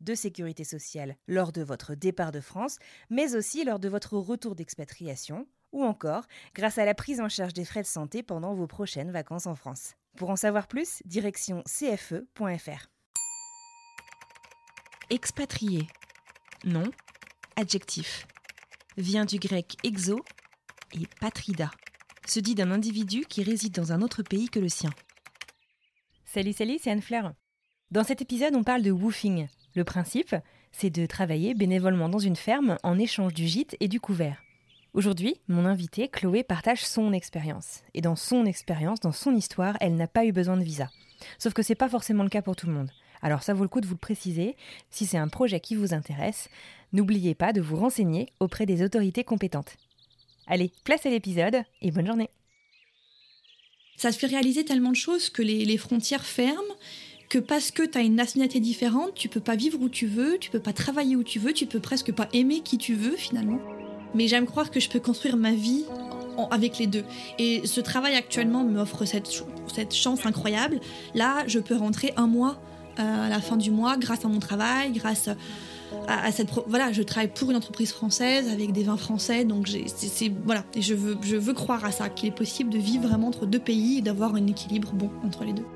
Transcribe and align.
de 0.00 0.14
sécurité 0.14 0.64
sociale 0.64 1.16
lors 1.28 1.52
de 1.52 1.62
votre 1.62 1.94
départ 1.94 2.32
de 2.32 2.40
France, 2.40 2.78
mais 3.10 3.34
aussi 3.34 3.64
lors 3.64 3.78
de 3.78 3.88
votre 3.88 4.16
retour 4.16 4.54
d'expatriation, 4.54 5.46
ou 5.72 5.84
encore 5.84 6.24
grâce 6.54 6.78
à 6.78 6.84
la 6.84 6.94
prise 6.94 7.20
en 7.20 7.28
charge 7.28 7.52
des 7.52 7.64
frais 7.64 7.82
de 7.82 7.86
santé 7.86 8.22
pendant 8.22 8.54
vos 8.54 8.66
prochaines 8.66 9.10
vacances 9.10 9.46
en 9.46 9.54
France. 9.54 9.94
Pour 10.16 10.30
en 10.30 10.36
savoir 10.36 10.66
plus, 10.66 11.02
direction 11.04 11.62
cfe.fr. 11.66 12.88
Expatrié. 15.10 15.86
Nom. 16.64 16.90
Adjectif. 17.56 18.26
Vient 18.96 19.24
du 19.24 19.38
grec 19.38 19.76
exo 19.82 20.20
et 20.92 21.06
patrida. 21.20 21.70
Se 22.26 22.40
dit 22.40 22.54
d'un 22.54 22.70
individu 22.70 23.24
qui 23.24 23.42
réside 23.42 23.74
dans 23.74 23.92
un 23.92 24.02
autre 24.02 24.22
pays 24.22 24.48
que 24.48 24.60
le 24.60 24.68
sien. 24.68 24.90
Salut, 26.24 26.52
salut, 26.52 26.78
c'est 26.80 26.90
Anne 26.90 27.02
Fleur. 27.02 27.32
Dans 27.90 28.04
cet 28.04 28.22
épisode, 28.22 28.54
on 28.54 28.62
parle 28.62 28.82
de 28.82 28.92
woofing. 28.92 29.48
Le 29.74 29.84
principe, 29.84 30.34
c'est 30.72 30.90
de 30.90 31.06
travailler 31.06 31.54
bénévolement 31.54 32.08
dans 32.08 32.18
une 32.18 32.36
ferme 32.36 32.76
en 32.82 32.98
échange 32.98 33.34
du 33.34 33.46
gîte 33.46 33.76
et 33.80 33.88
du 33.88 34.00
couvert. 34.00 34.42
Aujourd'hui, 34.92 35.36
mon 35.46 35.66
invitée, 35.66 36.08
Chloé, 36.08 36.42
partage 36.42 36.84
son 36.84 37.12
expérience. 37.12 37.82
Et 37.94 38.00
dans 38.00 38.16
son 38.16 38.44
expérience, 38.44 38.98
dans 38.98 39.12
son 39.12 39.36
histoire, 39.36 39.76
elle 39.80 39.94
n'a 39.94 40.08
pas 40.08 40.24
eu 40.24 40.32
besoin 40.32 40.56
de 40.56 40.64
visa. 40.64 40.90
Sauf 41.38 41.52
que 41.52 41.62
c'est 41.62 41.76
pas 41.76 41.88
forcément 41.88 42.24
le 42.24 42.28
cas 42.28 42.42
pour 42.42 42.56
tout 42.56 42.66
le 42.66 42.72
monde. 42.72 42.90
Alors 43.22 43.44
ça 43.44 43.54
vaut 43.54 43.62
le 43.62 43.68
coup 43.68 43.80
de 43.80 43.86
vous 43.86 43.94
le 43.94 43.98
préciser. 43.98 44.56
Si 44.90 45.06
c'est 45.06 45.18
un 45.18 45.28
projet 45.28 45.60
qui 45.60 45.76
vous 45.76 45.94
intéresse, 45.94 46.48
n'oubliez 46.92 47.36
pas 47.36 47.52
de 47.52 47.60
vous 47.60 47.76
renseigner 47.76 48.32
auprès 48.40 48.66
des 48.66 48.82
autorités 48.82 49.22
compétentes. 49.22 49.76
Allez, 50.48 50.72
place 50.82 51.04
l'épisode 51.04 51.62
et 51.82 51.92
bonne 51.92 52.06
journée. 52.06 52.30
Ça 53.96 54.10
te 54.10 54.16
fait 54.16 54.26
réaliser 54.26 54.64
tellement 54.64 54.90
de 54.90 54.96
choses 54.96 55.30
que 55.30 55.42
les 55.42 55.76
frontières 55.76 56.24
ferment, 56.24 56.74
que 57.30 57.38
parce 57.38 57.70
que 57.70 57.84
tu 57.84 57.96
as 57.96 58.02
une 58.02 58.16
nationalité 58.16 58.60
différente, 58.60 59.14
tu 59.14 59.28
peux 59.28 59.40
pas 59.40 59.54
vivre 59.54 59.80
où 59.80 59.88
tu 59.88 60.06
veux, 60.06 60.36
tu 60.38 60.50
peux 60.50 60.58
pas 60.58 60.72
travailler 60.72 61.14
où 61.16 61.22
tu 61.22 61.38
veux, 61.38 61.52
tu 61.52 61.64
peux 61.64 61.78
presque 61.78 62.12
pas 62.12 62.28
aimer 62.34 62.60
qui 62.60 62.76
tu 62.76 62.94
veux 62.94 63.16
finalement. 63.16 63.60
Mais 64.14 64.26
j'aime 64.26 64.46
croire 64.46 64.70
que 64.70 64.80
je 64.80 64.90
peux 64.90 64.98
construire 64.98 65.36
ma 65.36 65.52
vie 65.52 65.84
avec 66.50 66.78
les 66.78 66.88
deux. 66.88 67.04
Et 67.38 67.66
ce 67.66 67.80
travail 67.80 68.16
actuellement 68.16 68.64
m'offre 68.64 69.04
cette, 69.04 69.30
cette 69.72 69.94
chance 69.94 70.26
incroyable. 70.26 70.80
Là, 71.14 71.44
je 71.46 71.60
peux 71.60 71.76
rentrer 71.76 72.12
un 72.16 72.26
mois 72.26 72.60
euh, 72.98 73.26
à 73.26 73.28
la 73.28 73.40
fin 73.40 73.56
du 73.56 73.70
mois 73.70 73.96
grâce 73.96 74.24
à 74.24 74.28
mon 74.28 74.40
travail, 74.40 74.90
grâce 74.90 75.28
à, 76.08 76.32
cette... 76.32 76.50
Voilà, 76.66 76.90
je 76.90 77.02
travaille 77.02 77.30
pour 77.32 77.50
une 77.50 77.56
entreprise 77.56 77.92
française 77.92 78.48
avec 78.48 78.72
des 78.72 78.82
vins 78.82 78.96
français. 78.96 79.44
Donc, 79.44 79.70
voilà. 80.44 80.64
Et 80.74 80.82
je 80.82 80.94
veux, 80.94 81.16
je 81.22 81.36
veux 81.36 81.54
croire 81.54 81.84
à 81.84 81.92
ça, 81.92 82.08
qu'il 82.08 82.28
est 82.28 82.34
possible 82.34 82.70
de 82.70 82.78
vivre 82.78 83.06
vraiment 83.06 83.28
entre 83.28 83.46
deux 83.46 83.60
pays 83.60 83.98
et 83.98 84.00
d'avoir 84.00 84.34
un 84.34 84.46
équilibre 84.48 84.90
bon 84.92 85.10
entre 85.24 85.44
les 85.44 85.52
deux. 85.52 85.66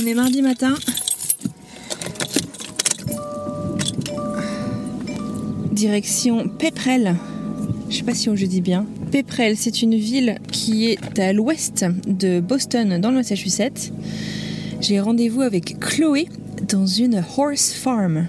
On 0.00 0.06
est 0.06 0.14
mardi 0.14 0.42
matin. 0.42 0.74
Direction 5.72 6.48
Péprel. 6.48 7.16
Je 7.90 7.96
sais 7.96 8.02
pas 8.04 8.14
si 8.14 8.28
on 8.28 8.34
le 8.34 8.46
dis 8.46 8.60
bien. 8.60 8.86
Péprel, 9.10 9.56
c'est 9.56 9.82
une 9.82 9.96
ville 9.96 10.38
qui 10.52 10.86
est 10.86 11.18
à 11.18 11.32
l'ouest 11.32 11.84
de 12.06 12.38
Boston, 12.38 13.00
dans 13.00 13.10
le 13.10 13.16
Massachusetts. 13.16 13.92
J'ai 14.80 15.00
rendez-vous 15.00 15.42
avec 15.42 15.80
Chloé 15.80 16.28
dans 16.68 16.86
une 16.86 17.24
horse 17.36 17.72
farm. 17.72 18.28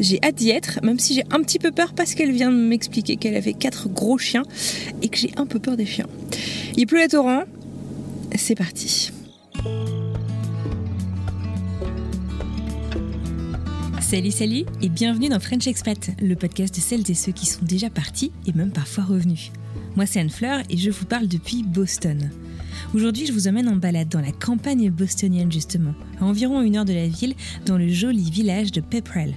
J'ai 0.00 0.18
hâte 0.24 0.36
d'y 0.36 0.50
être, 0.50 0.80
même 0.82 0.98
si 0.98 1.16
j'ai 1.16 1.24
un 1.30 1.42
petit 1.42 1.58
peu 1.58 1.70
peur 1.70 1.92
parce 1.92 2.14
qu'elle 2.14 2.32
vient 2.32 2.50
de 2.50 2.56
m'expliquer 2.56 3.16
qu'elle 3.16 3.36
avait 3.36 3.52
quatre 3.52 3.90
gros 3.90 4.16
chiens 4.16 4.44
et 5.02 5.08
que 5.08 5.18
j'ai 5.18 5.32
un 5.36 5.44
peu 5.44 5.58
peur 5.58 5.76
des 5.76 5.86
chiens. 5.86 6.06
Il 6.78 6.86
pleut 6.86 7.02
à 7.02 7.08
torrent. 7.08 7.42
C'est 8.36 8.54
parti. 8.54 9.10
Salut, 14.14 14.30
salut 14.30 14.64
et 14.80 14.88
bienvenue 14.88 15.28
dans 15.28 15.40
French 15.40 15.66
Expat, 15.66 16.12
le 16.22 16.36
podcast 16.36 16.72
de 16.72 16.80
celles 16.80 17.10
et 17.10 17.14
ceux 17.14 17.32
qui 17.32 17.46
sont 17.46 17.64
déjà 17.64 17.90
partis 17.90 18.30
et 18.46 18.52
même 18.52 18.70
parfois 18.70 19.02
revenus. 19.02 19.50
Moi 19.96 20.06
c'est 20.06 20.20
Anne 20.20 20.30
Fleur 20.30 20.60
et 20.70 20.76
je 20.76 20.92
vous 20.92 21.04
parle 21.04 21.26
depuis 21.26 21.64
Boston. 21.64 22.30
Aujourd'hui 22.94 23.26
je 23.26 23.32
vous 23.32 23.48
emmène 23.48 23.68
en 23.68 23.74
balade 23.74 24.08
dans 24.08 24.20
la 24.20 24.30
campagne 24.30 24.88
bostonienne 24.88 25.50
justement, 25.50 25.94
à 26.20 26.26
environ 26.26 26.62
une 26.62 26.76
heure 26.76 26.84
de 26.84 26.92
la 26.92 27.08
ville, 27.08 27.34
dans 27.66 27.76
le 27.76 27.88
joli 27.88 28.30
village 28.30 28.70
de 28.70 28.80
Pepperell. 28.80 29.34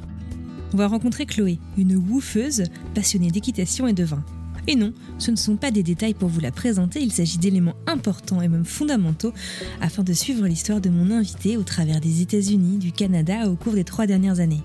On 0.76 0.78
va 0.78 0.86
rencontrer 0.86 1.26
Chloé, 1.26 1.58
une 1.76 1.96
woofeuse 1.96 2.66
passionnée 2.94 3.32
d'équitation 3.32 3.88
et 3.88 3.94
de 3.94 4.04
vin. 4.04 4.24
Et 4.70 4.76
non, 4.76 4.94
ce 5.18 5.32
ne 5.32 5.38
sont 5.38 5.56
pas 5.56 5.72
des 5.72 5.82
détails 5.82 6.14
pour 6.14 6.28
vous 6.28 6.42
la 6.42 6.52
présenter, 6.52 7.02
il 7.02 7.14
s'agit 7.14 7.38
d'éléments 7.38 7.78
importants 7.88 8.42
et 8.42 8.50
même 8.50 8.66
fondamentaux 8.66 9.34
afin 9.80 10.04
de 10.04 10.12
suivre 10.12 10.46
l'histoire 10.46 10.82
de 10.82 10.90
mon 10.90 11.10
invité 11.10 11.56
au 11.56 11.64
travers 11.64 12.02
des 12.02 12.22
États-Unis, 12.22 12.78
du 12.78 12.92
Canada 12.92 13.50
au 13.50 13.56
cours 13.56 13.74
des 13.74 13.86
trois 13.86 14.08
dernières 14.08 14.42
années. 14.42 14.64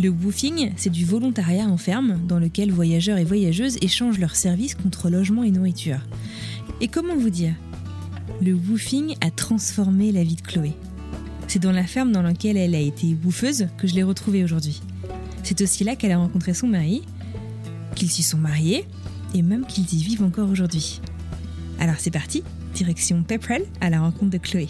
Le 0.00 0.10
woofing, 0.10 0.72
c'est 0.76 0.90
du 0.90 1.04
volontariat 1.04 1.66
en 1.66 1.76
ferme 1.76 2.20
dans 2.28 2.38
lequel 2.38 2.70
voyageurs 2.70 3.18
et 3.18 3.24
voyageuses 3.24 3.78
échangent 3.80 4.18
leurs 4.18 4.36
services 4.36 4.74
contre 4.76 5.10
logement 5.10 5.42
et 5.42 5.50
nourriture. 5.50 5.98
Et 6.80 6.86
comment 6.86 7.16
vous 7.16 7.30
dire? 7.30 7.54
Le 8.40 8.52
woofing 8.52 9.16
a 9.22 9.30
transformé 9.30 10.12
la 10.12 10.22
vie 10.22 10.36
de 10.36 10.42
Chloé. 10.42 10.72
C'est 11.48 11.62
dans 11.62 11.72
la 11.72 11.84
ferme 11.84 12.12
dans 12.12 12.22
laquelle 12.22 12.56
elle 12.56 12.74
a 12.74 12.80
été 12.80 13.16
woofeuse 13.24 13.68
que 13.78 13.88
je 13.88 13.94
l'ai 13.94 14.02
retrouvée 14.02 14.44
aujourd'hui. 14.44 14.82
C'est 15.42 15.62
aussi 15.62 15.82
là 15.82 15.96
qu'elle 15.96 16.12
a 16.12 16.18
rencontré 16.18 16.54
son 16.54 16.66
mari, 16.68 17.02
qu'ils 17.94 18.10
s'y 18.10 18.22
sont 18.22 18.38
mariés 18.38 18.84
et 19.34 19.42
même 19.42 19.66
qu'ils 19.66 19.92
y 19.94 20.02
vivent 20.02 20.22
encore 20.22 20.48
aujourd'hui. 20.50 21.00
Alors 21.78 21.96
c'est 21.98 22.10
parti, 22.10 22.42
direction 22.74 23.22
Pepperell 23.22 23.64
à 23.80 23.90
la 23.90 24.00
rencontre 24.00 24.30
de 24.30 24.38
Chloé. 24.38 24.68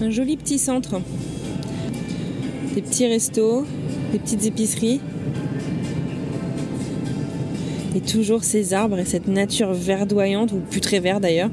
Un 0.00 0.10
joli 0.10 0.36
petit 0.36 0.60
centre. 0.60 1.00
Des 2.74 2.82
petits 2.82 3.08
restos, 3.08 3.66
des 4.12 4.20
petites 4.20 4.46
épiceries. 4.46 5.00
Et 7.96 8.00
toujours 8.00 8.44
ces 8.44 8.74
arbres 8.74 9.00
et 9.00 9.04
cette 9.04 9.26
nature 9.26 9.72
verdoyante, 9.72 10.52
ou 10.52 10.60
plus 10.60 10.80
très 10.80 11.00
vert 11.00 11.18
d'ailleurs. 11.18 11.50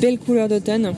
Belles 0.00 0.18
couleurs 0.18 0.48
d'automne. 0.48 0.94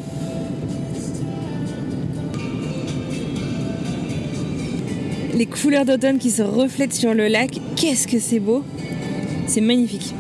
Les 5.35 5.47
couleurs 5.47 5.87
d'automne 5.87 6.19
qui 6.19 6.31
se 6.31 6.43
reflètent 6.43 6.93
sur 6.93 7.15
le 7.15 7.29
lac, 7.29 7.59
qu'est-ce 7.77 8.07
que 8.07 8.19
c'est 8.19 8.41
beau 8.41 8.63
C'est 9.47 9.63
magnifique. 9.63 10.15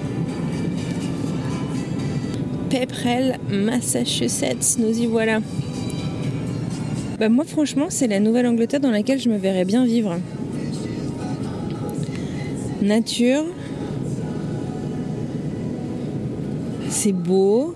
Pepperell, 2.70 3.38
Massachusetts, 3.50 4.78
nous 4.78 4.98
y 4.98 5.06
voilà. 5.06 5.40
Bah 7.18 7.28
moi 7.28 7.44
franchement 7.44 7.86
c'est 7.90 8.06
la 8.06 8.18
Nouvelle-Angleterre 8.18 8.80
dans 8.80 8.90
laquelle 8.90 9.20
je 9.20 9.28
me 9.28 9.36
verrais 9.36 9.66
bien 9.66 9.84
vivre. 9.84 10.18
Nature. 12.80 13.44
C'est 16.88 17.12
beau. 17.12 17.74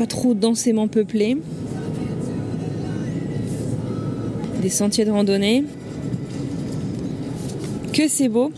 Pas 0.00 0.06
trop 0.06 0.32
densément 0.32 0.88
peuplé. 0.88 1.36
Des 4.62 4.70
sentiers 4.70 5.04
de 5.04 5.10
randonnée. 5.10 5.62
Que 7.92 8.08
c'est 8.08 8.30
beau. 8.30 8.50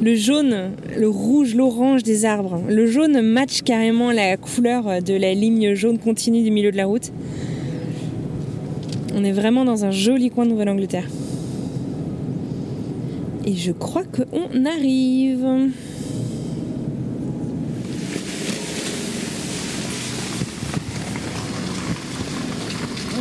le 0.00 0.14
jaune, 0.14 0.70
le 0.96 1.06
rouge, 1.06 1.54
l'orange 1.54 2.02
des 2.02 2.24
arbres. 2.24 2.62
Le 2.66 2.86
jaune 2.86 3.20
match 3.20 3.60
carrément 3.60 4.10
la 4.10 4.38
couleur 4.38 5.02
de 5.02 5.12
la 5.12 5.34
ligne 5.34 5.74
jaune 5.74 5.98
continue 5.98 6.42
du 6.42 6.50
milieu 6.50 6.72
de 6.72 6.78
la 6.78 6.86
route. 6.86 7.12
On 9.14 9.22
est 9.22 9.32
vraiment 9.32 9.66
dans 9.66 9.84
un 9.84 9.90
joli 9.90 10.30
coin 10.30 10.46
de 10.46 10.50
Nouvelle-Angleterre. 10.52 11.10
Et 13.44 13.54
je 13.54 13.72
crois 13.72 14.04
qu'on 14.04 14.64
arrive. 14.64 15.46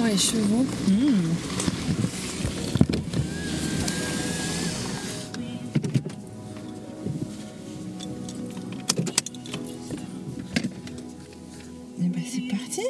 Les 0.08 0.18
chevaux. 0.18 0.66
Et 12.00 12.08
bah 12.08 12.20
c'est 12.24 12.42
parti. 12.42 12.82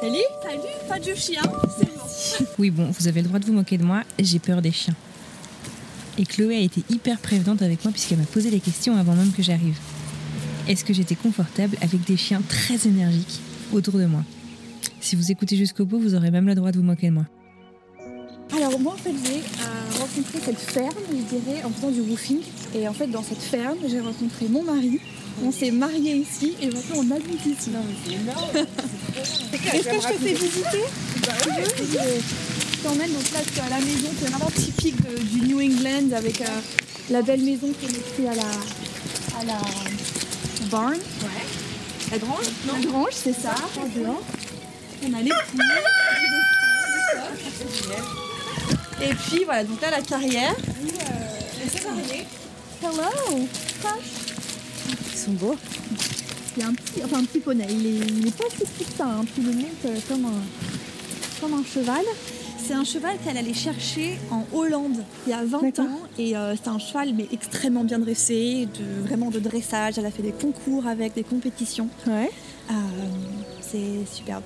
Salut 0.00 0.18
Salut, 0.42 0.60
pas 0.88 0.98
de 0.98 1.14
chien, 1.14 1.42
Oui 2.58 2.70
bon, 2.70 2.90
vous 2.90 3.06
avez 3.06 3.22
le 3.22 3.28
droit 3.28 3.38
de 3.38 3.46
vous 3.46 3.52
moquer 3.52 3.78
de 3.78 3.84
moi, 3.84 4.02
j'ai 4.18 4.40
peur 4.40 4.60
des 4.60 4.72
chiens. 4.72 4.96
Et 6.18 6.24
Chloé 6.24 6.56
a 6.56 6.60
été 6.60 6.82
hyper 6.90 7.18
prévenante 7.18 7.62
avec 7.62 7.84
moi 7.84 7.92
puisqu'elle 7.92 8.18
m'a 8.18 8.24
posé 8.24 8.50
les 8.50 8.60
questions 8.60 8.96
avant 8.96 9.14
même 9.14 9.30
que 9.30 9.44
j'arrive. 9.44 9.76
Est-ce 10.68 10.84
que 10.84 10.92
j'étais 10.92 11.14
confortable 11.14 11.76
avec 11.80 12.04
des 12.04 12.16
chiens 12.16 12.42
très 12.48 12.86
énergiques 12.88 13.40
autour 13.72 13.98
de 13.98 14.06
moi? 14.06 14.22
Si 15.00 15.14
vous 15.16 15.30
écoutez 15.30 15.56
jusqu'au 15.56 15.84
bout, 15.84 15.98
vous 16.00 16.14
aurez 16.14 16.30
même 16.30 16.46
le 16.46 16.54
droit 16.54 16.72
de 16.72 16.78
vous 16.78 16.84
moquer 16.84 17.08
de 17.08 17.12
moi. 17.14 17.26
Alors 18.56 18.78
moi 18.80 18.94
en 18.94 18.96
fait 18.96 19.12
j'ai 19.24 19.38
euh, 19.38 20.00
rencontré 20.00 20.38
cette 20.44 20.58
ferme, 20.58 20.94
je 21.10 21.36
dirais, 21.36 21.62
en 21.64 21.70
faisant 21.70 21.90
du 21.90 22.00
woofing. 22.00 22.38
Et 22.74 22.88
en 22.88 22.92
fait 22.92 23.06
dans 23.08 23.22
cette 23.22 23.42
ferme, 23.42 23.76
j'ai 23.88 24.00
rencontré 24.00 24.46
mon 24.48 24.62
mari. 24.62 25.00
On 25.44 25.52
s'est 25.52 25.70
mariés 25.70 26.16
ici 26.16 26.54
et 26.62 26.66
maintenant 26.66 26.96
on 26.96 27.10
habite 27.10 27.44
ici. 27.44 27.70
Est-ce 29.74 29.88
que 29.88 30.00
je 30.00 30.08
te 30.08 30.24
fais 30.24 30.34
visiter? 30.34 30.82
Bah 31.26 31.32
Tu 31.76 31.82
veux? 31.82 31.98
Je 31.98 32.82
t'emmène 32.82 33.12
donc 33.12 33.30
là 33.32 33.40
tu 33.52 33.60
à 33.60 33.68
la 33.68 33.78
maison, 33.84 34.08
c'est 34.20 34.30
vraiment 34.30 34.50
typique 34.50 34.96
de- 35.02 35.22
du 35.22 35.40
New 35.48 35.60
England 35.60 36.12
avec 36.16 36.40
euh, 36.40 36.44
la 37.10 37.22
belle 37.22 37.42
maison 37.42 37.68
connectée 37.80 38.28
à 38.28 38.34
la, 38.34 39.40
à 39.40 39.44
la 39.44 39.58
barn. 40.66 40.98
La 42.10 42.18
grange 42.18 42.46
La 42.66 42.80
grange, 42.80 43.12
c'est 43.12 43.32
ça, 43.32 43.54
par 43.74 43.86
dehors. 43.96 44.22
On 45.04 45.12
a 45.12 45.22
les 45.22 45.30
poules. 45.30 45.62
Et 49.02 49.14
puis 49.14 49.44
voilà, 49.44 49.64
donc 49.64 49.80
là 49.80 49.90
la 49.90 50.00
carrière. 50.00 50.54
Hello 52.82 53.48
Ils 55.12 55.18
sont 55.18 55.32
beaux. 55.32 55.56
Il 56.56 56.62
y 56.62 56.64
a 56.64 56.68
un 56.68 56.74
petit, 56.74 57.04
enfin 57.04 57.18
un 57.18 57.24
petit 57.24 57.40
poney, 57.40 57.66
il 57.68 57.86
est, 57.86 58.06
il 58.06 58.28
est 58.28 58.36
pas 58.36 58.44
si 58.50 58.64
petit 58.64 58.84
que 58.84 58.96
ça, 58.96 59.04
hein. 59.04 59.24
puis 59.34 59.42
monte 59.42 59.84
euh, 59.84 59.98
comme 60.08 60.24
un, 60.24 60.42
comme 61.40 61.54
un 61.54 61.64
cheval. 61.64 62.04
C'est 62.66 62.74
un 62.74 62.82
cheval 62.82 63.16
qu'elle 63.22 63.36
allait 63.36 63.54
chercher 63.54 64.18
en 64.28 64.44
Hollande 64.52 65.04
il 65.24 65.30
y 65.30 65.32
a 65.32 65.44
20 65.44 65.62
D'accord. 65.62 65.84
ans 65.84 66.00
et 66.18 66.36
euh, 66.36 66.56
c'est 66.56 66.68
un 66.68 66.80
cheval 66.80 67.14
mais 67.14 67.28
extrêmement 67.30 67.84
bien 67.84 68.00
dressé, 68.00 68.66
de, 68.66 69.06
vraiment 69.06 69.30
de 69.30 69.38
dressage. 69.38 69.98
Elle 69.98 70.06
a 70.06 70.10
fait 70.10 70.24
des 70.24 70.32
concours 70.32 70.84
avec 70.88 71.14
des 71.14 71.22
compétitions. 71.22 71.88
Ouais. 72.08 72.28
Euh, 72.68 72.74
c'est 73.60 74.04
superbe. 74.12 74.42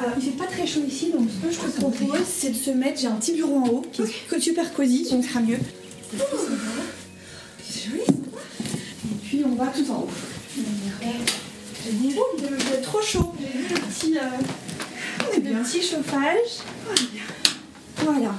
Alors, 0.00 0.14
il 0.16 0.22
fait 0.22 0.38
pas 0.38 0.46
très 0.46 0.66
chaud 0.66 0.80
ici, 0.88 1.12
donc 1.12 1.28
ce 1.28 1.46
que 1.46 1.52
je 1.52 1.60
te 1.60 1.80
propose, 1.80 2.24
c'est 2.26 2.50
de 2.50 2.56
se 2.56 2.70
mettre. 2.70 2.98
J'ai 2.98 3.08
un 3.08 3.16
petit 3.16 3.34
bureau 3.34 3.58
en 3.58 3.68
haut 3.68 3.84
qui 3.92 4.00
est 4.00 4.40
super 4.40 4.72
cosy, 4.72 5.06
on 5.12 5.22
sera 5.22 5.40
mieux. 5.40 5.58
C'est 7.62 7.90
joli. 7.90 8.00
Et 8.00 9.16
puis 9.22 9.42
on 9.44 9.54
va 9.54 9.66
tout 9.66 9.90
en 9.90 9.98
haut. 9.98 10.08
J'ai 10.56 11.92
dit, 11.92 12.14
oh, 12.18 12.36
il 12.38 12.42
doit 12.42 12.56
être 12.72 12.82
trop 12.82 13.02
chaud. 13.02 13.34
J'ai 13.38 13.58
mis 13.58 13.68
le 13.68 13.74
petit, 13.74 14.16
euh, 14.16 14.22
le 15.36 15.62
petit 15.62 15.82
chauffage. 15.82 16.62
Voilà. 17.98 18.34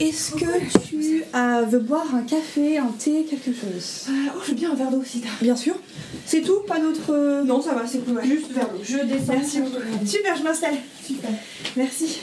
Est-ce 0.00 0.32
que 0.32 0.88
tu 0.88 1.22
euh, 1.32 1.64
veux 1.68 1.78
boire 1.78 2.12
un 2.14 2.22
café, 2.22 2.78
un 2.78 2.90
thé, 2.98 3.24
quelque 3.24 3.52
chose? 3.52 4.06
Oh, 4.08 4.40
je 4.44 4.50
veux 4.50 4.56
bien 4.56 4.72
un 4.72 4.74
verre 4.74 4.90
d'eau 4.90 5.00
aussi. 5.00 5.22
Bien 5.40 5.54
sûr. 5.54 5.74
C'est 6.26 6.40
tout? 6.40 6.60
Pas 6.66 6.80
d'autre. 6.80 7.10
euh, 7.10 7.44
Non, 7.44 7.62
ça 7.62 7.74
va, 7.74 7.86
c'est 7.86 8.04
cool. 8.04 8.20
Juste 8.24 8.50
verre 8.50 8.68
d'eau. 8.68 8.80
Je 8.82 8.98
descends. 8.98 9.34
Merci 9.34 9.60
beaucoup. 9.60 9.80
Super, 10.04 10.36
je 10.36 10.42
m'installe. 10.42 10.74
Super. 11.06 11.30
Merci. 11.76 12.18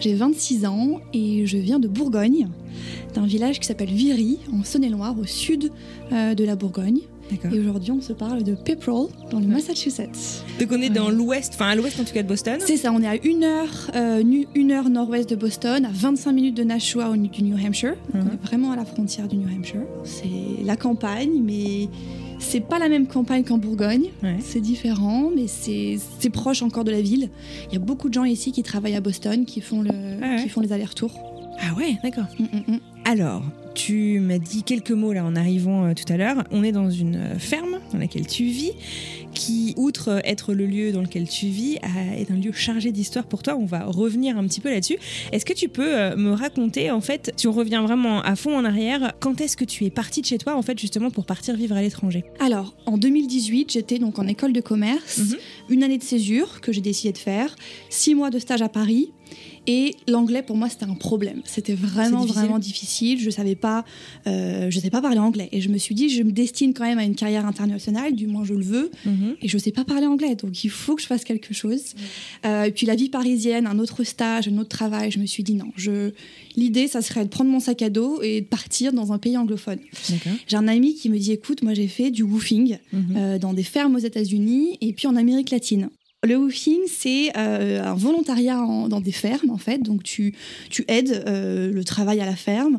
J'ai 0.00 0.14
26 0.14 0.64
ans 0.66 1.00
et 1.12 1.46
je 1.46 1.56
viens 1.56 1.78
de 1.80 1.88
Bourgogne, 1.88 2.48
d'un 3.14 3.26
village 3.26 3.58
qui 3.58 3.66
s'appelle 3.66 3.90
Viry, 3.90 4.38
en 4.52 4.62
Saône-et-Loire, 4.62 5.16
au 5.20 5.24
sud 5.26 5.72
euh, 6.12 6.34
de 6.34 6.44
la 6.44 6.54
Bourgogne. 6.56 7.00
Et 7.52 7.58
aujourd'hui, 7.60 7.92
on 7.92 8.00
se 8.00 8.12
parle 8.14 8.42
de 8.42 8.54
Pepperell, 8.54 9.08
dans 9.30 9.38
le 9.40 9.46
Massachusetts. 9.46 10.44
Donc 10.58 10.68
on 10.72 10.80
est 10.80 10.88
dans 10.88 11.10
l'ouest, 11.10 11.52
enfin 11.54 11.66
à 11.66 11.74
l'ouest 11.74 12.00
en 12.00 12.04
tout 12.04 12.14
cas 12.14 12.22
de 12.22 12.28
Boston. 12.28 12.56
C'est 12.58 12.78
ça, 12.78 12.90
on 12.90 13.02
est 13.02 13.06
à 13.06 13.16
une 13.22 13.44
heure, 13.44 13.90
euh, 13.94 14.22
une 14.54 14.70
heure 14.72 14.88
nord-ouest 14.88 15.28
de 15.28 15.36
Boston, 15.36 15.84
à 15.84 15.90
25 15.92 16.32
minutes 16.32 16.56
de 16.56 16.64
Nashua 16.64 17.10
au 17.10 17.16
du 17.16 17.42
New 17.42 17.56
Hampshire. 17.56 17.96
Donc 18.14 18.22
Mhm. 18.22 18.28
On 18.30 18.34
est 18.34 18.46
vraiment 18.46 18.72
à 18.72 18.76
la 18.76 18.86
frontière 18.86 19.28
du 19.28 19.36
New 19.36 19.48
Hampshire. 19.48 19.84
C'est 20.04 20.64
la 20.64 20.76
campagne, 20.76 21.42
mais 21.44 21.88
c'est 22.38 22.60
pas 22.60 22.78
la 22.78 22.88
même 22.88 23.06
campagne 23.06 23.44
qu'en 23.44 23.58
Bourgogne. 23.58 24.06
Ouais. 24.22 24.36
C'est 24.40 24.60
différent, 24.60 25.30
mais 25.34 25.46
c'est 25.48 26.30
proche 26.30 26.62
encore 26.62 26.84
de 26.84 26.90
la 26.90 27.00
ville. 27.02 27.30
Il 27.68 27.74
y 27.74 27.76
a 27.76 27.80
beaucoup 27.80 28.08
de 28.08 28.14
gens 28.14 28.24
ici 28.24 28.52
qui 28.52 28.62
travaillent 28.62 28.96
à 28.96 29.00
Boston, 29.00 29.44
qui 29.44 29.60
font, 29.60 29.82
le, 29.82 29.90
Ah 30.22 30.36
ouais. 30.36 30.42
qui 30.42 30.48
font 30.48 30.60
les 30.60 30.72
allers-retours. 30.72 31.12
Ah 31.60 31.74
ouais, 31.76 31.96
d'accord. 32.02 32.26
Mm, 32.38 32.44
mm, 32.44 32.74
mm. 32.74 32.80
Alors, 33.04 33.42
tu 33.78 34.18
m'as 34.20 34.38
dit 34.38 34.64
quelques 34.64 34.90
mots 34.90 35.12
là 35.12 35.24
en 35.24 35.36
arrivant 35.36 35.86
euh, 35.86 35.92
tout 35.94 36.10
à 36.12 36.16
l'heure. 36.16 36.42
On 36.50 36.64
est 36.64 36.72
dans 36.72 36.90
une 36.90 37.14
euh, 37.16 37.38
ferme 37.38 37.78
dans 37.92 37.98
laquelle 37.98 38.26
tu 38.26 38.44
vis, 38.46 38.72
qui, 39.34 39.72
outre 39.76 40.20
être 40.24 40.52
le 40.52 40.66
lieu 40.66 40.90
dans 40.90 41.00
lequel 41.02 41.28
tu 41.28 41.46
vis, 41.46 41.78
a- 41.82 42.16
est 42.18 42.30
un 42.30 42.34
lieu 42.36 42.50
chargé 42.52 42.90
d'histoire 42.90 43.24
pour 43.26 43.42
toi. 43.42 43.56
On 43.56 43.66
va 43.66 43.84
revenir 43.84 44.36
un 44.36 44.44
petit 44.48 44.60
peu 44.60 44.68
là-dessus. 44.70 44.96
Est-ce 45.32 45.44
que 45.44 45.52
tu 45.52 45.68
peux 45.68 45.94
euh, 45.96 46.16
me 46.16 46.32
raconter, 46.32 46.90
en 46.90 47.00
fait, 47.00 47.32
si 47.36 47.46
on 47.46 47.52
revient 47.52 47.80
vraiment 47.84 48.20
à 48.22 48.34
fond 48.34 48.56
en 48.56 48.64
arrière, 48.64 49.12
quand 49.20 49.40
est-ce 49.40 49.56
que 49.56 49.64
tu 49.64 49.84
es 49.84 49.90
partie 49.90 50.22
de 50.22 50.26
chez 50.26 50.38
toi, 50.38 50.56
en 50.56 50.62
fait, 50.62 50.78
justement, 50.78 51.10
pour 51.10 51.24
partir 51.24 51.54
vivre 51.56 51.76
à 51.76 51.82
l'étranger? 51.82 52.24
Alors, 52.40 52.74
en 52.86 52.98
2018, 52.98 53.72
j'étais 53.72 53.98
donc 54.00 54.18
en 54.18 54.26
école 54.26 54.52
de 54.52 54.60
commerce, 54.60 55.18
Mhm. 55.18 55.36
une 55.70 55.82
année 55.84 55.98
de 55.98 56.02
césure 56.02 56.60
que 56.60 56.72
j'ai 56.72 56.80
décidé 56.80 57.12
de 57.12 57.18
faire, 57.18 57.54
six 57.90 58.14
mois 58.16 58.30
de 58.30 58.38
stage 58.40 58.62
à 58.62 58.68
Paris. 58.68 59.12
Et 59.70 59.94
l'anglais 60.08 60.42
pour 60.42 60.56
moi 60.56 60.68
c'était 60.70 60.86
un 60.86 60.94
problème. 60.94 61.42
C'était 61.44 61.74
vraiment 61.74 62.20
difficile 62.22 62.40
vraiment 62.42 62.58
difficile. 62.58 63.20
Je 63.20 63.28
savais 63.30 63.54
pas, 63.54 63.84
euh, 64.26 64.70
je 64.70 64.80
sais 64.80 64.88
pas 64.90 65.02
parler 65.02 65.18
anglais. 65.18 65.48
Et 65.52 65.60
je 65.60 65.68
me 65.68 65.76
suis 65.78 65.94
dit 65.94 66.08
je 66.08 66.22
me 66.22 66.32
destine 66.32 66.72
quand 66.74 66.84
même 66.84 66.98
à 66.98 67.04
une 67.04 67.14
carrière 67.14 67.44
internationale, 67.46 68.14
du 68.14 68.26
moins 68.26 68.44
je 68.44 68.54
le 68.54 68.64
veux. 68.64 68.90
Et 69.42 69.46
je 69.48 69.58
sais 69.58 69.70
pas 69.72 69.84
parler 69.84 70.06
anglais, 70.06 70.34
donc 70.34 70.64
il 70.64 70.70
faut 70.70 70.96
que 70.96 71.02
je 71.02 71.06
fasse 71.06 71.22
quelque 71.24 71.52
chose. 71.54 71.94
Euh, 72.46 72.64
et 72.64 72.72
puis 72.72 72.86
la 72.86 72.94
vie 72.96 73.10
parisienne, 73.10 73.66
un 73.66 73.78
autre 73.78 74.04
stage, 74.04 74.48
un 74.48 74.56
autre 74.58 74.70
travail. 74.70 75.10
Je 75.10 75.18
me 75.18 75.26
suis 75.26 75.42
dit 75.42 75.54
non. 75.54 75.70
Je 75.76 76.12
l'idée 76.56 76.88
ça 76.88 77.02
serait 77.02 77.24
de 77.24 77.28
prendre 77.28 77.50
mon 77.50 77.60
sac 77.60 77.82
à 77.82 77.90
dos 77.90 78.22
et 78.22 78.40
de 78.40 78.46
partir 78.46 78.92
dans 78.94 79.12
un 79.12 79.18
pays 79.18 79.36
anglophone. 79.36 79.78
J'ai 80.46 80.56
un 80.56 80.66
ami 80.66 80.94
qui 80.94 81.10
me 81.10 81.18
dit 81.18 81.32
écoute, 81.32 81.62
moi 81.62 81.74
j'ai 81.74 81.88
fait 81.88 82.10
du 82.10 82.22
woofing 82.22 82.78
Mhm. 82.92 83.14
euh, 83.16 83.38
dans 83.38 83.52
des 83.52 83.62
fermes 83.62 83.94
aux 83.96 83.98
États-Unis 83.98 84.78
et 84.80 84.92
puis 84.94 85.06
en 85.06 85.16
Amérique 85.16 85.50
latine. 85.50 85.90
Le 86.26 86.36
woofing, 86.36 86.80
c'est 86.88 87.30
euh, 87.36 87.82
un 87.82 87.94
volontariat 87.94 88.60
en- 88.60 88.88
dans 88.88 89.00
des 89.00 89.12
fermes, 89.12 89.50
en 89.50 89.56
fait. 89.58 89.78
Donc, 89.82 90.02
tu, 90.02 90.34
tu 90.68 90.84
aides 90.88 91.22
euh, 91.26 91.70
le 91.70 91.84
travail 91.84 92.20
à 92.20 92.26
la 92.26 92.34
ferme. 92.34 92.78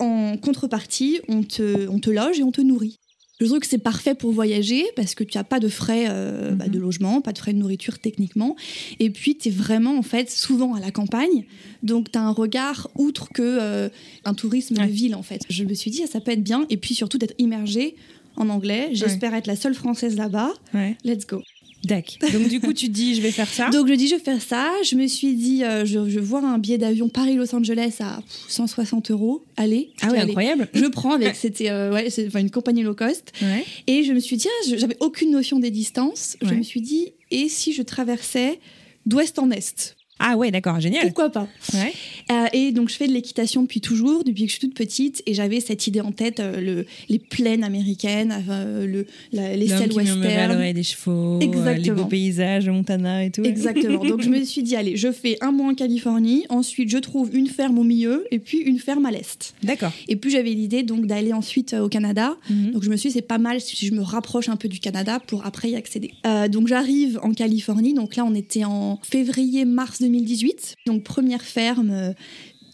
En 0.00 0.36
contrepartie, 0.36 1.20
on 1.28 1.42
te, 1.42 1.88
on 1.88 2.00
te 2.00 2.10
loge 2.10 2.40
et 2.40 2.42
on 2.42 2.50
te 2.50 2.60
nourrit. 2.60 2.96
Je 3.40 3.46
trouve 3.46 3.60
que 3.60 3.66
c'est 3.66 3.78
parfait 3.78 4.14
pour 4.14 4.32
voyager 4.32 4.84
parce 4.96 5.14
que 5.14 5.24
tu 5.24 5.38
n'as 5.38 5.44
pas 5.44 5.60
de 5.60 5.68
frais 5.68 6.06
euh, 6.10 6.50
bah, 6.50 6.64
Mhm. 6.66 6.72
de 6.72 6.78
logement, 6.78 7.20
pas 7.20 7.32
de 7.32 7.38
frais 7.38 7.52
de 7.52 7.58
nourriture 7.58 7.98
techniquement. 8.00 8.56
Et 8.98 9.08
puis, 9.10 9.36
tu 9.38 9.48
es 9.48 9.50
vraiment, 9.52 9.96
en 9.96 10.02
fait, 10.02 10.28
souvent 10.30 10.74
à 10.74 10.80
la 10.80 10.90
campagne. 10.90 11.44
Donc, 11.84 12.10
tu 12.10 12.18
as 12.18 12.22
un 12.22 12.32
regard 12.32 12.90
outre 12.96 13.28
que 13.32 13.88
un 14.24 14.34
tourisme 14.34 14.76
Ouais. 14.78 14.86
de 14.86 14.90
ville, 14.92 15.14
en 15.14 15.22
fait. 15.22 15.42
Je 15.48 15.62
me 15.64 15.74
suis 15.74 15.90
dit, 15.92 16.02
ah, 16.04 16.08
ça 16.10 16.20
peut 16.20 16.32
être 16.32 16.42
bien. 16.42 16.66
Et 16.70 16.76
puis, 16.76 16.94
surtout, 16.94 17.18
d'être 17.18 17.34
immergée 17.38 17.94
en 18.36 18.48
anglais. 18.48 18.88
J'espère 18.92 19.32
être 19.34 19.46
la 19.46 19.56
seule 19.56 19.74
française 19.74 20.16
là-bas. 20.16 20.52
Ouais. 20.74 20.96
Let's 21.04 21.26
go. 21.26 21.40
Dac. 21.84 22.18
Donc, 22.32 22.48
du 22.48 22.60
coup, 22.60 22.72
tu 22.74 22.88
dis, 22.88 23.14
je 23.14 23.22
vais 23.22 23.30
faire 23.30 23.48
ça. 23.48 23.70
Donc 23.70 23.88
je 23.88 23.94
dis 23.94 24.06
je 24.08 24.14
vais 24.16 24.20
faire 24.20 24.42
ça. 24.42 24.70
Je 24.84 24.96
me 24.96 25.06
suis 25.06 25.34
dit 25.34 25.64
euh, 25.64 25.84
je, 25.86 26.08
je 26.10 26.20
vois 26.20 26.40
un 26.44 26.58
billet 26.58 26.76
d'avion 26.78 27.08
Paris-Los 27.08 27.54
Angeles 27.54 27.96
à 28.00 28.16
pff, 28.20 28.44
160 28.48 29.10
euros. 29.10 29.44
Allez. 29.56 29.90
ah 30.02 30.08
ouais, 30.08 30.18
allez. 30.18 30.28
incroyable. 30.30 30.68
Je 30.74 30.84
prends 30.86 31.12
avec 31.14 31.34
c'était 31.36 31.70
euh, 31.70 31.92
ouais 31.92 32.10
c'est 32.10 32.26
enfin, 32.26 32.40
une 32.40 32.50
compagnie 32.50 32.82
low 32.82 32.94
cost 32.94 33.32
Ouais. 33.42 33.64
et 33.86 34.04
je 34.04 34.12
me 34.12 34.20
suis 34.20 34.36
dit 34.36 34.48
ah, 34.48 34.74
j'avais 34.76 34.96
aucune 35.00 35.30
notion 35.30 35.58
des 35.58 35.70
distances. 35.70 36.36
Je 36.42 36.48
Ouais. 36.50 36.56
me 36.56 36.62
suis 36.62 36.80
dit 36.82 37.12
et 37.30 37.48
si 37.48 37.72
je 37.72 37.82
traversais 37.82 38.58
d'ouest 39.06 39.38
en 39.38 39.50
est? 39.50 39.96
Ah 40.22 40.36
ouais, 40.36 40.50
d'accord, 40.50 40.78
génial. 40.80 41.06
Pourquoi 41.06 41.30
pas 41.30 41.48
Ouais. 41.74 41.92
Euh, 42.30 42.46
Et 42.52 42.72
donc 42.72 42.90
je 42.90 42.94
fais 42.94 43.08
de 43.08 43.12
l'équitation 43.12 43.62
depuis 43.62 43.80
toujours, 43.80 44.22
depuis 44.22 44.42
que 44.44 44.48
je 44.52 44.56
suis 44.58 44.60
toute 44.68 44.74
petite, 44.74 45.22
et 45.26 45.34
j'avais 45.34 45.60
cette 45.60 45.86
idée 45.86 46.00
en 46.00 46.12
tête, 46.12 46.40
euh, 46.40 46.60
le, 46.60 46.86
les 47.08 47.18
plaines 47.18 47.64
américaines, 47.64 48.44
euh, 48.48 48.86
le, 48.86 49.06
la- 49.32 49.56
les 49.56 49.66
western. 49.72 50.52
l'oreille 50.52 50.74
des 50.74 50.82
chevaux, 50.82 51.38
euh, 51.42 51.72
les 51.74 51.90
beaux 51.90 52.04
paysages, 52.04 52.68
Montana 52.68 53.24
et 53.24 53.30
tout. 53.30 53.42
Exactement. 53.42 54.04
Donc 54.04 54.22
je 54.22 54.28
me 54.28 54.44
suis 54.44 54.62
dit, 54.62 54.76
allez, 54.76 54.96
je 54.96 55.10
fais 55.10 55.38
un 55.40 55.52
mois 55.52 55.70
en 55.70 55.74
Californie, 55.74 56.44
ensuite 56.50 56.90
je 56.90 56.98
trouve 56.98 57.30
une 57.34 57.46
ferme 57.48 57.78
au 57.78 57.84
milieu, 57.84 58.26
et 58.30 58.38
puis 58.38 58.58
une 58.58 58.78
ferme 58.78 59.06
à 59.06 59.10
l'est. 59.10 59.54
D'accord. 59.62 59.92
Et 60.08 60.16
puis 60.16 60.30
j'avais 60.30 60.50
l'idée 60.52 60.82
donc 60.82 61.06
d'aller 61.06 61.32
ensuite 61.32 61.72
au 61.74 61.88
Canada. 61.88 62.36
Mhm. 62.50 62.72
Donc 62.72 62.84
je 62.84 62.90
me 62.90 62.96
suis 62.96 63.08
dit, 63.08 63.14
c'est 63.14 63.22
pas 63.22 63.38
mal 63.38 63.60
si 63.60 63.86
je 63.86 63.92
me 63.94 64.02
rapproche 64.02 64.48
un 64.48 64.56
peu 64.56 64.68
du 64.68 64.78
Canada 64.80 65.18
pour 65.26 65.46
après 65.46 65.70
y 65.70 65.76
accéder. 65.76 66.12
Donc 66.50 66.68
j'arrive 66.68 67.18
en 67.22 67.32
Californie. 67.32 67.94
Donc 67.94 68.16
là, 68.16 68.24
on 68.24 68.34
était 68.34 68.64
en 68.64 68.98
février-mars 69.02 70.00
2018. 70.10 70.76
Donc 70.86 71.02
première 71.04 71.42
ferme. 71.42 72.14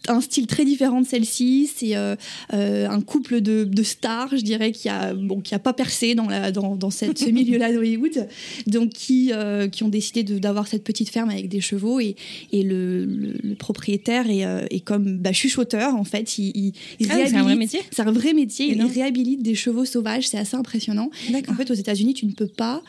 Un 0.07 0.21
style 0.21 0.47
très 0.47 0.65
différent 0.65 1.01
de 1.01 1.07
celle-ci, 1.07 1.69
c'est 1.75 1.95
euh, 1.95 2.15
euh, 2.53 2.87
un 2.89 3.01
couple 3.01 3.41
de, 3.41 3.63
de 3.63 3.83
stars, 3.83 4.29
je 4.35 4.41
dirais, 4.41 4.71
qui 4.71 4.89
a 4.89 5.13
bon, 5.13 5.41
qui 5.41 5.53
a 5.55 5.59
pas 5.59 5.73
percé 5.73 6.15
dans 6.15 6.27
la 6.27 6.51
dans, 6.51 6.75
dans 6.75 6.89
cette, 6.89 7.17
ce 7.17 7.29
milieu-là 7.29 7.71
d'Hollywood, 7.73 8.27
donc 8.67 8.89
qui 8.89 9.31
euh, 9.33 9.67
qui 9.67 9.83
ont 9.83 9.89
décidé 9.89 10.23
d'avoir 10.23 10.67
cette 10.67 10.83
petite 10.83 11.09
ferme 11.09 11.29
avec 11.29 11.49
des 11.49 11.61
chevaux 11.61 11.99
et, 11.99 12.15
et 12.51 12.63
le, 12.63 13.05
le- 13.05 13.33
le 13.43 13.55
propriétaire 13.55 14.29
est, 14.29 14.45
est 14.71 14.79
comme 14.81 15.17
bah, 15.17 15.33
chuchoteur 15.33 15.95
en 15.95 16.03
fait, 16.03 16.37
il, 16.37 16.51
il, 16.55 16.73
il 16.99 17.07
Ah, 17.11 17.15
c'est 17.27 17.35
un 17.35 17.43
vrai 17.43 17.55
métier? 17.59 17.79
C'est 17.91 18.01
un 18.03 18.11
vrai 18.11 18.33
métier. 18.33 18.71
Il 18.71 18.81
réhabilite 18.93 19.41
des 19.43 19.55
chevaux 19.55 19.85
sauvages. 19.85 20.27
C'est 20.27 20.37
assez 20.37 20.55
impressionnant. 20.55 21.09
En 21.49 21.53
fait, 21.55 21.69
aux 21.71 21.75
États-Unis, 21.75 22.13
tu 22.13 22.25
ne 22.25 22.31
peux 22.31 22.47
pas 22.47 22.81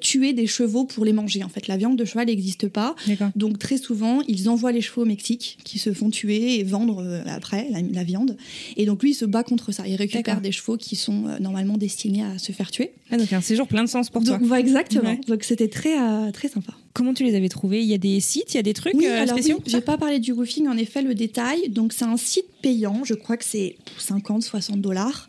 tuer 0.00 0.32
des 0.32 0.46
chevaux 0.46 0.84
pour 0.84 1.04
les 1.04 1.12
manger. 1.12 1.44
En 1.44 1.48
fait, 1.48 1.68
la 1.68 1.76
viande 1.76 1.96
de 1.96 2.04
cheval 2.04 2.26
n'existe 2.26 2.68
pas. 2.68 2.94
Donc, 3.36 3.58
très 3.58 3.78
souvent, 3.78 4.20
ils 4.28 4.48
envoient 4.48 4.72
les 4.72 4.80
chevaux 4.80 5.02
au 5.02 5.06
Mexique 5.06 5.58
qui 5.64 5.78
se 5.78 5.92
font 5.92 6.10
tuer 6.10 6.17
et 6.26 6.62
vendre 6.64 7.02
euh, 7.02 7.22
après 7.26 7.68
la, 7.70 7.80
la 7.80 8.04
viande. 8.04 8.36
Et 8.76 8.86
donc, 8.86 9.02
lui, 9.02 9.10
il 9.10 9.14
se 9.14 9.24
bat 9.24 9.42
contre 9.42 9.72
ça. 9.72 9.86
Il 9.86 9.96
récupère 9.96 10.40
des 10.40 10.52
chevaux 10.52 10.76
qui 10.76 10.96
sont 10.96 11.26
euh, 11.26 11.38
normalement 11.38 11.76
destinés 11.76 12.22
à 12.24 12.38
se 12.38 12.52
faire 12.52 12.70
tuer. 12.70 12.92
Ah, 13.10 13.16
donc 13.16 13.32
un 13.32 13.40
séjour 13.40 13.66
plein 13.68 13.84
de 13.84 13.88
sens 13.88 14.10
pour 14.10 14.22
toi. 14.24 14.38
Donc, 14.38 14.46
voilà, 14.46 14.60
exactement. 14.60 15.10
Ouais. 15.10 15.20
Donc, 15.26 15.44
c'était 15.44 15.68
très, 15.68 15.98
euh, 16.00 16.30
très 16.32 16.48
sympa. 16.48 16.72
Comment 16.92 17.14
tu 17.14 17.24
les 17.24 17.34
avais 17.34 17.48
trouvés? 17.48 17.80
Il 17.82 17.88
y 17.88 17.94
a 17.94 17.98
des 17.98 18.20
sites, 18.20 18.54
il 18.54 18.56
y 18.56 18.60
a 18.60 18.62
des 18.62 18.74
trucs 18.74 18.94
Oui, 18.94 19.06
alors 19.06 19.34
oui, 19.36 19.42
spéciaux? 19.42 19.62
j'ai 19.66 19.80
pas 19.80 19.96
parlé 19.98 20.18
du 20.18 20.32
roofing, 20.32 20.66
en 20.68 20.76
effet, 20.76 21.02
le 21.02 21.14
détail. 21.14 21.68
Donc, 21.68 21.92
c'est 21.92 22.04
un 22.04 22.16
site 22.16 22.46
payant, 22.62 23.02
je 23.04 23.14
crois 23.14 23.36
que 23.36 23.44
c'est 23.44 23.76
50, 23.98 24.42
60 24.42 24.80
dollars. 24.80 25.28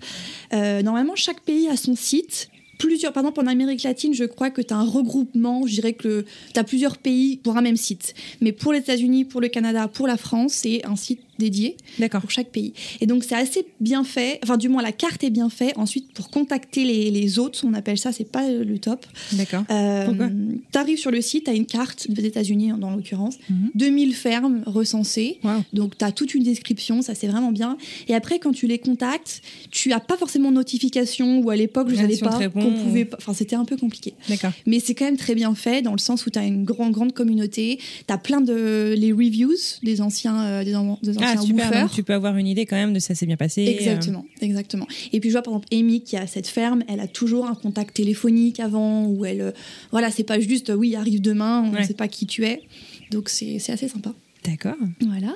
Normalement, 0.51 1.15
chaque 1.15 1.41
pays 1.41 1.67
a 1.67 1.77
son 1.77 1.96
site. 1.96 2.50
Plusieurs, 2.79 3.12
par 3.12 3.24
exemple, 3.24 3.41
en 3.41 3.48
Amérique 3.48 3.83
latine, 3.83 4.13
je 4.13 4.24
crois 4.24 4.50
que 4.50 4.62
tu 4.62 4.74
as 4.74 4.77
un 4.77 4.86
regroupement, 4.86 5.67
je 5.67 5.74
dirais 5.74 5.93
que 5.93 6.25
tu 6.53 6.59
as 6.59 6.63
plusieurs 6.63 6.98
pays 6.98 7.38
pour 7.38 7.57
un 7.57 7.62
même 7.62 7.75
site. 7.75 8.15
Mais 8.39 8.53
pour 8.53 8.71
les 8.71 8.79
États-Unis, 8.79 9.25
pour 9.25 9.41
le 9.41 9.50
Canada, 9.50 9.89
pour 9.89 10.07
la 10.07 10.15
France, 10.15 10.53
c'est 10.53 10.86
un 10.86 10.95
site 10.95 11.19
dédié 11.39 11.77
D'accord. 11.98 12.22
pour 12.22 12.29
chaque 12.31 12.50
pays. 12.50 12.74
Et 13.01 13.08
donc, 13.08 13.24
c'est 13.24 13.36
assez 13.36 13.65
bien 13.79 14.03
fait. 14.03 14.39
Enfin, 14.43 14.58
du 14.58 14.69
moins, 14.69 14.84
la 14.84 14.91
carte 14.91 15.24
est 15.24 15.29
bien 15.31 15.50
faite. 15.50 15.74
Ensuite, 15.77 16.13
pour 16.13 16.29
contacter 16.29 16.84
les, 16.84 17.10
les 17.10 17.39
autres, 17.39 17.62
on 17.65 17.74
appelle 17.74 17.98
ça, 17.98 18.12
c'est 18.12 18.29
pas 18.31 18.48
le 18.50 18.77
top. 18.77 19.05
D'accord. 19.34 19.63
Euh, 19.72 20.08
T'arrives 20.72 21.00
sur 21.00 21.12
le 21.12 21.22
site, 21.22 21.46
t'as 21.46 21.55
une 21.55 21.65
carte 21.65 22.10
des 22.12 22.25
États-Unis 22.25 22.72
dans 22.77 22.91
l'occurrence, 22.96 23.38
Mhm. 23.50 23.72
2000 23.75 24.13
fermes 24.15 24.62
recensées. 24.65 25.39
Donc 25.74 25.98
t'as 25.98 26.12
toute 26.12 26.34
une 26.36 26.43
description, 26.43 27.01
ça 27.01 27.15
c'est 27.15 27.27
vraiment 27.27 27.51
bien. 27.51 27.77
Et 28.08 28.13
après 28.15 28.39
quand 28.39 28.51
tu 28.51 28.67
les 28.67 28.77
contactes, 28.79 29.41
tu 29.72 29.91
as 29.93 30.00
pas 30.00 30.17
forcément 30.17 30.50
de 30.50 30.55
notification 30.55 31.39
ou 31.39 31.50
à 31.50 31.55
l'époque 31.55 31.88
je 31.89 31.96
savais 31.96 32.17
pas 32.17 32.50
qu'on 32.50 32.62
ou- 32.74 32.84
pouvait 32.84 33.05
pas. 33.05 33.17
Enfin 33.19 33.34
c'était 33.34 33.55
un 33.55 33.65
peu 33.65 33.77
compliqué. 33.77 34.13
D'accord. 34.27 34.51
Mais 34.65 34.79
c'est 34.79 34.93
quand 34.96 35.05
même 35.05 35.17
très 35.17 35.36
bien 35.36 35.55
fait 35.55 35.81
dans 35.81 35.91
le 35.93 35.98
sens 36.00 36.25
où 36.25 36.29
tu 36.29 36.38
as 36.39 36.46
une 36.46 36.63
grande 36.65 36.91
grande 36.91 37.13
communauté, 37.13 37.79
tu 38.08 38.13
as 38.13 38.17
plein 38.17 38.41
de 38.41 38.93
les 38.98 39.12
reviews 39.12 39.55
des 39.84 40.01
anciens 40.01 40.39
euh, 40.46 40.63
des, 40.63 40.72
des 41.03 41.17
Ah, 41.38 41.41
super. 41.41 41.81
Donc 41.81 41.91
tu 41.91 42.03
peux 42.03 42.13
avoir 42.13 42.36
une 42.38 42.48
idée 42.48 42.65
quand 42.65 42.75
même 42.75 42.93
de 42.93 43.00
ça 43.00 43.15
s'est 43.15 43.25
bien 43.25 43.38
passé. 43.38 43.65
euh, 43.67 43.71
Exactement, 43.71 44.25
exactement. 44.41 44.88
Et 45.13 45.19
puis 45.19 45.29
je 45.29 45.33
vois 45.36 45.41
par 45.41 45.53
exemple 45.53 45.67
Amy 45.74 46.01
qui 46.01 46.17
a 46.17 46.27
cette 46.27 46.48
ferme, 46.48 46.83
elle 46.88 47.00
a 47.00 47.07
toujours 47.07 47.45
un 47.48 47.55
contact 47.55 47.95
téléphonique 47.95 48.59
avant 48.59 49.05
où 49.05 49.25
elle, 49.25 49.41
euh, 49.41 49.51
voilà, 49.91 50.12
c'est 50.12 50.24
pas 50.24 50.39
juste 50.39 50.71
oui 50.75 50.95
arrive 50.95 51.21
demain, 51.21 51.63
on 51.65 51.71
ne 51.71 51.75
Ouais. 51.77 51.83
sait 51.83 51.93
pas 51.93 52.07
qui 52.07 52.25
tu 52.25 52.45
es, 52.45 52.62
donc 53.12 53.29
c'est 53.29 53.57
assez 53.69 53.88
sympa. 53.88 54.13
D'accord. 54.45 54.75
Voilà. 55.01 55.36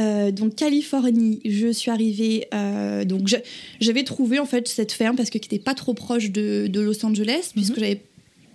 Euh, 0.00 0.32
donc 0.32 0.56
Californie, 0.56 1.40
je 1.44 1.72
suis 1.72 1.90
arrivée. 1.92 2.46
euh, 2.52 3.04
donc 3.04 3.32
j'avais 3.80 4.02
trouvé 4.02 4.38
en 4.40 4.46
fait 4.46 4.66
cette 4.66 4.90
ferme 4.92 5.14
parce 5.16 5.30
que 5.30 5.38
qui 5.38 5.48
n'était 5.50 5.62
pas 5.62 5.74
trop 5.74 5.94
proche 5.94 6.30
de, 6.32 6.66
de 6.68 6.80
Los 6.80 7.04
Angeles 7.06 7.50
puisque 7.54 7.78
j'avais 7.78 8.02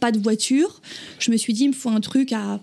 pas 0.01 0.11
de 0.11 0.19
voiture. 0.19 0.81
Je 1.19 1.31
me 1.31 1.37
suis 1.37 1.53
dit 1.53 1.63
il 1.63 1.69
me 1.69 1.73
faut 1.73 1.89
un 1.89 2.01
truc 2.01 2.33
à 2.33 2.59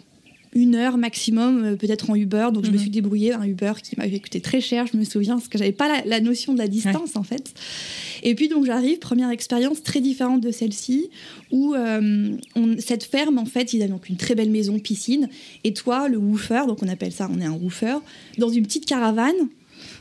une 0.55 0.75
heure 0.77 0.97
maximum, 0.97 1.65
euh, 1.65 1.77
peut-être 1.77 2.11
en 2.11 2.15
Uber. 2.15 2.49
Donc 2.53 2.65
je 2.65 2.71
me 2.71 2.77
Mhm. 2.77 2.81
suis 2.81 2.91
débrouillée 2.91 3.33
un 3.33 3.43
Uber 3.45 3.73
qui 3.83 3.95
m'avait 3.99 4.19
coûté 4.21 4.41
très 4.41 4.61
cher, 4.61 4.87
je 4.87 4.97
me 4.97 5.05
souviens, 5.05 5.35
parce 5.37 5.49
que 5.49 5.59
j'avais 5.59 5.73
pas 5.73 5.89
la, 5.89 6.05
la 6.05 6.21
notion 6.21 6.53
de 6.55 6.59
la 6.59 6.69
distance 6.69 7.17
en 7.17 7.23
fait. 7.25 7.53
Et 8.23 8.35
puis 8.35 8.49
donc 8.49 8.65
j'arrive, 8.65 8.99
première 9.01 9.31
expérience 9.31 9.83
très 9.83 10.01
différente 10.01 10.41
de 10.41 10.51
celle-ci, 10.51 11.09
où 11.51 11.75
euh, 11.75 12.37
on- 12.55 12.77
cette 12.79 13.05
ferme 13.05 13.39
en 13.39 13.45
fait, 13.47 13.73
il 13.73 13.83
a 13.83 13.89
donc 13.89 14.09
une 14.09 14.17
très 14.17 14.35
belle 14.35 14.51
maison, 14.51 14.79
piscine, 14.79 15.29
et 15.65 15.75
toi 15.75 16.09
le 16.09 16.17
woofer, 16.19 16.63
donc 16.67 16.83
on 16.83 16.89
appelle 16.89 17.13
ça, 17.13 17.29
on 17.33 17.41
est 17.41 17.45
un 17.45 17.53
woofer, 17.53 17.97
dans 18.39 18.49
une 18.49 18.65
petite 18.65 18.87
caravane 18.87 19.35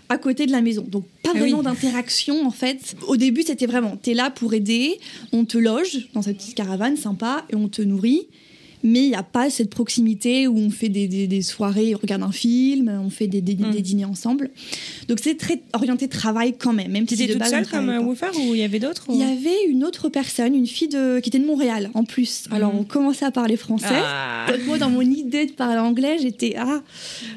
à 0.09 0.17
côté 0.17 0.45
de 0.45 0.51
la 0.51 0.61
maison. 0.61 0.85
Donc 0.87 1.05
pas 1.23 1.31
Ah 1.33 1.39
vraiment 1.39 1.57
oui. 1.59 1.63
d'interaction 1.63 2.45
en 2.45 2.51
fait. 2.51 2.95
Au 3.07 3.17
début 3.17 3.41
c'était 3.43 3.65
vraiment, 3.65 3.97
t'es 3.97 4.13
là 4.13 4.29
pour 4.29 4.53
aider, 4.53 4.99
on 5.31 5.45
te 5.45 5.57
loge 5.57 6.07
dans 6.13 6.21
cette 6.21 6.37
petite 6.37 6.55
caravane 6.55 6.95
sympa 6.97 7.45
et 7.49 7.55
on 7.55 7.67
te 7.67 7.81
nourrit. 7.81 8.27
Mais 8.83 9.03
il 9.03 9.09
n'y 9.09 9.15
a 9.15 9.23
pas 9.23 9.49
cette 9.49 9.69
proximité 9.69 10.47
où 10.47 10.57
on 10.57 10.69
fait 10.69 10.89
des, 10.89 11.07
des- 11.07 11.27
des 11.27 11.41
soirées, 11.41 11.95
on 11.95 11.99
regarde 11.99 12.23
un 12.23 12.31
film, 12.31 12.89
on 13.03 13.09
fait 13.09 13.27
des, 13.27 13.41
des- 13.41 13.55
Mm. 13.55 13.71
dîners 13.81 14.05
ensemble. 14.05 14.49
Donc 15.07 15.19
c'est 15.21 15.35
très 15.37 15.61
orienté 15.73 16.07
travail 16.09 16.55
quand 16.57 16.73
même. 16.73 16.91
même 16.91 17.05
Tu 17.05 17.15
si 17.15 17.27
toute 17.27 17.43
seule 17.45 17.65
comme 17.67 17.89
euh, 17.89 18.01
woofer 18.01 18.27
ou 18.35 18.53
il 18.53 18.59
y 18.59 18.63
avait 18.63 18.79
d'autres 18.79 19.05
ou- 19.09 19.13
Il 19.13 19.19
y 19.19 19.23
avait 19.23 19.65
une 19.69 19.83
autre 19.85 20.09
personne, 20.09 20.53
une 20.53 20.67
fille 20.67 20.89
de, 20.89 21.19
qui 21.21 21.29
était 21.29 21.39
de 21.39 21.45
Montréal 21.45 21.91
en 21.93 22.03
plus. 22.03 22.45
Alors 22.51 22.73
Mhm. 22.73 22.79
on 22.79 22.83
commençait 22.83 23.25
à 23.25 23.31
parler 23.31 23.55
français. 23.57 23.85
Ah. 23.91 24.47
Donc, 24.49 24.65
moi, 24.65 24.77
dans 24.77 24.89
mon 24.89 25.01
idée 25.01 25.45
de 25.45 25.51
parler 25.53 25.79
anglais, 25.79 26.17
j'étais 26.21 26.55
ah, 26.57 26.81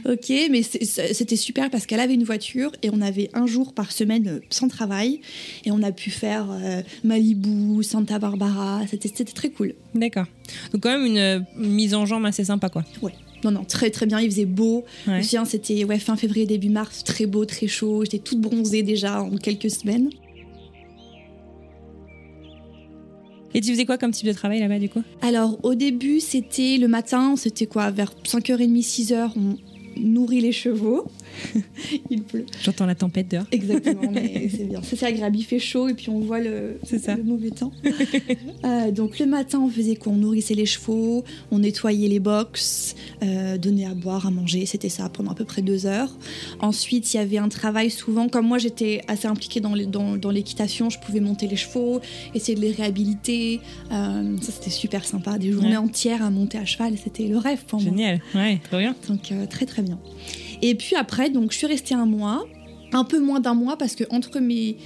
ok, 0.09 0.33
mais 0.51 0.63
c'était 0.63 1.37
super 1.37 1.71
parce 1.71 1.87
qu'elle 1.87 2.01
avait 2.01 2.15
une 2.15 2.25
voiture 2.25 2.73
et 2.83 2.91
on 2.93 3.01
avait 3.01 3.31
un 3.35 3.47
jour 3.47 3.73
par 3.73 3.93
semaine 3.93 4.27
euh, 4.29 4.41
sans 4.51 4.69
travail 4.69 5.21
et 5.65 5.71
on 5.71 5.83
a 5.83 5.93
pu 5.93 6.11
faire 6.11 6.49
euh, 6.51 6.83
Malibu, 7.05 7.83
Santa 7.85 8.19
Barbara. 8.19 8.81
C'était 8.91 9.25
très 9.25 9.51
cool. 9.51 9.75
D'accord. 9.95 10.27
Donc 10.73 10.83
quand 10.83 10.91
même 10.91 11.07
une 11.07 11.45
mise 11.57 11.95
en 11.95 12.07
jambe 12.07 12.25
assez 12.25 12.45
sympa 12.45 12.69
quoi. 12.69 12.85
Non, 13.45 13.51
non, 13.51 13.65
très 13.65 13.91
très 13.91 14.07
bien. 14.07 14.21
Il 14.21 14.31
faisait 14.31 14.47
beau. 14.47 14.85
Ouais. 15.07 15.23
c'était 15.23 15.85
ouais, 15.85 15.99
fin 15.99 16.17
février, 16.17 16.47
début 16.47 16.71
mars, 16.71 17.05
très 17.05 17.27
beau, 17.27 17.45
très 17.45 17.67
chaud. 17.67 18.05
J'étais 18.05 18.19
toute 18.19 18.41
bronzée 18.41 18.83
déjà 18.83 19.23
en 19.23 19.37
quelques 19.37 19.71
semaines. 19.71 20.11
Et 23.55 23.61
tu 23.61 23.71
faisais 23.71 23.87
quoi 23.87 23.97
comme 23.97 24.11
type 24.11 24.27
de 24.27 24.33
travail 24.33 24.61
là-bas 24.61 24.79
du 24.79 24.91
coup? 24.91 25.03
Alors, 25.23 25.59
au 25.63 25.75
début, 25.75 26.21
c'était 26.21 26.77
le 26.77 26.89
matin, 26.89 27.37
c'était 27.37 27.67
quoi? 27.67 27.91
Vers 27.91 28.13
5h30, 28.25 28.83
6h, 28.83 29.31
on 29.37 29.57
nourrit 29.99 30.41
les 30.41 30.53
chevaux. 30.53 31.07
Il 32.11 32.23
pleut. 32.23 32.47
J'entends 32.63 32.87
la 32.87 32.95
tempête 32.95 33.29
dehors. 33.31 33.45
Exactement, 33.53 34.11
mais 34.13 34.49
c'est 34.57 34.65
bien. 34.65 34.83
Ça, 34.83 34.97
C'est 34.97 35.07
agréable, 35.07 35.37
il 35.37 35.43
fait 35.45 35.59
chaud 35.59 35.89
et 35.89 35.95
puis 35.95 36.09
on 36.11 36.21
voit 36.21 36.41
le, 36.41 36.79
C'est 36.85 36.99
ça. 36.99 37.15
le 37.17 37.23
mauvais 37.23 37.51
temps. 37.51 37.73
Euh, 38.65 38.91
donc, 38.91 39.19
le 39.21 39.27
matin, 39.27 39.61
on 39.61 39.69
faisait 39.69 39.95
quoi? 39.97 40.13
On 40.13 40.17
nourrissait 40.17 40.55
les 40.55 40.67
chevaux, 40.67 41.23
on 41.53 41.61
nettoyait 41.61 42.09
les 42.09 42.19
box, 42.19 42.97
euh, 43.23 43.59
donnait 43.59 43.85
à 43.85 43.95
boire, 43.95 44.27
à 44.27 44.31
manger. 44.31 44.67
C'était 44.67 44.89
ça 44.89 45.09
pendant 45.09 45.31
à 45.31 45.35
peu 45.35 45.45
près 45.45 45.63
deux 45.63 45.87
heures. 45.87 46.11
Ensuite, 46.61 47.13
il 47.13 47.19
y 47.19 47.21
avait 47.21 47.39
un 47.39 47.49
travail 47.49 47.91
souvent. 47.91 48.29
Comme 48.29 48.47
moi, 48.47 48.59
j'étais 48.59 49.03
assez 49.07 49.29
impliquée 49.29 49.61
dans 49.61 49.75
les- 49.75 49.87
dans- 49.87 50.17
dans 50.17 50.31
l'équitation, 50.31 50.91
je 50.91 50.99
pouvais 50.99 51.21
monter 51.21 51.47
les 51.47 51.55
chevaux, 51.57 52.01
essayer 52.35 52.57
de 52.57 52.61
les 52.63 52.73
réhabiliter. 52.73 53.61
Euh, 53.93 54.37
ça, 54.43 54.53
c'était 54.53 54.71
super 54.71 55.05
sympa. 55.05 55.39
Des 55.39 55.53
journées 55.53 55.71
Ouais. 55.71 55.77
entières 55.77 56.23
à 56.25 56.31
monter 56.31 56.59
à 56.59 56.65
cheval, 56.65 56.95
c'était 57.03 57.29
le 57.29 57.39
rêve 57.39 57.65
pour 57.67 57.81
moi. 57.81 57.91
Génial. 57.91 58.21
Ouais, 58.35 58.59
trop 58.69 58.79
bien. 58.79 58.97
Donc 59.09 59.33
très 59.51 59.67
très 59.67 59.83
bien. 59.83 59.86
Et 60.63 60.75
puis 60.75 60.97
après, 60.97 61.31
donc 61.31 61.53
je 61.53 61.59
suis 61.59 61.67
restée 61.67 61.95
un 61.95 62.07
mois, 62.07 62.47
un 62.93 63.05
peu 63.05 63.21
moins 63.21 63.41
d'un 63.41 63.55
mois 63.55 63.77
parce 63.77 63.95
que 63.95 64.05
entre 64.11 64.41
mes 64.41 64.77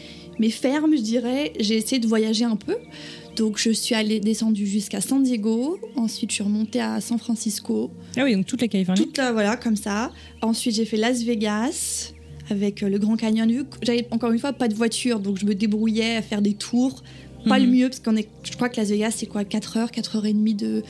mes 0.40 0.50
fermes, 0.50 0.96
je 0.96 1.02
dirais, 1.02 1.52
j'ai 1.60 1.76
essayé 1.76 2.00
de 2.00 2.06
voyager 2.06 2.44
un 2.46 2.56
peu. 2.56 2.76
Donc 3.36 3.58
je 3.58 3.70
suis 3.70 3.94
allée 3.94 4.20
descendue 4.20 4.66
jusqu'à 4.66 5.00
San 5.00 5.22
Diego. 5.22 5.78
Ensuite, 5.96 6.30
je 6.30 6.36
suis 6.36 6.44
remontée 6.44 6.80
à 6.80 7.00
San 7.00 7.18
Francisco. 7.18 7.90
Ah 8.16 8.24
oui, 8.24 8.34
donc 8.34 8.46
toute 8.46 8.62
la 8.62 8.68
Californie. 8.68 9.02
Toute 9.02 9.18
là, 9.18 9.32
voilà, 9.32 9.56
comme 9.56 9.76
ça. 9.76 10.10
Ensuite, 10.40 10.74
j'ai 10.74 10.86
fait 10.86 10.96
Las 10.96 11.22
Vegas 11.22 12.12
avec 12.50 12.82
euh, 12.82 12.88
le 12.88 12.98
Grand 12.98 13.16
Canyon. 13.16 13.50
Vu 13.50 13.64
que 13.64 13.76
J'avais 13.82 14.06
encore 14.10 14.32
une 14.32 14.38
fois 14.38 14.54
pas 14.54 14.66
de 14.66 14.74
voiture, 14.74 15.20
donc 15.20 15.38
je 15.38 15.46
me 15.46 15.54
débrouillais 15.54 16.16
à 16.16 16.22
faire 16.22 16.40
des 16.42 16.54
tours. 16.54 17.02
Pas 17.48 17.58
Mhm. 17.58 17.64
le 17.66 17.70
mieux, 17.72 17.88
parce 17.88 18.00
qu'on 18.00 18.16
est, 18.16 18.28
je 18.42 18.52
crois 18.52 18.68
que 18.68 18.76
Las 18.76 18.88
Vegas, 18.90 19.12
c'est 19.16 19.26
quoi 19.26 19.44
4 19.44 19.76
heures, 19.78 19.90
4 19.90 20.16
heures 20.16 20.26
et 20.26 20.32
demie 20.32 20.54
de, 20.54 20.82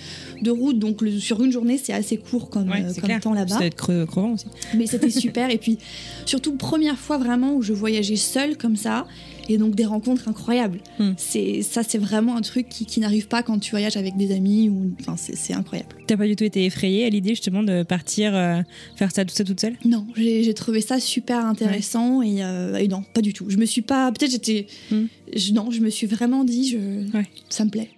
de 0.42 0.50
route. 0.50 0.78
Donc 0.78 1.00
le- 1.00 1.18
sur 1.20 1.42
une 1.42 1.52
journée, 1.52 1.78
c'est 1.78 1.92
assez 1.92 2.16
court 2.16 2.50
comme, 2.50 2.68
Ouais, 2.70 2.82
euh, 2.82 2.88
c'est 2.92 3.00
comme 3.00 3.08
clair. 3.08 3.20
temps 3.20 3.34
là-bas. 3.34 3.48
Ça 3.52 3.56
doit 3.58 3.66
être 3.66 3.76
creux- 3.76 4.04
crevant 4.06 4.32
aussi. 4.32 4.46
Mais 4.76 4.86
c'était 4.86 5.10
super. 5.10 5.50
Et 5.50 5.58
puis, 5.58 5.78
surtout, 6.26 6.56
première 6.56 6.98
fois 6.98 7.18
vraiment 7.18 7.54
où 7.54 7.62
je 7.62 7.72
voyageais 7.72 8.16
seule 8.16 8.56
comme 8.56 8.76
ça. 8.76 9.06
Et 9.48 9.58
donc 9.58 9.74
des 9.74 9.84
rencontres 9.84 10.28
incroyables. 10.28 10.78
Hmm. 10.98 11.12
C'est 11.16 11.62
ça, 11.62 11.82
c'est 11.82 11.98
vraiment 11.98 12.36
un 12.36 12.40
truc 12.42 12.68
qui, 12.68 12.86
qui 12.86 13.00
n'arrive 13.00 13.28
pas 13.28 13.42
quand 13.42 13.58
tu 13.58 13.70
voyages 13.70 13.96
avec 13.96 14.16
des 14.16 14.32
amis 14.32 14.68
ou 14.68 14.92
enfin 15.00 15.16
c'est 15.16 15.52
incroyable. 15.54 15.96
T'as 16.06 16.16
pas 16.16 16.26
du 16.26 16.36
tout 16.36 16.44
été 16.44 16.64
effrayée 16.64 17.04
à 17.06 17.08
l'idée 17.08 17.30
justement 17.30 17.62
de 17.62 17.82
partir 17.82 18.34
euh, 18.34 18.60
faire 18.96 19.10
ça 19.12 19.24
tout 19.24 19.34
ça 19.34 19.44
toute 19.44 19.60
seule? 19.60 19.74
Non, 19.84 20.06
j'ai 20.16 20.54
trouvé 20.54 20.80
ça 20.80 20.98
super 21.00 21.44
intéressant 21.44 22.22
et, 22.22 22.42
euh, 22.44 22.76
et 22.76 22.88
non, 22.88 23.02
pas 23.14 23.20
du 23.22 23.32
tout. 23.32 23.46
Je 23.48 23.56
me 23.56 23.64
suis 23.66 23.82
pas, 23.82 24.10
peut-être 24.12 24.30
j'étais, 24.32 24.66
Hmm. 24.90 25.06
non, 25.52 25.70
je 25.70 25.80
me 25.80 25.90
suis 25.90 26.06
vraiment 26.06 26.44
dit, 26.44 26.68
je, 26.68 27.16
Ouais. 27.16 27.26
ça 27.48 27.64
me 27.64 27.70
plaît. 27.70 27.90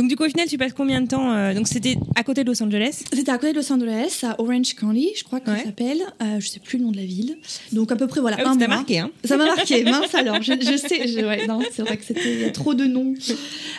Donc 0.00 0.08
du 0.08 0.16
coup 0.16 0.24
au 0.24 0.28
final 0.28 0.48
tu 0.48 0.56
passes 0.56 0.72
combien 0.72 1.00
de 1.02 1.06
temps 1.08 1.30
euh, 1.32 1.52
Donc 1.52 1.68
c'était 1.68 1.96
à 2.16 2.22
côté 2.24 2.42
de 2.42 2.48
Los 2.50 2.62
Angeles 2.62 3.02
C'était 3.12 3.30
à 3.30 3.36
côté 3.38 3.52
de 3.52 3.58
Los 3.58 3.70
Angeles, 3.72 4.20
à 4.22 4.40
Orange 4.40 4.74
County, 4.74 5.10
je 5.16 5.24
crois 5.24 5.40
que 5.40 5.46
ça 5.46 5.52
Ouais. 5.52 5.64
s'appelle. 5.64 6.00
Euh, 6.22 6.40
je 6.40 6.46
sais 6.48 6.58
plus 6.60 6.78
le 6.78 6.84
nom 6.84 6.90
de 6.90 6.96
la 6.96 7.04
ville. 7.04 7.36
Donc 7.72 7.92
à 7.92 7.96
peu 7.96 8.06
près 8.06 8.20
voilà 8.20 8.36
Ah 8.38 8.42
oui, 8.44 8.48
un 8.50 8.52
ça 8.58 8.66
mois. 8.66 8.76
marqué 8.76 8.98
hein 8.98 9.10
Ça 9.24 9.36
m'a 9.36 9.44
marqué, 9.44 9.84
mince 9.84 10.14
alors. 10.14 10.42
Je, 10.42 10.52
je 10.60 10.76
sais, 10.76 11.06
je- 11.06 11.24
ouais, 11.24 11.46
non, 11.46 11.60
c'est 11.72 11.82
vrai 11.82 11.96
que 11.98 12.04
c'était 12.04 12.32
il 12.34 12.40
y 12.40 12.44
a 12.44 12.50
trop 12.50 12.72
de 12.74 12.84
noms. 12.84 13.14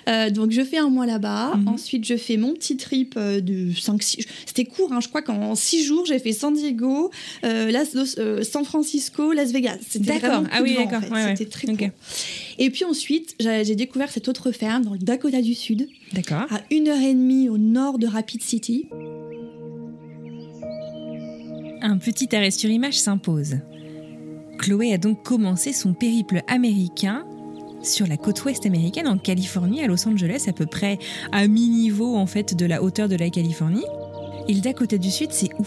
Euh, 0.09 0.29
donc 0.29 0.51
je 0.51 0.61
fais 0.61 0.77
un 0.77 0.89
mois 0.89 1.05
là-bas. 1.05 1.55
Mhm. 1.55 1.67
Ensuite, 1.69 2.05
je 2.05 2.17
fais 2.17 2.37
mon 2.37 2.53
petit 2.53 2.77
trip 2.77 3.15
euh, 3.17 3.39
de 3.41 3.71
5-6. 3.73 4.25
C'était 4.45 4.65
court, 4.65 4.91
hein, 4.93 4.99
je 5.01 5.07
crois 5.07 5.21
qu'en 5.23 5.55
6 5.55 5.83
jours, 5.85 6.05
j'ai 6.05 6.19
fait 6.19 6.33
San 6.33 6.53
Diego, 6.53 7.09
Las, 7.43 7.95
San 8.43 8.63
Francisco, 8.65 9.33
Las 9.33 9.51
Vegas. 9.51 9.77
C'était 9.89 10.19
D'accord. 10.19 10.43
Ah 10.51 10.59
oui, 10.61 10.75
d'accord. 10.75 10.99
en 10.99 11.01
fait. 11.01 11.09
Ouais, 11.11 11.23
ouais. 11.25 11.35
C'était 11.37 11.49
très 11.49 11.67
court. 11.67 11.87
Et 12.63 12.69
puis 12.69 12.85
ensuite, 12.85 13.35
j'ai 13.39 13.73
découvert 13.73 14.11
cette 14.11 14.27
autre 14.27 14.51
ferme 14.51 14.85
dans 14.85 14.93
le 14.93 14.99
Dakota 14.99 15.41
du 15.41 15.55
Sud, 15.55 15.87
D'accord. 16.13 16.45
à 16.51 16.61
une 16.69 16.89
heure 16.89 17.01
et 17.01 17.11
demie 17.15 17.49
au 17.49 17.57
nord 17.57 17.97
de 17.97 18.05
Rapid 18.05 18.43
City. 18.43 18.87
Un 21.81 21.97
petit 21.97 22.35
arrêt 22.35 22.51
sur 22.51 22.69
image 22.69 22.99
s'impose. 22.99 23.55
Chloé 24.59 24.93
a 24.93 24.99
donc 24.99 25.23
commencé 25.23 25.73
son 25.73 25.95
périple 25.95 26.43
américain 26.47 27.25
sur 27.81 28.05
la 28.05 28.15
côte 28.15 28.45
ouest 28.45 28.63
américaine 28.67 29.07
en 29.07 29.17
Californie, 29.17 29.81
à 29.81 29.87
Los 29.87 30.07
Angeles, 30.07 30.45
à 30.47 30.53
peu 30.53 30.67
près 30.67 30.99
à 31.31 31.47
mi-niveau 31.47 32.15
en 32.15 32.27
fait 32.27 32.55
de 32.55 32.67
la 32.67 32.83
hauteur 32.83 33.09
de 33.09 33.15
la 33.15 33.31
Californie. 33.31 33.85
Et 34.47 34.53
le 34.53 34.61
Dakota 34.61 34.99
du 34.99 35.09
Sud, 35.09 35.31
c'est 35.31 35.49
où? 35.57 35.65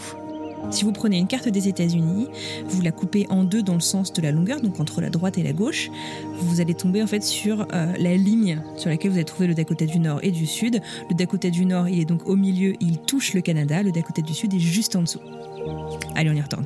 Si 0.71 0.83
vous 0.83 0.91
prenez 0.91 1.17
une 1.17 1.27
carte 1.27 1.47
des 1.47 1.67
États-Unis, 1.69 2.27
vous 2.67 2.81
la 2.81 2.91
coupez 2.91 3.27
en 3.29 3.43
deux 3.43 3.63
dans 3.63 3.75
le 3.75 3.79
sens 3.79 4.11
de 4.11 4.21
la 4.21 4.31
longueur, 4.31 4.59
donc 4.61 4.79
entre 4.79 4.99
la 4.99 5.09
droite 5.09 5.37
et 5.37 5.43
la 5.43 5.53
gauche, 5.53 5.89
vous 6.39 6.59
allez 6.59 6.73
tomber 6.73 7.01
en 7.01 7.07
fait 7.07 7.23
sur 7.23 7.61
euh, 7.73 7.93
la 7.97 8.15
ligne 8.17 8.61
sur 8.75 8.89
laquelle 8.89 9.11
vous 9.11 9.17
allez 9.17 9.25
trouver 9.25 9.47
le 9.47 9.53
Dakota 9.53 9.85
du 9.85 9.99
Nord 9.99 10.19
et 10.23 10.31
du 10.31 10.45
Sud. 10.45 10.81
Le 11.09 11.15
Dakota 11.15 11.49
du 11.49 11.65
Nord, 11.65 11.87
il 11.87 12.01
est 12.01 12.05
donc 12.05 12.27
au 12.27 12.35
milieu, 12.35 12.73
il 12.81 12.97
touche 12.97 13.33
le 13.33 13.41
Canada. 13.41 13.83
Le 13.83 13.91
Dakota 13.91 14.21
du 14.21 14.33
Sud 14.33 14.53
est 14.53 14.59
juste 14.59 14.95
en 14.97 15.01
dessous. 15.03 15.19
Allez, 16.15 16.29
on 16.29 16.33
y 16.33 16.41
retourne. 16.41 16.65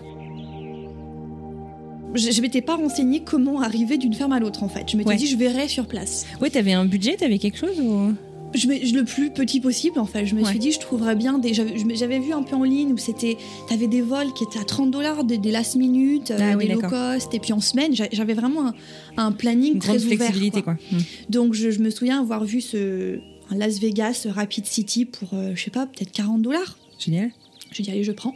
Je, 2.15 2.31
je 2.31 2.41
m'étais 2.41 2.61
pas 2.61 2.75
renseignée 2.77 3.19
comment 3.23 3.61
arriver 3.61 3.97
d'une 3.99 4.13
ferme 4.15 4.31
à 4.31 4.39
l'autre 4.39 4.63
en 4.63 4.69
fait. 4.69 4.89
Je 4.89 4.97
m'étais 4.97 5.09
Ouais. 5.09 5.15
dit, 5.17 5.27
je 5.27 5.37
verrai 5.37 5.67
sur 5.67 5.85
place. 5.87 6.25
Ouais, 6.41 6.49
t'avais 6.49 6.73
un 6.73 6.85
budget, 6.85 7.15
t'avais 7.17 7.37
quelque 7.37 7.57
chose 7.59 7.79
ou? 7.79 8.13
Je 8.55 8.67
me- 8.67 8.83
je- 8.83 8.95
le 8.95 9.03
plus 9.05 9.29
petit 9.31 9.59
possible 9.59 9.99
en 9.99 10.05
fait. 10.05 10.25
Je 10.25 10.33
me 10.35 10.41
Ouais. 10.41 10.49
suis 10.49 10.59
dit, 10.59 10.71
je 10.71 10.79
trouverais 10.79 11.15
bien 11.15 11.37
des. 11.37 11.53
J'avais 11.53 12.19
vu 12.19 12.33
un 12.33 12.41
peu 12.43 12.55
en 12.55 12.63
ligne 12.63 12.93
où 12.93 12.97
c'était. 12.97 13.37
T'avais 13.67 13.87
des 13.87 14.01
vols 14.01 14.33
qui 14.33 14.43
étaient 14.43 14.59
à 14.59 14.63
30 14.63 14.89
dollars, 14.91 15.23
des, 15.23 15.37
des 15.37 15.51
last 15.51 15.75
minute, 15.75 16.31
euh, 16.31 16.37
Ah 16.39 16.57
oui, 16.57 16.67
des 16.67 16.73
low 16.73 16.81
cost, 16.81 17.33
et 17.33 17.39
puis 17.39 17.53
en 17.53 17.61
semaine. 17.61 17.93
j'a- 17.95 18.09
J'avais 18.11 18.33
vraiment 18.33 18.67
un, 18.67 18.73
un 19.17 19.31
planning 19.31 19.73
Une 19.73 19.79
très 19.79 20.03
ouvert. 20.03 20.17
flexibilité, 20.17 20.61
quoi. 20.63 20.73
Hmm. 20.91 20.97
Donc 21.29 21.53
je, 21.53 21.69
je 21.71 21.79
me 21.79 21.89
souviens 21.89 22.19
avoir 22.21 22.43
vu 22.43 22.61
ce. 22.61 23.19
un 23.51 23.55
Las 23.57 23.79
Vegas 23.79 24.27
Rapid 24.29 24.65
City 24.67 25.05
pour, 25.05 25.29
euh, 25.33 25.53
je 25.55 25.63
sais 25.63 25.71
pas, 25.71 25.85
peut-être 25.87 26.11
40 26.11 26.41
dollars. 26.41 26.77
Génial. 26.99 27.31
Je 27.71 27.81
dis 27.81 27.91
allez, 27.91 28.03
je 28.03 28.11
prends. 28.11 28.35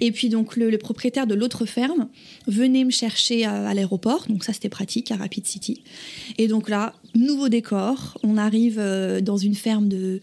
Et 0.00 0.12
puis 0.12 0.28
donc 0.28 0.56
le, 0.56 0.76
propriétaire 0.78 1.26
de 1.26 1.34
l'autre 1.34 1.66
ferme 1.66 2.08
venait 2.46 2.84
me 2.84 2.90
chercher 2.90 3.44
à, 3.44 3.68
à 3.68 3.74
l'aéroport, 3.74 4.26
donc 4.28 4.44
ça 4.44 4.52
c'était 4.52 4.68
pratique 4.68 5.10
à 5.10 5.16
Rapid 5.16 5.46
City. 5.46 5.82
Et 6.38 6.48
donc 6.48 6.68
là, 6.68 6.94
nouveau 7.14 7.48
décor, 7.48 8.18
on 8.22 8.36
arrive 8.36 8.78
euh, 8.78 9.20
dans 9.20 9.36
une 9.36 9.54
ferme 9.54 9.88
de, 9.88 10.20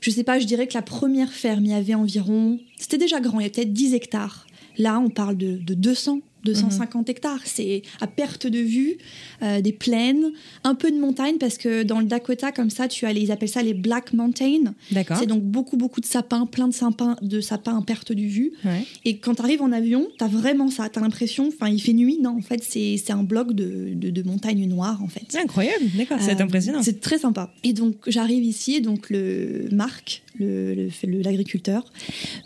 je 0.00 0.10
sais 0.10 0.24
pas, 0.24 0.38
je 0.38 0.46
dirais 0.46 0.66
que 0.66 0.74
la 0.74 0.82
première 0.82 1.32
ferme 1.32 1.64
il 1.64 1.70
y 1.70 1.74
avait 1.74 1.94
environ, 1.94 2.58
c'était 2.78 2.98
déjà 2.98 3.20
grand, 3.20 3.40
il 3.40 3.42
y 3.42 3.46
avait 3.46 3.52
peut-être 3.52 3.72
10 3.72 3.94
hectares. 3.94 4.46
Là, 4.78 4.98
on 4.98 5.10
parle 5.10 5.36
de, 5.36 5.56
de 5.56 5.74
200. 5.74 6.20
250 6.44 7.08
hectares, 7.08 7.40
c'est 7.44 7.82
à 8.00 8.06
perte 8.06 8.46
de 8.46 8.58
vue, 8.58 8.96
euh, 9.42 9.60
des 9.60 9.72
plaines, 9.72 10.30
un 10.64 10.74
peu 10.74 10.90
de 10.90 10.98
montagne 10.98 11.36
parce 11.38 11.58
que 11.58 11.82
dans 11.82 12.00
le 12.00 12.06
Dakota 12.06 12.52
comme 12.52 12.70
ça, 12.70 12.88
tu 12.88 13.06
as 13.06 13.12
les, 13.12 13.20
ils 13.22 13.32
appellent 13.32 13.48
ça 13.48 13.62
les 13.62 13.74
Black 13.74 14.12
Mountains, 14.12 14.74
D'accord. 14.90 15.16
c'est 15.18 15.26
donc 15.26 15.42
beaucoup, 15.42 15.76
beaucoup 15.76 16.00
de 16.00 16.06
sapins, 16.06 16.46
plein 16.46 16.68
de 16.68 16.74
sapins, 16.74 17.16
de 17.22 17.40
sapins 17.40 17.78
à 17.78 17.82
perte 17.82 18.12
de 18.12 18.22
vue. 18.22 18.52
Ouais. 18.64 18.84
Et 19.04 19.18
quand 19.18 19.34
tu 19.34 19.42
arrives 19.42 19.62
en 19.62 19.72
avion, 19.72 20.06
tu 20.18 20.24
as 20.24 20.28
vraiment 20.28 20.68
ça. 20.70 20.88
Tu 20.88 20.98
as 20.98 21.02
l'impression, 21.02 21.48
enfin, 21.48 21.68
il 21.68 21.80
fait 21.80 21.92
nuit. 21.92 22.18
Non, 22.20 22.36
en 22.38 22.42
fait, 22.42 22.62
c'est 22.62 23.10
un 23.10 23.22
bloc 23.22 23.52
de, 23.52 23.92
de, 23.94 24.10
de 24.10 24.22
montagnes 24.22 24.66
noires, 24.66 25.02
en 25.02 25.08
fait. 25.08 25.22
C'est 25.28 25.40
incroyable, 25.40 25.84
d'accord, 25.96 26.18
c'est 26.20 26.40
Euh, 26.40 26.44
impressionnant. 26.44 26.82
C'est 26.82 27.00
très 27.00 27.18
sympa. 27.18 27.52
Et 27.64 27.72
donc, 27.72 27.94
j'arrive 28.06 28.44
ici, 28.44 28.74
et 28.76 28.80
donc 28.80 29.10
le 29.10 29.68
Marc, 29.72 30.22
le- 30.38 30.74
le- 30.74 30.88
le- 31.06 31.20
l'agriculteur, 31.22 31.84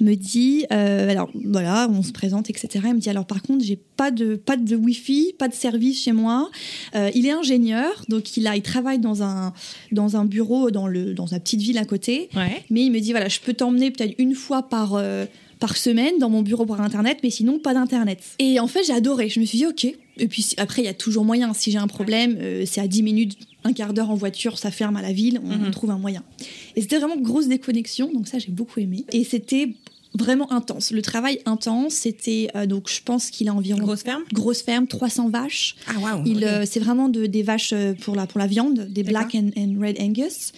me 0.00 0.14
dit, 0.14 0.64
euh, 0.72 1.08
alors 1.10 1.30
voilà, 1.44 1.88
on 1.90 2.02
se 2.02 2.12
présente, 2.12 2.50
etc. 2.50 2.68
Il 2.88 2.94
me 2.94 2.98
dit, 3.00 3.10
alors 3.10 3.26
par 3.26 3.42
contre, 3.42 3.64
j'ai 3.64 3.78
pas 3.96 4.10
de, 4.10 4.36
pas 4.36 4.56
de 4.56 4.76
Wi-Fi, 4.76 5.34
pas 5.38 5.48
de 5.48 5.54
service 5.54 6.02
chez 6.02 6.12
moi. 6.12 6.50
Euh, 6.94 7.10
il 7.14 7.26
est 7.26 7.30
ingénieur, 7.32 8.04
donc 8.08 8.36
il, 8.36 8.46
a, 8.46 8.56
il 8.56 8.62
travaille 8.62 8.98
dans 8.98 9.22
un, 9.22 9.52
dans 9.92 10.16
un 10.16 10.24
bureau 10.24 10.70
dans, 10.70 10.86
le, 10.86 11.14
dans 11.14 11.26
la 11.30 11.40
petite 11.40 11.60
ville 11.60 11.78
à 11.78 11.84
côté. 11.84 12.28
Ouais. 12.34 12.64
Mais 12.70 12.82
il 12.84 12.90
me 12.90 13.00
dit 13.00 13.10
voilà, 13.12 13.28
je 13.28 13.40
peux 13.40 13.54
t'emmener 13.54 13.90
peut-être 13.90 14.14
une 14.18 14.34
fois 14.34 14.62
par, 14.62 14.94
euh, 14.94 15.26
par 15.60 15.76
semaine 15.76 16.18
dans 16.18 16.28
mon 16.30 16.42
bureau 16.42 16.66
par 16.66 16.80
internet, 16.80 17.18
mais 17.22 17.30
sinon 17.30 17.58
pas 17.58 17.74
d'internet. 17.74 18.20
Et 18.38 18.58
en 18.60 18.66
fait, 18.66 18.82
j'ai 18.84 18.92
adoré. 18.92 19.28
Je 19.28 19.40
me 19.40 19.44
suis 19.44 19.58
dit 19.58 19.66
ok. 19.66 19.86
Et 20.16 20.28
puis 20.28 20.46
après, 20.58 20.82
il 20.82 20.84
y 20.84 20.88
a 20.88 20.94
toujours 20.94 21.24
moyen. 21.24 21.52
Si 21.54 21.70
j'ai 21.72 21.78
un 21.78 21.88
problème, 21.88 22.36
euh, 22.40 22.64
c'est 22.66 22.80
à 22.80 22.86
10 22.86 23.02
minutes, 23.02 23.36
un 23.64 23.72
quart 23.72 23.92
d'heure 23.94 24.10
en 24.10 24.14
voiture, 24.14 24.58
ça 24.58 24.70
ferme 24.70 24.96
à 24.96 25.02
la 25.02 25.12
ville, 25.12 25.40
on, 25.44 25.48
Mhm. 25.48 25.64
on 25.66 25.70
trouve 25.70 25.90
un 25.90 25.98
moyen. 25.98 26.22
Et 26.76 26.82
c'était 26.82 26.98
vraiment 26.98 27.16
grosse 27.16 27.48
déconnexion, 27.48 28.12
donc 28.12 28.28
ça 28.28 28.38
j'ai 28.38 28.52
beaucoup 28.52 28.78
aimé. 28.78 29.04
Et 29.12 29.24
c'était 29.24 29.74
vraiment 30.16 30.50
intense. 30.52 30.90
Le 30.92 31.02
travail 31.02 31.40
intense, 31.46 31.94
c'était 31.94 32.48
euh, 32.54 32.66
donc 32.66 32.88
je 32.88 33.00
pense 33.02 33.30
qu'il 33.30 33.48
a 33.48 33.54
environ 33.54 33.78
Grosse 33.80 34.02
ferme? 34.02 34.22
Grosse 34.32 34.62
ferme, 34.62 34.86
300 34.86 35.28
vaches. 35.28 35.74
Ah 35.86 35.98
waouh. 36.00 36.22
Il, 36.26 36.44
euh, 36.44 36.64
c'est 36.66 36.80
vraiment 36.80 37.08
de- 37.08 37.26
des 37.26 37.42
vaches 37.42 37.72
euh, 37.72 37.94
pour 37.94 38.14
la, 38.16 38.26
pour 38.26 38.38
la 38.38 38.46
viande, 38.46 38.86
des. 38.90 39.02
Black 39.02 39.34
and, 39.34 39.50
and 39.56 39.74
Red 39.80 40.00
Angus. 40.00 40.52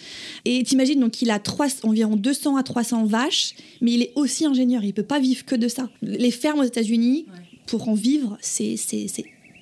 Et 0.45 0.63
t'imagines, 0.63 0.99
donc 0.99 1.21
il 1.21 1.29
a 1.31 1.39
trois, 1.39 1.67
environ 1.83 2.15
200 2.15 2.55
à 2.57 2.63
300 2.63 3.05
vaches, 3.05 3.53
mais 3.81 3.93
il 3.93 4.01
est 4.03 4.11
aussi 4.15 4.45
ingénieur, 4.45 4.83
il 4.83 4.93
peut 4.93 5.03
pas 5.03 5.19
vivre 5.19 5.43
que 5.45 5.55
de 5.55 5.67
ça. 5.67 5.89
Les 6.01 6.31
fermes 6.31 6.59
aux 6.59 6.63
États-Unis, 6.63 7.25
pour 7.65 7.89
en 7.89 7.93
vivre, 7.93 8.37
c'est. 8.41 8.75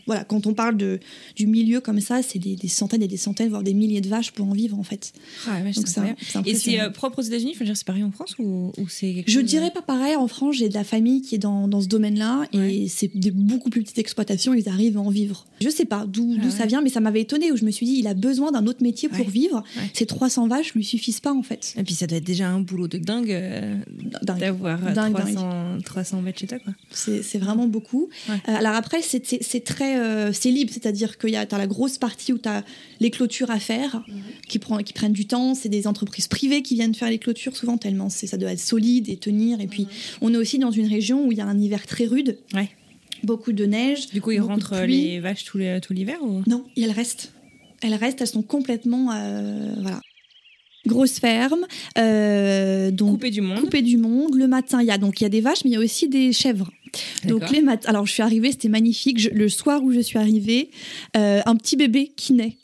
Voilà, 0.06 0.24
quand 0.24 0.46
on 0.48 0.54
parle 0.54 0.78
de, 0.78 1.00
du 1.36 1.48
milieu 1.48 1.80
comme 1.82 2.00
ça, 2.00 2.22
c'est 2.22 2.40
des, 2.40 2.56
des 2.56 2.68
centaines 2.68 3.02
et 3.02 3.08
des 3.08 3.18
centaines, 3.18 3.50
voire 3.50 3.64
des 3.64 3.74
milliers 3.74 4.02
de 4.02 4.08
vaches 4.10 4.32
pour 4.32 4.48
en 4.48 4.54
vivre 4.54 4.78
en 4.78 4.84
fait. 4.84 5.14
Ah, 5.48 5.62
ouais, 5.64 5.72
Donc 5.72 6.48
Et 6.48 6.54
c'est 6.56 6.80
euh, 6.80 6.90
propre 6.90 7.20
aux 7.20 7.24
États-Unis, 7.24 7.56
c'est 7.60 7.84
pareil 7.86 8.04
en 8.04 8.12
France 8.12 8.36
ou, 8.40 8.72
ou 8.78 8.88
c'est 8.88 9.24
Je 9.28 9.32
chose- 9.34 9.44
dirais 9.44 9.72
pas 9.72 9.82
pareil. 9.82 10.16
En 10.16 10.28
France, 10.28 10.56
j'ai 10.58 10.70
de 10.70 10.74
la 10.74 10.84
famille 10.84 11.22
qui 11.22 11.36
est 11.36 11.40
dans, 11.40 11.68
dans 11.68 11.82
ce 11.82 11.88
domaine-là 11.88 12.48
Ouais. 12.54 12.76
et 12.76 12.88
c'est 12.88 13.10
des 13.16 13.32
beaucoup 13.32 13.70
plus 13.70 13.82
petites 13.82 13.98
exploitations. 14.00 14.54
Ils 14.54 14.70
arrivent 14.70 14.98
à 14.98 15.02
en 15.02 15.10
vivre. 15.10 15.46
Je 15.62 15.70
sais 15.70 15.86
pas 15.86 16.06
d'où 16.08 16.36
Ah 16.40 16.46
ouais. 16.46 16.52
ça 16.52 16.66
vient, 16.66 16.82
mais 16.82 16.90
ça 16.90 17.00
m'avait 17.00 17.22
étonné 17.22 17.52
où 17.52 17.58
je 17.58 17.66
me 17.66 17.72
suis 17.72 17.86
dit, 17.86 17.96
il 17.98 18.08
a 18.08 18.14
besoin 18.14 18.52
d'un 18.52 18.66
autre 18.68 18.84
métier 18.84 19.10
pour 19.10 19.28
vivre. 19.30 19.64
Ces 19.94 20.06
300 20.06 20.48
vaches 20.48 20.74
lui 20.76 20.84
suffisent 20.84 21.20
pas 21.20 21.34
en 21.34 21.42
fait. 21.44 21.74
Et 21.78 21.84
puis 21.84 21.96
ça 21.96 22.06
doit 22.08 22.18
être 22.20 22.24
déjà 22.24 22.48
un 22.50 22.60
boulot 22.60 22.88
de 22.88 22.98
dingue 22.98 23.32
euh, 23.32 23.76
Dingue. 24.22 24.40
d'avoir 24.40 24.86
euh, 24.88 24.92
Dingue, 24.94 25.16
300, 25.16 25.78
300 25.84 26.22
bêtes 26.22 26.40
chez 26.40 26.48
toi, 26.48 26.60
quoi. 26.60 26.74
C'est 26.92 27.24
c'est 27.24 27.38
vraiment 27.40 27.68
beaucoup. 27.68 28.10
Euh, 28.30 28.34
alors 28.46 28.74
après, 28.76 29.02
c'est- 29.02 29.26
c'est 29.26 29.42
c'est 29.42 29.62
très, 29.96 30.00
euh, 30.00 30.32
c'est 30.34 30.52
libre, 30.52 30.72
c'est-à-dire 30.74 31.18
qu'il 31.18 31.30
y 31.32 31.36
a 31.36 31.46
as 31.50 31.58
la 31.58 31.68
grosse 31.68 31.98
partie 31.98 32.34
où 32.34 32.38
tu 32.38 32.50
as 32.50 32.64
les 33.00 33.10
clôtures 33.12 33.50
à 33.52 33.60
faire, 33.60 34.04
qui, 34.48 34.60
prend, 34.60 34.78
qui 34.78 34.94
prennent 34.94 35.14
du 35.14 35.26
temps. 35.28 35.56
C'est 35.56 35.70
des 35.70 35.88
entreprises 35.88 36.28
privées 36.28 36.62
qui 36.62 36.76
viennent 36.76 36.94
faire 36.96 37.10
les 37.10 37.20
clôtures 37.20 37.56
souvent 37.56 37.78
tellement 37.78 38.10
c'est- 38.10 38.28
ça 38.28 38.38
doit 38.38 38.52
être 38.52 38.60
solide 38.60 39.10
et 39.10 39.18
tenir. 39.18 39.62
Et 39.62 39.68
puis 39.68 39.88
on 40.22 40.34
est 40.34 40.38
aussi 40.38 40.60
dans 40.60 40.72
une 40.72 40.88
région 40.88 41.26
où 41.26 41.32
il 41.32 41.38
y 41.38 41.42
a 41.42 41.46
un 41.46 41.60
hiver 41.60 41.86
très 41.88 42.06
rude, 42.06 42.38
Ouais. 42.54 42.70
beaucoup 43.24 43.54
de 43.54 43.66
neige. 43.66 44.10
Du 44.10 44.22
coup, 44.22 44.32
ils 44.32 44.40
rentrent 44.42 44.74
euh, 44.74 44.86
les 44.86 45.20
vaches 45.20 45.44
tout 45.46 45.58
l'hiver 45.94 46.18
ou? 46.22 46.42
Non, 46.48 46.66
elles 46.78 46.92
restent. 46.92 47.32
Elles 47.82 47.96
restent, 47.96 48.22
elles 48.22 48.28
sont 48.28 48.42
complètement. 48.44 49.12
euh, 49.14 49.74
voilà. 49.82 50.00
Grosse 50.88 51.20
ferme. 51.20 51.66
euh, 51.98 52.92
donc, 52.92 53.12
Coupé 53.14 53.32
du 53.32 53.42
monde. 53.42 53.60
coupé 53.60 53.82
du 53.82 53.98
monde. 53.98 54.36
Le 54.36 54.48
matin, 54.48 54.82
il 54.82 54.88
y 54.88 54.92
a 54.92 54.98
donc 55.00 55.20
il 55.20 55.24
y 55.24 55.26
a 55.26 55.30
des 55.30 55.42
vaches, 55.42 55.64
mais 55.66 55.72
il 55.72 55.74
y 55.74 55.78
a 55.78 55.80
aussi 55.80 56.08
des 56.08 56.32
chèvres. 56.32 56.70
Donc 57.28 57.42
les 57.52 57.62
matins. 57.62 57.90
Alors 57.90 58.06
je 58.06 58.12
suis 58.14 58.24
arrivée, 58.24 58.52
c'était 58.52 58.70
magnifique. 58.70 59.20
Je- 59.20 59.30
le 59.30 59.50
soir 59.50 59.84
où 59.84 59.92
je 59.92 60.00
suis 60.00 60.18
arrivée, 60.18 60.70
euh, 61.18 61.42
un 61.46 61.56
petit 61.56 61.76
bébé 61.76 62.12
qui 62.16 62.34
naît, 62.34 62.58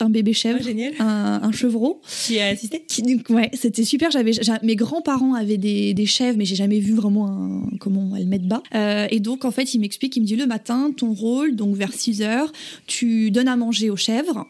un 0.00 0.10
bébé 0.10 0.32
chèvre, 0.32 0.60
Ah, 1.00 1.40
un, 1.42 1.48
un 1.48 1.50
chevreau. 1.52 2.00
Qui 2.26 2.38
a 2.38 2.46
assisté? 2.46 2.84
Qui, 2.86 3.02
donc, 3.02 3.28
ouais, 3.30 3.50
c'était 3.54 3.82
super. 3.84 4.12
J'avais, 4.12 4.32
j'a- 4.32 4.60
mes 4.62 4.76
grands-parents 4.76 5.34
avaient 5.34 5.56
des, 5.56 5.92
des 5.92 6.06
chèvres, 6.06 6.38
mais 6.38 6.44
j'ai 6.44 6.54
jamais 6.54 6.78
vu 6.78 6.94
vraiment 6.94 7.26
un- 7.26 7.76
comment 7.80 8.14
elles 8.14 8.28
mettent 8.28 8.46
bas. 8.46 8.62
Euh, 8.76 9.08
et 9.10 9.18
donc, 9.18 9.44
en 9.44 9.50
fait, 9.50 9.74
il 9.74 9.80
m'explique, 9.80 10.14
il 10.14 10.20
me 10.20 10.26
dit 10.26 10.36
le 10.36 10.46
matin, 10.46 10.92
ton 10.96 11.12
rôle, 11.12 11.56
donc 11.56 11.74
vers 11.74 11.92
6 11.92 12.22
heures, 12.22 12.52
tu 12.86 13.32
donnes 13.32 13.48
à 13.48 13.56
manger 13.56 13.90
aux 13.90 13.96
chèvres 13.96 14.46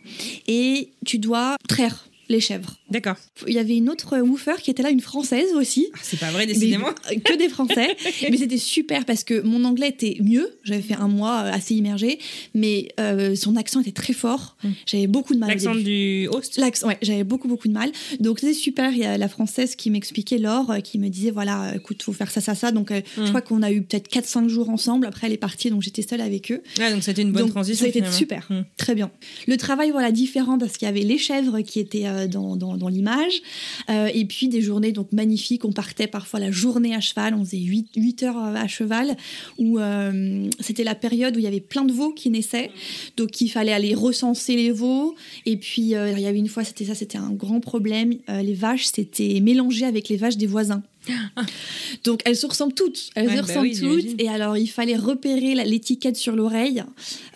et 0.49 0.91
tu 1.07 1.19
dois 1.19 1.57
traire. 1.67 2.08
Les 2.29 2.41
chèvres. 2.41 2.77
D'accord. 2.91 3.17
Il 3.47 3.55
y 3.55 3.59
avait 3.59 3.77
une 3.77 3.89
autre 3.89 4.19
woofer 4.19 4.57
qui 4.63 4.71
était 4.71 4.83
là, 4.83 4.91
une 4.91 5.01
française 5.01 5.53
aussi. 5.55 5.89
Ah, 5.95 5.99
c'est 6.03 6.19
pas 6.21 6.31
vrai, 6.31 6.47
décidément. 6.47 6.89
Mais, 7.11 7.21
que 7.21 7.37
des 7.37 7.49
Français. 7.49 7.97
mais 8.31 8.37
c'était 8.37 8.57
super 8.59 9.05
parce 9.05 9.25
que 9.25 9.41
mon 9.43 9.65
anglais 9.65 9.89
était 9.89 10.17
mieux. 10.23 10.49
J'avais 10.65 10.83
fait 10.83 10.95
un 10.95 11.09
mois 11.09 11.43
euh, 11.45 11.53
assez 11.53 11.75
immergé, 11.75 12.19
mais 12.55 12.89
euh, 13.01 13.35
son 13.35 13.57
accent 13.57 13.81
était 13.81 13.93
très 13.93 14.13
fort. 14.13 14.57
Mm. 14.63 14.69
J'avais 14.87 15.07
beaucoup 15.07 15.35
de 15.35 15.39
mal. 15.39 15.49
L'accent 15.51 15.75
du 15.75 16.29
host? 16.31 16.57
L'accent, 16.59 16.89
ouais, 16.89 16.99
j'avais 17.03 17.25
beaucoup 17.25 17.49
beaucoup 17.49 17.69
de 17.69 17.73
mal. 17.73 17.91
Donc 18.21 18.41
c'était 18.41 18.53
super. 18.55 18.93
Il 18.93 18.99
y 18.99 19.05
a 19.05 19.17
la 19.19 19.29
française 19.29 19.75
qui 19.77 19.91
m'expliquait 19.91 20.39
Laure, 20.39 20.71
euh, 20.71 20.81
qui 20.81 20.99
me 20.99 21.09
disait 21.09 21.31
voilà, 21.31 21.73
écoute, 21.77 22.03
faut 22.03 22.13
faire 22.13 22.31
ça, 22.31 22.41
ça, 22.41 22.55
ça. 22.55 22.71
Donc 22.73 22.91
euh, 22.91 23.01
Mm. 23.17 23.25
je 23.25 23.29
crois 23.29 23.41
qu'on 23.41 23.63
a 23.63 23.71
eu 23.73 23.83
peut-être 23.83 24.09
4-5 24.11 24.49
jours 24.49 24.69
ensemble. 24.71 25.07
Après 25.07 25.27
elle 25.29 25.33
est 25.33 25.37
partie, 25.39 25.71
donc 25.71 25.83
j'étais 25.83 26.03
seule 26.03 26.21
avec 26.21 26.53
eux. 26.53 26.63
Ah, 26.81 26.91
donc 26.93 27.03
c'était 27.03 27.23
une 27.23 27.33
bonne 27.33 27.43
Donc, 27.45 27.51
transition. 27.53 27.81
Ça 27.81 27.87
a 27.87 27.89
été 27.89 27.99
finalement. 28.01 28.17
super, 28.19 28.47
Mm. 28.51 28.65
très 28.77 28.95
bien. 28.95 29.11
Le 29.47 29.57
travail, 29.57 29.91
voilà, 29.91 30.11
différent 30.13 30.59
parce 30.59 30.77
qu'il 30.77 30.87
y 30.87 30.89
avait 30.89 31.03
les 31.03 31.19
chèvres 31.19 31.61
qui 31.61 31.81
étaient 31.81 32.07
euh, 32.07 32.18
dans, 32.27 32.57
dans, 32.57 32.89
l'image. 32.89 33.43
Euh, 33.91 34.09
et 34.13 34.25
puis 34.25 34.49
des 34.49 34.61
journées 34.61 34.93
donc 34.93 35.13
magnifiques. 35.13 35.65
On 35.65 35.73
partait 35.73 36.07
parfois 36.07 36.41
la 36.41 36.51
journée 36.51 36.95
à 36.95 37.01
cheval. 37.01 37.35
On 37.35 37.45
faisait 37.45 37.59
8, 37.59 37.91
8 37.97 38.23
heures 38.25 38.39
à 38.39 38.67
cheval. 38.67 39.17
Où 39.59 39.79
euh, 39.79 40.49
c'était 40.61 40.85
la 40.85 40.95
période 40.95 41.37
où 41.37 41.39
il 41.39 41.45
y 41.45 41.47
avait 41.47 41.61
plein 41.61 41.85
de 41.85 41.93
veaux 41.93 42.13
qui 42.13 42.31
naissaient. 42.31 42.71
Donc 43.17 43.41
il 43.41 43.49
fallait 43.49 43.73
aller 43.73 43.95
recenser 43.95 44.57
les 44.57 44.71
veaux. 44.71 45.15
Et 45.47 45.57
puis 45.57 45.95
euh, 45.95 46.13
il 46.13 46.21
y 46.21 46.27
avait 46.27 46.39
une 46.39 46.49
fois, 46.49 46.65
c'était 46.65 46.85
ça, 46.85 46.95
c'était 46.95 47.19
un 47.19 47.31
grand 47.31 47.61
problème. 47.61 48.15
Euh, 48.29 48.43
les 48.43 48.55
vaches, 48.55 48.87
c'était 48.87 49.41
mélangé 49.41 49.85
avec 49.85 50.09
les 50.09 50.17
vaches 50.17 50.37
des 50.37 50.47
voisins. 50.47 50.83
Donc 52.05 52.21
elles 52.25 52.37
se 52.37 52.47
ressemblent 52.47 52.75
toutes, 52.75 53.11
elles 53.15 53.27
Ouais, 53.29 53.37
se 53.37 53.41
bah 53.43 53.47
ressemblent 53.47 53.69
oui, 53.69 53.79
toutes. 54.07 54.21
Et 54.21 54.29
alors 54.29 54.57
il 54.57 54.67
fallait 54.69 54.97
repérer 54.97 55.55
l'étiquette 55.65 56.17
sur 56.17 56.35
l'oreille 56.37 56.83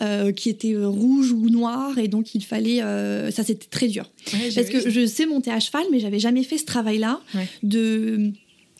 euh, 0.01 0.31
qui 0.31 0.49
était 0.49 0.73
euh, 0.73 0.87
rouge 0.87 1.31
ou 1.31 1.49
noire, 1.49 1.97
et 1.97 2.07
donc 2.07 2.35
il 2.35 2.43
fallait, 2.43 2.81
euh, 2.81 3.31
ça 3.31 3.43
c'était 3.43 3.67
très 3.69 3.87
dur. 3.87 4.09
Ouais, 4.33 4.49
Parce 4.55 4.69
que 4.69 4.89
je 4.89 5.05
sais 5.05 5.25
monter 5.25 5.51
à 5.51 5.59
cheval, 5.59 5.83
mais 5.91 5.99
j'avais 5.99 6.19
jamais 6.19 6.43
fait 6.43 6.57
ce 6.57 6.65
travail-là 6.65 7.19
Ouais. 7.35 7.47
de 7.63 8.31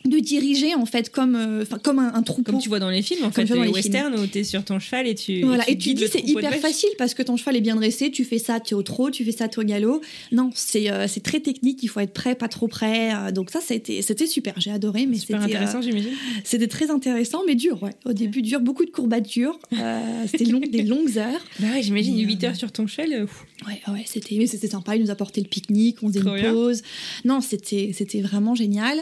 de 0.05 0.19
diriger 0.19 0.75
en 0.75 0.85
fait 0.85 1.09
comme 1.09 1.35
euh, 1.35 1.65
comme 1.81 1.99
un, 1.99 2.13
un 2.13 2.21
troupeau. 2.23 2.51
Comme 2.51 2.61
tu 2.61 2.69
vois 2.69 2.79
dans 2.79 2.89
les 2.89 3.01
films, 3.01 3.21
en 3.23 3.31
Comme 3.31 3.47
fait, 3.47 3.55
dans 3.55 3.61
les 3.63 3.69
westerns 3.69 4.15
où 4.19 4.25
t'es 4.27 4.43
sur 4.43 4.63
ton 4.63 4.79
cheval 4.79 5.07
et 5.07 5.15
tu. 5.15 5.41
Voilà, 5.43 5.63
et 5.69 5.77
tu 5.77 5.89
guides 5.89 5.97
dis 5.99 6.07
c'est 6.11 6.27
hyper 6.27 6.53
facile 6.55 6.89
parce 6.97 7.13
que 7.13 7.23
ton 7.23 7.37
cheval 7.37 7.55
est 7.55 7.61
bien 7.61 7.75
dressé, 7.75 8.11
tu 8.11 8.25
fais 8.25 8.37
ça, 8.37 8.59
tu 8.59 8.73
es 8.73 8.77
au 8.77 8.83
trot, 8.83 9.11
tu 9.11 9.23
fais 9.23 9.31
ça, 9.31 9.47
tu 9.47 9.59
es 9.59 9.63
au 9.63 9.65
galop. 9.65 10.01
Non, 10.31 10.49
c'est 10.55 10.91
euh, 10.91 11.07
c'est 11.07 11.21
très 11.23 11.39
technique, 11.39 11.81
il 11.83 11.87
faut 11.87 11.99
être 11.99 12.13
prêt, 12.13 12.35
pas 12.35 12.47
trop 12.47 12.67
prêt. 12.67 13.13
euh, 13.15 13.31
donc 13.31 13.49
ça, 13.49 13.59
c'était 13.61 14.01
c'était 14.01 14.27
super, 14.27 14.53
j'ai 14.57 14.71
adoré, 14.71 15.05
mais 15.05 15.17
Super 15.17 15.41
c'était 15.41 15.55
intéressant, 15.55 15.81
j'imagine. 15.81 16.11
c'était 16.43 16.67
très 16.67 16.91
intéressant, 16.91 17.41
mais 17.47 17.55
dur, 17.55 17.81
ouais. 17.81 17.93
Au 18.05 18.13
début, 18.13 18.41
dur, 18.41 18.59
beaucoup 18.59 18.85
de 18.85 18.91
courbatures, 18.91 19.57
c'était 20.27 20.45
long, 20.45 20.59
des 20.59 20.83
longues 20.83 21.17
heures. 21.17 21.41
Bah 21.59 21.67
ouais, 21.73 21.81
j'imagine 21.81 22.15
Mais, 22.15 22.23
8 22.23 22.43
euh, 22.43 22.47
heures 22.49 22.55
sur 22.55 22.71
ton 22.71 22.87
cheval. 22.87 23.13
euh, 23.13 23.25
pff. 23.25 23.45
Ouais, 23.67 23.81
ouais, 23.93 24.03
c'était 24.05 24.35
mais 24.37 24.47
c'était 24.47 24.67
sympa, 24.67 24.95
il 24.95 25.01
nous 25.03 25.11
apportait 25.11 25.39
le 25.41 25.47
pique-nique, 25.47 25.97
on 26.01 26.07
faisait 26.09 26.19
une 26.19 26.51
pause. 26.51 26.81
Non, 27.23 27.39
c'était 27.41 27.91
c'était 27.93 28.21
vraiment 28.21 28.55
génial. 28.55 28.97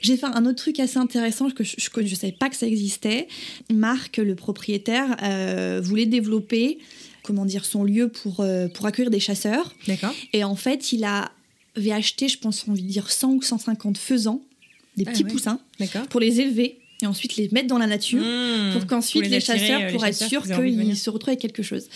J'ai 0.00 0.16
fait 0.16 0.26
un 0.26 0.45
autre 0.46 0.56
truc 0.56 0.80
assez 0.80 0.98
intéressant 0.98 1.50
que 1.50 1.62
je, 1.64 1.74
je 1.78 2.14
savais 2.14 2.32
pas 2.32 2.48
que 2.48 2.56
ça 2.56 2.66
existait. 2.66 3.28
Marc, 3.72 4.16
le 4.18 4.34
propriétaire, 4.34 5.16
euh, 5.22 5.80
voulait 5.82 6.06
développer 6.06 6.78
comment 7.22 7.44
dire 7.44 7.64
son 7.64 7.84
lieu 7.84 8.08
pour 8.08 8.40
euh, 8.40 8.68
pour 8.68 8.86
accueillir 8.86 9.10
des 9.10 9.20
chasseurs 9.20 9.74
D'accord. 9.86 10.14
et 10.32 10.44
en 10.44 10.56
fait, 10.56 10.92
il 10.92 11.04
a- 11.04 11.30
avait 11.76 11.92
acheté, 11.92 12.28
je 12.28 12.38
pense, 12.38 12.66
envie 12.68 12.82
de 12.82 12.88
dire 12.88 13.10
100 13.10 13.32
ou 13.32 13.42
150 13.42 13.98
faisans, 13.98 14.40
des 14.96 15.04
Ah 15.06 15.10
petits 15.10 15.24
ouais. 15.24 15.30
poussins, 15.30 15.58
D'accord. 15.78 16.06
pour 16.08 16.20
les 16.20 16.40
élever 16.40 16.78
et 17.02 17.06
ensuite 17.06 17.36
les 17.36 17.50
mettre 17.52 17.66
dans 17.66 17.76
la 17.78 17.86
nature 17.86 18.22
Mmh. 18.22 18.72
pour 18.72 18.86
qu'ensuite 18.86 19.26
les, 19.28 19.40
chasseurs, 19.40 19.80
euh, 19.82 19.86
les 19.88 19.92
pour 19.92 20.06
être 20.06 20.16
chasseurs 20.18 20.46
sûrs 20.46 20.54
qu'ils 20.64 20.96
se 20.96 21.10
retrouvent 21.10 21.30
avec 21.30 21.40
quelque 21.40 21.62
chose. 21.62 21.88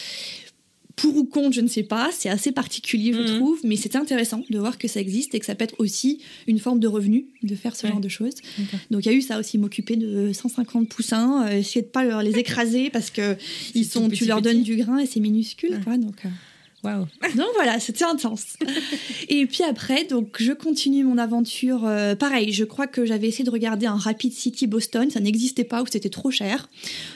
Pour 1.01 1.17
ou 1.17 1.25
contre, 1.25 1.53
je 1.55 1.61
ne 1.61 1.69
sais 1.69 1.83
pas, 1.83 2.11
c'est 2.13 2.29
assez 2.29 2.53
particulier, 2.53 3.13
je 3.13 3.21
Mhm. 3.21 3.27
trouve, 3.39 3.61
mais 3.65 3.77
c'est 3.77 3.97
intéressant 3.97 4.43
de 4.51 4.59
voir 4.59 4.79
que 4.79 4.89
ça 4.89 5.01
existe 5.01 5.35
et 5.35 5.41
que 5.41 5.47
ça 5.47 5.55
peut 5.55 5.65
être 5.65 5.77
aussi 5.79 6.21
une 6.47 6.59
forme 6.59 6.81
de 6.81 6.89
revenu 6.89 7.27
de 7.43 7.55
faire 7.55 7.77
ce 7.77 7.87
Ouais. 7.87 7.93
genre 7.93 8.01
de 8.01 8.09
choses. 8.09 8.35
Donc 8.91 9.05
il 9.07 9.13
y 9.13 9.15
a 9.15 9.17
eu 9.17 9.23
ça 9.23 9.39
aussi, 9.39 9.59
m'occuper 9.59 9.97
de 9.97 10.33
150 10.33 10.89
poussins, 10.89 11.47
euh, 11.47 11.59
essayer 11.59 11.83
de 11.83 11.87
pas 11.89 12.05
leur 12.05 12.23
les 12.23 12.39
écraser 12.39 12.91
parce 12.91 13.11
que 13.11 13.37
ils 13.75 13.85
sont, 13.87 14.09
petit, 14.09 14.19
tu 14.21 14.25
leur 14.27 14.43
donnes 14.43 14.63
du 14.63 14.77
grain 14.77 14.99
et 14.99 15.07
c'est 15.07 15.21
minuscule, 15.21 15.73
Ouais. 15.75 15.81
quoi. 15.85 15.97
Donc 15.97 16.25
euh, 16.25 16.29
donc 17.37 17.47
voilà, 17.57 17.79
c'était 17.79 18.05
intense. 18.05 18.57
Et 19.29 19.45
puis 19.45 19.63
après, 19.65 20.05
donc 20.05 20.37
je 20.41 20.53
continue 20.53 21.05
mon 21.05 21.19
aventure. 21.19 21.85
euh, 21.85 22.15
pareil, 22.15 22.53
je 22.55 22.65
crois 22.65 22.87
que 22.87 23.05
j'avais 23.05 23.29
essayé 23.29 23.45
de 23.45 23.51
regarder 23.51 23.85
un 23.85 23.97
Rapid 23.97 24.33
City 24.33 24.67
Boston, 24.67 25.11
ça 25.11 25.21
n'existait 25.21 25.65
pas 25.65 25.83
ou 25.83 25.87
c'était 25.93 26.09
trop 26.09 26.31
cher. 26.31 26.71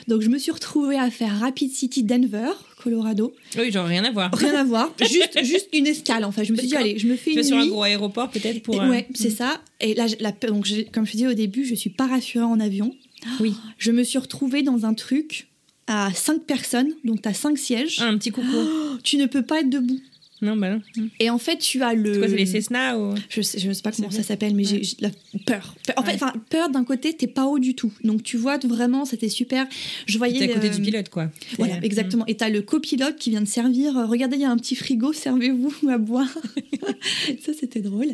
Donc 0.07 0.21
je 0.21 0.29
me 0.29 0.37
suis 0.37 0.51
retrouvée 0.51 0.97
à 0.99 1.09
faire 1.09 1.39
Rapid 1.39 1.71
City 1.71 2.03
Denver, 2.03 2.51
Colorado. 2.85 3.33
Oui, 3.57 3.71
genre 3.71 3.87
rien 3.87 4.03
à 4.03 4.11
voir. 4.11 4.31
Rien 4.31 4.53
à 4.53 4.63
voir, 4.63 4.93
juste, 5.01 5.43
juste 5.43 5.69
une 5.73 5.87
escale. 5.87 6.23
Enfin, 6.23 6.43
je 6.43 6.51
me 6.51 6.57
suis 6.57 6.67
dit, 6.67 6.75
allez, 6.75 6.99
je 6.99 7.07
me 7.07 7.15
fais 7.15 7.31
Tu 7.31 7.37
une 7.37 7.43
sur 7.43 7.57
un 7.57 7.65
gros 7.65 7.81
aéroport 7.81 8.29
peut-être 8.29 8.61
pour. 8.61 8.75
Et 8.75 8.79
euh, 8.79 8.89
ouais, 8.89 9.07
c'est 9.15 9.31
ça. 9.31 9.59
Et 9.79 9.95
là, 9.95 10.05
la, 10.19 10.31
donc 10.31 10.67
comme 10.93 11.07
je 11.07 11.11
disais 11.13 11.27
au 11.27 11.33
début, 11.33 11.65
je 11.65 11.73
suis 11.73 11.89
pas 11.89 12.05
rassurée 12.05 12.45
en 12.45 12.59
avion. 12.59 12.95
Oui. 13.39 13.55
Je 13.79 13.91
me 13.91 14.03
suis 14.03 14.19
retrouvée 14.19 14.61
dans 14.61 14.85
un 14.85 14.93
truc 14.93 15.47
à 15.87 16.13
5 16.13 16.43
personnes, 16.43 16.93
donc 17.03 17.23
tu 17.23 17.27
as 17.29 17.33
5 17.33 17.57
sièges. 17.57 17.97
Ah, 17.99 18.05
un 18.05 18.17
petit 18.19 18.29
coucou. 18.29 18.47
Tu 19.03 19.17
ne 19.17 19.25
peux 19.25 19.41
pas 19.41 19.59
être 19.61 19.69
debout. 19.69 19.99
Non, 20.41 20.57
bah 20.57 20.69
non. 20.75 20.81
Et 21.19 21.29
en 21.29 21.37
fait, 21.37 21.57
tu 21.59 21.81
as 21.81 21.93
le. 21.93 22.13
C'est 22.13 22.19
quoi, 22.19 22.27
c'est 22.27 22.35
les 22.35 22.45
Cessna 22.45 22.99
ou. 22.99 23.15
Je 23.29 23.41
sais, 23.41 23.57
je 23.57 23.71
sais 23.71 23.81
pas 23.81 23.91
comment 23.93 24.11
ça 24.11 24.21
s'appelle, 24.21 24.53
mais 24.53 24.63
j'ai 24.65 24.77
Ouais. 24.77 24.83
j'ai 24.83 24.95
la 24.99 25.09
peur. 25.45 25.75
En 25.95 26.03
fait, 26.03 26.21
Ouais. 26.21 26.31
peur 26.49 26.69
d'un 26.69 26.83
côté, 26.83 27.13
t'es 27.13 27.27
pas 27.27 27.45
haut 27.45 27.57
du 27.59 27.73
tout. 27.73 27.91
Donc 28.03 28.21
tu 28.21 28.35
vois 28.35 28.57
vraiment, 28.57 29.05
c'était 29.05 29.29
super. 29.29 29.65
Je 30.07 30.17
voyais. 30.17 30.39
T'es 30.39 30.51
à 30.51 30.55
côté 30.55 30.67
euh, 30.67 30.75
du 30.75 30.81
pilote, 30.81 31.07
quoi. 31.09 31.31
Voilà, 31.57 31.77
exactement. 31.83 32.25
Et 32.27 32.35
t'as 32.35 32.49
le 32.49 32.61
copilote 32.61 33.15
qui 33.15 33.29
vient 33.29 33.41
de 33.41 33.47
servir. 33.47 33.97
euh, 33.97 34.05
Regardez, 34.05 34.35
il 34.35 34.41
y 34.41 34.45
a 34.45 34.51
un 34.51 34.57
petit 34.57 34.75
frigo, 34.75 35.13
servez-vous 35.13 35.73
à 35.89 35.97
boire. 35.97 36.27
ça, 37.45 37.51
c'était 37.57 37.81
drôle. 37.81 38.07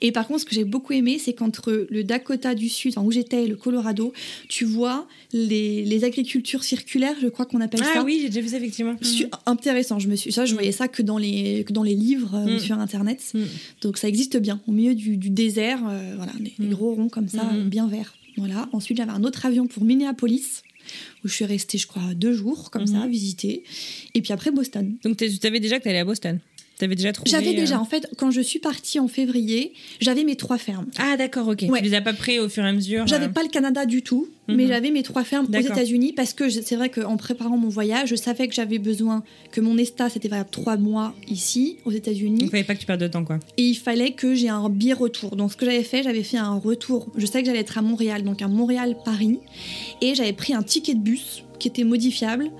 Et 0.00 0.12
par 0.12 0.26
contre, 0.26 0.40
ce 0.40 0.44
que 0.46 0.54
j'ai 0.54 0.64
beaucoup 0.64 0.92
aimé, 0.94 1.18
c'est 1.22 1.34
qu'entre 1.34 1.86
le 1.90 2.04
Dakota 2.04 2.54
du 2.54 2.68
Sud, 2.68 2.92
enfin, 2.96 3.06
où 3.06 3.10
j'étais, 3.12 3.44
et 3.44 3.46
le 3.46 3.56
Colorado, 3.56 4.12
tu 4.48 4.64
vois 4.64 5.06
les, 5.32 5.84
les 5.84 6.04
agricultures 6.04 6.64
circulaires, 6.64 7.16
je 7.20 7.28
crois 7.28 7.44
qu'on 7.46 7.60
appelle 7.60 7.80
Ah 7.84 7.94
ça. 7.96 8.02
oui, 8.04 8.18
j'ai 8.22 8.28
déjà 8.28 8.40
vu 8.40 8.48
ça 8.48 8.56
effectivement. 8.56 8.96
Su- 9.02 9.26
intéressant 9.44 9.98
je 9.98 10.08
me 10.08 10.16
suis 10.16 10.32
ça 10.32 10.44
je 10.46 10.54
voyais 10.54 10.72
ça 10.72 10.88
que 10.88 11.02
dans 11.02 11.18
les 11.18 11.64
que 11.66 11.74
dans 11.74 11.82
les 11.82 11.94
livres 11.94 12.34
euh, 12.34 12.56
Mm. 12.56 12.60
sur 12.60 12.78
internet 12.78 13.20
Mm. 13.34 13.40
donc 13.82 13.98
ça 13.98 14.08
existe 14.08 14.38
bien 14.38 14.60
au 14.66 14.72
milieu 14.72 14.94
du, 14.94 15.18
du 15.18 15.28
désert 15.30 15.80
euh, 15.86 16.14
voilà 16.16 16.32
des, 16.40 16.54
des 16.58 16.66
Mm. 16.68 16.74
gros 16.74 16.94
ronds 16.94 17.08
comme 17.10 17.28
ça 17.28 17.44
bien 17.66 17.86
verts 17.88 18.14
voilà 18.38 18.68
ensuite 18.72 18.96
j'avais 18.96 19.12
un 19.12 19.24
autre 19.24 19.44
avion 19.44 19.66
pour 19.66 19.84
Minneapolis 19.84 20.62
où 21.24 21.28
je 21.28 21.34
suis 21.34 21.44
restée 21.44 21.78
je 21.78 21.86
crois 21.86 22.14
deux 22.14 22.32
jours 22.32 22.70
comme 22.70 22.84
Mm. 22.84 22.86
ça 22.94 23.02
à 23.02 23.06
visiter 23.08 23.64
et 24.14 24.22
puis 24.22 24.32
après 24.32 24.50
Boston 24.50 24.94
Donc 25.04 25.16
tu 25.18 25.28
savais 25.30 25.60
déjà 25.60 25.78
que 25.78 25.84
t'allais 25.84 25.98
à 25.98 26.04
Boston. 26.04 26.38
T'avais 26.78 26.94
déjà 26.94 27.12
trouvé. 27.12 27.30
j'avais 27.30 27.50
euh, 27.50 27.56
déjà 27.56 27.80
en 27.80 27.84
fait 27.86 28.06
quand 28.18 28.30
je 28.30 28.40
suis 28.42 28.58
partie 28.58 29.00
en 29.00 29.08
février 29.08 29.72
j'avais 30.00 30.24
mes 30.24 30.36
trois 30.36 30.58
fermes 30.58 30.86
Ah 30.98 31.16
d'accord, 31.16 31.48
ok. 31.48 31.64
Ouais. 31.68 31.78
Tu 31.80 31.84
les 31.88 31.94
as 31.94 32.00
pas 32.02 32.12
pris 32.12 32.38
au 32.38 32.48
fur 32.48 32.64
et 32.64 32.68
à 32.68 32.72
mesure. 32.72 33.06
J'avais 33.06 33.26
euh, 33.26 33.28
pas 33.30 33.42
le 33.42 33.48
Canada 33.48 33.86
du 33.86 34.02
tout, 34.02 34.28
Mhm. 34.48 34.56
mais 34.56 34.66
j'avais 34.68 34.90
mes 34.90 35.02
trois 35.02 35.24
fermes 35.24 35.46
aux. 35.46 35.58
États-Unis 35.58 36.12
parce 36.12 36.32
que 36.34 36.48
c'est 36.50 36.76
vrai 36.76 36.88
qu'en 36.90 37.16
préparant 37.16 37.56
mon 37.56 37.68
voyage, 37.68 38.10
je 38.10 38.14
savais 38.16 38.46
que 38.46 38.54
j'avais 38.54 38.78
besoin 38.78 39.24
que 39.52 39.60
mon 39.60 39.76
ESTA 39.78 40.08
c'était 40.10 40.28
valable 40.28 40.50
trois 40.52 40.76
mois 40.76 41.14
ici 41.28 41.78
aux 41.84 41.90
États-Unis 41.90 42.40
Il 42.42 42.50
fallait 42.50 42.62
pas 42.64 42.74
que 42.74 42.80
tu 42.80 42.86
perdes 42.86 43.00
de 43.00 43.08
temps, 43.08 43.24
quoi. 43.24 43.38
et 43.56 43.62
il 43.64 43.74
fallait 43.74 44.12
que 44.12 44.34
j'ai 44.34 44.48
un 44.50 44.68
billet 44.68 44.92
retour. 44.92 45.34
Donc 45.36 45.52
ce 45.52 45.56
que 45.56 45.64
j'avais 45.66 45.82
fait, 45.82 46.02
j'avais 46.02 46.22
fait 46.22 46.36
un 46.36 46.54
retour. 46.58 47.08
Je 47.16 47.26
savais 47.26 47.40
que 47.42 47.46
j'allais 47.46 47.60
être 47.60 47.78
à 47.78 47.82
Montréal, 47.82 48.22
donc 48.22 48.42
un 48.42 48.48
Montréal-Paris, 48.48 49.38
et 50.02 50.14
j'avais 50.14 50.32
pris 50.32 50.52
un 50.54 50.62
ticket 50.62 50.94
de 50.94 51.00
bus 51.00 51.42
qui 51.58 51.68
était 51.68 51.84
modifiable 51.84 52.50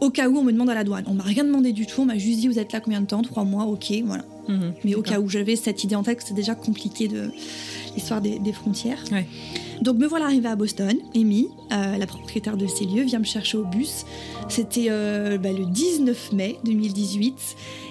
au 0.00 0.10
cas 0.10 0.28
où 0.28 0.36
on 0.38 0.42
me 0.42 0.52
demande 0.52 0.70
à 0.70 0.74
la 0.74 0.84
douane. 0.84 1.04
On 1.06 1.14
m'a 1.14 1.22
rien 1.22 1.44
demandé 1.44 1.72
du 1.72 1.86
tout, 1.86 2.02
on 2.02 2.06
m'a 2.06 2.18
juste 2.18 2.40
dit 2.40 2.48
vous 2.48 2.58
êtes 2.58 2.72
là 2.72 2.80
combien 2.80 3.00
de 3.00 3.06
temps? 3.06 3.22
Trois 3.22 3.44
mois, 3.44 3.64
ok, 3.64 3.92
voilà. 4.04 4.24
Mhm. 4.48 4.74
Mais 4.84 4.94
au 4.94 5.02
cas 5.02 5.20
où 5.20 5.28
j'avais 5.28 5.56
cette 5.56 5.84
idée 5.84 5.94
en 5.94 6.02
tête 6.02 6.20
c'était 6.20 6.34
déjà 6.34 6.54
compliqué 6.54 7.08
de 7.08 7.30
l'histoire 7.94 8.20
des, 8.20 8.38
des 8.38 8.52
frontières. 8.52 9.02
Ouais. 9.10 9.26
Donc 9.80 9.96
me 9.96 10.06
voilà 10.06 10.26
arrivée 10.26 10.48
à 10.48 10.56
Boston. 10.56 10.96
Amy, 11.14 11.48
euh, 11.72 11.96
la 11.96 12.06
propriétaire 12.06 12.56
de 12.56 12.66
ces 12.66 12.84
lieux, 12.84 13.02
vient 13.04 13.18
me 13.18 13.24
chercher 13.24 13.56
au 13.58 13.64
bus. 13.64 14.04
C'était 14.48 14.86
euh, 14.90 15.38
bah, 15.38 15.52
le 15.52 15.64
19 15.66 16.32
mai 16.32 16.56
2018. 16.64 17.34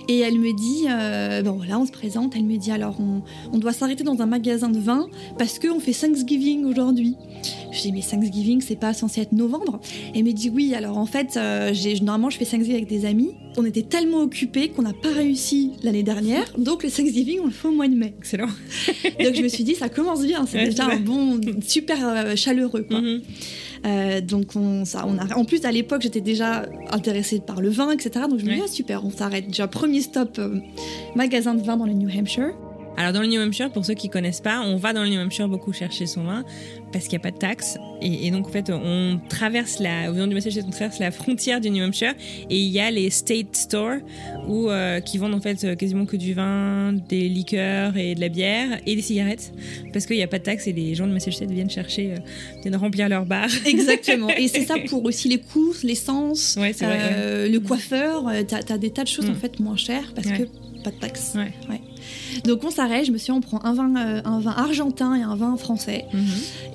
Et 0.09 0.19
elle 0.19 0.37
me 0.37 0.53
dit, 0.53 0.85
euh, 0.89 1.41
bon 1.43 1.53
voilà, 1.53 1.79
on 1.79 1.85
se 1.85 1.91
présente. 1.91 2.33
Elle 2.35 2.43
me 2.43 2.57
dit 2.57 2.71
alors 2.71 2.99
on, 2.99 3.21
on 3.53 3.57
doit 3.57 3.71
s'arrêter 3.71 4.03
dans 4.03 4.21
un 4.21 4.25
magasin 4.25 4.69
de 4.69 4.79
vin 4.79 5.07
parce 5.37 5.59
qu'on 5.59 5.79
fait 5.79 5.93
Thanksgiving 5.93 6.65
aujourd'hui. 6.65 7.15
Je 7.71 7.81
dis 7.81 7.91
mais 7.91 8.01
Thanksgiving 8.01 8.61
c'est 8.61 8.75
pas 8.75 8.93
censé 8.93 9.21
être 9.21 9.31
novembre. 9.31 9.79
Elle 10.13 10.25
me 10.25 10.33
dit 10.33 10.49
oui. 10.49 10.75
Alors 10.75 10.97
en 10.97 11.05
fait, 11.05 11.37
euh, 11.37 11.73
normalement 12.01 12.29
je 12.29 12.37
fais 12.37 12.45
Thanksgiving 12.45 12.75
avec 12.75 12.89
des 12.89 13.05
amis. 13.05 13.31
On 13.57 13.65
était 13.65 13.83
tellement 13.83 14.21
occupés 14.21 14.69
qu'on 14.69 14.81
n'a 14.81 14.93
pas 14.93 15.11
réussi 15.11 15.71
l'année 15.83 16.03
dernière. 16.03 16.51
Donc 16.57 16.83
le 16.83 16.91
Thanksgiving 16.91 17.39
on 17.41 17.45
le 17.45 17.51
fait 17.51 17.67
au 17.69 17.73
mois 17.73 17.87
de 17.87 17.95
mai. 17.95 18.13
Excellent. 18.17 18.47
Donc 19.23 19.35
je 19.35 19.41
me 19.41 19.47
suis 19.47 19.63
dit 19.63 19.75
ça 19.75 19.87
commence 19.89 20.25
bien. 20.25 20.45
C'est 20.45 20.65
déjà 20.65 20.85
un 20.87 20.99
bon 20.99 21.39
super 21.61 21.97
euh, 22.05 22.35
chaleureux 22.35 22.83
quoi. 22.83 22.99
Mhm. 22.99 23.21
Euh, 23.85 24.21
donc 24.21 24.55
on, 24.55 24.85
ça, 24.85 25.05
on 25.05 25.17
a, 25.17 25.35
en 25.35 25.43
plus 25.43 25.65
à 25.65 25.71
l'époque 25.71 26.01
j'étais 26.03 26.21
déjà 26.21 26.65
intéressée 26.91 27.39
par 27.39 27.61
le 27.61 27.69
vin, 27.69 27.91
etc. 27.91 28.25
Donc 28.29 28.39
je 28.39 28.45
me 28.45 28.53
dis 28.53 28.61
ah, 28.63 28.67
super, 28.67 29.05
on 29.05 29.11
s'arrête. 29.11 29.47
Déjà 29.47 29.67
premier 29.67 30.01
stop 30.01 30.37
euh, 30.39 30.59
magasin 31.15 31.53
de 31.53 31.61
vin 31.61 31.77
dans 31.77 31.85
le 31.85 31.93
New 31.93 32.09
Hampshire. 32.09 32.53
Alors 32.95 33.11
dans 33.11 33.21
le 33.21 33.27
New 33.27 33.41
Hampshire, 33.41 33.71
pour 33.71 33.85
ceux 33.85 33.95
qui 33.95 34.09
connaissent 34.09 34.41
pas, 34.41 34.61
on 34.61 34.77
va 34.77 34.93
dans 34.93 35.03
le 35.03 35.09
New 35.09 35.19
Hampshire 35.19 35.47
beaucoup 35.47 35.73
chercher 35.73 36.05
son 36.05 36.23
vin 36.23 36.43
parce 36.91 37.05
qu'il 37.05 37.17
n'y 37.17 37.21
a 37.21 37.23
pas 37.23 37.31
de 37.31 37.37
taxes. 37.37 37.77
Et, 38.01 38.29
donc 38.31 38.47
en 38.47 38.51
fait, 38.51 38.69
on 38.69 39.19
traverse 39.29 39.79
la, 39.79 40.11
au 40.11 40.13
du 40.13 40.33
Massachusetts, 40.33 40.65
on 40.67 40.71
traverse 40.71 40.99
la 40.99 41.09
frontière 41.09 41.59
du 41.59 41.71
New 41.71 41.83
Hampshire 41.83 42.13
et 42.49 42.57
il 42.57 42.69
y 42.69 42.79
a 42.79 42.91
les 42.91 43.09
state 43.09 43.55
stores 43.55 43.97
où, 44.47 44.69
euh, 44.69 44.99
qui 44.99 45.17
vendent 45.17 45.33
en 45.33 45.41
fait 45.41 45.75
quasiment 45.75 46.05
que 46.05 46.17
du 46.17 46.33
vin, 46.33 46.93
des 46.93 47.29
liqueurs 47.29 47.97
et 47.97 48.13
de 48.13 48.21
la 48.21 48.29
bière 48.29 48.79
et 48.85 48.95
des 48.95 49.01
cigarettes 49.01 49.53
parce 49.91 50.05
qu'il 50.05 50.17
n'y 50.17 50.23
a 50.23 50.27
pas 50.27 50.39
de 50.39 50.43
taxes 50.43 50.67
et 50.67 50.73
les 50.73 50.93
gens 50.93 51.07
de 51.07 51.13
Massachusetts 51.13 51.49
viennent 51.49 51.69
chercher, 51.69 52.13
euh, 52.13 52.17
viennent 52.61 52.75
remplir 52.75 53.09
leur 53.09 53.25
bar. 53.25 53.47
Exactement. 53.65 54.29
Et 54.29 54.47
c'est 54.47 54.65
ça 54.65 54.75
pour 54.87 55.03
aussi 55.05 55.29
les 55.29 55.39
courses, 55.39 55.83
l'essence, 55.83 56.57
ouais, 56.59 56.75
euh, 56.83 57.49
le 57.49 57.59
coiffeur. 57.59 58.25
Tu 58.47 58.55
as, 58.55 58.77
des 58.77 58.91
tas 58.91 59.03
de 59.03 59.07
choses 59.07 59.29
en 59.29 59.33
mm. 59.33 59.37
fait 59.37 59.59
moins 59.59 59.77
chères 59.77 60.13
parce 60.13 60.27
que 60.27 60.43
pas 60.83 60.91
de 60.91 60.99
taxes. 60.99 61.35
Ouais. 61.35 61.81
Donc 62.45 62.63
on 62.63 62.71
s'arrête, 62.71 63.05
je 63.05 63.11
me 63.11 63.17
suis 63.17 63.25
dit, 63.25 63.31
on 63.31 63.41
prend 63.41 63.63
un 63.63 63.73
vin, 63.73 63.95
euh, 63.95 64.21
un 64.25 64.39
vin 64.39 64.51
argentin 64.51 65.15
et 65.15 65.21
un 65.21 65.35
vin 65.35 65.55
français. 65.57 66.05
Mhm. 66.13 66.23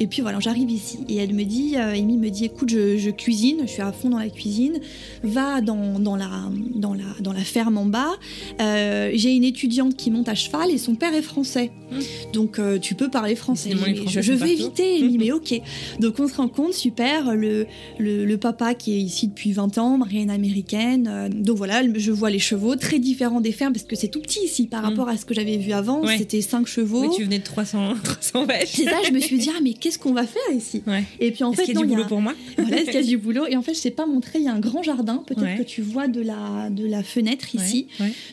Et 0.00 0.06
puis 0.06 0.22
voilà, 0.22 0.38
j'arrive 0.40 0.70
ici. 0.70 0.98
Et 1.08 1.16
elle 1.16 1.34
me 1.34 1.44
dit, 1.44 1.76
euh, 1.76 1.94
Amy 1.94 2.16
me 2.16 2.28
dit, 2.30 2.44
écoute, 2.44 2.68
je, 2.68 3.10
cuisine, 3.10 3.58
je 3.62 3.72
suis 3.72 3.82
à 3.82 3.92
fond 3.92 4.10
dans 4.10 4.18
la 4.18 4.28
cuisine. 4.28 4.80
Va 5.22 5.60
dans, 5.60 5.98
dans, 5.98 6.16
la, 6.16 6.28
dans, 6.74 6.94
la, 6.94 7.04
dans 7.20 7.32
la 7.32 7.40
ferme 7.40 7.78
en 7.78 7.86
bas. 7.86 8.12
Euh, 8.60 9.10
j'ai 9.14 9.34
une 9.34 9.44
étudiante 9.44 9.96
qui 9.96 10.10
monte 10.10 10.28
à 10.28 10.34
cheval 10.34 10.70
et 10.70 10.78
son 10.78 10.94
père 10.94 11.14
est 11.14 11.22
français. 11.22 11.70
Mhm. 11.90 12.00
Donc 12.32 12.60
tu 12.82 12.94
peux 12.94 13.08
parler 13.08 13.34
français. 13.34 13.70
je, 13.70 14.32
vais 14.32 14.52
éviter, 14.52 14.98
Amy, 14.98 15.18
mais 15.18 15.32
ok. 15.32 15.60
Donc 16.00 16.20
on 16.20 16.28
se 16.28 16.36
rend 16.36 16.48
compte, 16.48 16.74
super, 16.74 17.34
le, 17.34 17.66
le, 17.98 18.36
papa 18.36 18.74
qui 18.74 18.92
est 18.92 19.00
ici 19.00 19.26
depuis 19.26 19.52
20 19.52 19.78
ans, 19.78 19.98
marié 19.98 20.18
américaine. 20.30 21.28
donc 21.32 21.56
voilà, 21.56 21.82
je 21.94 22.12
vois 22.12 22.30
les 22.30 22.38
chevaux 22.38 22.76
très 22.76 22.98
différents 22.98 23.40
des 23.40 23.52
fermes 23.52 23.72
parce 23.72 23.84
que 23.84 23.96
c'est 23.96 24.08
tout 24.08 24.20
petit 24.20 24.40
ici 24.44 24.66
par 24.66 24.82
mhm. 24.82 24.88
rapport 24.88 25.08
à 25.08 25.16
ce 25.16 25.24
que 25.28 25.34
j'avais 25.34 25.56
vu 25.56 25.72
avant, 25.72 26.02
c'était 26.16 26.40
5 26.40 26.66
chevaux. 26.66 27.02
Oui, 27.02 27.08
tu 27.14 27.24
venais 27.24 27.38
de 27.38 27.44
300, 27.44 27.94
300 28.02 28.44
vaches. 28.46 28.70
C'est 28.72 28.84
ça, 28.84 28.96
je 29.06 29.12
me 29.12 29.20
suis 29.20 29.38
dit, 29.38 29.50
ah, 29.54 29.60
mais 29.62 29.74
qu'est-ce 29.74 29.98
qu'on 29.98 30.12
va 30.12 30.26
faire 30.26 30.42
ici? 30.52 30.82
Et 31.20 31.30
puis 31.30 31.44
en 31.44 31.52
fait, 31.52 31.64
il 31.64 31.74
y 31.74 31.76
a 31.76 31.80
du 31.80 31.86
boulot 31.86 32.06
pour 32.06 32.20
moi? 32.20 32.34
Voilà, 32.58 32.78
est-ce 32.78 32.90
qu'il 32.90 33.00
y 33.00 33.04
a 33.04 33.06
du 33.06 33.18
boulot? 33.18 33.46
Et 33.46 33.56
en 33.56 33.62
fait, 33.62 33.74
je 33.74 33.78
sais 33.78 33.90
pas 33.90 34.06
montrer, 34.06 34.40
il 34.40 34.44
y 34.44 34.48
a 34.48 34.52
un 34.52 34.58
grand 34.58 34.82
jardin, 34.82 35.22
peut-être 35.26 35.58
que 35.58 35.62
tu 35.62 35.82
vois 35.82 36.08
de 36.08 36.20
la, 36.20 36.70
de 36.70 36.86
la 36.86 37.02
fenêtre 37.02 37.54
ici. 37.54 37.86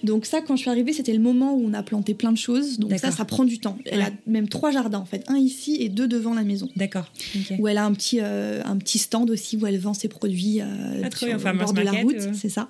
Donc 0.03 0.25
ça, 0.25 0.41
quand 0.41 0.55
je 0.55 0.61
suis 0.61 0.69
arrivée, 0.69 0.93
c'était 0.93 1.13
le 1.13 1.19
moment 1.19 1.53
où 1.53 1.67
on 1.67 1.73
a 1.73 1.83
planté 1.83 2.13
plein 2.13 2.31
de 2.31 2.37
choses. 2.37 2.79
Donc 2.79 2.97
ça, 2.97 3.11
ça 3.11 3.25
prend 3.25 3.43
du 3.43 3.59
temps. 3.59 3.77
Elle 3.85 4.01
a 4.01 4.09
même 4.25 4.47
trois 4.47 4.71
jardins 4.71 4.99
en 4.99 5.05
fait, 5.05 5.23
un 5.27 5.37
ici 5.37 5.77
et 5.79 5.89
deux 5.89 6.07
devant 6.07 6.33
la 6.33 6.43
maison. 6.43 6.69
D'accord. 6.75 7.11
Où 7.59 7.67
elle 7.67 7.77
a 7.77 7.85
un 7.85 7.93
petit, 7.93 8.19
euh, 8.21 8.61
un 8.65 8.77
petit 8.77 8.97
stand 8.97 9.29
aussi 9.29 9.57
où 9.57 9.67
elle 9.67 9.77
vend 9.77 9.93
ses 9.93 10.07
produits 10.07 10.61
euh, 10.61 11.01
ah, 11.03 11.15
sur 11.15 11.53
bord 11.53 11.73
de 11.73 11.81
la 11.81 11.91
route, 11.91 12.29
c'est 12.33 12.49
ça. 12.49 12.67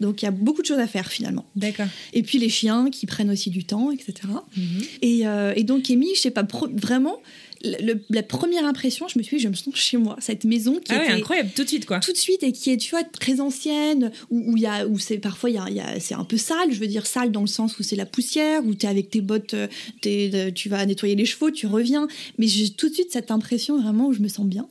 Donc 0.00 0.22
il 0.22 0.24
y 0.24 0.28
a 0.28 0.32
beaucoup 0.32 0.62
de 0.62 0.66
choses 0.66 0.78
à 0.78 0.86
faire 0.86 1.08
finalement. 1.08 1.44
D'accord. 1.56 1.86
Et 2.12 2.22
puis 2.22 2.38
les 2.38 2.48
chiens 2.48 2.90
qui 2.90 3.06
prennent 3.06 3.30
aussi 3.30 3.50
du 3.50 3.64
etc. 3.92 4.14
Mhm. 4.56 4.64
Euh, 5.04 5.52
et, 5.56 5.64
donc, 5.64 5.90
Amy, 5.90 6.14
je 6.14 6.20
sais 6.20 6.30
pas, 6.30 6.46
vraiment, 6.72 7.18
la 7.62 8.22
première 8.22 8.64
impression, 8.64 9.08
je 9.08 9.18
me 9.18 9.24
suis 9.24 9.38
dit, 9.38 9.42
je 9.42 9.48
me 9.48 9.54
sens 9.54 9.74
chez 9.74 9.96
moi. 9.96 10.16
Cette 10.20 10.44
maison 10.44 10.78
qui 10.78 10.92
ah 10.92 11.12
incroyable, 11.12 11.50
tout 11.54 11.64
de 11.64 11.68
suite, 11.68 11.86
quoi. 11.86 12.00
Tout 12.00 12.12
de 12.12 12.16
suite, 12.16 12.42
et 12.42 12.52
qui 12.52 12.70
est, 12.70 12.76
tu 12.76 12.90
vois, 12.90 13.02
très 13.04 13.40
ancienne, 13.40 14.12
où, 14.30 14.56
il 14.56 14.62
y 14.62 14.66
a, 14.66 14.86
où 14.86 14.98
c'est 14.98 15.18
parfois, 15.18 15.50
il 15.50 15.56
y 15.56 15.80
a, 15.80 16.00
c'est 16.00 16.14
un 16.14 16.24
peu 16.24 16.36
sale, 16.36 16.72
je 16.72 16.78
veux 16.78 16.86
dire 16.86 17.06
sale 17.06 17.32
dans 17.32 17.40
le 17.40 17.46
sens 17.46 17.78
où 17.78 17.82
c'est 17.82 17.96
la 17.96 18.06
poussière, 18.06 18.64
où 18.64 18.74
tu 18.74 18.86
es 18.86 18.88
avec 18.88 19.10
tes 19.10 19.20
bottes, 19.20 19.54
euh, 19.54 19.66
es, 20.04 20.52
tu 20.52 20.68
vas 20.68 20.84
nettoyer 20.86 21.16
les 21.16 21.24
chevaux, 21.24 21.50
tu 21.50 21.66
reviens. 21.66 22.06
Mais 22.38 22.46
j'ai 22.46 22.70
tout 22.70 22.88
de 22.88 22.94
suite 22.94 23.12
cette 23.12 23.30
impression 23.30 23.80
vraiment 23.80 24.08
où 24.08 24.12
je 24.12 24.20
me 24.20 24.28
sens 24.28 24.46
bien. 24.46 24.68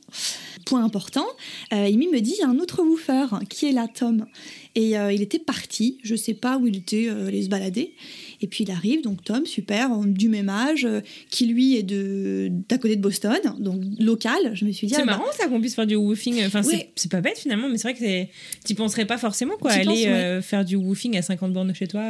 Point 0.64 0.84
important, 0.84 1.26
euh, 1.72 1.86
Amy 1.86 2.08
me 2.08 2.20
dit, 2.20 2.34
il 2.38 2.40
y 2.40 2.44
a 2.44 2.48
un 2.48 2.58
autre 2.58 2.82
woofer 2.82 3.26
qui 3.48 3.66
est 3.66 3.72
là, 3.72 3.86
Tom. 3.92 4.26
Et 4.74 4.92
il 4.92 5.22
était 5.22 5.40
parti, 5.40 5.98
je 6.04 6.14
sais 6.14 6.34
pas 6.34 6.56
où 6.56 6.68
il 6.68 6.76
était 6.76 7.08
allé 7.08 7.42
se 7.42 7.48
balader. 7.48 7.94
Et 8.40 8.46
puis 8.46 8.64
il 8.64 8.70
arrive, 8.70 9.02
donc 9.02 9.24
Tom, 9.24 9.46
super, 9.46 9.90
du 10.06 10.28
même 10.28 10.48
âge, 10.48 10.84
euh, 10.84 11.00
qui 11.30 11.46
lui 11.46 11.76
est 11.76 11.82
de 11.82 12.48
d'à 12.68 12.78
côté 12.78 12.94
de 12.94 13.00
Boston, 13.00 13.38
donc 13.58 13.82
local. 13.98 14.52
Je 14.54 14.64
me 14.64 14.72
suis 14.72 14.86
dit. 14.86 14.94
C'est 14.94 15.02
ah, 15.02 15.04
marrant 15.04 15.24
bah 15.24 15.32
ça 15.36 15.48
qu'on 15.48 15.60
puisse 15.60 15.74
faire 15.74 15.86
du 15.86 15.96
woofing. 15.96 16.44
Enfin, 16.46 16.62
c'est 16.62 17.10
pas 17.10 17.20
bête 17.20 17.38
finalement, 17.38 17.68
mais 17.68 17.78
c'est 17.78 17.92
vrai 17.92 17.94
que 17.94 18.66
tu 18.66 18.74
penserais 18.74 19.06
pas 19.06 19.18
forcément 19.18 19.56
quoi, 19.60 19.72
aller 19.72 20.06
euh, 20.06 20.40
faire 20.40 20.64
du 20.64 20.76
woofing 20.76 21.16
à 21.16 21.22
50 21.22 21.52
bornes 21.52 21.74
chez 21.74 21.88
toi. 21.88 22.02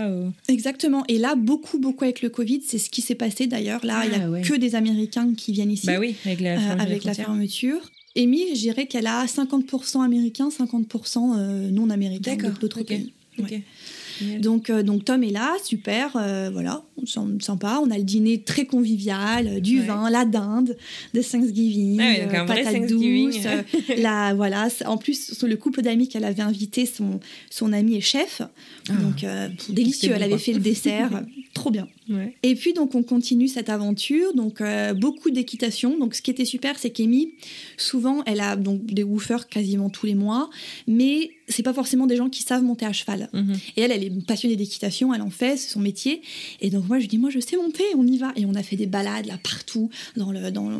Exactement. 0.48 1.04
Et 1.08 1.18
là, 1.18 1.34
beaucoup, 1.34 1.78
beaucoup 1.78 2.04
avec 2.04 2.20
le 2.20 2.28
Covid, 2.28 2.62
c'est 2.66 2.78
ce 2.78 2.90
qui 2.90 3.00
s'est 3.00 3.14
passé 3.14 3.46
d'ailleurs. 3.46 3.84
Là, 3.84 4.02
il 4.04 4.12
y 4.12 4.14
a 4.14 4.28
ah, 4.34 4.40
que 4.40 4.54
des 4.54 4.74
Américains 4.74 5.32
qui 5.34 5.52
viennent 5.52 5.72
ici. 5.72 5.86
Bah 5.86 5.98
oui, 5.98 6.14
avec 6.26 6.40
la, 6.40 6.58
euh, 6.58 6.78
avec 6.78 7.04
la 7.04 7.14
fermeture. 7.14 7.90
Amy, 8.16 8.48
je 8.54 8.60
dirais 8.60 8.86
qu'elle 8.86 9.06
a 9.06 9.24
50% 9.26 10.04
américains, 10.04 10.48
50% 10.48 11.70
non 11.70 11.90
américains 11.90 12.36
d'autres 12.60 12.82
pays. 12.82 13.12
Donc, 14.40 14.70
euh, 14.70 14.82
donc 14.82 15.04
Tom 15.04 15.22
est 15.22 15.30
là, 15.30 15.54
super, 15.62 16.16
euh, 16.16 16.50
voilà, 16.52 16.82
sympa. 17.40 17.80
On 17.82 17.90
a 17.90 17.98
le 17.98 18.04
dîner 18.04 18.42
très 18.42 18.66
convivial, 18.66 19.46
euh, 19.46 19.60
du 19.60 19.80
vin, 19.82 20.10
la 20.10 20.24
dinde 20.24 20.76
de 21.14 21.22
Thanksgiving, 21.22 22.00
ah 22.00 22.44
patates 22.44 22.86
douces. 22.88 23.46
la, 23.96 24.34
voilà, 24.34 24.68
en 24.86 24.96
plus, 24.96 25.42
le 25.42 25.56
couple 25.56 25.82
d'amis 25.82 26.08
qu'elle 26.08 26.24
avait 26.24 26.42
invité, 26.42 26.86
son, 26.86 27.20
son 27.50 27.72
ami 27.72 27.96
est 27.96 28.00
chef. 28.00 28.42
Ah. 28.90 28.94
donc, 28.94 29.24
délicieux. 29.68 30.12
Elle 30.14 30.22
avait 30.22 30.38
fait 30.38 30.52
le 30.52 30.60
dessert, 30.70 31.22
trop 31.54 31.70
bien. 31.70 31.88
Et 32.42 32.54
puis 32.54 32.72
donc 32.72 32.94
on 32.94 33.02
continue 33.02 33.48
cette 33.48 33.68
aventure, 33.68 34.34
donc 34.34 34.62
beaucoup 34.96 35.30
d'équitation. 35.30 35.98
Donc 35.98 36.14
ce 36.14 36.22
qui 36.22 36.30
était 36.30 36.44
super, 36.44 36.78
c'est 36.78 36.90
qu'Amy, 36.90 37.32
souvent, 37.76 38.22
elle 38.24 38.40
a 38.40 38.56
donc 38.56 38.86
des 38.86 39.02
woofers 39.02 39.48
quasiment 39.48 39.90
tous 39.90 40.06
les 40.06 40.14
mois, 40.14 40.48
mais 40.86 41.30
c'est 41.48 41.62
pas 41.62 41.72
forcément 41.72 42.06
des 42.06 42.16
gens 42.16 42.28
qui 42.28 42.42
savent 42.42 42.62
monter 42.62 42.86
à 42.86 42.92
cheval. 42.92 43.28
Mhm. 43.32 43.56
Et 43.76 43.80
elle, 43.80 43.92
elle 43.92 44.04
est 44.04 44.26
passionnée 44.26 44.56
d'équitation, 44.56 45.14
elle 45.14 45.22
en 45.22 45.30
fait, 45.30 45.56
c'est 45.56 45.70
son 45.70 45.80
métier. 45.80 46.20
Et 46.60 46.70
donc 46.70 46.86
moi, 46.88 46.98
je 46.98 47.06
dis, 47.06 47.18
moi, 47.18 47.30
je 47.30 47.40
sais 47.40 47.56
monter, 47.56 47.84
on 47.96 48.06
y 48.06 48.18
va. 48.18 48.32
Et 48.36 48.44
on 48.44 48.54
a 48.54 48.62
fait 48.62 48.76
des 48.76 48.86
balades 48.86 49.26
là 49.26 49.38
partout, 49.42 49.90
dans 50.16 50.30
le, 50.30 50.50
dans, 50.50 50.70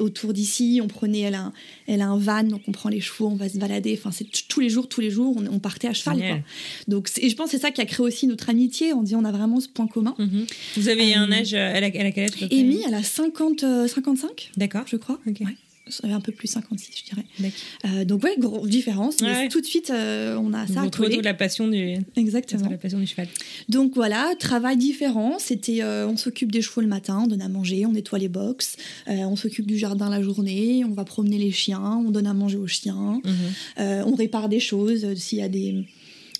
autour 0.00 0.32
d'ici. 0.32 0.80
On 0.82 0.88
prenait, 0.88 1.20
elle 1.20 1.34
a, 1.34 1.44
un, 1.44 1.52
elle 1.86 2.02
a 2.02 2.08
un 2.08 2.18
van, 2.18 2.44
donc 2.44 2.62
on 2.68 2.72
prend 2.72 2.88
les 2.88 3.00
chevaux, 3.00 3.28
on 3.28 3.36
va 3.36 3.48
se 3.48 3.58
balader. 3.58 3.98
Enfin, 3.98 4.10
c'est 4.12 4.26
tous 4.48 4.60
les 4.60 4.68
jours, 4.68 4.88
tous 4.88 5.00
les 5.00 5.10
jours, 5.10 5.36
on, 5.36 5.58
partait 5.58 5.88
à 5.88 5.94
cheval. 5.94 6.18
Quoi. 6.18 6.38
Donc, 6.86 7.10
et 7.18 7.28
je 7.28 7.36
pense 7.36 7.50
que 7.50 7.57
c'est 7.58 7.62
ça 7.62 7.70
qui 7.72 7.80
a 7.80 7.86
créé 7.86 8.04
aussi 8.04 8.26
notre 8.26 8.48
amitié. 8.50 8.92
On 8.92 9.02
dit, 9.02 9.16
on 9.16 9.24
a 9.24 9.32
vraiment 9.32 9.60
ce 9.60 9.68
point 9.68 9.88
commun. 9.88 10.14
Mhm. 10.18 10.46
Vous 10.76 10.88
avez 10.88 11.14
un 11.14 11.30
euh, 11.30 11.34
âge, 11.34 11.54
elle 11.54 11.84
a, 11.84 11.88
elle 11.88 12.06
a 12.06 12.12
quel 12.12 12.24
âge 12.24 12.42
Amy, 12.50 12.80
elle 12.86 12.94
a 12.94 13.02
50, 13.02 13.60
55. 13.88 14.28
Euh, 14.30 14.32
D'accord. 14.56 14.84
Je 14.86 14.96
crois. 14.96 15.18
Ok 15.26 15.42
un 16.04 16.20
peu 16.20 16.32
plus 16.32 16.48
56, 16.48 16.90
je 16.96 17.14
dirais. 17.14 17.52
Euh, 17.84 18.04
donc 18.04 18.22
ouais, 18.24 18.34
grosse 18.38 18.68
différence. 18.68 19.16
tout 19.50 19.60
de 19.60 19.66
suite, 19.66 19.90
euh, 19.90 20.36
on 20.36 20.52
a 20.52 20.66
ça. 20.66 20.82
On 20.82 20.84
retrouve 20.84 21.22
la 21.22 21.34
passion 21.34 21.68
du. 21.68 21.96
Exactement. 22.16 22.68
La 22.68 22.78
passion 22.78 22.98
du 22.98 23.06
cheval. 23.06 23.28
Donc 23.68 23.94
voilà, 23.94 24.32
travail 24.38 24.76
différent. 24.76 25.36
C'était, 25.38 25.82
euh, 25.82 26.06
on 26.06 26.16
s'occupe 26.16 26.52
des 26.52 26.62
chevaux 26.62 26.80
le 26.80 26.86
matin, 26.86 27.20
on 27.24 27.26
donne 27.26 27.42
à 27.42 27.48
manger, 27.48 27.86
on 27.86 27.92
nettoie 27.92 28.18
les 28.18 28.28
box, 28.28 28.76
on 29.06 29.36
s'occupe 29.36 29.66
du 29.66 29.78
jardin 29.78 30.10
la 30.10 30.22
journée, 30.22 30.84
on 30.84 30.92
va 30.92 31.04
promener 31.04 31.38
les 31.38 31.52
chiens, 31.52 32.02
on 32.06 32.10
donne 32.10 32.26
à 32.26 32.34
manger 32.34 32.56
aux 32.56 32.66
chiens, 32.66 33.20
mhm. 33.24 34.04
on 34.06 34.14
répare 34.14 34.48
des 34.48 34.60
choses 34.60 35.14
s'il 35.14 35.38
y 35.38 35.42
a 35.42 35.48
des 35.48 35.84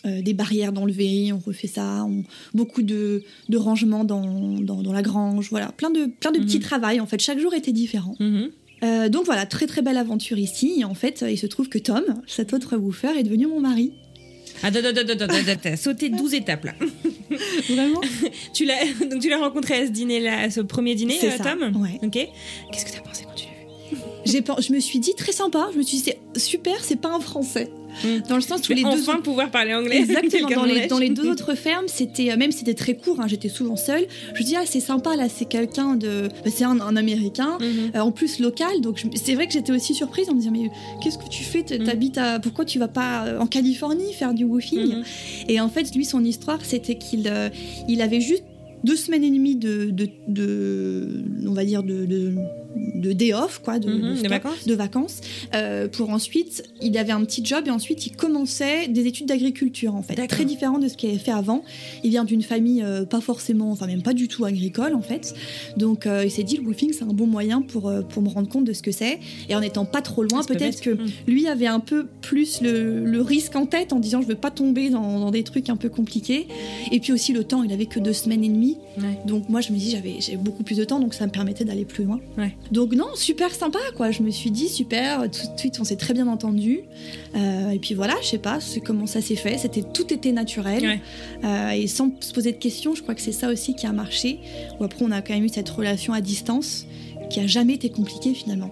des 0.05 0.33
barrières 0.33 0.73
d'enlever, 0.73 1.33
on 1.33 1.39
refait 1.39 1.67
ça, 1.67 2.07
beaucoup 2.55 2.83
de, 2.83 3.23
de 3.49 3.57
rangements 3.57 4.05
dans, 4.05 4.61
dans, 4.61 4.93
la 4.93 5.03
grange, 5.03 5.49
voilà, 5.51 5.73
plein 5.73 5.91
de, 5.91 6.07
plein 6.07 6.31
de 6.31 6.39
petits 6.39 6.59
mhm. 6.59 6.63
travails. 6.63 7.01
En 7.01 7.07
fait, 7.07 7.21
chaque 7.21 7.39
jour 7.39 7.55
était 7.55 7.73
différent. 7.73 8.15
Mhm. 8.21 8.51
Euh, 8.83 9.09
donc 9.09 9.25
voilà, 9.25 9.47
très 9.47 9.67
très 9.67 9.83
belle 9.83 9.97
aventure 9.97 10.39
ici. 10.39 10.77
Et 10.81 10.85
en 10.85 10.95
fait, 10.95 11.25
il 11.29 11.39
se 11.39 11.47
trouve 11.47 11.69
que 11.69 11.79
Tom, 11.79 12.03
cet 12.27 12.53
autre 12.53 12.77
woofer, 12.77 13.19
est 13.19 13.25
devenu 13.25 13.47
mon 13.47 13.61
mari. 13.61 13.93
Attends, 14.63 14.81
attends, 14.81 15.13
attends, 15.13 15.51
attends, 15.53 15.77
sauté 15.77 16.09
12 16.09 16.35
étapes 16.35 16.65
là. 16.65 16.75
Vraiment 17.69 18.01
tu 18.53 18.65
l'as, 18.65 18.85
Donc 19.09 19.21
tu 19.21 19.29
l'as 19.29 19.39
rencontré 19.39 19.75
à 19.75 19.87
ce 19.87 19.93
dîner-là, 19.93 20.41
à 20.41 20.51
ce 20.51 20.61
premier 20.61 20.95
dîner, 20.95 21.19
euh, 21.23 21.31
Tom? 21.43 21.81
Ouais. 21.81 21.99
Ok. 22.03 22.13
Qu'est-ce 22.73 22.85
que 22.85 22.91
tu 22.91 22.99
as 22.99 23.03
pensé 23.03 23.25
Je 24.25 24.73
me 24.73 24.81
suis 24.81 24.99
dit 24.99 25.15
très 25.15 25.33
sympa, 25.33 25.69
je 25.73 25.79
me 25.79 25.83
suis 25.83 25.99
dit 25.99 26.05
c'est 26.05 26.39
super, 26.39 26.83
c'est 26.83 27.01
pas 27.01 27.11
un 27.11 27.21
français. 27.21 27.71
Mm. 28.05 28.29
Dans 28.29 28.37
le 28.37 28.43
sens 28.43 28.69
où 28.69 28.73
les 28.73 28.85
enfin 28.85 29.17
deux 29.17 29.23
pouvoir 29.23 29.51
parler 29.51 29.75
anglais. 29.75 29.97
Exactement. 30.03 30.49
dans, 30.51 30.65
les, 30.65 30.87
dans 30.87 30.99
les, 30.99 31.09
deux 31.09 31.29
autres 31.31 31.55
fermes, 31.55 31.89
c'était 31.89 32.31
euh, 32.31 32.37
même 32.37 32.53
c'était 32.53 32.75
très 32.75 32.95
court. 32.95 33.21
Hein, 33.21 33.27
j'étais 33.29 33.49
souvent 33.49 33.77
seule. 33.77 34.07
Je 34.35 34.41
me 34.41 34.45
dis 34.45 34.57
ah 34.57 34.63
c'est 34.65 34.81
sympa 34.81 35.17
là, 35.17 35.29
c'est 35.29 35.47
quelqu'un 35.47 35.97
de, 35.97 36.29
bah, 36.45 36.51
c'est 36.55 36.65
un, 36.65 36.97
américain, 36.97 37.59
mm-hmm. 37.61 37.97
euh, 37.97 38.01
en 38.01 38.13
plus 38.13 38.39
local. 38.41 38.81
Donc 38.81 39.03
c'est 39.15 39.35
vrai 39.35 39.47
que 39.47 39.53
j'étais 39.53 39.73
aussi 39.73 39.95
surprise 39.95 40.29
en 40.29 40.35
me 40.35 40.41
disant 40.41 40.53
mais 40.53 40.71
qu'est-ce 41.03 41.19
que 41.19 41.29
tu 41.29 41.45
fais? 41.45 41.63
Mm. 41.63 41.85
T'habites 41.85 42.19
à 42.19 42.39
pourquoi 42.39 42.65
tu 42.65 42.79
vas 42.79 42.89
pas 42.89 43.27
euh, 43.27 43.41
en 43.41 43.47
Californie 43.47 44.13
faire 44.13 44.35
du 44.35 44.45
woofing? 44.45 45.03
Mm-hmm. 45.03 45.45
Et 45.49 45.61
en 45.61 45.69
fait 45.69 45.95
lui 45.95 46.05
son 46.05 46.25
histoire 46.25 46.59
c'était 46.65 46.97
qu'il 46.97 47.31
il 47.89 48.03
avait 48.03 48.21
juste 48.21 48.45
deux 48.85 48.97
semaines 48.97 49.25
et 49.25 49.31
demie 49.31 49.57
de, 49.57 49.91
de, 49.91 50.09
de 50.29 51.25
on 51.47 51.53
va 51.53 51.65
dire 51.65 51.83
de, 51.83 52.05
de 52.07 52.33
de 52.95 53.13
day 53.13 53.33
off, 53.33 53.61
quoi, 53.65 53.79
de, 53.79 53.89
stop, 54.17 54.29
vacances. 54.77 55.21
euh, 55.55 55.89
pour 55.89 56.11
ensuite, 56.11 56.63
il 56.83 56.97
avait 56.99 57.13
un 57.13 57.25
petit 57.25 57.45
job 57.45 57.65
et 57.67 57.71
ensuite 57.71 58.07
il 58.07 58.15
commençait 58.15 58.89
des 58.89 59.07
études 59.07 59.27
d'agriculture 59.27 59.95
en 59.95 60.03
fait, 60.03 60.15
très 60.29 60.45
différent 60.45 60.79
de 60.79 60.87
ce 60.89 60.97
qu'il 60.97 61.09
avait 61.11 61.19
fait 61.19 61.33
avant. 61.33 61.65
Il 62.05 62.11
vient 62.11 62.25
d'une 62.25 62.43
famille 62.43 62.83
euh, 62.83 63.05
pas 63.05 63.21
forcément, 63.21 63.71
enfin 63.71 63.87
même 63.87 64.03
pas 64.03 64.15
du 64.15 64.29
tout 64.29 64.45
agricole 64.45 64.95
en 64.95 65.01
fait, 65.03 65.35
donc 65.77 66.07
euh, 66.07 66.23
il 66.25 66.31
s'est 66.31 66.43
dit 66.45 66.57
le 66.57 66.63
woofing 66.65 66.93
c'est 66.93 67.05
un 67.05 67.07
bon 67.15 67.27
moyen 67.27 67.63
pour 67.63 67.93
pour 68.09 68.23
me 68.23 68.29
rendre 68.29 68.49
compte 68.49 68.65
de 68.65 68.73
ce 68.73 68.83
que 68.83 68.93
c'est 68.93 69.19
et 69.49 69.55
en 69.57 69.63
étant 69.63 69.85
pas 69.85 70.03
trop 70.03 70.23
loin, 70.23 70.43
pas 70.43 70.55
peut-être 70.55 70.81
que 70.81 70.91
Mhm. 70.91 71.07
lui 71.27 71.47
avait 71.49 71.67
un 71.67 71.81
peu 71.81 72.07
plus 72.21 72.61
le, 72.63 73.05
le 73.05 73.23
risque 73.23 73.57
en 73.57 73.67
tête 73.67 73.93
en 73.93 73.99
disant 74.01 74.21
je 74.23 74.27
veux 74.27 74.35
pas 74.35 74.51
tomber 74.51 74.91
dans, 74.91 75.19
dans 75.21 75.31
des 75.31 75.43
trucs 75.43 75.69
un 75.71 75.77
peu 75.77 75.89
compliqués 75.89 76.47
et 76.93 77.01
puis 77.01 77.13
aussi 77.13 77.33
le 77.33 77.45
temps 77.45 77.63
il 77.63 77.73
avait 77.73 77.87
que 77.87 77.99
deux 78.01 78.13
semaines 78.13 78.45
et 78.45 78.49
demie 78.49 78.68
Ouais. 78.99 79.19
donc 79.25 79.49
moi 79.49 79.61
je 79.61 79.73
me 79.73 79.79
dis 79.79 79.91
j'avais 79.91 80.37
beaucoup 80.37 80.63
plus 80.63 80.77
de 80.77 80.85
temps 80.85 81.01
donc 81.01 81.15
ça 81.15 81.27
me 81.27 81.31
permettait 81.31 81.65
d'aller 81.65 81.85
plus 81.85 82.05
loin. 82.05 82.21
Ouais. 82.37 82.55
donc 82.73 82.95
non 82.95 83.07
super 83.15 83.55
sympa 83.55 83.79
quoi. 83.97 84.11
Je 84.11 84.23
me 84.23 84.31
suis 84.31 84.51
dit 84.51 84.69
super 84.69 85.23
tout 85.23 85.53
de 85.55 85.59
suite 85.59 85.79
on 85.81 85.85
s'est 85.85 85.97
très 85.97 86.15
bien 86.15 86.27
entendu. 86.27 86.81
Euh, 87.37 87.71
et 87.71 87.79
puis 87.79 87.95
voilà 87.95 88.15
je 88.23 88.27
sais 88.29 88.39
pas 88.39 88.59
comment 88.85 89.07
ça 89.07 89.21
s'est 89.21 89.37
fait. 89.37 89.59
C'était 89.59 89.83
tout 89.83 90.13
était 90.13 90.33
naturel. 90.33 90.83
Ouais. 90.83 91.01
Euh, 91.45 91.71
et 91.71 91.87
sans 91.87 92.11
se 92.21 92.33
poser 92.33 92.53
de 92.53 92.59
questions 92.59 92.95
je 92.95 93.03
crois 93.03 93.15
que 93.15 93.23
c'est 93.23 93.33
ça 93.33 93.51
aussi 93.51 93.75
qui 93.75 93.87
a 93.87 93.93
marché. 93.93 94.41
Où 94.81 94.85
après 94.85 95.05
on 95.05 95.11
a 95.11 95.23
quand 95.23 95.35
même 95.35 95.45
eu 95.45 95.49
cette 95.49 95.69
relation 95.69 96.13
à 96.13 96.21
distance 96.21 96.87
qui 97.31 97.41
a 97.41 97.47
jamais 97.47 97.75
été 97.75 97.91
compliquée 97.91 98.35
finalement 98.35 98.71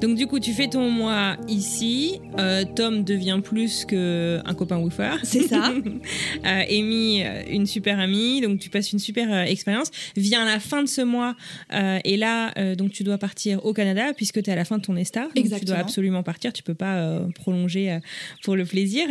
Donc 0.00 0.14
du 0.16 0.26
coup, 0.28 0.38
tu 0.38 0.52
fais 0.52 0.68
ton 0.68 0.88
mois 0.90 1.36
ici. 1.48 2.20
Euh, 2.38 2.64
Tom 2.76 3.02
devient 3.02 3.40
plus 3.42 3.84
qu'un 3.84 4.54
copain 4.56 4.78
woofer. 4.78 5.16
c'est 5.24 5.42
ça 5.42 5.72
Euh, 6.44 6.62
Amy, 6.70 7.22
euh, 7.24 7.42
une 7.50 7.66
super 7.66 7.98
amie. 7.98 8.40
Donc 8.40 8.58
tu 8.60 8.70
passes 8.70 8.92
une 8.92 8.98
super 8.98 9.32
euh, 9.32 9.42
expérience. 9.42 9.90
Vient 10.16 10.44
la 10.44 10.60
fin 10.60 10.82
de 10.82 10.88
ce 10.88 11.00
mois 11.00 11.34
euh, 11.72 11.98
et 12.04 12.16
là, 12.16 12.52
donc 12.74 12.92
tu 12.92 13.02
dois 13.02 13.18
partir 13.18 13.64
au 13.64 13.72
Canada 13.72 14.12
puisque 14.16 14.42
tu 14.42 14.50
es 14.50 14.52
à 14.52 14.56
la 14.56 14.64
fin 14.64 14.78
de 14.78 14.82
ton 14.82 14.96
ESTA. 14.96 15.22
Donc 15.22 15.34
tu 15.34 15.40
Exactement. 15.40 15.72
dois 15.72 15.78
absolument 15.78 16.22
partir. 16.22 16.52
Tu 16.52 16.62
peux 16.62 16.74
pas 16.74 17.20
prolonger 17.34 17.98
pour 18.42 18.56
le 18.56 18.64
plaisir. 18.64 19.06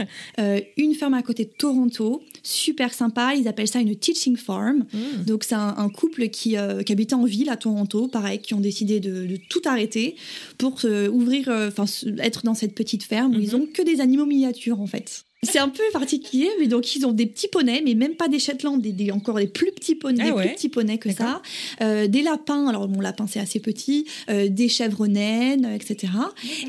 Une 0.77 0.93
ferme 0.93 1.13
à 1.13 1.21
côté 1.21 1.45
de 1.45 1.49
Toronto, 1.49 2.23
super 2.43 2.93
sympa. 2.93 3.33
Ils 3.35 3.47
appellent 3.47 3.67
ça 3.67 3.79
une 3.79 3.95
teaching 3.95 4.37
farm. 4.37 4.85
Mmh. 4.93 5.23
Donc 5.25 5.43
c'est 5.43 5.55
un, 5.55 5.75
un 5.77 5.89
couple 5.89 6.29
qui, 6.29 6.55
qui 6.85 6.91
habitait 6.91 7.15
en 7.15 7.25
ville 7.25 7.49
à 7.49 7.57
Toronto, 7.57 8.07
pareil, 8.07 8.39
qui 8.39 8.53
ont 8.53 8.61
décidé 8.61 8.99
de, 8.99 9.25
de 9.25 9.37
tout 9.49 9.61
arrêter 9.65 10.15
pour 10.57 10.76
se 10.79 11.07
ouvrir, 11.09 11.49
euh, 11.49 11.69
enfin 11.69 11.85
être 12.19 12.43
dans 12.43 12.53
cette 12.53 12.73
petite 12.75 13.03
ferme 13.03 13.33
où 13.33 13.37
Mhm. 13.37 13.43
ils 13.43 13.55
ont 13.55 13.65
que 13.71 13.81
des 13.81 14.01
animaux 14.01 14.25
miniatures 14.25 14.79
en 14.81 14.87
fait. 14.87 15.23
C'est 15.43 15.59
un 15.59 15.69
peu 15.69 15.83
particulier, 15.93 16.49
mais 16.59 16.65
donc 16.65 16.95
ils 16.95 17.05
ont 17.05 17.11
des 17.11 17.27
petits 17.27 17.47
poneys, 17.47 17.83
mais 17.85 17.93
même 17.93 18.15
pas 18.15 18.27
des 18.27 18.39
Shetland, 18.39 18.81
des, 18.81 18.91
des- 18.91 19.11
encore 19.11 19.35
des 19.37 19.45
plus 19.45 19.71
petits 19.71 19.93
poneys, 19.93 20.29
Ah 20.31 20.35
ouais. 20.35 20.45
plus 20.47 20.55
petits 20.55 20.69
poneys 20.69 20.97
que 20.97 21.11
ça, 21.13 21.43
Euh, 21.79 22.07
des 22.07 22.23
lapins. 22.23 22.67
Alors 22.67 22.89
mon 22.89 23.01
lapin 23.01 23.27
c'est 23.27 23.39
assez 23.39 23.59
petit, 23.59 24.05
euh, 24.31 24.49
des 24.49 24.67
chèvres 24.67 25.05
naines, 25.05 25.65
euh, 25.65 25.75
etc. 25.75 26.11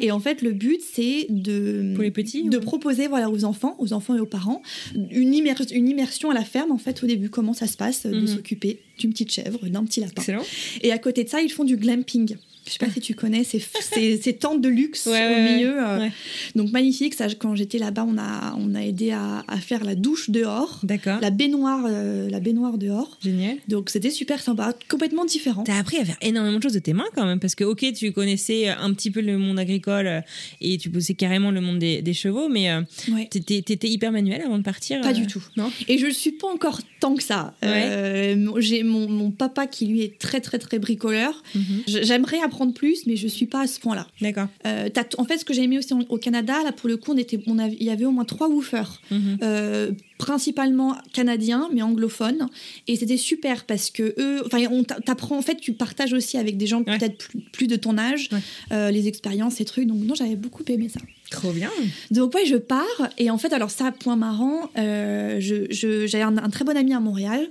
Et 0.03 0.11
en 0.11 0.21
fait 0.21 0.43
le 0.43 0.53
but 0.53 0.81
c'est 0.83 1.27
de 1.31 1.93
Pour 1.95 2.03
les 2.05 2.11
petits, 2.11 2.45
de 2.45 2.59
proposer 2.59 3.07
voilà 3.09 3.31
aux 3.31 3.45
enfants, 3.45 3.75
aux 3.79 3.95
enfants 3.95 4.15
et 4.17 4.21
aux 4.21 4.27
parents 4.27 4.61
une, 4.95 5.33
immer- 5.33 5.55
une 5.73 5.89
immersion 5.89 6.31
à 6.31 6.35
la 6.35 6.45
ferme 6.45 6.71
en 6.71 6.79
fait 6.79 7.03
au 7.03 7.07
début 7.07 7.31
comment 7.31 7.55
ça 7.55 7.67
se 7.67 7.77
passe 7.79 8.05
euh, 8.05 8.11
de 8.11 8.21
Mhm. 8.21 8.27
s'occuper 8.27 8.81
d'une 8.99 9.13
petite 9.13 9.33
chèvre, 9.33 9.67
d'un 9.67 9.85
petit 9.85 10.01
lapin. 10.01 10.21
Excellent. 10.21 10.43
Et 10.83 10.93
à 10.93 10.99
côté 10.99 11.25
de 11.25 11.31
ça, 11.31 11.41
ils 11.41 11.51
font 11.51 11.65
du 11.65 11.77
glamping. 11.79 12.37
Je 12.69 12.73
sais 12.75 12.79
pas 12.79 12.91
si 12.93 13.01
tu 13.01 13.15
connais 13.15 13.45
ces, 13.45 13.59
ces, 13.81 14.17
ces 14.23 14.33
tentes 14.35 14.61
de 14.61 14.69
luxe 14.69 15.07
Ouais, 15.07 15.13
au 15.27 15.31
ouais, 15.31 15.55
milieu. 15.57 15.83
euh, 15.83 15.99
Ouais. 15.99 16.13
Donc 16.55 16.71
magnifique. 16.71 17.15
Ça, 17.15 17.27
quand 17.35 17.55
j'étais 17.55 17.79
là-bas, 17.79 18.05
on 18.09 18.17
a, 18.19 18.55
on 18.59 18.75
a 18.75 18.83
aidé 18.83 19.11
à, 19.11 19.45
à 19.49 19.57
faire 19.59 19.85
la 19.85 19.95
douche 19.95 20.31
dehors, 20.31 20.81
D'accord. 20.83 21.19
la 21.21 21.31
baignoire, 21.31 21.85
euh, 21.89 22.29
la 22.31 22.41
baignoire 22.41 22.79
dehors. 22.79 23.19
Génial. 23.23 23.57
Donc 23.69 23.91
c'était 23.91 24.11
super 24.11 24.41
sympa, 24.41 24.75
complètement 24.89 25.25
différent. 25.25 25.65
T'as 25.65 25.79
appris 25.79 25.97
à 25.97 26.05
faire 26.05 26.17
énormément 26.23 26.59
de 26.59 26.63
choses 26.63 26.75
de 26.75 26.79
tes 26.79 26.93
mains 26.93 27.07
quand 27.15 27.25
même, 27.27 27.41
parce 27.41 27.55
que 27.55 27.65
ok, 27.65 27.93
tu 27.95 28.13
connaissais 28.13 28.69
un 28.69 28.93
petit 28.93 29.11
peu 29.11 29.21
le 29.21 29.39
monde 29.39 29.59
agricole 29.59 30.07
euh, 30.07 30.21
et 30.61 30.79
tu 30.79 30.89
bossais 30.91 31.15
carrément 31.15 31.51
le 31.51 31.61
monde 31.61 31.79
des, 31.79 32.03
des 32.03 32.13
chevaux, 32.15 32.49
mais 32.49 32.71
euh, 32.71 32.83
t'étais 33.31 33.63
t'étais 33.63 33.89
hyper 33.89 34.13
manuel 34.13 34.43
avant 34.43 34.59
de 34.59 34.63
partir. 34.63 35.01
Pas 35.01 35.11
euh, 35.11 35.13
du 35.13 35.27
tout. 35.27 35.43
Non? 35.57 35.71
Et 35.89 35.99
je 35.99 36.07
ne 36.07 36.11
suis 36.11 36.33
pas 36.33 36.49
encore 36.49 36.81
tant 37.01 37.15
que 37.15 37.23
ça. 37.23 37.55
Euh, 37.65 38.51
J'ai 38.59 38.83
mon, 38.83 39.09
mon 39.09 39.31
papa 39.31 39.67
qui 39.67 39.87
lui 39.87 40.03
est 40.03 40.19
très 40.19 40.41
très 40.41 40.59
très 40.59 40.79
bricoleur. 40.79 41.43
Mhm. 41.55 41.63
J- 41.87 41.99
J'aimerais 42.03 42.41
apprendre 42.41 42.58
plus, 42.67 43.07
mais 43.07 43.17
je 43.17 43.29
suis 43.29 43.47
pas 43.47 43.61
à 43.63 43.67
ce 43.67 43.79
point-là. 43.81 44.07
D'accord. 44.21 44.49
Euh, 44.67 44.89
en 45.19 45.25
fait, 45.25 45.39
ce 45.39 45.45
que 45.45 45.55
j'ai 45.55 45.63
aimé 45.63 45.79
aussi 45.79 45.95
en- 45.95 46.01
au 46.09 46.19
Canada, 46.19 46.55
là 46.65 46.73
pour 46.73 46.89
le 46.89 46.97
coup, 46.97 47.13
on 47.13 47.17
était, 47.17 47.39
on 47.47 47.59
avait- 47.59 47.77
il 47.79 47.87
y 47.87 47.91
avait 47.91 48.05
au 48.05 48.11
moins 48.11 48.25
trois 48.25 48.49
woofers, 48.49 49.01
Mhm. 49.11 49.39
euh, 49.43 49.93
principalement 50.19 50.97
canadiens, 51.13 51.69
mais 51.73 51.81
anglophones, 51.83 52.49
et 52.89 52.97
c'était 52.97 53.17
super 53.17 53.65
parce 53.65 53.91
que 53.91 54.15
eux, 54.19 54.43
enfin, 54.45 54.65
on 54.71 54.83
t'a- 54.85 55.01
t'apprend 55.01 55.39
en 55.39 55.43
fait, 55.43 55.57
tu 55.61 55.73
partages 55.73 56.13
aussi 56.13 56.37
avec 56.37 56.57
des 56.57 56.67
gens 56.67 56.83
Ouais. 56.83 56.99
peut-être 56.99 57.19
plus, 57.19 57.41
plus 57.53 57.67
de 57.69 57.77
ton 57.77 57.97
âge, 57.99 58.29
Ouais. 58.33 58.39
euh, 58.73 58.91
les 58.91 59.07
expériences, 59.09 59.55
ces 59.55 59.65
trucs. 59.65 59.87
Donc 59.87 59.99
non, 60.05 60.15
j'avais 60.15 60.37
beaucoup 60.37 60.65
aimé 60.69 60.89
ça. 60.89 61.01
Trop 61.31 61.53
bien. 61.53 61.71
Donc 62.11 62.35
ouais, 62.35 62.47
je 62.47 62.57
pars 62.57 63.11
et 63.19 63.31
en 63.31 63.37
fait, 63.39 63.53
alors 63.53 63.71
ça, 63.71 63.93
point 63.93 64.17
marrant, 64.17 64.71
euh, 64.79 65.37
je, 65.41 65.67
je- 65.71 66.07
j'avais 66.07 66.25
un, 66.25 66.37
un 66.39 66.49
très 66.51 66.65
bon 66.65 66.77
ami 66.77 66.95
à 66.95 67.01
Montréal 67.01 67.47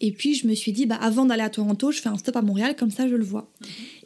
et 0.00 0.12
puis 0.12 0.34
je 0.34 0.46
me 0.46 0.54
suis 0.54 0.72
dit, 0.72 0.86
bah, 0.86 0.96
avant 1.00 1.26
d'aller 1.26 1.42
à 1.42 1.50
Toronto, 1.50 1.90
je 1.92 2.00
fais 2.00 2.08
un 2.08 2.16
stop 2.16 2.36
à 2.36 2.42
Montréal, 2.42 2.74
comme 2.76 2.90
ça 2.90 3.08
je 3.08 3.14
le 3.14 3.24
vois. 3.24 3.50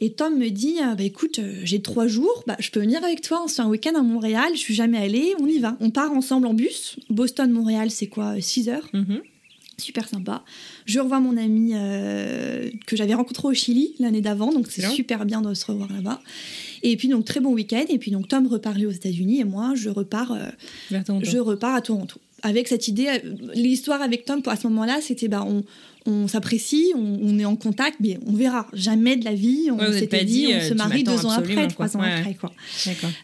Et 0.01 0.11
Tom 0.13 0.37
me 0.37 0.49
dit, 0.49 0.75
ah, 0.81 0.95
bah 0.95 1.03
écoute, 1.03 1.39
euh, 1.39 1.61
j'ai 1.63 1.81
trois 1.81 2.07
jours, 2.07 2.43
bah, 2.47 2.55
je 2.59 2.69
peux 2.71 2.79
venir 2.81 3.03
avec 3.03 3.21
toi, 3.21 3.41
on 3.43 3.47
se 3.47 3.55
fait 3.55 3.61
un 3.61 3.69
week-end 3.69 3.95
à 3.95 4.01
Montréal, 4.01 4.49
je 4.53 4.59
suis 4.59 4.73
jamais 4.73 4.97
allée, 4.97 5.33
on 5.39 5.47
y 5.47 5.59
va. 5.59 5.77
On 5.79 5.89
part 5.91 6.11
ensemble 6.11 6.47
en 6.47 6.53
bus. 6.53 6.97
Boston-Montréal, 7.09 7.91
c'est 7.91 8.07
quoi 8.07 8.39
6 8.39 8.69
heures 8.69 8.89
Mhm. 8.93 9.21
Super 9.77 10.07
sympa. 10.07 10.45
Je 10.85 11.01
revois 11.01 11.19
mon 11.19 11.35
ami 11.35 11.71
euh, 11.73 12.69
que 12.87 12.95
j'avais 12.95 13.13
rencontré 13.13 13.45
au 13.49 13.53
Chili 13.53 13.93
l'année 13.99 14.21
d'avant, 14.21 14.53
donc 14.53 14.67
c'est 14.69 14.81
super 14.91 15.25
bien 15.25 15.41
de 15.41 15.53
se 15.53 15.65
revoir 15.65 15.91
là-bas. 15.91 16.21
Et 16.81 16.95
puis 16.95 17.09
donc 17.09 17.25
très 17.25 17.41
bon 17.41 17.51
week-end. 17.51 17.83
Et 17.89 17.97
puis 17.97 18.09
donc 18.11 18.29
Tom 18.29 18.47
reparlait 18.47 18.85
aux 18.85 18.91
États-Unis 18.91 19.41
et 19.41 19.43
moi 19.43 19.73
je 19.75 19.89
repars, 19.89 20.31
euh, 20.31 20.45
je 21.25 21.37
repars 21.39 21.75
à 21.75 21.81
Toronto. 21.81 22.21
Avec 22.43 22.67
cette 22.67 22.87
idée, 22.87 23.07
euh, 23.07 23.35
l'histoire 23.53 24.01
avec 24.01 24.25
Tom 24.25 24.41
à 24.45 24.55
ce 24.55 24.67
moment-là, 24.67 24.99
c'était 25.01 25.27
bah 25.27 25.43
on, 25.47 25.63
on 26.05 26.27
s'apprécie, 26.27 26.91
on, 26.95 27.19
on 27.21 27.39
est 27.39 27.45
en 27.45 27.55
contact, 27.55 27.97
mais 27.99 28.19
on 28.25 28.33
verra 28.33 28.67
jamais 28.73 29.15
de 29.17 29.25
la 29.25 29.33
vie. 29.33 29.69
On 29.71 29.77
Ouais, 29.77 29.91
s'était 29.99 30.23
dit, 30.23 30.45
dit, 30.45 30.47
on 30.53 30.57
euh, 30.57 30.69
se 30.69 30.73
marie 30.73 31.03
deux 31.03 31.25
ans 31.25 31.31
après, 31.31 31.67
trois 31.67 31.87
quoi. 31.89 31.99
ans 31.99 32.03
Ouais, 32.03 32.13
après 32.13 32.33
quoi. 32.35 32.51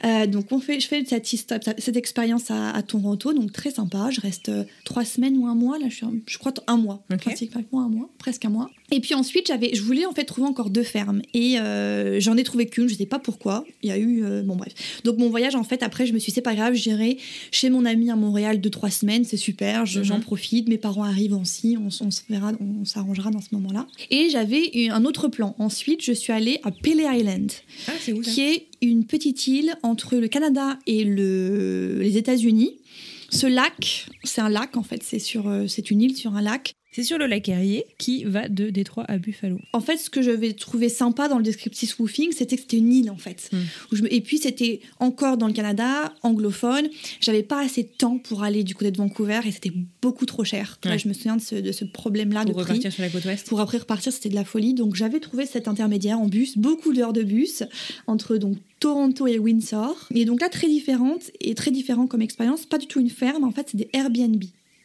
Euh, 0.06 0.28
donc 0.28 0.52
on 0.52 0.60
fait, 0.60 0.80
je 0.80 0.88
fais 0.88 1.04
cette, 1.06 1.96
expérience 1.98 2.50
à, 2.52 2.72
à 2.72 2.82
Toronto, 2.84 3.34
donc 3.34 3.52
très 3.52 3.72
sympa. 3.72 4.10
Je 4.12 4.22
reste 4.22 4.50
euh, 4.50 4.64
trois 4.86 5.06
semaines 5.06 5.38
ou 5.38 5.48
un 5.48 5.56
mois, 5.56 5.78
là 5.80 5.88
je, 5.90 5.96
suis 5.96 6.06
je 6.28 6.38
crois 6.38 6.54
un 6.68 6.78
mois, 6.78 7.04
Ok. 7.12 7.20
pratiquement 7.22 7.82
un 7.82 7.90
mois, 7.90 8.10
presque 8.18 8.46
un 8.46 8.50
mois. 8.50 8.70
Et 8.92 9.00
puis 9.00 9.14
ensuite 9.14 9.48
j'avais, 9.48 9.74
je 9.74 9.82
voulais 9.84 10.06
en 10.06 10.12
fait 10.12 10.26
trouver 10.26 10.48
encore 10.48 10.70
deux 10.70 10.84
fermes 10.84 11.22
et 11.34 11.60
euh, 11.60 12.20
j'en 12.20 12.36
ai 12.38 12.44
trouvé 12.44 12.66
qu'une, 12.68 12.90
je 12.90 12.96
sais 12.96 13.06
pas 13.06 13.20
pourquoi. 13.20 13.64
Il 13.84 13.90
y 13.90 13.92
a 13.92 13.98
eu, 13.98 14.24
euh, 14.24 14.42
bon 14.44 14.56
bref. 14.56 14.74
Donc 15.04 15.18
mon 15.18 15.30
voyage 15.30 15.56
en 15.56 15.64
fait 15.64 15.84
après 15.84 16.06
je 16.06 16.14
me 16.14 16.20
suis 16.20 16.32
dit 16.32 16.36
c'est 16.36 16.42
pas 16.42 16.56
grave, 16.56 16.74
j'irai 16.74 17.18
chez 17.52 17.70
mon 17.70 17.86
ami 17.86 18.10
à 18.12 18.16
Montréal 18.16 18.60
deux 18.60 18.70
trois 18.70 18.90
semaines, 18.90 19.24
c'est 19.24 19.38
super, 19.38 19.86
je- 19.86 20.00
Mhm. 20.00 20.06
j'en 20.06 20.20
profite. 20.20 20.68
Mes 20.68 20.78
parents 20.78 21.04
arrivent 21.04 21.36
aussi, 21.36 21.78
on, 21.80 21.88
on 22.06 22.12
se 22.12 22.22
verra, 22.30 22.52
on 22.60 22.71
s'arrangera 22.86 23.32
dans 23.32 23.42
ce 23.42 23.50
moment-là. 23.54 23.88
Et 24.10 24.30
j'avais 24.30 24.90
un 24.90 25.06
autre 25.06 25.28
plan. 25.28 25.56
Ensuite 25.60 26.04
je 26.04 26.12
suis 26.12 26.34
allée 26.34 26.60
à 26.64 26.72
Pele 26.72 27.02
Island 27.02 27.52
Ah, 27.88 27.92
où 28.14 28.22
qui 28.22 28.42
est 28.42 28.68
une 28.82 29.06
petite 29.06 29.48
île 29.48 29.76
entre 29.84 30.18
le 30.18 30.28
Canada 30.28 30.80
et 30.88 31.04
le, 31.04 32.00
les 32.00 32.18
États-Unis. 32.18 32.78
Ce 33.30 33.48
lac, 33.48 34.08
c'est 34.24 34.42
un 34.42 34.50
lac 34.50 34.76
en 34.76 34.84
fait, 34.84 35.04
c'est 35.04 35.20
sur, 35.20 35.48
euh, 35.48 35.68
c'est 35.68 35.90
une 35.90 36.02
île 36.02 36.18
sur 36.18 36.36
un 36.36 36.42
lac. 36.42 36.74
C'est 36.94 37.04
sur 37.04 37.18
le 37.18 37.26
lac 37.26 37.48
Erie 37.48 37.84
qui 37.98 38.26
va 38.26 38.50
de 38.50 38.70
Détroit 38.70 39.06
à 39.08 39.18
Buffalo. 39.18 39.58
En 39.72 39.80
fait, 39.80 39.96
ce 39.98 40.10
que 40.10 40.22
je 40.22 40.30
vais 40.32 40.52
trouver 40.52 40.90
sympa 40.90 41.30
dans 41.30 41.38
le 41.38 41.44
descriptif 41.44 41.98
woofing, 42.00 42.34
c'était 42.34 42.58
que 42.58 42.64
c'était 42.64 42.78
une 42.78 42.92
île 42.92 43.10
en 43.10 43.16
fait. 43.16 43.50
Mm. 43.54 43.58
Où 43.92 43.96
je 43.96 44.04
me- 44.04 44.14
Et 44.14 44.20
puis 44.20 44.40
c'était 44.40 44.82
encore 45.00 45.38
dans 45.38 45.48
le 45.48 45.54
Canada, 45.54 46.14
anglophone. 46.22 46.90
J'avais 47.22 47.44
pas 47.44 47.62
assez 47.64 47.84
de 47.84 47.90
temps 47.98 48.18
pour 48.18 48.44
aller 48.44 48.64
du 48.66 48.76
côté 48.76 48.92
de 48.92 48.98
Vancouver 48.98 49.40
et 49.46 49.52
c'était 49.52 49.72
beaucoup 50.02 50.26
trop 50.26 50.44
cher. 50.44 50.80
Là, 50.84 50.98
je 50.98 51.08
me 51.08 51.14
souviens 51.14 51.38
de 51.38 51.42
ce, 51.42 51.56
de 51.56 51.72
ce 51.72 51.86
problème-là 51.86 52.44
de 52.44 52.52
Pour 52.52 52.62
prix. 52.64 52.72
repartir 52.74 52.92
sur 52.92 53.04
la 53.04 53.10
côte 53.10 53.24
ouest. 53.24 53.48
Pour 53.48 53.62
après 53.62 53.78
repartir, 53.78 54.12
c'était 54.12 54.30
de 54.30 54.36
la 54.36 54.44
folie. 54.44 54.74
Donc 54.74 54.96
j'avais 54.96 55.22
trouvé 55.22 55.46
cet 55.46 55.70
intermédiaire 55.70 56.20
en 56.20 56.28
bus, 56.28 56.58
beaucoup 56.58 56.92
d'heures 56.92 57.14
de 57.14 57.24
bus 57.24 57.64
entre 58.08 58.36
donc 58.36 58.58
Toronto 58.82 59.28
et 59.28 59.40
Windsor. 59.40 60.10
Et 60.14 60.26
donc 60.26 60.42
là 60.42 60.50
très 60.50 60.68
différente 60.68 61.32
et 61.40 61.56
très 61.56 61.72
différent 61.72 62.06
comme 62.08 62.22
expérience. 62.22 62.66
Pas 62.66 62.78
du 62.80 62.88
tout 62.88 63.00
une 63.00 63.10
ferme, 63.10 63.46
en 63.46 63.52
fait 63.52 63.68
c'est 63.72 63.78
des 63.78 63.90
Airbnb. 63.94 64.44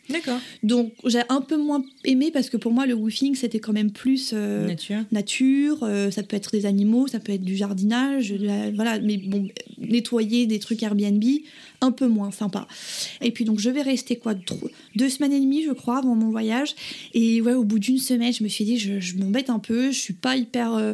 D'accord. 0.09 0.38
Donc 0.62 0.92
j'ai 1.05 1.23
un 1.29 1.40
peu 1.40 1.57
moins 1.57 1.85
aimé 2.05 2.31
parce 2.33 2.49
que 2.51 2.57
pour 2.57 2.73
moi 2.73 2.87
le 2.87 2.95
woofing 2.95 3.35
c'était 3.35 3.59
quand 3.59 3.73
même 3.73 3.90
plus 3.90 4.31
euh, 4.33 4.66
Nature. 4.69 5.03
nature. 5.12 5.79
euh, 5.83 6.11
ça 6.11 6.23
peut 6.23 6.37
être 6.37 6.53
des 6.53 6.64
animaux, 6.66 7.07
ça 7.09 7.19
peut 7.21 7.33
être 7.33 7.42
du 7.42 7.57
jardinage, 7.57 8.33
la- 8.33 8.71
voilà. 8.71 8.99
Mais 9.01 9.16
bon, 9.16 9.49
nettoyer 9.79 10.47
des 10.47 10.59
trucs 10.59 10.83
Airbnb, 10.83 11.23
un 11.81 11.90
peu 11.90 12.07
moins 12.07 12.31
sympa. 12.31 12.66
Et 13.21 13.31
puis 13.33 13.45
donc 13.45 13.59
je 13.59 13.71
vais 13.71 13.83
rester 13.83 14.16
quoi 14.16 14.35
deux 14.95 15.09
semaines 15.09 15.33
et 15.33 15.40
demie 15.40 15.62
je 15.64 15.73
crois 15.73 15.99
avant 15.99 16.14
mon 16.14 16.31
voyage. 16.31 16.75
Et 17.14 17.40
ouais 17.40 17.55
au 17.55 17.64
bout 17.64 17.79
d'une 17.79 17.99
semaine 17.99 18.33
je 18.33 18.42
me 18.45 18.49
suis 18.49 18.64
dit 18.64 18.79
je, 18.79 19.01
je 19.01 19.16
m'embête 19.16 19.51
un 19.51 19.59
peu, 19.59 19.90
je 19.90 19.99
suis 19.99 20.14
pas 20.14 20.37
hyper 20.37 20.75
euh, 20.75 20.92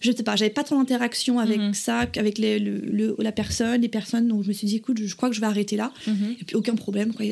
je 0.00 0.12
sais 0.12 0.22
pas, 0.22 0.34
j'avais 0.36 0.50
pas 0.50 0.64
trop 0.64 0.76
d'interaction 0.76 1.38
avec 1.38 1.58
Mhm. 1.60 1.74
ça, 1.74 2.06
avec 2.16 2.38
les- 2.38 2.58
le, 2.58 2.78
le- 2.78 3.14
la 3.18 3.32
personne, 3.32 3.80
les 3.82 3.88
personnes, 3.88 4.28
donc 4.28 4.42
je 4.42 4.48
me 4.48 4.52
suis 4.52 4.66
dit, 4.66 4.76
écoute, 4.76 4.98
je, 4.98 5.06
je 5.06 5.14
crois 5.16 5.28
que 5.28 5.34
je 5.36 5.40
vais 5.40 5.46
arrêter 5.46 5.76
là. 5.76 5.92
Mhm. 6.06 6.36
Et 6.40 6.44
puis 6.44 6.56
aucun 6.56 6.74
problème, 6.74 7.12
quoi. 7.12 7.24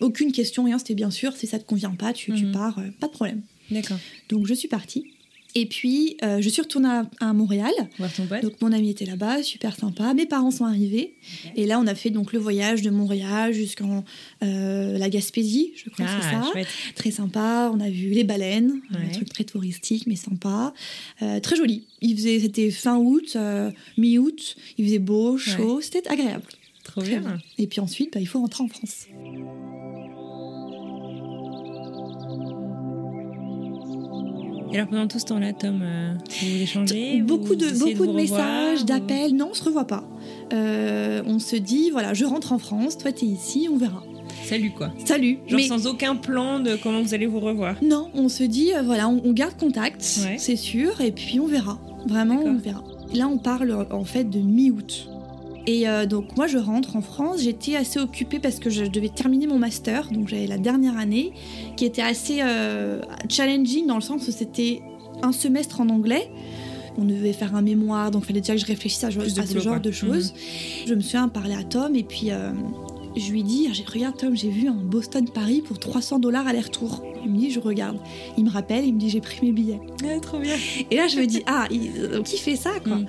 Aucune 0.00 0.32
question, 0.32 0.64
rien, 0.64 0.78
c'était 0.78 0.94
bien 0.94 1.10
sûr, 1.10 1.36
si 1.36 1.46
ça 1.46 1.58
te 1.58 1.64
convient 1.64 1.90
pas, 1.94 2.12
tu, 2.12 2.32
tu 2.34 2.46
Mhm. 2.46 2.52
pars, 2.52 2.78
euh, 2.78 2.88
pas 3.00 3.06
de 3.06 3.12
problème. 3.12 3.42
D'accord. 3.70 3.98
Donc 4.30 4.46
je 4.46 4.54
suis 4.54 4.68
partie. 4.68 5.04
Et 5.54 5.66
puis, 5.66 6.16
euh, 6.22 6.40
je 6.40 6.48
suis 6.48 6.60
retournée 6.62 6.88
à, 6.88 7.08
à 7.20 7.32
Montréal. 7.32 7.72
Voir 7.98 8.12
ton 8.12 8.26
pote. 8.26 8.42
Donc, 8.42 8.60
mon 8.60 8.70
ami 8.72 8.90
était 8.90 9.06
là-bas, 9.06 9.42
super 9.42 9.74
sympa. 9.76 10.12
Mes 10.14 10.26
parents 10.26 10.50
sont 10.50 10.66
arrivés. 10.66 11.14
Et 11.56 11.66
là, 11.66 11.80
on 11.80 11.86
a 11.86 11.94
fait 11.94 12.10
donc 12.10 12.32
le 12.32 12.38
voyage 12.38 12.82
de 12.82 12.90
Montréal 12.90 13.52
jusqu'en 13.52 14.04
euh, 14.42 14.98
la 14.98 15.08
Gaspésie, 15.08 15.72
je 15.74 15.90
crois 15.90 16.04
que 16.04 16.10
c'est 16.12 16.28
ah, 16.36 16.42
ça. 16.44 16.50
chouette. 16.52 16.68
Très 16.94 17.10
sympa. 17.10 17.70
On 17.74 17.80
a 17.80 17.88
vu 17.90 18.10
les 18.10 18.24
baleines, 18.24 18.80
Ouais. 18.92 19.00
un 19.06 19.08
truc 19.08 19.28
très 19.30 19.44
touristique, 19.44 20.06
mais 20.06 20.16
sympa. 20.16 20.74
Euh, 21.22 21.40
très 21.40 21.56
joli. 21.56 21.86
Il 22.02 22.16
faisait, 22.16 22.40
c'était 22.40 22.70
fin 22.70 22.96
août, 22.98 23.36
mi-août. 23.96 24.56
Il 24.76 24.84
faisait 24.84 24.98
beau, 24.98 25.38
chaud. 25.38 25.80
C'était 25.80 26.06
agréable. 26.08 26.44
Trop 26.84 27.02
bien. 27.02 27.38
Et 27.58 27.66
puis 27.66 27.80
ensuite, 27.80 28.12
bah, 28.14 28.20
il 28.20 28.26
faut 28.26 28.40
rentrer 28.40 28.64
en 28.64 28.68
France. 28.68 29.06
Et 34.72 34.76
alors 34.76 34.88
pendant 34.88 35.06
tout 35.08 35.18
ce 35.18 35.24
temps-là, 35.26 35.52
Tom, 35.52 35.80
euh, 35.82 36.12
vous 36.40 36.62
échangez 36.62 37.22
beaucoup 37.22 37.46
vous 37.48 37.54
de, 37.56 37.78
beaucoup 37.78 38.12
messages, 38.12 38.82
ou- 38.82 38.84
d'appels. 38.84 39.34
Non, 39.34 39.48
on 39.50 39.54
se 39.54 39.64
revoit 39.64 39.86
pas. 39.86 40.04
Euh, 40.52 41.22
on 41.26 41.38
se 41.38 41.56
dit, 41.56 41.90
voilà, 41.90 42.14
je 42.14 42.24
rentre 42.24 42.52
en 42.52 42.58
France, 42.58 42.98
toi, 42.98 43.12
tu 43.12 43.24
es 43.24 43.28
ici, 43.28 43.68
on 43.72 43.76
verra. 43.76 44.02
Salut 44.44 44.70
quoi. 44.70 44.90
Salut. 45.04 45.38
Genre 45.46 45.58
Mais 45.60 45.66
sans 45.66 45.86
aucun 45.86 46.16
plan 46.16 46.60
de 46.60 46.76
comment 46.82 47.02
vous 47.02 47.12
allez 47.14 47.26
vous 47.26 47.40
revoir. 47.40 47.76
non, 47.82 48.10
on 48.14 48.28
se 48.28 48.44
dit, 48.44 48.72
euh, 48.74 48.82
voilà, 48.82 49.08
on, 49.08 49.20
on 49.24 49.32
garde 49.32 49.56
contact, 49.58 50.00
Ouais. 50.24 50.36
c'est 50.38 50.56
sûr, 50.56 51.00
et 51.00 51.12
puis 51.12 51.40
on 51.40 51.46
verra. 51.46 51.78
Vraiment, 52.06 52.40
on 52.44 52.56
verra. 52.56 52.82
Là, 53.14 53.26
on 53.28 53.38
parle 53.38 53.86
en 53.90 54.04
fait 54.04 54.24
de 54.24 54.38
mi-août. 54.38 55.08
Et 55.66 55.88
euh, 55.88 56.06
donc 56.06 56.36
moi 56.36 56.46
je 56.46 56.58
rentre 56.58 56.96
en 56.96 57.02
France, 57.02 57.42
j'étais 57.42 57.76
assez 57.76 58.00
occupée 58.00 58.38
parce 58.38 58.58
que 58.58 58.70
je 58.70 58.84
devais 58.84 59.10
terminer 59.10 59.46
mon 59.46 59.58
master, 59.58 60.10
donc 60.10 60.28
j'avais 60.28 60.46
la 60.46 60.58
dernière 60.58 60.96
année, 60.96 61.32
qui 61.76 61.84
était 61.84 62.02
assez 62.02 62.38
euh, 62.42 63.00
challenging 63.28 63.86
dans 63.86 63.96
le 63.96 64.00
sens 64.00 64.26
où 64.28 64.30
c'était 64.30 64.80
un 65.22 65.32
semestre 65.32 65.80
en 65.80 65.88
anglais. 65.88 66.30
On 66.96 67.04
devait 67.04 67.32
faire 67.32 67.54
un 67.54 67.62
mémoire, 67.62 68.10
donc 68.10 68.24
il 68.24 68.26
fallait 68.26 68.40
déjà 68.40 68.54
que 68.54 68.60
je 68.60 68.66
réfléchisse 68.66 69.04
à, 69.04 69.10
ce 69.10 69.58
genre 69.58 69.74
quoi. 69.74 69.78
de 69.78 69.90
choses. 69.92 70.34
Je 70.86 70.94
me 70.94 71.00
suis 71.00 71.18
parlé 71.32 71.54
à 71.54 71.62
Tom 71.62 71.94
et 71.94 72.02
puis 72.02 72.30
euh, 72.30 72.50
je 73.18 73.30
lui 73.32 73.42
dis, 73.42 73.68
regarde 73.92 74.16
Tom, 74.16 74.36
j'ai 74.36 74.48
vu 74.50 74.68
un 74.68 74.74
Boston-Paris 74.74 75.62
pour 75.66 75.78
300 75.78 76.18
dollars 76.18 76.46
aller-retour. 76.46 77.02
Il 77.24 77.30
me 77.30 77.38
dit, 77.38 77.50
je 77.50 77.60
regarde. 77.60 77.98
Il 78.36 78.44
me 78.44 78.50
rappelle, 78.50 78.84
il 78.84 78.94
me 78.94 78.98
dit, 79.00 79.10
j'ai 79.10 79.20
pris 79.20 79.38
mes 79.44 79.52
billets. 79.52 79.80
Ah, 80.04 80.20
trop 80.20 80.38
bien. 80.38 80.54
Et 80.90 80.96
là, 80.96 81.06
je 81.08 81.18
me 81.18 81.26
dis, 81.26 81.42
ah, 81.46 81.66
il, 81.70 81.90
euh, 81.98 82.22
qui 82.22 82.38
fait 82.38 82.56
ça, 82.56 82.70
quoi? 82.82 82.96
Mm. 82.96 83.06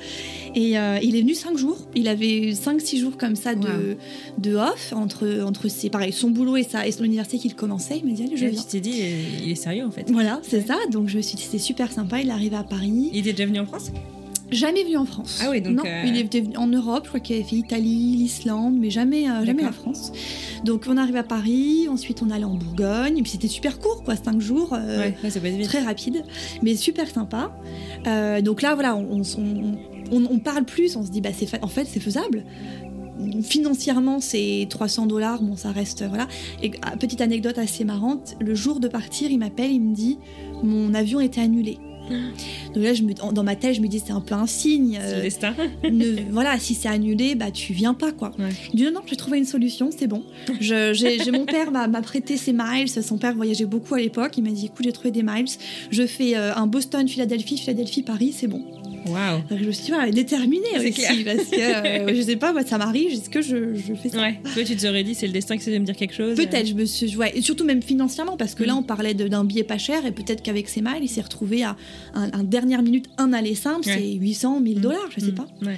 Et 0.56 0.78
euh, 0.78 0.98
il 1.04 1.16
est 1.16 1.22
venu 1.22 1.34
5 1.36 1.56
jours. 1.58 1.78
Il 1.96 2.08
avait 2.08 2.52
5-6 2.52 3.00
jours 3.00 3.18
comme 3.18 3.36
ça 3.36 3.54
de, 3.56 3.68
Wow. 3.68 3.96
de 4.40 4.56
off 4.56 4.92
entre, 4.94 5.44
entre 5.46 5.68
ses, 5.68 5.90
pareil, 5.90 6.12
son 6.12 6.32
boulot 6.32 6.58
et, 6.58 6.64
sa, 6.64 6.88
et 6.88 6.92
son 6.92 7.04
université 7.04 7.38
qu'il 7.38 7.56
commençait. 7.56 8.00
Il 8.00 8.06
m'a 8.10 8.14
dit, 8.16 8.24
allez, 8.24 8.38
je 8.38 8.46
viens. 8.48 8.62
t'ai 8.62 8.82
dit, 8.82 9.02
il 9.44 9.52
est 9.52 9.56
sérieux 9.56 9.86
en 9.86 9.92
fait. 9.92 10.10
Voilà, 10.12 10.40
c'est 10.44 10.66
ça. 10.66 10.78
Donc 10.92 11.08
je 11.10 11.18
me 11.18 11.22
suis 11.22 11.36
dit, 11.36 11.44
c'était 11.44 11.58
super 11.60 11.92
sympa. 11.92 12.20
Il 12.22 12.30
est 12.30 12.34
arrivé 12.34 12.56
à 12.56 12.64
Paris. 12.64 13.10
Il 13.14 13.20
était 13.20 13.34
déjà 13.34 13.46
venu 13.46 13.60
en 13.60 13.66
France? 13.66 13.92
Jamais 14.52 14.84
venu 14.84 14.98
en 14.98 15.06
France. 15.06 15.40
Ah 15.44 15.50
oui, 15.50 15.62
donc, 15.62 15.76
Non, 15.78 15.84
euh, 15.86 16.04
il 16.06 16.18
était 16.18 16.42
venu 16.42 16.58
en 16.58 16.68
Europe. 16.68 17.02
Je 17.04 17.10
crois 17.10 17.20
qu'il 17.20 17.36
avait 17.36 17.46
fait 17.46 17.56
Italie, 17.58 18.16
l'Islande, 18.18 18.76
mais 18.80 18.90
jamais, 18.90 19.30
euh, 19.30 19.46
jamais 19.46 19.64
la. 19.64 19.72
France. 19.72 20.12
Donc 20.66 20.86
on 20.90 20.98
arrive 20.98 21.16
à 21.16 21.24
Paris. 21.24 21.88
Ensuite, 21.90 22.22
on 22.22 22.30
allait 22.32 22.44
en 22.46 22.56
Bourgogne. 22.56 23.18
Et 23.18 23.22
puis 23.22 23.32
c'était 23.32 23.48
super 23.48 23.80
court, 23.80 24.04
quoi, 24.04 24.16
5 24.16 24.40
jours. 24.42 24.74
euh, 24.74 25.00
Ouais, 25.00 25.16
là 25.24 25.30
ça 25.30 25.40
passe 25.40 25.52
vite. 25.54 25.68
très 25.68 25.82
rapide, 25.82 26.24
mais 26.64 26.76
super 26.76 27.08
sympa. 27.10 27.52
Euh, 28.08 28.42
donc 28.42 28.62
là, 28.62 28.74
voilà, 28.74 28.96
on, 28.96 29.22
on, 29.22 29.78
on- 30.12 30.26
on 30.32 30.40
parle 30.40 30.66
plus, 30.66 30.96
on 30.96 31.04
se 31.06 31.12
dit, 31.12 31.22
bah, 31.22 31.30
en 31.62 31.68
fait, 31.68 31.86
c'est 31.86 32.00
faisable. 32.00 32.44
Financièrement, 33.44 34.20
c'est 34.22 34.66
300 34.70 35.06
dollars, 35.06 35.42
bon, 35.42 35.56
ça 35.58 35.72
reste, 35.72 36.04
voilà. 36.08 36.28
Et 36.64 36.72
ah, 36.82 36.96
petite 36.98 37.20
anecdote 37.22 37.58
assez 37.58 37.84
marrante, 37.84 38.36
le 38.40 38.56
jour 38.56 38.80
de 38.80 38.88
partir, 38.88 39.30
il 39.30 39.38
m'appelle, 39.40 39.72
il 39.72 39.82
me 39.82 39.94
dit, 39.94 40.18
mon 40.64 40.94
avion 40.94 41.20
était 41.20 41.42
annulé. 41.42 41.78
Donc 42.74 42.84
là, 42.84 42.94
je 42.94 43.04
me, 43.04 43.14
dans 43.34 43.44
ma 43.44 43.56
tête, 43.56 43.76
je 43.76 43.82
me 43.82 43.88
dis, 43.88 44.02
c'est 44.06 44.12
un 44.12 44.22
peu 44.22 44.36
un 44.36 44.48
signe. 44.48 45.00
C'est 45.02 45.14
euh, 45.16 45.22
destin. 45.22 45.54
ne- 45.84 46.32
voilà, 46.32 46.58
si 46.60 46.76
c'est 46.76 46.90
annulé, 46.90 47.36
bah 47.36 47.52
tu 47.52 47.74
viens 47.74 47.94
pas 47.94 48.12
quoi. 48.12 48.32
Ouais. 48.40 48.50
Il 48.74 48.78
dit 48.78 48.84
non, 48.86 48.92
non, 48.92 49.02
j'ai 49.06 49.16
trouvé 49.16 49.38
une 49.38 49.46
solution, 49.46 49.90
c'est 49.98 50.08
bon. 50.08 50.24
J'ai 50.60 51.32
mon 51.32 51.46
père 51.46 51.72
m'a 51.72 51.88
m'a 51.88 52.02
prêté 52.02 52.38
ses 52.38 52.54
miles. 52.54 52.90
Son 52.90 53.18
père 53.18 53.36
voyageait 53.36 53.66
beaucoup 53.66 53.96
à 53.96 54.00
l'époque. 54.00 54.34
Il 54.38 54.44
m'a 54.44 54.52
dit 54.52 54.66
écoute, 54.66 54.84
j'ai 54.86 54.92
trouvé 54.92 55.12
des 55.12 55.24
miles. 55.24 55.46
Je 55.92 56.06
fais 56.06 56.36
euh, 56.38 56.54
un 56.56 56.68
Boston, 56.68 57.08
Philadelphie, 57.08 57.58
Philadelphie, 57.58 58.04
Paris, 58.04 58.34
c'est 58.38 58.48
bon. 58.48 58.64
Donc, 59.50 59.60
je 59.60 59.66
me 59.66 59.72
suis 59.72 59.92
dit 59.94 60.12
déterminée 60.12 60.66
aussi 60.78 60.92
clair. 60.92 61.12
parce 61.26 61.48
que 61.50 61.60
euh, 62.10 62.16
je 62.16 62.22
sais 62.22 62.36
pas, 62.36 62.54
moi 62.54 62.64
ça 62.64 62.78
m'arrive. 62.78 63.12
Est-ce 63.12 63.30
que 63.30 63.42
je, 63.42 63.76
je 63.76 63.94
fais 63.94 64.10
ça? 64.10 64.22
Ouais. 64.22 64.40
Toi 64.54 64.64
tu 64.64 64.76
te 64.76 64.82
serais 64.82 65.04
dit, 65.04 65.16
c'est 65.16 65.28
le 65.28 65.34
destin 65.34 65.56
qui 65.56 65.62
essaie 65.64 65.74
de 65.74 65.80
me 65.80 65.86
dire 65.86 65.96
quelque 65.96 66.14
chose. 66.14 66.36
Peut-être, 66.36 66.68
je 66.68 66.74
me 66.74 66.86
suis, 66.86 67.16
ouais, 67.16 67.32
et 67.36 67.42
surtout 67.42 67.66
même 67.66 67.82
financièrement, 67.82 68.38
parce 68.38 68.56
que 68.56 68.64
là 68.64 68.74
Mm. 68.74 68.78
on 68.80 68.84
parlait 68.84 69.14
d'un 69.14 69.44
billet 69.46 69.64
pas 69.64 69.78
cher, 69.78 70.06
et 70.06 70.12
peut-être 70.12 70.42
qu'avec 70.44 70.70
ses 70.70 70.82
miles, 70.82 71.02
il 71.04 71.10
s'est 71.10 71.22
retrouvé 71.22 71.64
à 71.64 71.76
un, 72.14 72.30
un 72.34 72.44
dernière 72.44 72.82
minute, 72.84 73.06
un 73.18 73.34
aller 73.34 73.56
simple, 73.56 73.88
Ouais. 73.88 73.96
c'est 73.98 74.14
800, 74.14 74.60
1000 74.60 74.78
Mm. 74.78 74.82
dollars, 74.82 75.10
je 75.16 75.20
sais 75.22 75.32
Mm. 75.32 75.36
pas. 75.36 75.48
Ouais. 75.64 75.78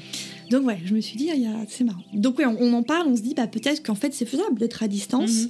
Donc 0.51 0.67
ouais, 0.67 0.79
je 0.83 0.93
me 0.93 0.99
suis 0.99 1.17
dit, 1.17 1.29
ah, 1.31 1.63
c'est 1.69 1.85
marrant. 1.85 2.03
Donc 2.13 2.37
ouais, 2.37 2.45
on, 2.45 2.57
on 2.59 2.73
en 2.73 2.83
parle, 2.83 3.07
on 3.07 3.15
se 3.15 3.21
dit, 3.21 3.33
bah 3.33 3.47
peut-être 3.47 3.81
qu'en 3.81 3.95
fait 3.95 4.13
c'est 4.13 4.25
faisable 4.25 4.59
d'être 4.59 4.83
à 4.83 4.89
distance. 4.89 5.43
Mhm. 5.43 5.49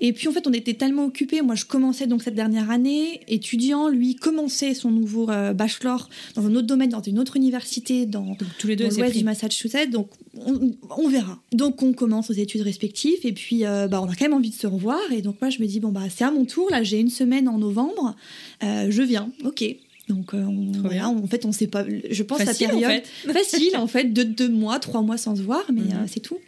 Et 0.00 0.12
puis 0.12 0.26
en 0.26 0.32
fait, 0.32 0.48
on 0.48 0.52
était 0.52 0.74
tellement 0.74 1.04
occupés. 1.04 1.42
Moi, 1.42 1.54
je 1.54 1.64
commençais 1.64 2.08
donc 2.08 2.24
cette 2.24 2.34
dernière 2.34 2.70
année, 2.70 3.20
étudiant, 3.28 3.88
lui 3.88 4.16
commençait 4.16 4.74
son 4.74 4.90
nouveau 4.90 5.30
euh, 5.30 5.52
bachelor 5.52 6.08
dans 6.34 6.44
un 6.44 6.54
autre 6.56 6.66
domaine, 6.66 6.90
dans 6.90 7.00
une 7.00 7.20
autre 7.20 7.36
université, 7.36 8.04
dans, 8.04 8.24
Donc 8.24 8.48
tous 8.58 8.66
les 8.66 8.74
deux, 8.74 8.88
dans 8.88 8.96
l'ouest 8.96 9.16
du 9.16 9.22
Massachusetts. 9.22 9.90
Donc 9.90 10.08
on, 10.34 10.72
on 10.96 11.08
verra. 11.08 11.40
Donc 11.52 11.82
on 11.82 11.92
commence 11.92 12.30
aux 12.30 12.34
études 12.34 12.62
respectives 12.62 13.20
et 13.22 13.32
puis 13.32 13.64
euh, 13.64 13.86
bah, 13.86 14.02
on 14.02 14.06
a 14.06 14.16
quand 14.16 14.24
même 14.24 14.34
envie 14.34 14.50
de 14.50 14.54
se 14.56 14.66
revoir. 14.66 15.00
Et 15.12 15.22
donc 15.22 15.36
moi, 15.40 15.50
je 15.50 15.62
me 15.62 15.66
dis, 15.66 15.78
bon 15.78 15.90
bah 15.90 16.02
c'est 16.10 16.24
à 16.24 16.32
mon 16.32 16.44
tour. 16.44 16.68
Là, 16.70 16.82
j'ai 16.82 16.98
une 16.98 17.10
semaine 17.10 17.48
en 17.48 17.58
novembre. 17.58 18.16
Euh, 18.64 18.86
je 18.90 19.02
viens. 19.02 19.30
Ok. 19.44 19.64
Donc 20.14 20.34
euh, 20.34 20.42
on, 20.44 20.72
voilà, 20.80 21.08
en 21.08 21.26
fait, 21.26 21.44
on 21.44 21.52
sait 21.52 21.66
pas. 21.66 21.84
Je 22.10 22.22
pense 22.22 22.42
Facile, 22.42 22.68
la 22.68 22.74
en 22.74 22.78
période 22.80 23.02
fait. 23.04 23.32
facile 23.32 23.76
en 23.76 23.86
fait 23.86 24.12
de 24.12 24.22
deux 24.22 24.48
mois, 24.48 24.78
trois 24.78 25.02
mois 25.02 25.16
sans 25.16 25.36
se 25.36 25.42
voir, 25.42 25.64
mais 25.72 25.80
Mhm. 25.82 25.90
euh, 25.92 26.06
c'est 26.06 26.20
tout. 26.20 26.38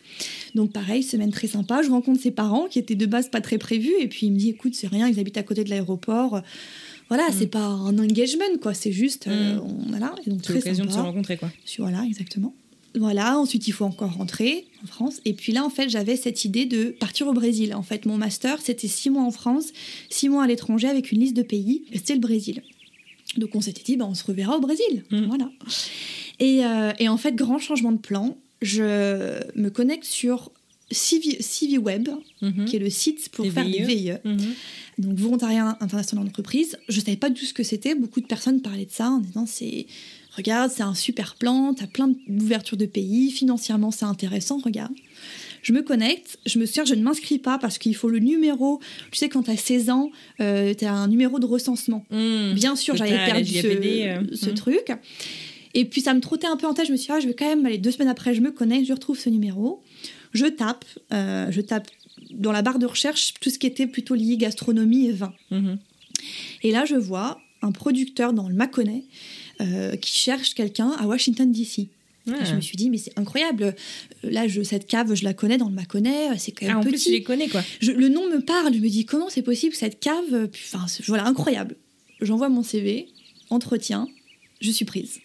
Donc 0.55 0.73
pareil, 0.73 1.03
semaine 1.03 1.31
très 1.31 1.49
sympa. 1.49 1.83
Je 1.83 1.91
rencontre 1.91 2.21
ses 2.21 2.31
parents 2.31 2.67
qui 2.67 2.79
étaient 2.79 2.95
de 2.95 3.07
base 3.07 3.29
pas 3.29 3.41
très 3.41 3.59
prévus 3.59 3.95
et 4.01 4.07
puis 4.09 4.27
il 4.27 4.33
me 4.33 4.39
dit 4.39 4.51
écoute 4.51 4.75
c'est 4.75 4.87
rien, 4.87 5.09
ils 5.09 5.19
habitent 5.19 5.37
à 5.39 5.43
côté 5.43 5.65
de 5.65 5.71
l'aéroport. 5.71 6.43
Voilà, 7.09 7.29
Mhm. 7.29 7.35
c'est 7.39 7.47
pas 7.49 7.67
un 7.67 7.99
engagement 7.99 8.45
quoi, 8.63 8.73
c'est 8.75 8.93
juste 8.93 9.27
euh, 9.27 9.55
Mhm. 9.57 9.61
on, 9.61 9.89
voilà. 9.91 10.15
Et 10.27 10.31
donc 10.31 10.41
C'est 10.45 10.53
l'occasion 10.55 10.85
de 10.85 10.91
se 10.91 10.99
rencontrer 10.99 11.37
quoi. 11.37 11.51
Voilà, 11.79 12.05
exactement. 12.07 12.55
Voilà, 12.97 13.37
ensuite 13.41 13.67
il 13.67 13.73
faut 13.73 13.85
encore 13.85 14.13
rentrer 14.15 14.67
en 14.85 14.87
France. 14.87 15.21
Et 15.25 15.33
puis 15.35 15.53
là, 15.53 15.65
en 15.65 15.69
fait, 15.71 15.89
j'avais 15.89 16.15
cette 16.15 16.45
idée 16.45 16.65
de 16.65 16.95
partir 17.01 17.27
au 17.27 17.33
Brésil. 17.33 17.75
En 17.75 17.83
fait, 17.83 18.07
mon 18.07 18.17
master, 18.17 18.61
c'était 18.63 18.87
six 18.87 19.11
mois 19.11 19.25
en 19.25 19.33
France, 19.33 19.65
six 20.11 20.29
mois 20.29 20.45
à 20.45 20.47
l'étranger 20.47 20.87
avec 20.87 21.11
une 21.11 21.19
liste 21.19 21.35
de 21.37 21.43
pays. 21.43 21.83
Et 21.93 21.99
c'était 21.99 22.15
le 22.15 22.21
Brésil. 22.21 22.63
Donc 23.37 23.55
on 23.55 23.61
s'était 23.61 23.83
dit, 23.83 23.97
bah, 23.97 24.07
on 24.09 24.15
se 24.15 24.25
reverra 24.25 24.57
au 24.57 24.61
Brésil. 24.61 25.05
Mhm. 25.11 25.27
Voilà. 25.27 25.51
Et, 26.41 26.65
euh, 26.65 26.93
et 26.99 27.09
en 27.09 27.17
fait, 27.17 27.35
grand 27.35 27.59
changement 27.59 27.93
de 27.93 27.99
plan. 27.99 28.37
Je 28.63 28.83
me 29.59 29.69
connecte 29.69 30.05
sur 30.05 30.51
CV, 30.91 31.39
CV 31.43 31.79
Web, 31.79 32.09
Mhm. 32.43 32.65
qui 32.67 32.77
est 32.77 32.79
le 32.79 32.91
site 32.91 33.29
pour 33.31 33.45
Des 33.45 33.51
faire 33.51 33.65
des 33.65 33.83
VIE. 33.83 33.85
VIE 33.85 34.13
Mhm. 34.25 34.39
donc 34.99 35.19
volontariat 35.19 35.77
international 35.81 36.25
d'entreprise. 36.27 36.79
Je 36.89 37.01
savais 37.01 37.17
pas 37.17 37.31
du 37.31 37.41
tout 37.41 37.47
ce 37.47 37.55
que 37.55 37.63
c'était. 37.63 37.95
Beaucoup 37.95 38.21
de 38.21 38.27
personnes 38.27 38.61
parlaient 38.63 38.85
de 38.85 38.91
ça 38.93 39.09
en 39.11 39.19
disant 39.19 39.47
c'est 39.47 39.87
regarde 40.37 40.71
c'est 40.75 40.83
un 40.83 40.95
super 40.95 41.35
plan, 41.37 41.75
t'as 41.75 41.87
plein 41.87 42.13
d'ouvertures 42.29 42.77
de 42.77 42.87
pays, 42.87 43.31
financièrement 43.31 43.91
c'est 43.91 44.05
intéressant, 44.05 44.59
regarde. 44.59 44.93
Je 45.65 45.73
me 45.73 45.83
connecte, 45.83 46.39
je 46.45 46.59
me 46.59 46.67
souviens, 46.67 46.85
je 46.85 46.95
ne 46.95 47.03
m'inscris 47.03 47.39
pas 47.39 47.59
parce 47.59 47.79
qu'il 47.79 47.97
faut 47.97 48.11
le 48.11 48.19
numéro. 48.19 48.81
Tu 49.11 49.19
sais, 49.19 49.29
quand 49.31 49.45
t'as 49.45 49.57
16 49.57 49.91
ans, 49.91 50.11
euh, 50.41 50.75
t'as 50.75 50.93
un 50.93 51.09
numéro 51.09 51.39
de 51.39 51.47
recensement. 51.47 52.05
Mhm. 52.11 52.53
Bien 52.55 52.77
sûr, 52.77 52.95
j'avais 52.95 53.17
perdu 53.25 53.51
ce, 53.51 53.67
euh, 53.67 54.21
ce 54.35 54.51
mhm. 54.51 54.55
truc. 54.55 54.93
Et 55.73 55.87
puis 55.87 56.03
ça 56.03 56.13
me 56.15 56.21
trottait 56.21 56.47
un 56.47 56.59
peu 56.59 56.67
en 56.67 56.75
tête. 56.75 56.87
Je 56.87 56.93
me 56.93 56.97
suis 56.97 57.07
dit, 57.07 57.13
ah, 57.13 57.21
je 57.21 57.27
vais 57.27 57.35
quand 57.35 57.49
même 57.49 57.65
aller 57.65 57.79
deux 57.79 57.91
semaines 57.91 58.09
après, 58.09 58.35
je 58.35 58.43
me 58.43 58.53
connecte, 58.53 58.87
je 58.87 58.93
retrouve 58.93 59.19
ce 59.19 59.31
numéro. 59.31 59.83
Je 60.35 60.47
tape, 60.47 60.85
euh, 61.13 61.51
je 61.51 61.63
tape 61.63 61.89
dans 62.31 62.53
la 62.53 62.61
barre 62.61 62.79
de 62.79 62.87
recherche 62.87 63.33
tout 63.41 63.49
ce 63.49 63.59
qui 63.59 63.67
était 63.67 63.87
plutôt 63.87 64.15
lié 64.15 64.37
gastronomie 64.37 65.07
et 65.07 65.13
vin. 65.13 65.33
Mhm. 65.51 65.79
Et 66.63 66.73
là, 66.73 66.85
je 66.85 66.95
vois 66.95 67.41
un 67.63 67.73
producteur 67.73 68.35
dans 68.35 68.49
le 68.49 68.55
Mâconnais 68.55 69.05
euh, 69.61 69.97
qui 69.97 70.13
cherche 70.13 70.55
quelqu'un 70.55 70.91
à 70.99 71.07
Washington 71.07 71.51
DC. 71.51 71.89
Et 72.27 72.45
je 72.47 72.55
me 72.55 72.61
suis 72.63 72.77
dit, 72.77 72.89
mais 72.91 72.97
c'est 72.99 73.13
incroyable. 73.19 73.75
Là, 74.23 74.49
je, 74.49 74.63
cette 74.63 74.87
cave, 74.87 75.15
je 75.15 75.25
la 75.25 75.35
connais 75.35 75.59
dans 75.59 75.69
le 75.69 75.75
Mâconnais, 75.75 76.37
c'est 76.39 76.53
quand 76.53 76.67
même 76.67 76.77
Ah, 76.77 76.79
en 76.79 76.83
plus, 76.83 77.03
tu 77.03 77.11
les 77.11 77.23
connais 77.23 77.49
quoi. 77.49 77.63
Je- 77.81 77.93
le 77.93 78.09
nom 78.09 78.27
me 78.31 78.41
parle, 78.41 78.73
je 78.75 78.79
me 78.79 78.89
dis, 78.89 79.05
comment 79.05 79.29
c'est 79.29 79.43
possible 79.43 79.75
cette 79.75 80.01
cave 80.01 80.25
euh, 80.33 80.47
Enfin, 80.73 80.87
voilà, 81.07 81.27
incroyable. 81.27 81.77
J'envoie 82.23 82.49
mon 82.49 82.63
CV, 82.63 83.09
entretien, 83.51 84.09
je 84.63 84.71
suis 84.71 84.85
prise. 84.87 85.21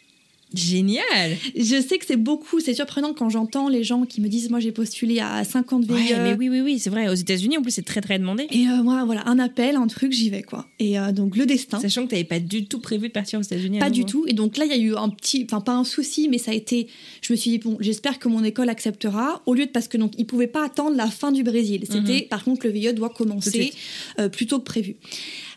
Génial. 0.53 1.37
Je 1.55 1.79
sais 1.81 1.97
que 1.99 2.05
c'est 2.05 2.15
beaucoup, 2.15 2.59
c'est 2.59 2.73
surprenant 2.73 3.13
quand 3.13 3.29
j'entends 3.29 3.69
les 3.69 3.83
gens 3.83 4.05
qui 4.05 4.19
me 4.21 4.27
disent, 4.27 4.49
moi 4.49 4.59
j'ai 4.59 4.71
postulé 4.71 5.19
à 5.19 5.43
50 5.43 5.85
VIE. 5.85 5.93
Ouais, 5.93 6.19
mais 6.23 6.33
oui, 6.33 6.49
oui, 6.49 6.61
oui, 6.61 6.79
c'est 6.79 6.89
vrai. 6.89 7.07
Aux 7.07 7.13
États-Unis, 7.13 7.57
en 7.57 7.61
plus, 7.61 7.71
c'est 7.71 7.85
très, 7.85 8.01
très 8.01 8.17
demandé. 8.17 8.47
Et 8.49 8.67
euh, 8.67 8.81
moi, 8.81 9.03
voilà, 9.05 9.27
un 9.27 9.37
appel, 9.37 9.75
un 9.75 9.85
truc, 9.87 10.11
j'y 10.11 10.29
vais, 10.29 10.41
quoi. 10.41 10.67
Et 10.79 10.97
euh, 10.99 11.11
donc, 11.11 11.35
le 11.37 11.45
destin. 11.45 11.79
Sachant 11.79 12.05
que 12.05 12.09
t'avais 12.11 12.23
pas 12.23 12.39
du 12.39 12.65
tout 12.65 12.79
prévu 12.79 13.09
de 13.09 13.13
partir 13.13 13.39
aux 13.39 13.43
États-Unis. 13.43 13.79
Pas 13.79 13.89
du 13.91 14.05
tout. 14.05 14.25
Et 14.27 14.33
donc 14.33 14.57
là, 14.57 14.65
il 14.65 14.71
y 14.71 14.73
a 14.73 14.77
eu 14.77 14.95
un 14.95 15.09
petit, 15.09 15.45
enfin 15.45 15.61
pas 15.61 15.73
un 15.73 15.83
souci, 15.83 16.29
mais 16.29 16.37
ça 16.39 16.51
a 16.51 16.53
été. 16.55 16.87
Je 17.21 17.31
me 17.33 17.37
suis 17.37 17.51
dit 17.51 17.57
bon, 17.59 17.77
j'espère 17.79 18.17
que 18.17 18.27
mon 18.27 18.43
école 18.43 18.69
acceptera. 18.69 19.41
Au 19.45 19.53
lieu 19.53 19.65
de 19.65 19.71
parce 19.71 19.87
que 19.87 19.97
donc 19.97 20.13
ils 20.17 20.25
pouvaient 20.25 20.47
pas 20.47 20.65
attendre 20.65 20.95
la 20.95 21.07
fin 21.07 21.31
du 21.31 21.43
Brésil. 21.43 21.83
C'était 21.89 22.23
par 22.23 22.43
contre 22.43 22.65
le 22.65 22.71
VIE 22.71 22.93
doit 22.93 23.09
Mhm. 23.09 23.15
Commencer 23.15 23.73
euh, 24.19 24.29
plus 24.29 24.47
tôt 24.47 24.59
que 24.59 24.63
prévu 24.65 24.95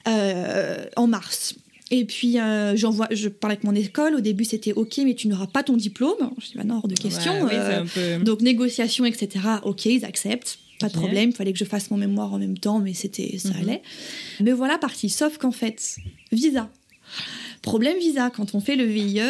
en 0.06 1.06
mars. 1.06 1.54
Et 1.94 2.04
puis, 2.06 2.38
euh, 2.40 2.74
j'envoie, 2.74 3.06
je 3.10 3.28
parle 3.28 3.52
avec 3.52 3.64
mon 3.64 3.74
école. 3.74 4.14
Au 4.14 4.20
début, 4.20 4.44
c'était 4.44 4.72
OK, 4.72 4.98
mais 5.04 5.14
tu 5.14 5.28
n'auras 5.28 5.46
pas 5.46 5.62
ton 5.62 5.76
diplôme. 5.76 6.30
Je 6.40 6.46
dis, 6.46 6.52
bah 6.56 6.64
non, 6.64 6.76
hors 6.78 6.88
de 6.88 6.94
question. 6.94 7.42
Ouais, 7.44 7.52
Euh, 7.52 7.84
peu- 8.18 8.24
donc, 8.24 8.40
négociation, 8.40 9.04
etc. 9.04 9.44
OK, 9.62 9.84
ils 9.84 10.04
acceptent. 10.04 10.58
Pas 10.80 10.88
de 10.88 10.94
problème. 10.94 11.30
Il 11.30 11.36
fallait 11.36 11.52
que 11.52 11.58
je 11.58 11.64
fasse 11.64 11.90
mon 11.90 11.96
mémoire 11.98 12.32
en 12.32 12.38
même 12.38 12.56
temps, 12.58 12.80
mais 12.80 12.94
c'était, 12.94 13.36
ça 13.38 13.50
Mhm. 13.50 13.56
allait. 13.60 13.82
Mais 14.40 14.52
voilà, 14.52 14.78
parti. 14.78 15.10
Sauf 15.10 15.36
qu'en 15.38 15.52
fait, 15.52 15.96
visa. 16.32 16.70
Problème 17.60 17.98
visa. 17.98 18.30
Quand 18.30 18.54
on 18.54 18.60
fait 18.60 18.74
le 18.74 18.84
VIE, 18.84 19.20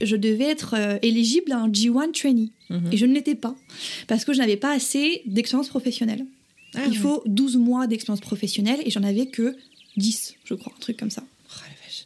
je 0.00 0.16
devais 0.16 0.44
être 0.46 0.74
euh, 0.78 0.98
éligible 1.02 1.52
à 1.52 1.58
un 1.58 1.68
G1 1.68 2.10
trainee. 2.12 2.50
Mhm. 2.70 2.88
Et 2.92 2.96
je 2.96 3.04
ne 3.06 3.12
l'étais 3.14 3.34
pas. 3.34 3.54
Parce 4.08 4.24
que 4.24 4.32
je 4.32 4.38
n'avais 4.38 4.56
pas 4.56 4.72
assez 4.72 5.22
d'expérience 5.26 5.68
professionnelle. 5.68 6.24
Ah, 6.74 6.80
Il 6.88 6.96
faut 6.96 7.22
12 7.26 7.56
mois 7.56 7.86
d'expérience 7.86 8.20
professionnelle 8.20 8.80
et 8.84 8.90
j'en 8.90 9.02
avais 9.02 9.26
que 9.26 9.56
10, 9.96 10.34
je 10.44 10.54
crois, 10.54 10.72
un 10.74 10.80
truc 10.80 10.96
comme 10.96 11.10
ça. 11.10 11.22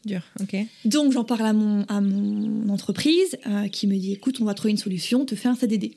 Dur, 0.04 0.20
ok. 0.40 0.56
Donc 0.84 1.12
j'en 1.12 1.24
parle 1.24 1.46
à 1.46 1.52
mon, 1.52 1.84
à 1.84 2.00
mon 2.00 2.68
entreprise 2.68 3.36
euh, 3.46 3.68
qui 3.68 3.86
me 3.86 3.96
dit 3.96 4.12
écoute, 4.12 4.38
on 4.40 4.44
va 4.44 4.54
trouver 4.54 4.70
une 4.72 4.76
solution, 4.78 5.22
on 5.22 5.24
te 5.24 5.34
fait 5.34 5.48
un 5.48 5.54
CDD 5.54 5.92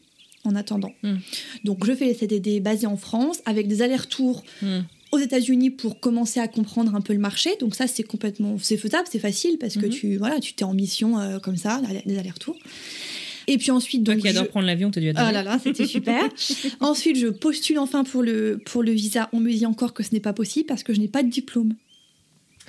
en 0.46 0.56
attendant. 0.56 0.92
Hmm. 1.04 1.16
Donc 1.66 1.86
je 1.86 1.94
fais 1.94 2.06
les 2.06 2.14
CDD 2.14 2.60
basés 2.60 2.88
en 2.88 2.98
France 2.98 3.40
avec 3.46 3.68
des 3.68 3.82
allers-retours 3.82 4.44
Hmm. 4.62 4.80
aux 5.12 5.20
États-Unis 5.20 5.72
pour 5.72 6.00
commencer 6.00 6.40
à 6.40 6.48
comprendre 6.48 6.96
un 6.96 7.02
peu 7.02 7.14
le 7.14 7.20
marché. 7.20 7.50
Donc 7.60 7.76
ça 7.76 7.88
c'est 7.88 8.04
complètement 8.04 8.58
c'est 8.62 8.78
faisable, 8.78 9.08
c'est 9.12 9.20
facile 9.20 9.58
parce 9.60 9.76
que 9.76 9.86
Mhm. 9.88 9.92
tu 9.92 10.18
voilà, 10.18 10.40
tu 10.40 10.54
t'es 10.54 10.64
en 10.64 10.74
mission 10.74 11.20
euh, 11.20 11.40
comme 11.40 11.58
ça, 11.58 11.82
des 12.06 12.18
allers-retours. 12.18 12.58
Et 13.50 13.58
puis 13.58 13.72
ensuite 13.72 14.04
Toi 14.04 14.14
donc 14.16 14.24
qui 14.24 14.28
adore 14.30 14.44
je- 14.44 14.50
prendre 14.50 14.68
l'avion, 14.68 14.92
t'as 14.92 15.00
dû 15.00 15.08
adorer. 15.10 15.26
ah 15.26 15.32
là 15.32 15.42
là, 15.44 15.60
c'était 15.64 15.86
super. 15.98 16.30
Ensuite, 16.82 17.18
je 17.18 17.28
postule 17.28 17.80
enfin 17.80 18.04
pour 18.04 18.22
le, 18.22 18.60
pour 18.66 18.84
le 18.84 18.92
visa. 18.92 19.30
On 19.32 19.40
me 19.40 19.50
dit 19.52 19.66
encore 19.66 19.94
que 19.94 20.04
ce 20.04 20.14
n'est 20.14 20.20
pas 20.20 20.34
possible 20.34 20.66
parce 20.66 20.84
que 20.84 20.94
je 20.94 21.00
n'ai 21.00 21.08
pas 21.08 21.24
de 21.24 21.30
diplôme. 21.30 21.74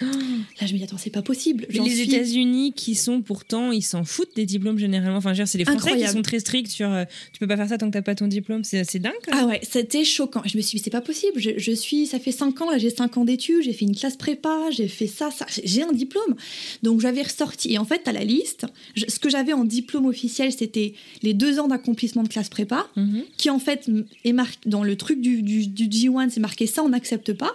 Là, 0.60 0.66
je 0.66 0.72
me 0.72 0.78
dis, 0.78 0.84
attends, 0.84 0.98
c'est 0.98 1.10
pas 1.10 1.22
possible. 1.22 1.66
Mais 1.72 1.80
les 1.80 1.90
suis- 1.90 2.14
États-Unis 2.14 2.72
qui 2.72 2.94
sont 2.94 3.20
pourtant, 3.22 3.72
ils 3.72 3.82
s'en 3.82 4.04
foutent 4.04 4.34
des 4.36 4.46
diplômes 4.46 4.78
généralement. 4.78 5.18
Enfin, 5.18 5.30
je 5.30 5.38
veux 5.38 5.44
dire, 5.44 5.48
c'est 5.48 5.58
les 5.58 5.64
Français 5.64 5.78
Incroyable. 5.78 6.10
qui 6.10 6.16
sont 6.16 6.22
très 6.22 6.38
stricts 6.40 6.70
sur 6.70 6.90
euh, 6.92 7.04
tu 7.32 7.38
peux 7.40 7.46
pas 7.46 7.56
faire 7.56 7.68
ça 7.68 7.78
tant 7.78 7.86
que 7.88 7.92
t'as 7.92 8.02
pas 8.02 8.14
ton 8.14 8.26
diplôme. 8.28 8.64
C'est 8.64 8.84
c'est 8.84 8.98
dingue. 8.98 9.12
quand 9.24 9.34
même. 9.34 9.44
Ah 9.44 9.46
ouais, 9.48 9.60
c'était 9.68 10.04
choquant. 10.04 10.42
Je 10.44 10.56
me 10.56 10.62
suis 10.62 10.78
dit, 10.78 10.84
c'est 10.84 10.90
pas 10.90 11.00
possible. 11.00 11.40
Je, 11.40 11.50
je 11.58 11.72
suis, 11.72 12.06
ça 12.06 12.18
fait 12.18 12.32
5 12.32 12.60
ans, 12.62 12.70
là, 12.70 12.78
j'ai 12.78 12.90
5 12.90 13.16
ans 13.18 13.24
d'études, 13.24 13.62
j'ai 13.62 13.72
fait 13.72 13.84
une 13.84 13.96
classe 13.96 14.16
prépa, 14.16 14.56
j'ai 14.70 14.88
fait 14.88 15.06
ça, 15.06 15.30
ça. 15.30 15.46
J'ai 15.64 15.82
un 15.82 15.92
diplôme. 15.92 16.36
Donc, 16.82 17.00
j'avais 17.00 17.22
ressorti. 17.22 17.72
Et 17.72 17.78
en 17.78 17.84
fait, 17.84 18.06
à 18.08 18.12
la 18.12 18.24
liste, 18.24 18.66
je- 18.94 19.04
ce 19.08 19.18
que 19.18 19.28
j'avais 19.30 19.52
en 19.52 19.64
diplôme 19.64 20.06
officiel, 20.06 20.52
c'était 20.52 20.94
les 21.22 21.34
deux 21.34 21.58
ans 21.58 21.68
d'accomplissement 21.68 22.22
de 22.22 22.28
classe 22.28 22.48
prépa. 22.48 22.86
Mhm. 22.96 23.22
qui 23.36 23.50
en 23.50 23.58
fait 23.58 23.88
est 24.24 24.32
marqué 24.32 24.56
dans 24.66 24.82
le 24.82 24.96
truc 24.96 25.20
du, 25.20 25.42
du, 25.42 25.66
du 25.66 25.86
G1, 25.88 26.30
c'est 26.30 26.40
marqué 26.40 26.66
ça, 26.66 26.82
on 26.82 26.88
n'accepte 26.88 27.32
pas. 27.32 27.52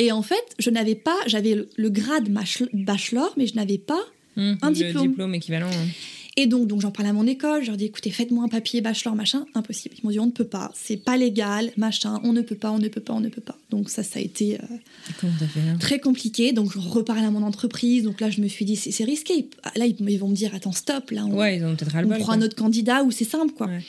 Et 0.00 0.10
en 0.12 0.22
fait, 0.22 0.42
je 0.58 0.70
n'avais 0.70 0.94
pas, 0.96 1.16
j'avais 1.26 1.54
le, 1.54 1.68
le 1.76 1.90
grade 1.90 2.28
bachelor, 2.72 3.34
mais 3.36 3.46
je 3.46 3.54
n'avais 3.54 3.78
pas. 3.78 4.00
Mhm. 4.36 4.58
Un 4.62 4.68
Le 4.70 4.74
diplôme. 4.74 5.08
diplôme 5.08 5.34
équivalent. 5.34 5.68
hein. 5.70 5.86
Et 6.36 6.46
donc, 6.46 6.68
donc 6.68 6.80
j'en 6.80 6.92
parle 6.92 7.08
à 7.08 7.12
mon 7.12 7.26
école, 7.26 7.62
je 7.62 7.66
leur 7.68 7.76
dis 7.76 7.86
écoutez, 7.86 8.10
faites-moi 8.10 8.44
un 8.44 8.48
papier 8.48 8.80
bachelor, 8.80 9.16
machin, 9.16 9.46
impossible. 9.54 9.96
Ils 9.98 10.04
m'ont 10.04 10.10
dit 10.12 10.20
on 10.20 10.26
ne 10.26 10.30
peut 10.30 10.44
pas, 10.44 10.70
c'est 10.74 10.96
pas 10.96 11.16
légal, 11.16 11.72
machin, 11.76 12.20
on 12.22 12.32
ne 12.32 12.40
peut 12.40 12.54
pas, 12.54 12.70
on 12.70 12.78
ne 12.78 12.86
peut 12.88 13.00
pas, 13.00 13.12
on 13.14 13.20
ne 13.20 13.28
peut 13.28 13.40
pas. 13.40 13.58
Donc 13.70 13.90
ça, 13.90 14.02
ça 14.04 14.20
a 14.20 14.22
été 14.22 14.54
euh, 14.54 14.64
Et 14.64 15.60
hein? 15.68 15.76
très 15.80 15.98
compliqué. 15.98 16.52
Donc 16.52 16.72
je 16.72 16.78
reparle 16.78 17.24
à 17.24 17.30
mon 17.32 17.42
entreprise. 17.42 18.04
Donc 18.04 18.20
là, 18.20 18.30
je 18.30 18.40
me 18.40 18.46
suis 18.48 18.64
dit 18.64 18.76
c'est 18.76 19.02
risqué. 19.04 19.48
Là, 19.74 19.86
ils, 19.86 19.96
ils 20.08 20.18
vont 20.18 20.28
me 20.28 20.34
dire 20.36 20.54
attends, 20.54 20.72
stop, 20.72 21.10
là, 21.10 21.26
on, 21.26 21.36
Ouais, 21.36 21.56
ils 21.56 21.64
ont 21.64 21.72
on 21.72 22.08
prend 22.08 22.24
quoi. 22.24 22.34
un 22.34 22.42
autre 22.42 22.54
candidat 22.56 23.02
ou 23.02 23.10
c'est 23.10 23.24
simple 23.24 23.52
quoi. 23.52 23.66
Ouais. 23.66 23.80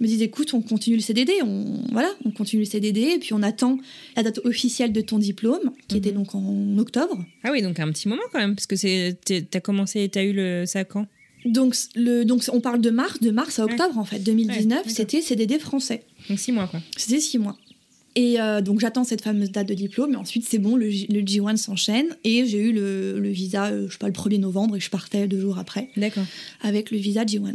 Ils 0.00 0.02
me 0.04 0.08
disent 0.08 0.22
écoute, 0.22 0.54
on 0.54 0.62
continue 0.62 0.96
le 0.96 1.02
CDD, 1.02 1.32
on 1.44 1.82
voilà, 1.92 2.08
on 2.24 2.30
continue 2.30 2.62
le 2.62 2.68
CDD 2.68 3.00
et 3.02 3.18
puis 3.18 3.34
on 3.34 3.42
attend 3.42 3.78
la 4.16 4.22
date 4.22 4.40
officielle 4.44 4.92
de 4.92 5.02
ton 5.02 5.18
diplôme 5.18 5.70
qui 5.86 5.98
était 5.98 6.10
Mhm. 6.12 6.16
donc 6.16 6.34
en 6.34 6.78
octobre. 6.78 7.22
Ah 7.44 7.50
oui, 7.52 7.60
donc 7.62 7.78
un 7.78 7.92
petit 7.92 8.08
moment 8.08 8.22
quand 8.32 8.38
même, 8.38 8.54
parce 8.54 8.66
que 8.66 9.10
t'as 9.40 9.60
commencé, 9.60 10.08
t'as 10.08 10.24
eu 10.24 10.32
le 10.32 10.64
ça 10.66 10.84
quand? 10.84 11.06
Donc 11.44 11.74
le 11.94 12.24
donc 12.24 12.42
on 12.52 12.60
parle 12.60 12.80
de 12.80 12.90
mars, 12.90 13.20
de 13.20 13.30
mars 13.30 13.58
à 13.58 13.64
Ouais. 13.64 13.72
octobre 13.72 13.98
en 13.98 14.04
fait 14.04 14.18
2019, 14.18 14.58
Ouais, 14.58 14.66
d'accord. 14.68 14.90
c'était 14.90 15.20
CDD 15.22 15.58
français. 15.58 16.02
Donc 16.28 16.38
six 16.38 16.52
mois 16.52 16.66
quoi. 16.66 16.80
C'était 16.96 17.20
six 17.20 17.38
mois. 17.38 17.56
Et 18.16 18.40
euh, 18.40 18.60
donc 18.60 18.80
j'attends 18.80 19.04
cette 19.04 19.22
fameuse 19.22 19.52
date 19.52 19.68
de 19.68 19.74
diplôme, 19.74 20.12
et 20.14 20.16
ensuite 20.16 20.44
c'est 20.46 20.58
bon, 20.58 20.74
le 20.76 20.88
G1 20.90 21.56
s'enchaîne, 21.56 22.06
et 22.24 22.44
j'ai 22.44 22.58
eu 22.58 22.72
le, 22.72 23.20
le 23.20 23.28
visa, 23.28 23.66
euh, 23.66 23.86
je 23.86 23.92
sais 23.92 23.98
pas, 23.98 24.08
le 24.08 24.12
1er 24.12 24.40
novembre, 24.40 24.76
et 24.76 24.80
je 24.80 24.90
partais 24.90 25.28
deux 25.28 25.40
jours 25.40 25.58
après 25.60 25.90
D'accord. 25.96 26.24
avec 26.60 26.90
le 26.90 26.98
visa 26.98 27.24
G1. 27.24 27.54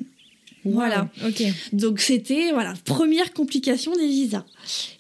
Voilà. 0.66 1.10
Wow, 1.22 1.30
Ok. 1.30 1.44
Donc 1.74 2.00
c'était 2.00 2.52
voilà 2.52 2.74
première 2.86 3.32
complication 3.34 3.94
des 3.96 4.08
visas. 4.08 4.44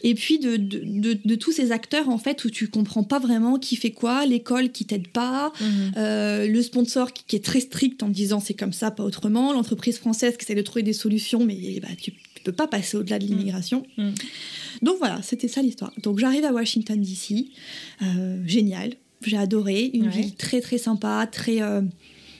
Et 0.03 0.13
puis 0.13 0.37
de, 0.39 0.57
de, 0.57 0.79
de- 0.83 1.19
de 1.25 1.35
tous 1.35 1.51
ces 1.51 1.71
acteurs 1.71 2.07
en 2.09 2.17
fait 2.19 2.45
où 2.45 2.49
tu 2.51 2.67
comprends 2.67 3.03
pas 3.03 3.17
vraiment 3.19 3.57
qui 3.57 3.75
fait 3.75 3.91
quoi, 3.91 4.25
l'école 4.25 4.71
qui 4.71 4.85
t'aide 4.85 5.07
pas, 5.07 5.51
Mhm. 5.59 5.91
euh, 5.97 6.47
le 6.47 6.61
sponsor 6.61 7.11
qui, 7.13 7.23
qui 7.27 7.35
est 7.35 7.43
très 7.43 7.59
strict 7.61 8.03
en 8.03 8.09
disant 8.09 8.39
c'est 8.39 8.53
comme 8.53 8.73
ça 8.73 8.91
pas 8.91 9.03
autrement, 9.03 9.53
l'entreprise 9.53 9.97
française 9.97 10.37
qui 10.37 10.43
essaie 10.45 10.55
de 10.55 10.61
trouver 10.61 10.83
des 10.83 10.93
solutions 10.93 11.43
mais 11.43 11.79
bah, 11.81 11.87
tu, 11.99 12.11
tu 12.11 12.43
peux 12.43 12.51
pas 12.51 12.67
passer 12.67 12.97
au-delà 12.97 13.17
de 13.19 13.25
l'immigration. 13.25 13.85
Mm. 13.97 14.09
Donc 14.83 14.97
voilà 14.99 15.21
c'était 15.23 15.47
ça 15.47 15.61
l'histoire. 15.61 15.91
Donc 16.03 16.19
j'arrive 16.19 16.45
à 16.45 16.51
Washington 16.51 17.01
D.C. 17.01 17.47
euh, 18.03 18.43
génial, 18.45 18.93
j'ai 19.25 19.37
adoré, 19.37 19.89
une 19.93 20.03
Ouais. 20.05 20.09
ville 20.11 20.35
très 20.35 20.61
très 20.61 20.77
sympa, 20.77 21.27
très 21.31 21.61
euh, 21.63 21.81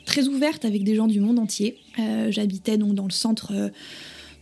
très 0.05 0.27
ouverte 0.27 0.65
avec 0.65 0.83
des 0.83 0.95
gens 0.95 1.07
du 1.07 1.19
monde 1.19 1.39
entier. 1.39 1.77
Euh, 1.99 2.31
J'habitais 2.31 2.77
donc 2.77 2.93
dans 2.95 3.05
le 3.05 3.11
centre. 3.11 3.51
euh, 3.53 3.69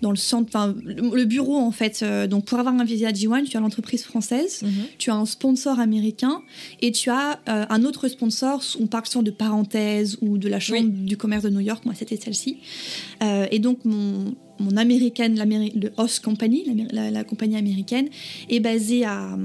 dans 0.02 0.12
le 0.12 0.18
centre, 0.18 0.50
enfin, 0.50 0.76
le 0.84 1.24
bureau 1.24 1.56
en 1.56 1.72
fait. 1.72 2.02
euh, 2.04 2.28
donc 2.28 2.44
pour 2.44 2.60
avoir 2.60 2.76
un 2.76 2.84
visa 2.84 3.12
G1, 3.14 3.46
tu 3.46 3.56
as 3.56 3.62
l'entreprise 3.62 4.04
française, 4.04 4.62
Mhm. 4.62 4.72
tu 4.98 5.12
as 5.12 5.16
un 5.16 5.26
sponsor 5.26 5.80
américain 5.80 6.42
et 6.82 6.92
tu 6.92 7.10
as 7.10 7.40
euh, 7.48 7.66
un 7.70 7.86
autre 7.86 8.10
sponsor. 8.10 8.62
On 8.82 8.88
parle 8.88 9.06
souvent 9.06 9.24
de 9.24 9.32
parenthèse 9.32 10.18
ou 10.22 10.38
de 10.38 10.50
la 10.50 10.60
chambre 10.60 10.90
du 10.90 11.16
commerce 11.16 11.44
de 11.46 11.50
New 11.52 11.62
York. 11.62 11.86
Moi, 11.86 11.94
c'était 11.96 12.18
celle-ci. 12.18 12.58
Euh, 13.24 13.46
et 13.50 13.60
donc 13.60 13.86
mon 13.86 14.36
mon 14.60 14.76
américaine, 14.76 15.36
le 15.74 15.90
Host 15.96 16.20
Company, 16.20 16.66
la, 16.92 17.10
la 17.10 17.24
compagnie 17.24 17.56
américaine, 17.56 18.10
est 18.50 18.60
basée 18.60 19.06
à 19.06 19.38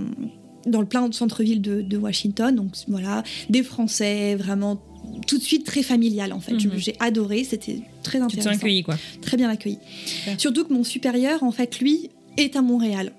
dans 0.67 0.81
le 0.81 0.87
plein 0.89 1.11
centre-ville 1.13 1.63
de, 1.63 1.83
de 1.83 1.97
Washington. 1.97 2.53
Donc 2.55 2.73
voilà, 2.89 3.23
des 3.49 3.63
Français, 3.63 4.35
vraiment 4.35 4.83
tout 5.29 5.39
de 5.39 5.43
suite 5.43 5.65
très 5.65 5.83
familial 5.85 6.33
en 6.33 6.41
fait. 6.41 6.55
Mhm. 6.55 6.73
J'ai 6.77 6.97
adoré, 6.99 7.45
c'était 7.45 7.81
très 8.03 8.19
Tu 8.19 8.19
te 8.19 8.25
intéressant 8.25 8.51
sens 8.51 8.59
accueilli 8.59 8.83
quoi. 8.83 8.97
très 9.21 9.37
bien 9.37 9.49
accueilli. 9.49 9.79
Super. 10.07 10.41
Surtout 10.41 10.65
que 10.65 10.73
mon 10.73 10.83
supérieur, 10.83 11.43
en 11.45 11.53
fait, 11.53 11.79
lui, 11.79 12.11
est 12.37 12.57
à 12.57 12.63
Montréal 12.63 13.13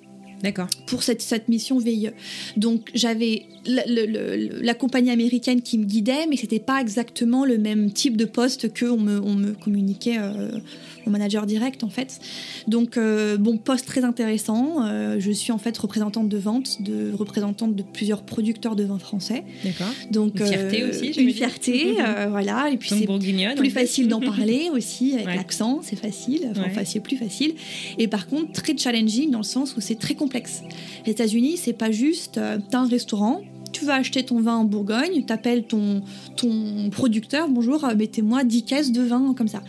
D'accord. 0.44 0.68
pour 0.86 1.04
cette, 1.04 1.22
cette 1.22 1.48
mission 1.48 1.78
VIE. 1.80 2.10
Donc 2.58 2.90
j'avais 2.94 3.44
la, 3.66 4.74
compagnie 4.74 5.12
américaine 5.12 5.62
qui 5.62 5.78
me 5.78 5.86
guidait, 5.86 6.26
mais 6.30 6.38
c'était 6.38 6.60
pas 6.60 6.80
exactement 6.82 7.46
le 7.46 7.58
même 7.58 7.92
type 7.92 8.18
de 8.18 8.26
poste 8.26 8.74
que 8.74 8.86
on 8.86 8.98
me, 9.00 9.20
on 9.22 9.36
me 9.36 9.52
communiquait 9.54 10.18
euh, 10.18 10.60
au 11.06 11.10
manager 11.10 11.46
direct 11.46 11.84
en 11.84 11.90
fait. 11.90 12.20
Donc 12.68 12.98
euh, 12.98 13.38
bon 13.38 13.58
poste 13.58 13.86
très 13.86 14.04
intéressant. 14.04 14.86
Euh, 14.86 15.18
je 15.20 15.32
suis 15.32 15.52
en 15.52 15.58
fait 15.58 15.78
représentante 15.78 16.30
de 16.30 16.38
vente, 16.38 16.82
de 16.82 17.12
représentante 17.14 17.76
de 17.76 17.84
plusieurs 17.84 18.24
producteurs 18.24 18.76
de 18.76 18.84
vin 18.84 19.00
français. 19.00 19.44
D'accord. 19.64 19.88
Donc 20.12 20.40
Une 20.40 20.46
fierté 20.48 20.84
euh, 20.84 20.90
aussi, 20.90 21.08
une 21.12 21.32
fierté, 21.32 21.96
voilà. 22.30 22.70
Et 22.72 22.78
puis 22.78 22.90
c'est 22.90 23.56
plus 23.56 23.70
facile 23.70 24.08
d'en 24.08 24.20
parler 24.34 24.70
aussi 24.72 25.14
avec 25.14 25.28
Ouais. 25.30 25.36
l'accent, 25.36 25.82
c'est 25.84 25.98
facile, 25.98 26.48
enfin 26.50 26.64
Ouais. 26.64 26.70
facile, 26.70 27.02
plus 27.02 27.18
facile. 27.18 27.54
Et 27.98 28.08
par 28.08 28.26
contre, 28.28 28.52
très 28.54 28.76
challenging 28.76 29.30
dans 29.32 29.40
le 29.40 29.44
sens 29.44 29.76
où 29.76 29.82
c'est 29.82 30.00
très 30.00 30.16
Les 30.34 31.12
États-Unis, 31.12 31.58
c'est 31.58 31.74
pas 31.74 31.92
juste, 31.92 32.38
euh, 32.38 32.58
un 32.74 32.88
restaurant, 32.88 33.42
tu 33.72 33.86
vas 33.86 33.96
acheter 33.96 34.24
ton 34.24 34.42
vin 34.42 34.56
en 34.56 34.64
Bourgogne, 34.66 35.24
t'appelles 35.26 35.64
ton, 35.64 36.02
ton 36.36 36.90
producteur, 36.92 37.48
bonjour, 37.48 37.84
euh, 37.84 37.96
mettez-moi 37.96 38.44
10 38.44 38.64
caisses 38.64 38.92
de 38.92 39.02
vin 39.02 39.34
comme 39.38 39.48
ça. 39.48 39.62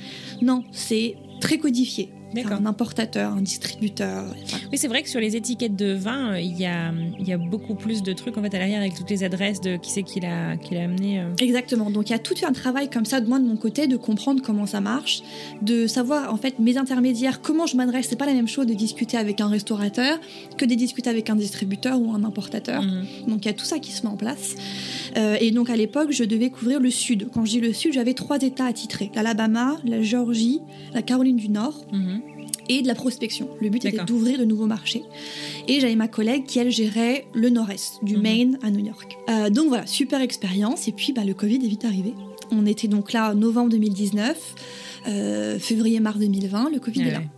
Non, 0.42 0.64
c'est 0.72 1.16
très 1.40 1.58
codifié. 1.58 2.10
Un 2.52 2.66
importateur, 2.66 3.32
un 3.32 3.40
distributeur. 3.42 4.24
enfin, 4.44 4.58
Oui, 4.72 4.78
c'est 4.78 4.88
vrai 4.88 5.02
que 5.02 5.08
sur 5.08 5.20
les 5.20 5.36
étiquettes 5.36 5.76
de 5.76 5.92
vin, 5.92 6.32
euh, 6.34 6.40
il 6.40 6.58
y 6.58 6.66
a, 6.66 6.92
il 7.18 7.26
y 7.28 7.32
a 7.32 7.38
beaucoup 7.38 7.74
plus 7.74 8.02
de 8.02 8.12
trucs 8.12 8.36
en 8.38 8.42
fait 8.42 8.54
à 8.54 8.58
l'arrière 8.58 8.80
avec 8.80 8.94
toutes 8.94 9.10
les 9.10 9.24
adresses 9.24 9.60
de 9.60 9.76
qui 9.76 9.90
c'est 9.90 10.02
qui 10.02 10.20
l'a 10.20 10.56
qui 10.56 10.74
l'a 10.74 10.84
amené. 10.84 11.20
euh. 11.20 11.28
Exactement. 11.40 11.90
Donc 11.90 12.08
il 12.08 12.12
y 12.12 12.16
a 12.16 12.18
tout 12.18 12.34
un 12.46 12.52
travail 12.52 12.88
comme 12.88 13.04
ça 13.04 13.20
de 13.20 13.28
moi 13.28 13.38
de 13.38 13.44
mon 13.46 13.56
côté 13.56 13.86
de 13.86 13.96
comprendre 13.96 14.42
comment 14.42 14.66
ça 14.66 14.80
marche, 14.80 15.22
de 15.62 15.86
savoir 15.86 16.32
en 16.32 16.36
fait 16.36 16.58
mes 16.58 16.76
intermédiaires, 16.76 17.40
comment 17.42 17.66
je 17.66 17.76
m'adresse. 17.76 18.06
C'est 18.08 18.16
pas 18.16 18.26
la 18.26 18.34
même 18.34 18.48
chose 18.48 18.66
de 18.66 18.74
discuter 18.74 19.16
avec 19.16 19.40
un 19.40 19.48
restaurateur 19.48 20.18
que 20.56 20.64
de 20.64 20.74
discuter 20.74 21.10
avec 21.10 21.30
un 21.30 21.36
distributeur 21.36 22.00
ou 22.00 22.12
un 22.12 22.22
importateur. 22.24 22.82
Mhm. 22.82 23.06
Donc 23.28 23.44
il 23.44 23.46
y 23.46 23.50
a 23.50 23.54
tout 23.54 23.64
ça 23.64 23.78
qui 23.78 23.90
se 23.92 24.02
met 24.06 24.12
en 24.12 24.16
place. 24.16 24.54
Euh, 25.16 25.36
et 25.40 25.50
donc 25.50 25.68
à 25.70 25.76
l'époque, 25.76 26.08
je 26.12 26.24
devais 26.24 26.50
couvrir 26.50 26.80
le 26.80 26.90
sud. 26.90 27.28
Quand 27.34 27.44
je 27.44 27.50
dis 27.52 27.60
le 27.60 27.72
sud, 27.72 27.92
j'avais 27.92 28.14
trois 28.14 28.38
États 28.40 28.66
à 28.66 28.72
titrer 28.72 29.10
l'Alabama, 29.14 29.76
la 29.84 30.00
Géorgie, 30.02 30.60
la 30.94 31.02
Caroline 31.02 31.36
du 31.36 31.48
Nord 31.48 31.84
Mhm. 31.92 32.19
Et 32.70 32.82
de 32.82 32.86
la 32.86 32.94
prospection. 32.94 33.48
Le 33.60 33.68
but 33.68 33.84
était 33.84 34.04
d'ouvrir 34.04 34.38
de 34.38 34.44
nouveaux 34.44 34.66
marchés. 34.66 35.02
Et 35.66 35.80
j'avais 35.80 35.96
ma 35.96 36.06
collègue 36.06 36.44
qui, 36.46 36.60
elle, 36.60 36.70
gérait 36.70 37.26
le 37.34 37.50
nord-est, 37.50 37.98
du 38.04 38.14
Mhm. 38.16 38.22
Maine 38.22 38.58
à 38.62 38.70
New 38.70 38.84
York. 38.86 39.18
Euh, 39.28 39.50
donc 39.50 39.68
voilà, 39.68 39.86
super 39.88 40.20
expérience. 40.20 40.86
Et 40.86 40.92
puis 40.92 41.12
bah, 41.12 41.24
le 41.24 41.34
Covid 41.34 41.56
est 41.56 41.68
vite 41.68 41.84
arrivé. 41.84 42.14
On 42.52 42.66
était 42.66 42.86
donc 42.86 43.12
là 43.12 43.32
en 43.32 43.34
novembre 43.34 43.70
2019, 43.70 44.54
euh, 45.08 45.58
février-mars 45.58 46.18
2020, 46.18 46.70
le 46.70 46.78
Covid 46.78 47.00
est 47.02 47.10
là. 47.10 47.18
ouais. 47.18 47.28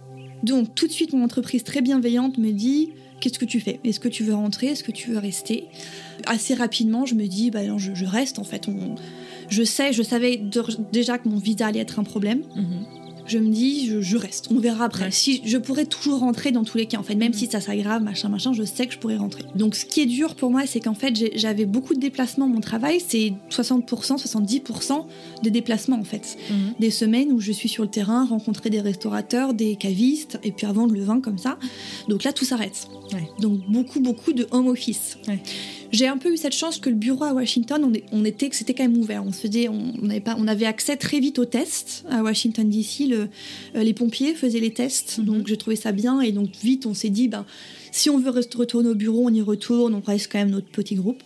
Donc 0.42 0.74
tout 0.74 0.86
de 0.86 0.92
suite, 0.92 1.14
mon 1.14 1.24
entreprise 1.24 1.64
très 1.64 1.80
bienveillante 1.80 2.36
me 2.36 2.50
dit 2.50 2.90
qu'est-ce 3.20 3.38
que 3.38 3.46
tu 3.46 3.58
fais? 3.60 3.80
Est-ce 3.84 4.00
que 4.00 4.08
tu 4.08 4.24
veux 4.24 4.34
rentrer? 4.34 4.66
Est-ce 4.66 4.84
que 4.84 4.92
tu 4.92 5.10
veux 5.12 5.18
rester? 5.18 5.64
Assez 6.26 6.52
rapidement, 6.52 7.06
je 7.06 7.14
me 7.14 7.26
dis, 7.26 7.50
bah 7.50 7.64
non, 7.64 7.78
je, 7.78 8.04
reste 8.04 8.38
en 8.38 8.44
fait. 8.44 8.66
je 9.48 9.62
sais, 9.62 9.92
je 9.94 10.02
savais 10.02 10.42
déjà 10.92 11.16
que 11.18 11.28
mon 11.28 11.38
visa 11.38 11.68
allait 11.68 11.80
être 11.80 11.98
un 12.00 12.04
problème. 12.04 12.42
Mhm 12.54 13.01
je 13.26 13.38
me 13.38 13.48
dis, 13.48 13.86
je, 14.00 14.16
reste. 14.16 14.48
On 14.50 14.58
verra 14.58 14.84
après. 14.84 15.10
Si 15.10 15.42
je 15.44 15.56
pourrais 15.58 15.86
toujours 15.86 16.20
rentrer 16.20 16.52
dans 16.52 16.64
tous 16.64 16.78
les 16.78 16.86
cas, 16.86 16.98
en 16.98 17.02
fait, 17.02 17.14
même 17.14 17.32
si 17.32 17.46
ça 17.46 17.60
s'aggrave, 17.60 18.02
machin, 18.02 18.28
machin, 18.28 18.52
je 18.52 18.62
sais 18.62 18.86
que 18.86 18.94
je 18.94 18.98
pourrais 18.98 19.16
rentrer. 19.16 19.44
Donc, 19.54 19.74
ce 19.74 19.84
qui 19.84 20.00
est 20.00 20.06
dur 20.06 20.34
pour 20.34 20.50
moi, 20.50 20.62
c'est 20.66 20.80
qu'en 20.80 20.94
fait, 20.94 21.14
j'avais 21.36 21.64
beaucoup 21.64 21.94
de 21.94 22.00
déplacements. 22.00 22.48
Mon 22.48 22.60
travail, 22.60 23.00
c'est 23.06 23.32
60%, 23.50 23.86
70% 23.86 25.06
de 25.42 25.50
déplacements, 25.50 25.98
en 25.98 26.04
fait. 26.04 26.36
Mhm. 26.50 26.74
Des 26.80 26.90
semaines 26.90 27.32
où 27.32 27.40
je 27.40 27.52
suis 27.52 27.68
sur 27.68 27.84
le 27.84 27.90
terrain, 27.90 28.26
rencontrer 28.26 28.70
des 28.70 28.80
restaurateurs, 28.80 29.54
des 29.54 29.76
cavistes, 29.76 30.38
et 30.42 30.52
puis 30.52 30.66
avant 30.66 30.86
le 30.86 31.02
vin 31.02 31.20
comme 31.20 31.38
ça. 31.38 31.58
Donc 32.08 32.24
là, 32.24 32.32
tout 32.32 32.44
s'arrête. 32.44 32.88
Donc, 33.40 33.60
beaucoup, 33.68 34.00
beaucoup 34.00 34.32
de 34.32 34.46
home 34.50 34.68
office. 34.68 35.18
J'ai 35.92 36.08
un 36.08 36.16
peu 36.16 36.32
eu 36.32 36.38
cette 36.38 36.54
chance 36.54 36.78
que 36.78 36.88
le 36.88 36.96
bureau 36.96 37.24
à 37.24 37.34
Washington, 37.34 37.84
on, 37.84 38.18
on 38.18 38.24
était, 38.24 38.48
c'était 38.52 38.72
quand 38.72 38.84
même 38.84 38.96
ouvert. 38.96 39.22
On 39.24 39.32
se 39.32 39.46
faisait, 39.46 39.68
on, 39.68 40.08
avait 40.08 40.20
pas, 40.20 40.36
on 40.38 40.48
avait 40.48 40.64
accès 40.64 40.96
très 40.96 41.20
vite 41.20 41.38
aux 41.38 41.44
tests 41.44 42.04
à 42.10 42.22
Washington 42.22 42.68
DC. 42.68 43.08
Le, 43.08 43.28
euh, 43.76 43.82
les 43.82 43.92
pompiers 43.92 44.34
faisaient 44.34 44.60
les 44.60 44.72
tests, 44.72 45.18
mhm. 45.18 45.24
donc 45.26 45.46
j'ai 45.46 45.58
trouvé 45.58 45.76
ça 45.76 45.92
bien. 45.92 46.22
Et 46.22 46.32
donc 46.32 46.50
vite, 46.62 46.86
on 46.86 46.94
s'est 46.94 47.10
dit, 47.10 47.28
ben, 47.28 47.44
si 47.90 48.08
on 48.08 48.18
veut 48.18 48.30
retourner 48.30 48.88
au 48.88 48.94
bureau, 48.94 49.26
on 49.26 49.34
y 49.34 49.42
retourne. 49.42 49.94
On 49.94 50.00
reste 50.00 50.32
quand 50.32 50.38
même 50.38 50.50
notre 50.50 50.68
petit 50.68 50.94
groupe. 50.94 51.22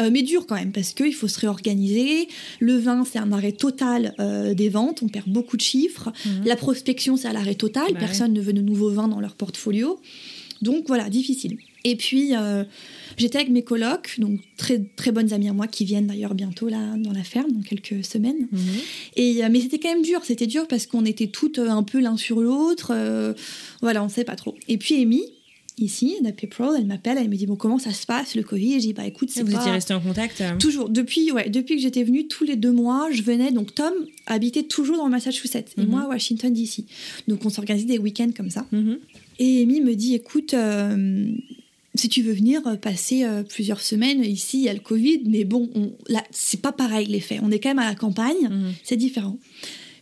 Euh, 0.00 0.08
mais 0.10 0.22
dur 0.22 0.46
quand 0.46 0.54
même 0.54 0.72
parce 0.72 0.94
qu'il 0.94 1.14
faut 1.14 1.28
se 1.28 1.38
réorganiser. 1.38 2.26
Le 2.58 2.78
vin, 2.78 3.04
c'est 3.04 3.18
un 3.18 3.32
arrêt 3.32 3.52
total 3.52 4.14
euh, 4.18 4.54
des 4.54 4.70
ventes, 4.70 5.02
on 5.02 5.08
perd 5.08 5.28
beaucoup 5.28 5.58
de 5.58 5.62
chiffres. 5.62 6.10
Mhm. 6.24 6.46
La 6.46 6.56
prospection, 6.56 7.18
c'est 7.18 7.28
à 7.28 7.34
l'arrêt 7.34 7.54
total, 7.54 7.92
bah 7.92 8.00
personne 8.00 8.32
ne 8.32 8.40
veut 8.40 8.54
de 8.54 8.62
nouveaux 8.62 8.90
vins 8.90 9.08
dans 9.08 9.20
leur 9.20 9.34
portfolio. 9.34 10.00
Donc 10.62 10.84
voilà, 10.86 11.10
difficile. 11.10 11.58
Et 11.84 11.96
puis, 11.96 12.32
J'étais 13.16 13.38
avec 13.38 13.50
mes 13.50 13.62
colocs, 13.62 14.18
donc 14.18 14.40
très, 14.56 14.80
très 14.96 15.12
bonnes 15.12 15.32
amies 15.32 15.48
à 15.48 15.52
moi, 15.52 15.66
qui 15.66 15.84
viennent 15.84 16.06
d'ailleurs 16.06 16.34
bientôt 16.34 16.68
là 16.68 16.94
dans 16.96 17.12
la 17.12 17.22
ferme, 17.22 17.52
dans 17.52 17.62
quelques 17.62 18.04
semaines. 18.04 18.48
Mhm. 18.50 18.60
Et, 19.16 19.44
euh, 19.44 19.48
mais 19.50 19.60
c'était 19.60 19.78
quand 19.78 19.92
même 19.92 20.02
dur, 20.02 20.20
c'était 20.24 20.46
dur 20.46 20.66
parce 20.68 20.86
qu'on 20.86 21.04
était 21.04 21.28
toutes 21.28 21.58
euh, 21.58 21.68
un 21.68 21.82
peu 21.82 22.00
l'un 22.00 22.16
sur 22.16 22.40
l'autre. 22.40 22.92
Euh, 22.94 23.34
voilà, 23.80 24.02
on 24.02 24.06
ne 24.06 24.10
sait 24.10 24.24
pas 24.24 24.36
trop. 24.36 24.54
Et 24.68 24.78
puis 24.78 24.96
Amy, 25.02 25.22
ici, 25.78 26.16
la 26.22 26.32
Pro, 26.32 26.74
elle 26.74 26.86
m'appelle, 26.86 27.18
elle 27.18 27.28
me 27.28 27.36
dit 27.36 27.46
bon 27.46 27.56
comment 27.56 27.78
ça 27.78 27.92
se 27.92 28.06
passe 28.06 28.34
le 28.34 28.42
Covid? 28.42 28.74
Et 28.74 28.80
je 28.80 28.86
dis 28.86 28.92
bah 28.92 29.06
écoute 29.06 29.30
c'est 29.30 29.42
Vous 29.42 29.54
étiez 29.54 29.70
resté 29.70 29.94
en 29.94 30.00
contact 30.00 30.42
Toujours 30.58 30.88
depuis 30.88 31.32
ouais 31.32 31.48
depuis 31.48 31.76
que 31.76 31.82
j'étais 31.82 32.02
venue 32.02 32.26
tous 32.26 32.44
les 32.44 32.56
deux 32.56 32.72
mois 32.72 33.08
je 33.10 33.22
venais 33.22 33.50
donc 33.50 33.74
Tom 33.74 33.92
habitait 34.26 34.64
toujours 34.64 34.96
dans 34.96 35.04
le 35.04 35.10
Massachusetts 35.10 35.72
et 35.76 35.82
mhm. 35.82 35.88
moi 35.88 36.02
à 36.02 36.08
Washington 36.08 36.52
DC 36.52 36.84
donc 37.28 37.44
on 37.44 37.50
s'organisait 37.50 37.86
des 37.86 37.98
week-ends 37.98 38.30
comme 38.36 38.50
ça. 38.50 38.66
Mhm. 38.72 38.98
Et 39.38 39.62
Amy 39.62 39.80
me 39.80 39.94
dit 39.94 40.14
écoute 40.14 40.54
si 41.94 42.08
tu 42.08 42.22
veux 42.22 42.32
venir 42.32 42.66
euh, 42.66 42.76
passer 42.76 43.24
euh, 43.24 43.42
plusieurs 43.42 43.80
semaines 43.80 44.22
ici, 44.22 44.58
il 44.58 44.64
y 44.64 44.68
a 44.68 44.74
le 44.74 44.80
Covid, 44.80 45.22
mais 45.26 45.44
bon, 45.44 45.70
on, 45.74 45.92
là, 46.08 46.22
c'est 46.30 46.60
pas 46.60 46.72
pareil 46.72 47.06
l'effet. 47.06 47.40
On 47.42 47.50
est 47.50 47.58
quand 47.58 47.70
même 47.70 47.78
à 47.78 47.88
la 47.88 47.94
campagne, 47.94 48.48
mhm. 48.48 48.72
c'est 48.84 48.96
différent. 48.96 49.38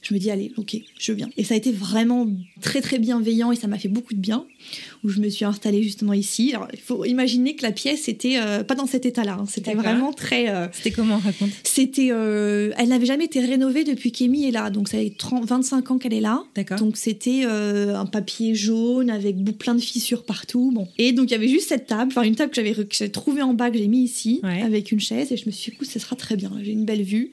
Je 0.08 0.14
me 0.14 0.18
dis, 0.18 0.30
allez, 0.30 0.52
ok, 0.56 0.74
je 0.98 1.12
viens. 1.12 1.28
Et 1.36 1.44
ça 1.44 1.52
a 1.52 1.56
été 1.58 1.70
vraiment 1.70 2.26
très, 2.62 2.80
très 2.80 2.98
bienveillant 2.98 3.52
et 3.52 3.56
ça 3.56 3.66
m'a 3.66 3.78
fait 3.78 3.88
beaucoup 3.88 4.14
de 4.14 4.18
bien 4.18 4.46
où 5.04 5.10
je 5.10 5.20
me 5.20 5.28
suis 5.28 5.44
installée 5.44 5.82
justement 5.82 6.14
ici. 6.14 6.54
Alors, 6.54 6.66
il 6.72 6.78
faut 6.78 7.04
imaginer 7.04 7.56
que 7.56 7.62
la 7.62 7.72
pièce 7.72 8.08
était 8.08 8.38
euh, 8.38 8.64
pas 8.64 8.74
dans 8.74 8.86
cet 8.86 9.04
état-là. 9.04 9.36
Hein. 9.40 9.44
C'était 9.46 9.74
vraiment 9.74 10.14
très. 10.14 10.48
Euh, 10.48 10.66
c'était 10.72 10.92
comment 10.92 11.18
raconte? 11.18 11.50
C'était. 11.62 12.08
Euh, 12.10 12.72
elle 12.78 12.88
n'avait 12.88 13.04
jamais 13.04 13.26
été 13.26 13.40
rénovée 13.40 13.84
depuis 13.84 14.10
qu'Amy 14.10 14.46
est 14.46 14.50
là. 14.50 14.70
Donc 14.70 14.88
ça 14.88 14.96
fait 14.96 15.12
30, 15.16 15.44
25 15.44 15.90
ans 15.90 15.98
qu'elle 15.98 16.14
est 16.14 16.22
là. 16.22 16.42
D'accord. 16.54 16.78
Donc 16.78 16.96
c'était 16.96 17.44
un 17.44 18.06
papier 18.06 18.54
jaune 18.54 19.10
avec 19.10 19.36
plein 19.58 19.74
de 19.74 19.80
fissures 19.80 20.24
partout. 20.24 20.70
Bon. 20.72 20.88
Et 20.96 21.12
donc 21.12 21.28
il 21.28 21.32
y 21.32 21.36
avait 21.36 21.48
juste 21.48 21.68
cette 21.68 21.86
table, 21.86 22.12
enfin 22.12 22.22
une 22.22 22.34
table 22.34 22.50
que 22.50 22.62
j'avais 22.62 23.08
trouvée 23.10 23.42
en 23.42 23.52
bas 23.52 23.70
que 23.70 23.76
j'ai 23.76 23.88
mis 23.88 24.04
ici 24.04 24.40
avec 24.42 24.90
une 24.90 25.00
chaise 25.00 25.32
et 25.32 25.36
je 25.36 25.44
me 25.44 25.50
suis 25.50 25.70
dit, 25.70 25.76
écoute, 25.76 25.88
ce 25.88 25.98
sera 25.98 26.16
très 26.16 26.36
bien. 26.36 26.50
J'ai 26.62 26.72
une 26.72 26.86
belle 26.86 27.02
vue. 27.02 27.30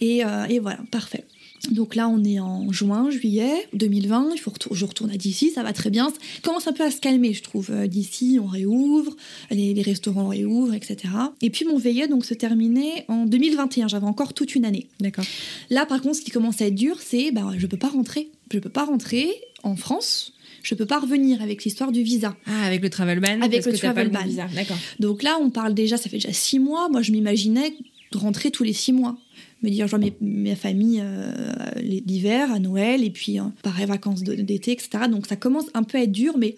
Et, 0.00 0.22
et 0.48 0.58
voilà, 0.58 0.78
parfait. 0.90 1.24
Donc 1.70 1.94
là, 1.94 2.08
on 2.08 2.24
est 2.24 2.40
en 2.40 2.70
juin, 2.72 3.10
juillet 3.10 3.68
2020. 3.72 4.30
Il 4.34 4.40
faut 4.40 4.52
je 4.70 4.84
retourne 4.84 5.10
à 5.10 5.16
d'ici, 5.16 5.50
ça 5.50 5.62
va 5.62 5.72
très 5.72 5.90
bien. 5.90 6.08
Ça 6.10 6.16
commence 6.42 6.66
un 6.66 6.72
peu 6.72 6.84
à 6.84 6.90
se 6.90 7.00
calmer, 7.00 7.32
je 7.32 7.42
trouve. 7.42 7.70
Euh, 7.70 7.86
d'ici, 7.86 8.38
on 8.42 8.46
réouvre, 8.46 9.14
les, 9.50 9.80
restaurants 9.82 10.28
réouvrent, 10.28 10.74
etc. 10.74 11.14
Et 11.40 11.50
puis 11.50 11.64
mon 11.64 11.78
veillet 11.78 12.08
donc 12.08 12.24
se 12.24 12.34
terminait 12.34 13.04
en 13.08 13.26
2021. 13.26 13.88
J'avais 13.88 14.06
encore 14.06 14.34
toute 14.34 14.54
une 14.54 14.64
année. 14.64 14.86
D'accord. 15.00 15.24
Là, 15.70 15.86
par 15.86 16.00
contre, 16.00 16.16
ce 16.16 16.22
qui 16.22 16.30
commence 16.30 16.60
à 16.60 16.66
être 16.66 16.74
dur, 16.74 16.96
c'est 17.00 17.30
bah, 17.30 17.50
je 17.56 17.66
peux 17.66 17.76
pas 17.76 17.88
rentrer. 17.88 18.28
Je 18.52 18.58
peux 18.58 18.70
pas 18.70 18.84
rentrer 18.84 19.28
en 19.62 19.76
France. 19.76 20.32
Je 20.62 20.74
peux 20.74 20.86
pas 20.86 20.98
revenir 20.98 21.40
avec 21.40 21.64
l'histoire 21.64 21.92
du 21.92 22.02
visa. 22.02 22.36
Ah, 22.46 22.64
avec 22.64 22.82
le 22.82 22.90
travel 22.90 23.20
ban. 23.20 23.40
Avec 23.40 23.64
le 23.64 23.72
travel 23.72 24.10
ban. 24.10 24.26
D'accord. 24.54 24.76
Donc 24.98 25.22
là, 25.22 25.38
on 25.40 25.50
parle 25.50 25.74
déjà, 25.74 25.96
ça 25.96 26.10
fait 26.10 26.16
déjà 26.16 26.32
six 26.32 26.58
mois. 26.58 26.88
Moi, 26.88 27.02
je 27.02 27.12
m'imaginais 27.12 27.74
rentrer 28.14 28.50
tous 28.50 28.64
les 28.64 28.72
six 28.72 28.92
mois 28.92 29.16
me 29.62 29.70
dire, 29.70 29.86
je 29.86 29.96
vois 29.96 30.04
mes, 30.20 30.54
familles 30.54 31.02
euh, 31.02 31.32
l'hiver, 31.80 32.52
à 32.52 32.58
Noël, 32.58 33.04
et 33.04 33.10
puis 33.10 33.38
hein, 33.38 33.52
pareil, 33.62 33.86
vacances 33.86 34.22
d'été, 34.22 34.72
etc. 34.72 35.04
Donc 35.10 35.26
ça 35.26 35.36
commence 35.36 35.66
un 35.74 35.82
peu 35.82 35.98
à 35.98 36.02
être 36.02 36.12
dur, 36.12 36.38
mais 36.38 36.54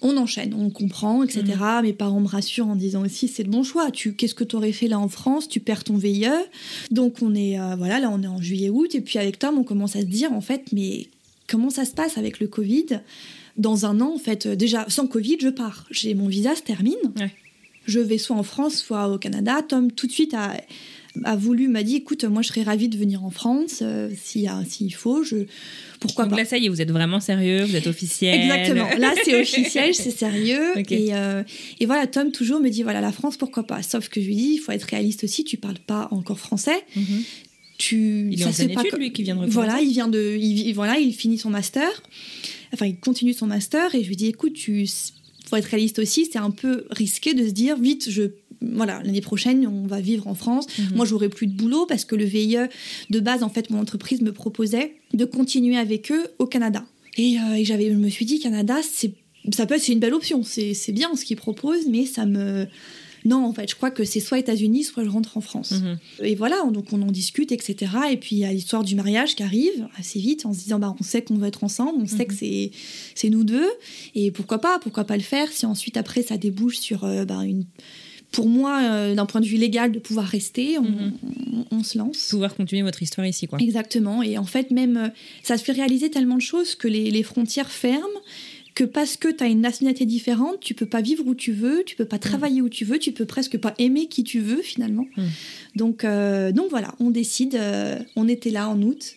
on 0.00 0.16
enchaîne, 0.16 0.52
on 0.54 0.68
comprend, 0.68 1.22
etc. 1.22 1.44
Mm. 1.44 1.82
Mes 1.82 1.92
parents 1.92 2.20
me 2.20 2.26
rassurent 2.26 2.66
en 2.66 2.76
disant 2.76 3.04
aussi, 3.04 3.28
c'est 3.28 3.44
le 3.44 3.50
bon 3.50 3.62
choix. 3.62 3.90
Tu, 3.90 4.14
qu'est-ce 4.14 4.34
que 4.34 4.44
tu 4.44 4.56
aurais 4.56 4.72
fait 4.72 4.88
là 4.88 4.98
en 4.98 5.08
France? 5.08 5.48
Tu 5.48 5.60
perds 5.60 5.84
ton 5.84 5.96
VIE. 5.96 6.26
Donc 6.90 7.22
on 7.22 7.34
est, 7.34 7.58
euh, 7.58 7.76
voilà, 7.76 8.00
là 8.00 8.10
on 8.12 8.22
est 8.22 8.28
en 8.28 8.42
juillet-août, 8.42 8.94
et 8.94 9.00
puis 9.00 9.18
avec 9.18 9.38
Tom, 9.38 9.58
on 9.58 9.64
commence 9.64 9.94
à 9.94 10.00
se 10.00 10.06
dire, 10.06 10.32
en 10.32 10.40
fait, 10.40 10.64
mais 10.72 11.06
comment 11.46 11.70
ça 11.70 11.84
se 11.84 11.92
passe 11.92 12.18
avec 12.18 12.40
le 12.40 12.48
Covid 12.48 13.00
Dans 13.56 13.86
un 13.86 14.00
an, 14.00 14.14
en 14.14 14.18
fait, 14.18 14.48
déjà, 14.48 14.84
sans 14.88 15.06
Covid, 15.06 15.36
je 15.40 15.48
pars. 15.48 15.86
J'ai 15.90 16.14
mon 16.14 16.26
visa 16.26 16.56
se 16.56 16.62
termine. 16.62 16.96
Je 17.84 17.98
vais 17.98 18.18
soit 18.18 18.36
en 18.36 18.44
France, 18.44 18.76
soit 18.76 19.08
au 19.08 19.18
Canada. 19.18 19.60
Tom, 19.66 19.90
tout 19.90 20.06
de 20.06 20.12
suite, 20.12 20.34
a 20.34 20.52
a 21.24 21.36
voulu, 21.36 21.68
m'a 21.68 21.82
dit, 21.82 21.96
écoute, 21.96 22.24
moi 22.24 22.42
je 22.42 22.48
serais 22.48 22.62
ravie 22.62 22.88
de 22.88 22.96
venir 22.96 23.24
en 23.24 23.30
France, 23.30 23.80
euh, 23.82 24.10
s'il 24.16 24.94
faut, 24.94 25.22
je, 25.22 25.36
pourquoi 26.00 26.24
Donc 26.24 26.32
pas. 26.32 26.38
là, 26.38 26.44
ça 26.44 26.58
y 26.58 26.66
est, 26.66 26.68
vous 26.68 26.80
êtes 26.80 26.90
vraiment 26.90 27.20
sérieux, 27.20 27.64
vous 27.64 27.76
êtes 27.76 27.86
officiel. 27.86 28.40
Exactement, 28.40 28.88
là 28.98 29.14
c'est 29.24 29.40
officiel, 29.40 29.94
c'est 29.94 30.10
sérieux. 30.10 30.62
Et, 30.90 31.14
euh, 31.14 31.42
et, 31.80 31.86
voilà, 31.86 32.06
Tom 32.06 32.32
toujours 32.32 32.60
me 32.60 32.68
dit, 32.68 32.82
voilà, 32.82 33.00
la 33.00 33.12
France, 33.12 33.36
pourquoi 33.36 33.66
pas. 33.66 33.82
Sauf 33.82 34.08
que 34.08 34.20
je 34.20 34.26
lui 34.26 34.36
dis, 34.36 34.52
il 34.54 34.58
faut 34.58 34.72
être 34.72 34.84
réaliste 34.84 35.24
aussi, 35.24 35.44
tu 35.44 35.56
parles 35.56 35.78
pas 35.78 36.08
encore 36.10 36.38
français. 36.38 36.84
Mhm. 36.96 37.22
Tu, 37.78 38.28
il 38.30 38.40
est 38.40 38.44
en 38.44 38.52
pleine 38.52 38.70
étude, 38.70 38.98
lui, 38.98 39.12
qui 39.12 39.22
vient 39.22 39.36
de 39.36 39.46
Voilà, 39.46 39.80
il 39.80 39.90
vient 39.90 40.08
de, 40.08 40.36
il, 40.38 40.72
voilà, 40.74 40.98
il 40.98 41.12
finit 41.14 41.38
son 41.38 41.50
master. 41.50 41.88
Enfin, 42.72 42.86
il 42.86 42.96
continue 42.96 43.32
son 43.32 43.46
master 43.46 43.94
et 43.94 44.02
je 44.02 44.08
lui 44.08 44.16
dis, 44.16 44.26
écoute, 44.26 44.52
tu 44.52 44.86
faut 45.52 45.56
être 45.58 45.66
réaliste 45.66 45.98
aussi, 45.98 46.26
c'est 46.32 46.38
un 46.38 46.50
peu 46.50 46.86
risqué 46.90 47.34
de 47.34 47.46
se 47.46 47.52
dire 47.52 47.76
vite, 47.76 48.08
je 48.08 48.22
voilà, 48.62 49.02
l'année 49.04 49.20
prochaine, 49.20 49.66
on 49.66 49.86
va 49.86 50.00
vivre 50.00 50.28
en 50.28 50.34
France. 50.34 50.66
Mhm. 50.78 50.94
Moi, 50.94 51.04
j'aurai 51.04 51.28
plus 51.28 51.48
de 51.48 51.52
boulot 51.52 51.84
parce 51.84 52.04
que 52.04 52.14
le 52.14 52.24
VIE, 52.24 52.56
de 53.10 53.20
base, 53.20 53.42
en 53.42 53.48
fait, 53.48 53.70
mon 53.70 53.80
entreprise 53.80 54.22
me 54.22 54.32
proposait 54.32 54.94
de 55.12 55.24
continuer 55.24 55.76
avec 55.76 56.12
eux 56.12 56.28
au 56.38 56.46
Canada. 56.46 56.84
Et, 57.18 57.38
euh, 57.38 57.64
j'avais, 57.64 57.90
je 57.90 57.96
me 57.96 58.08
suis 58.08 58.24
dit, 58.24 58.38
Canada, 58.38 58.76
c'est, 58.88 59.14
ça 59.52 59.66
peut 59.66 59.74
être, 59.74 59.82
c'est 59.82 59.92
une 59.92 59.98
belle 59.98 60.14
option. 60.14 60.44
C'est, 60.44 60.92
bien 60.92 61.14
ce 61.16 61.24
qu'ils 61.24 61.36
proposent, 61.36 61.88
mais 61.88 62.06
ça 62.06 62.24
me, 62.24 62.68
non, 63.24 63.44
en 63.44 63.52
fait, 63.52 63.70
je 63.70 63.76
crois 63.76 63.90
que 63.90 64.04
c'est 64.04 64.20
soit 64.20 64.38
États-Unis, 64.38 64.84
soit 64.84 65.04
je 65.04 65.08
rentre 65.08 65.36
en 65.36 65.40
France. 65.40 65.72
Mhm. 65.72 65.98
Et 66.22 66.34
voilà, 66.34 66.62
donc 66.72 66.92
on 66.92 67.02
en 67.02 67.10
discute, 67.10 67.52
etc. 67.52 67.92
Et 68.10 68.16
puis 68.16 68.36
il 68.36 68.38
y 68.38 68.44
a 68.44 68.52
l'histoire 68.52 68.82
du 68.84 68.94
mariage 68.94 69.34
qui 69.36 69.42
arrive 69.42 69.88
assez 69.98 70.18
vite 70.18 70.46
en 70.46 70.52
se 70.52 70.60
disant, 70.60 70.78
bah, 70.78 70.94
on 70.98 71.02
sait 71.02 71.22
qu'on 71.22 71.36
va 71.36 71.48
être 71.48 71.64
ensemble, 71.64 71.98
on 72.02 72.06
sait 72.06 72.26
que 72.26 72.32
mhm. 72.32 72.38
c'est, 72.38 72.70
c'est 73.14 73.30
nous 73.30 73.44
deux. 73.44 73.68
Et 74.14 74.30
pourquoi 74.30 74.58
pas, 74.58 74.78
pourquoi 74.80 75.04
pas 75.04 75.16
le 75.16 75.22
faire 75.22 75.50
si 75.52 75.66
ensuite 75.66 75.96
après 75.96 76.22
ça 76.22 76.36
débouche 76.36 76.78
sur 76.78 77.04
euh, 77.04 77.24
bah, 77.24 77.44
une 77.44 77.64
pour 78.32 78.48
moi, 78.48 78.80
euh, 78.82 79.14
d'un 79.14 79.26
point 79.26 79.40
de 79.40 79.46
vue 79.46 79.58
légal, 79.58 79.92
de 79.92 79.98
pouvoir 79.98 80.26
rester, 80.26 80.78
mhm. 80.78 81.12
on, 81.70 81.84
se 81.84 81.98
lance. 81.98 82.28
Pouvoir 82.30 82.54
continuer 82.54 82.82
votre 82.82 83.02
histoire 83.02 83.26
ici, 83.26 83.46
quoi. 83.46 83.58
Exactement. 83.60 84.22
Et 84.22 84.38
en 84.38 84.44
fait, 84.44 84.70
même, 84.70 84.96
euh, 84.96 85.08
ça 85.42 85.58
se 85.58 85.64
fait 85.64 85.72
réaliser 85.72 86.10
tellement 86.10 86.36
de 86.36 86.42
choses 86.42 86.74
que 86.74 86.88
les, 86.88 87.22
frontières 87.22 87.70
ferment 87.70 88.08
que 88.74 88.84
parce 88.84 89.16
que 89.16 89.28
tu 89.28 89.44
as 89.44 89.46
une 89.46 89.60
nationalité 89.60 90.06
différente, 90.06 90.60
tu 90.60 90.74
peux 90.74 90.86
pas 90.86 91.00
vivre 91.00 91.26
où 91.26 91.34
tu 91.34 91.52
veux, 91.52 91.82
tu 91.84 91.96
peux 91.96 92.04
pas 92.04 92.16
mhm. 92.16 92.22
travailler 92.22 92.62
où 92.62 92.68
tu 92.68 92.84
veux, 92.84 92.98
tu 92.98 93.12
peux 93.12 93.26
presque 93.26 93.58
pas 93.58 93.74
aimer 93.78 94.06
qui 94.06 94.24
tu 94.24 94.40
veux 94.40 94.62
finalement. 94.62 95.06
Mhm. 95.16 95.28
Donc, 95.76 96.04
euh, 96.04 96.52
donc 96.52 96.70
voilà, 96.70 96.94
on 97.00 97.10
décide, 97.10 97.58
on 98.16 98.28
était 98.28 98.50
là 98.50 98.68
en 98.68 98.80
août, 98.82 99.16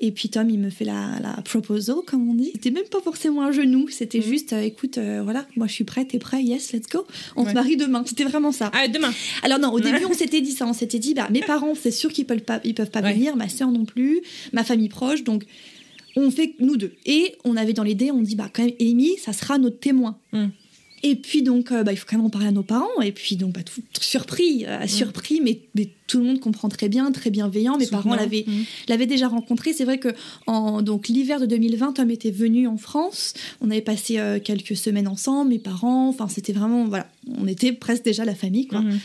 et 0.00 0.10
puis 0.10 0.28
Tom, 0.28 0.50
il 0.50 0.58
me 0.58 0.70
fait 0.70 0.84
la, 0.84 1.18
la 1.22 1.40
proposal, 1.42 1.96
comme 2.06 2.28
on 2.28 2.34
dit. 2.34 2.50
C'était 2.52 2.70
même 2.70 2.84
pas 2.90 3.00
forcément 3.00 3.42
un 3.42 3.52
genou, 3.52 3.88
c'était 3.88 4.18
mhm. 4.18 4.24
juste, 4.24 4.52
euh, 4.52 4.60
écoute, 4.60 4.98
euh, 4.98 5.22
voilà, 5.22 5.46
moi 5.56 5.66
je 5.66 5.72
suis 5.72 5.84
prête, 5.84 6.08
t'es 6.08 6.18
prêt, 6.18 6.42
yes, 6.42 6.72
let's 6.72 6.88
go. 6.88 7.06
On 7.36 7.48
se 7.48 7.52
marie 7.52 7.76
demain. 7.76 8.02
C'était 8.06 8.24
vraiment 8.24 8.52
ça. 8.52 8.70
Ah, 8.74 8.88
demain. 8.88 9.12
Alors 9.42 9.58
non, 9.58 9.72
au 9.72 9.80
début, 9.80 10.04
on 10.04 10.12
s'était 10.12 10.40
dit 10.40 10.52
ça. 10.52 10.66
On 10.66 10.72
s'était 10.72 10.98
dit, 10.98 11.14
bah, 11.14 11.28
mes 11.30 11.40
parents, 11.46 11.74
c'est 11.74 11.90
sûr 11.90 12.12
qu'ils 12.12 12.26
peuvent 12.26 12.42
pas, 12.42 12.60
ils 12.64 12.74
peuvent 12.74 12.90
pas 12.90 13.00
venir, 13.00 13.36
ma 13.36 13.48
soeur 13.48 13.70
non 13.70 13.84
plus, 13.84 14.20
ma 14.52 14.64
famille 14.64 14.88
proche, 14.88 15.22
donc 15.24 15.44
on 16.16 16.30
fait 16.30 16.54
nous 16.60 16.76
deux. 16.76 16.94
Et 17.06 17.34
on 17.44 17.56
avait 17.56 17.72
dans 17.72 17.82
l'idée, 17.82 18.10
on 18.10 18.22
dit, 18.22 18.36
bah, 18.36 18.48
quand 18.52 18.64
même, 18.64 18.74
Amy, 18.80 19.16
ça 19.18 19.32
sera 19.32 19.58
notre 19.58 19.78
témoin. 19.78 20.16
Mm. 20.32 20.46
Et 21.06 21.16
puis 21.16 21.42
donc, 21.42 21.70
euh, 21.70 21.82
bah, 21.82 21.92
il 21.92 21.96
faut 21.96 22.06
quand 22.08 22.16
même 22.16 22.24
en 22.24 22.30
parler 22.30 22.48
à 22.48 22.50
nos 22.50 22.62
parents. 22.62 23.02
Et 23.02 23.12
puis 23.12 23.36
donc, 23.36 23.52
bah, 23.52 23.62
tout, 23.62 23.82
surpris, 24.00 24.64
euh, 24.64 24.86
surpris, 24.86 25.42
mais, 25.42 25.60
mais, 25.74 25.90
tout 26.06 26.18
le 26.18 26.24
monde 26.24 26.40
comprend 26.40 26.68
très 26.68 26.88
bien, 26.88 27.12
très 27.12 27.28
bienveillant. 27.30 27.76
Mes 27.76 27.86
parents 27.86 28.14
l'avaient 28.14 28.44
mmh. 28.46 28.52
l'avaient 28.88 29.06
déjà 29.06 29.28
rencontré. 29.28 29.72
C'est 29.72 29.84
vrai 29.84 29.98
que 29.98 30.08
en 30.46 30.80
donc 30.80 31.08
l'hiver 31.08 31.40
de 31.40 31.46
2020, 31.46 31.94
Tom 31.94 32.10
était 32.10 32.30
venu 32.30 32.66
en 32.66 32.76
France. 32.76 33.34
On 33.60 33.70
avait 33.70 33.80
passé 33.80 34.18
euh, 34.18 34.38
quelques 34.38 34.76
semaines 34.76 35.08
ensemble, 35.08 35.50
mes 35.50 35.58
parents. 35.58 36.08
Enfin, 36.08 36.28
c'était 36.28 36.52
vraiment 36.52 36.84
voilà, 36.84 37.10
on 37.38 37.46
était 37.46 37.72
presque 37.72 38.04
déjà 38.04 38.24
la 38.24 38.34
famille 38.34 38.66
quoi. 38.66 38.80
Mmh. 38.80 38.98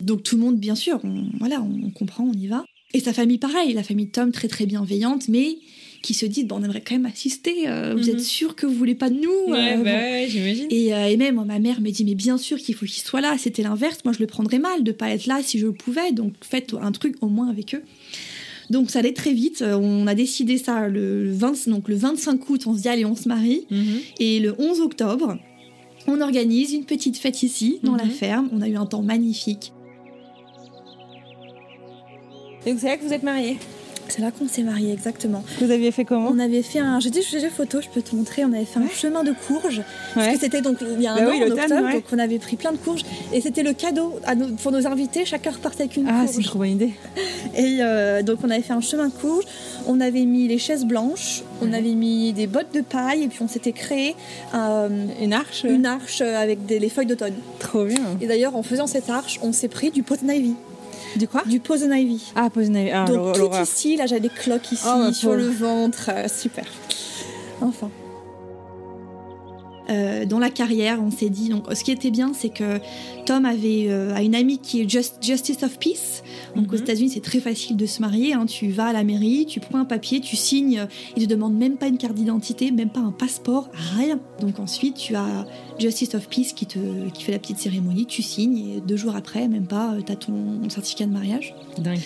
Donc 0.00 0.22
tout 0.22 0.36
le 0.36 0.42
monde, 0.42 0.58
bien 0.58 0.74
sûr, 0.74 1.00
on, 1.04 1.26
voilà, 1.38 1.62
on 1.62 1.90
comprend, 1.90 2.24
on 2.24 2.32
y 2.32 2.46
va. 2.46 2.64
Et 2.94 3.00
sa 3.00 3.12
famille, 3.12 3.38
pareil, 3.38 3.74
la 3.74 3.82
famille 3.82 4.06
de 4.06 4.12
Tom, 4.12 4.32
très 4.32 4.48
très 4.48 4.66
bienveillante, 4.66 5.28
mais 5.28 5.58
qui 6.02 6.14
se 6.14 6.26
disent 6.26 6.46
bon, 6.46 6.56
on 6.56 6.62
aimerait 6.62 6.82
quand 6.82 6.94
même 6.94 7.06
assister. 7.06 7.68
Euh, 7.68 7.94
vous 7.96 8.08
êtes 8.08 8.16
mhm. 8.16 8.22
sûr 8.22 8.56
que 8.56 8.66
vous 8.66 8.74
voulez 8.74 8.94
pas 8.94 9.10
de 9.10 9.16
nous 9.16 9.52
Ouais, 9.52 9.76
euh, 9.76 9.82
bah 9.82 10.26
j'imagine. 10.26 10.66
Et, 10.70 10.94
euh, 10.94 11.06
et, 11.08 11.16
même 11.16 11.42
ma 11.44 11.58
mère 11.58 11.80
me 11.80 11.90
dit 11.90 12.04
mais 12.04 12.14
bien 12.14 12.38
sûr 12.38 12.58
qu'il 12.58 12.74
faut 12.74 12.86
qu'il 12.86 13.02
soit 13.02 13.20
là. 13.20 13.36
C'était 13.38 13.62
l'inverse. 13.62 13.98
Moi, 14.04 14.12
je 14.12 14.20
le 14.20 14.26
prendrais 14.26 14.58
mal 14.58 14.84
de 14.84 14.92
pas 14.92 15.10
être 15.10 15.26
là 15.26 15.40
si 15.42 15.58
je 15.58 15.66
pouvais. 15.66 16.12
Donc 16.12 16.34
faites 16.42 16.74
un 16.80 16.92
truc 16.92 17.16
au 17.20 17.28
moins 17.28 17.48
avec 17.48 17.74
eux. 17.74 17.82
Donc 18.70 18.90
ça 18.90 19.00
allait 19.00 19.14
très 19.14 19.32
vite. 19.32 19.62
On 19.66 20.06
a 20.06 20.14
décidé 20.14 20.58
ça 20.58 20.88
le 20.88 21.32
20, 21.32 21.68
donc 21.68 21.88
le 21.88 21.96
25 21.96 22.48
août. 22.50 22.66
On 22.66 22.76
se 22.76 22.82
dit 22.82 22.88
allez, 22.88 23.04
on 23.04 23.16
se 23.16 23.28
marie. 23.28 23.66
Mhm. 23.70 23.98
Et 24.20 24.40
le 24.40 24.54
11 24.58 24.80
octobre, 24.80 25.38
on 26.06 26.20
organise 26.20 26.72
une 26.72 26.84
petite 26.84 27.16
fête 27.16 27.42
ici 27.42 27.80
dans 27.82 27.96
la 27.96 28.04
mhm. 28.04 28.10
ferme. 28.10 28.48
On 28.52 28.62
a 28.62 28.68
eu 28.68 28.76
un 28.76 28.86
temps 28.86 29.02
magnifique. 29.02 29.72
Et 32.66 32.76
c'est 32.76 32.86
là 32.86 32.96
que 32.98 33.04
vous 33.04 33.12
êtes 33.12 33.22
mariés? 33.22 33.56
C'est 34.08 34.22
là 34.22 34.30
qu'on 34.30 34.48
s'est 34.48 34.62
mariés, 34.62 34.92
exactement. 34.92 35.44
Vous 35.60 35.70
aviez 35.70 35.90
fait 35.90 36.04
comment 36.04 36.30
On 36.30 36.38
avait 36.38 36.62
fait 36.62 36.78
un. 36.78 37.00
J'ai 37.00 37.10
dit, 37.10 37.20
j'ai 37.28 37.40
des 37.40 37.50
photos, 37.50 37.84
je 37.84 37.88
peux 37.88 38.02
te 38.02 38.14
montrer. 38.14 38.44
On 38.44 38.52
avait 38.52 38.64
fait 38.64 38.80
un 38.80 38.88
chemin 38.88 39.22
de 39.22 39.32
courge. 39.46 39.82
Parce 40.14 40.28
que 40.28 40.38
c'était 40.38 40.62
donc 40.62 40.78
il 40.80 41.02
y 41.02 41.06
a 41.06 41.12
un 41.12 41.16
bah 41.16 41.30
an, 41.30 41.34
en 41.34 41.50
octobre, 41.50 41.92
donc 41.92 42.04
on 42.12 42.18
avait 42.18 42.38
pris 42.38 42.56
plein 42.56 42.72
de 42.72 42.78
courges. 42.78 43.04
Et 43.32 43.40
c'était 43.40 43.62
le 43.62 43.72
cadeau 43.72 44.18
à 44.24 44.34
pour 44.62 44.72
nos 44.72 44.86
invités. 44.86 45.24
Chacun 45.24 45.50
repartait 45.50 45.84
avec 45.84 45.96
une 45.96 46.06
ah, 46.08 46.12
courge. 46.12 46.24
Ah, 46.24 46.32
c'est 46.32 46.38
une 46.38 46.44
trop 46.44 46.58
bonne 46.58 46.70
idée. 46.70 46.92
Et 47.56 47.78
euh, 47.80 48.22
donc 48.22 48.38
on 48.42 48.50
avait 48.50 48.62
fait 48.62 48.72
un 48.72 48.80
chemin 48.80 49.08
de 49.08 49.12
courge. 49.12 49.44
On 49.86 50.00
avait 50.00 50.24
mis 50.24 50.48
les 50.48 50.58
chaises 50.58 50.84
blanches. 50.84 51.42
On 51.60 51.72
avait 51.72 51.94
mis 51.94 52.32
des 52.32 52.46
bottes 52.46 52.74
de 52.74 52.80
paille. 52.80 53.24
Et 53.24 53.28
puis 53.28 53.40
on 53.42 53.48
s'était 53.48 53.72
créé 53.72 54.14
euh, 54.54 54.88
une 55.20 55.32
arche. 55.32 55.64
Une 55.64 55.86
arche 55.86 56.20
avec 56.20 56.66
des, 56.66 56.78
les 56.78 56.88
feuilles 56.88 57.06
d'automne. 57.06 57.34
Trop 57.58 57.84
bien. 57.84 58.16
Et 58.20 58.26
d'ailleurs, 58.26 58.56
en 58.56 58.62
faisant 58.62 58.86
cette 58.86 59.10
arche, 59.10 59.38
on 59.42 59.52
s'est 59.52 59.68
pris 59.68 59.90
du 59.90 60.02
poison 60.02 60.28
ivy. 60.28 60.54
Du 61.16 61.28
quoi 61.28 61.42
Du 61.44 61.60
poison 61.60 61.92
ivy. 61.92 62.32
Ah, 62.34 62.50
poison 62.50 62.74
ivy. 62.74 62.90
Ah, 62.92 63.04
Donc 63.04 63.34
tout 63.36 63.50
ici, 63.62 63.96
là 63.96 64.06
j'ai 64.06 64.20
des 64.20 64.28
cloques 64.28 64.72
ici, 64.72 64.86
oh, 64.86 65.12
sur 65.12 65.34
le 65.34 65.48
ventre. 65.48 66.10
Euh, 66.12 66.28
super. 66.28 66.64
Enfin. 67.60 67.90
Euh, 69.90 70.26
dans 70.26 70.38
la 70.38 70.50
carrière, 70.50 71.00
on 71.02 71.10
s'est 71.10 71.30
dit. 71.30 71.48
Donc, 71.48 71.64
ce 71.72 71.82
qui 71.82 71.90
était 71.90 72.10
bien, 72.10 72.32
c'est 72.34 72.50
que 72.50 72.78
Tom 73.24 73.46
avait 73.46 73.86
euh, 73.88 74.14
une 74.16 74.34
amie 74.34 74.58
qui 74.58 74.82
est 74.82 74.88
Justice 74.88 75.62
of 75.62 75.78
Peace. 75.78 76.22
Donc, 76.54 76.72
aux 76.72 76.76
mhm. 76.76 76.82
États-Unis, 76.82 77.10
c'est 77.10 77.22
très 77.22 77.40
facile 77.40 77.76
de 77.76 77.86
se 77.86 78.02
marier. 78.02 78.34
Hein. 78.34 78.44
Tu 78.44 78.68
vas 78.68 78.88
à 78.88 78.92
la 78.92 79.02
mairie, 79.02 79.46
tu 79.46 79.60
prends 79.60 79.78
un 79.78 79.86
papier, 79.86 80.20
tu 80.20 80.36
signes. 80.36 80.86
Ils 81.16 81.26
te 81.26 81.28
demandent 81.30 81.56
même 81.56 81.76
pas 81.76 81.86
une 81.86 81.96
carte 81.96 82.14
d'identité, 82.14 82.70
même 82.70 82.90
pas 82.90 83.00
un 83.00 83.12
passeport, 83.12 83.70
rien. 83.96 84.20
Donc, 84.40 84.60
ensuite, 84.60 84.96
tu 84.96 85.14
as 85.14 85.46
Justice 85.78 86.14
of 86.14 86.28
Peace 86.28 86.52
qui, 86.54 86.66
te, 86.66 86.78
qui 87.10 87.22
fait 87.22 87.32
la 87.32 87.38
petite 87.38 87.58
cérémonie, 87.58 88.06
tu 88.06 88.22
signes 88.22 88.58
et 88.58 88.80
deux 88.80 88.96
jours 88.96 89.14
après, 89.16 89.48
même 89.48 89.66
pas, 89.66 89.94
tu 90.04 90.12
as 90.12 90.16
ton 90.16 90.68
certificat 90.68 91.06
de 91.06 91.12
mariage. 91.12 91.54
Dingue. 91.78 92.00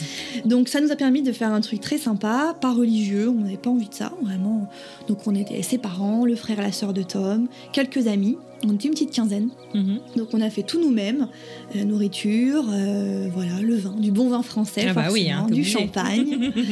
Donc 0.45 0.69
ça 0.69 0.81
nous 0.81 0.93
a 0.93 0.97
permis 0.97 1.23
de 1.23 1.33
faire 1.33 1.53
un 1.53 1.61
truc 1.61 1.81
très 1.81 1.99
sympa, 1.99 2.57
pas 2.61 2.73
religieux, 2.73 3.29
on 3.29 3.43
n'avait 3.43 3.57
pas 3.57 3.71
envie 3.71 3.89
de 3.89 3.95
ça, 3.95 4.13
vraiment. 4.23 4.69
Donc 5.09 5.27
on 5.27 5.35
était 5.35 5.63
ses 5.63 5.79
parents, 5.79 6.25
le 6.25 6.37
frère 6.37 6.59
et 6.59 6.63
la 6.63 6.73
sœur 6.73 6.93
de 6.93 7.03
Tom, 7.03 7.49
quelques 7.73 8.07
amis. 8.07 8.37
On 8.65 8.75
était 8.75 8.87
une 8.87 8.95
petite 8.95 9.11
quinzaine. 9.11 9.49
Mhm. 9.75 9.99
Donc 10.17 10.29
on 10.33 10.41
a 10.41 10.49
fait 10.49 10.63
tout 10.63 10.81
nous-mêmes, 10.81 11.27
la 11.75 11.85
nourriture, 11.85 12.65
euh, 12.71 13.29
voilà, 13.33 13.61
le 13.61 13.75
vin, 13.75 13.95
du 13.99 14.13
bon 14.13 14.29
vin 14.29 14.43
français, 14.43 14.87
ah 14.89 14.93
bah 14.93 15.09
oui, 15.11 15.31
hein, 15.31 15.47
du 15.51 15.65
champagne. 15.65 16.53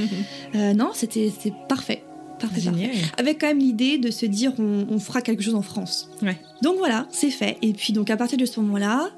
Euh, 0.56 0.74
non, 0.74 0.90
c'était 0.94 1.30
parfait. 1.68 2.02
Avec 3.18 3.40
quand 3.40 3.46
même 3.46 3.58
l'idée 3.58 3.98
de 3.98 4.10
se 4.10 4.26
dire 4.26 4.52
on, 4.58 4.98
fera 4.98 5.22
quelque 5.22 5.42
chose 5.42 5.54
en 5.54 5.62
France. 5.62 6.10
Donc 6.62 6.78
voilà, 6.78 7.06
c'est 7.10 7.30
fait. 7.30 7.56
Et 7.62 7.72
puis 7.72 7.92
donc 7.92 8.10
à 8.10 8.16
partir 8.16 8.38
de 8.38 8.44
ce 8.44 8.60
moment-là, 8.60 9.10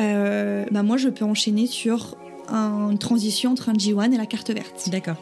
euh, 0.00 0.64
bah 0.70 0.82
moi 0.82 0.96
je 0.96 1.08
peux 1.08 1.24
enchaîner 1.24 1.66
sur 1.66 2.16
une 2.50 2.98
transition 2.98 3.52
entre 3.52 3.68
un 3.68 3.74
G1 3.74 4.12
et 4.12 4.16
la 4.16 4.26
carte 4.26 4.50
verte. 4.50 4.88
D'accord. 4.90 5.16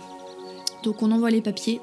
Donc 0.85 1.03
on 1.03 1.11
envoie 1.11 1.31
les 1.31 1.41
papiers 1.41 1.81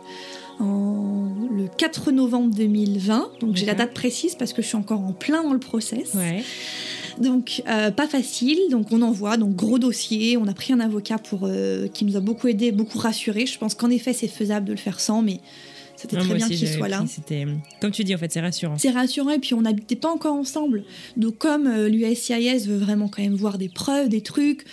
en, 0.59 1.27
le 1.51 1.67
4 1.67 2.11
novembre 2.11 2.55
2020. 2.55 3.31
Donc 3.41 3.55
j'ai 3.55 3.65
la 3.65 3.75
date 3.75 3.93
précise 3.93 4.35
parce 4.35 4.53
que 4.53 4.61
je 4.61 4.67
suis 4.67 4.77
encore 4.77 5.01
en 5.01 5.13
plein 5.13 5.43
dans 5.43 5.53
le 5.53 5.59
process. 5.59 6.15
Donc 7.19 7.61
euh, 7.67 7.91
pas 7.91 8.07
facile, 8.07 8.57
donc 8.69 8.91
on 8.91 9.01
envoie, 9.01 9.37
donc 9.37 9.55
gros 9.55 9.79
dossier, 9.79 10.37
on 10.37 10.47
a 10.47 10.53
pris 10.53 10.73
un 10.73 10.79
avocat 10.79 11.17
pour, 11.17 11.41
euh, 11.43 11.87
qui 11.87 12.05
nous 12.05 12.17
a 12.17 12.19
beaucoup 12.19 12.47
aidé, 12.47 12.71
beaucoup 12.71 12.97
rassuré. 12.97 13.45
Je 13.45 13.57
pense 13.57 13.75
qu'en 13.75 13.89
effet 13.89 14.13
c'est 14.13 14.27
faisable 14.27 14.65
de 14.65 14.71
le 14.71 14.77
faire 14.77 14.99
sans, 14.99 15.21
mais 15.21 15.39
c'était 15.95 16.17
très 16.17 16.35
bien 16.35 16.47
qu'il 16.47 16.67
soit 16.67 16.89
là. 16.89 17.03
C'était, 17.07 17.45
comme 17.79 17.91
tu 17.91 18.03
dis, 18.03 18.13
en 18.13 18.17
fait, 18.17 18.31
c'est 18.31 18.41
rassurant. 18.41 18.77
C'est 18.77 18.89
rassurant, 18.89 19.29
et 19.29 19.39
puis 19.39 19.53
on 19.53 19.61
n'habitait 19.61 19.95
pas 19.95 20.09
encore 20.09 20.33
ensemble. 20.33 20.83
Donc, 21.15 21.37
comme 21.37 21.67
euh, 21.67 21.87
l'USCIS 21.87 22.67
veut 22.67 22.77
vraiment 22.77 23.07
quand 23.07 23.21
même 23.21 23.35
voir 23.35 23.57
des 23.57 23.69
preuves, 23.69 24.09
des 24.09 24.21
trucs, 24.21 24.65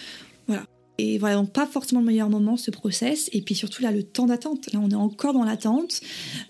voilà. 0.48 0.64
Et 1.00 1.18
voilà, 1.18 1.36
donc 1.36 1.50
pas 1.52 1.66
forcément 1.66 2.00
le 2.00 2.06
meilleur 2.06 2.28
moment 2.28 2.58
ce 2.58 2.70
process. 2.70 3.30
Et 3.32 3.40
puis 3.40 3.54
surtout 3.54 3.82
là, 3.82 3.90
le 3.90 4.02
temps 4.02 4.26
d'attente. 4.26 4.70
Là, 4.72 4.80
on 4.82 4.90
est 4.90 4.94
encore 4.94 5.32
dans 5.32 5.44
l'attente. 5.44 6.00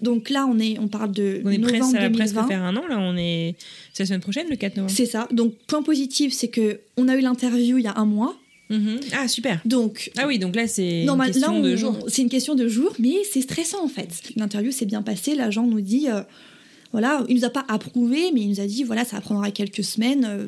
Donc 0.03 0.29
là, 0.29 0.47
on 0.47 0.59
est, 0.59 0.77
on 0.81 0.89
parle 0.89 1.13
de 1.13 1.41
on 1.45 1.51
est 1.51 1.59
novembre 1.59 1.79
presque, 1.79 2.01
2020. 2.01 2.11
presque 2.11 2.49
faire 2.49 2.65
un 2.65 2.77
an. 2.77 2.87
Là, 2.89 2.99
on 2.99 3.17
est, 3.17 3.55
c'est 3.93 4.03
la 4.03 4.07
semaine 4.09 4.21
prochaine, 4.21 4.49
le 4.51 4.57
4 4.57 4.77
novembre. 4.77 4.93
C'est 4.93 5.07
ça. 5.07 5.29
Donc 5.31 5.55
point 5.69 5.83
positif, 5.83 6.33
c'est 6.33 6.49
que 6.49 6.81
on 6.97 7.07
a 7.07 7.17
eu 7.17 7.21
l'interview 7.21 7.79
il 7.79 7.85
y 7.85 7.87
a 7.87 7.97
un 7.97 8.07
mois. 8.07 8.37
Mhm. 8.71 9.01
Ah 9.13 9.29
super. 9.29 9.61
Donc 9.65 10.13
ah 10.17 10.29
oui 10.29 10.39
donc 10.39 10.55
là 10.55 10.69
c'est 10.69 11.05
une 11.05 11.19
question 11.19 11.61
de 11.61 11.77
jours. 11.77 11.99
C'est 12.09 12.23
une 12.23 12.29
question 12.29 12.55
de 12.55 12.69
jours, 12.69 12.95
mais 12.99 13.17
c'est 13.31 13.41
stressant 13.41 13.85
en 13.85 13.89
fait. 13.89 14.23
L'interview 14.37 14.71
s'est 14.71 14.87
bien 14.87 15.03
passée. 15.03 15.35
L'agent 15.35 15.67
nous 15.67 15.81
dit 15.81 16.09
euh, 16.09 16.23
voilà, 16.93 17.25
il 17.29 17.37
nous 17.37 17.45
a 17.45 17.51
pas 17.51 17.65
approuvé, 17.69 18.31
mais 18.33 18.43
il 18.43 18.49
nous 18.49 18.61
a 18.61 18.67
dit 18.67 18.85
voilà 18.85 19.05
ça 19.05 19.21
prendra 19.21 19.51
quelques 19.51 19.83
semaines. 19.83 20.25
Euh, 20.25 20.47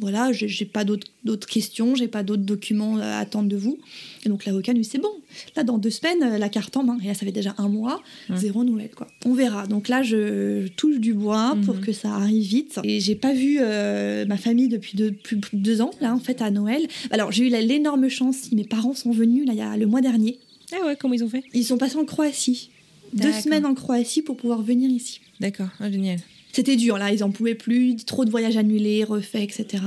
voilà, 0.00 0.32
j'ai 0.32 0.64
pas 0.64 0.84
d'autres 0.84 1.46
questions, 1.46 1.94
j'ai 1.94 2.08
pas 2.08 2.22
d'autres 2.22 2.42
documents 2.42 2.96
à 2.96 3.18
attendre 3.18 3.48
de 3.48 3.56
vous. 3.56 3.78
Et 4.24 4.28
donc 4.28 4.44
l'avocat 4.44 4.72
dit 4.72 4.84
c'est 4.84 4.98
bon, 4.98 5.12
là 5.56 5.62
dans 5.62 5.78
deux 5.78 5.90
semaines, 5.90 6.22
euh, 6.22 6.38
la 6.38 6.48
carte 6.48 6.76
en 6.76 6.84
main. 6.84 6.98
Et 7.02 7.06
là 7.06 7.14
ça 7.14 7.26
fait 7.26 7.32
déjà 7.32 7.54
un 7.58 7.68
mois, 7.68 8.02
zéro 8.34 8.64
nouvelle 8.64 8.90
quoi. 8.90 9.06
On 9.24 9.34
verra. 9.34 9.66
Donc 9.66 9.88
là 9.88 10.02
je, 10.02 10.68
touche 10.68 10.98
du 10.98 11.14
bois 11.14 11.56
pour 11.64 11.76
mhm. 11.76 11.80
que 11.82 11.92
ça 11.92 12.14
arrive 12.14 12.42
vite. 12.42 12.80
Et 12.84 13.00
j'ai 13.00 13.14
pas 13.14 13.34
vu 13.34 13.58
euh, 13.60 14.24
ma 14.26 14.36
famille 14.36 14.68
depuis 14.68 14.96
plus 15.12 15.36
de 15.36 15.46
deux 15.52 15.80
ans 15.80 15.90
là 16.00 16.14
en 16.14 16.20
fait 16.20 16.40
à 16.42 16.50
Noël. 16.50 16.86
Alors 17.10 17.30
j'ai 17.30 17.46
eu 17.46 17.50
l'énorme 17.50 18.08
chance, 18.08 18.50
mes 18.52 18.64
parents 18.64 18.94
sont 18.94 19.12
venus 19.12 19.46
là 19.46 19.52
il 19.52 19.58
y 19.58 19.62
a 19.62 19.76
le 19.76 19.86
mois 19.86 20.00
dernier. 20.00 20.38
Ah 20.72 20.86
ouais, 20.86 20.96
comment 20.96 21.14
ils 21.14 21.24
ont 21.24 21.28
fait? 21.28 21.42
Ils 21.52 21.64
sont 21.64 21.78
passés 21.78 21.96
en 21.96 22.04
Croatie. 22.04 22.70
Deux 23.12 23.32
semaines 23.32 23.66
en 23.66 23.74
Croatie 23.74 24.22
pour 24.22 24.36
pouvoir 24.36 24.62
venir 24.62 24.88
ici. 24.88 25.20
D'accord, 25.40 25.68
ah, 25.80 25.90
génial 25.90 26.18
c'était 26.52 26.76
dur 26.76 26.98
là, 26.98 27.12
ils 27.12 27.22
en 27.22 27.30
pouvaient 27.30 27.54
plus, 27.54 27.96
trop 28.04 28.24
de 28.24 28.30
voyages 28.30 28.56
annulés, 28.56 29.04
refaits, 29.04 29.42
etc. 29.42 29.84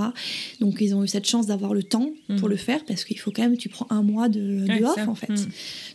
Donc 0.59 0.78
ils 0.82 0.95
ont 0.95 1.03
eu 1.03 1.07
cette 1.07 1.28
chance 1.28 1.47
d'avoir 1.47 1.74
le 1.74 1.84
temps 1.84 2.09
pour 2.38 2.47
mhm. 2.47 2.49
le 2.49 2.55
faire 2.55 2.86
parce 2.86 3.03
qu'il 3.03 3.20
faut 3.20 3.32
quand 3.32 3.43
même, 3.43 3.57
tu 3.57 3.70
prends 3.70 3.88
un 3.89 4.01
mois 4.01 4.30
de, 4.30 4.66
off 4.84 5.07
en 5.07 5.16
fait. 5.16 5.30
Mhm. 5.30 5.47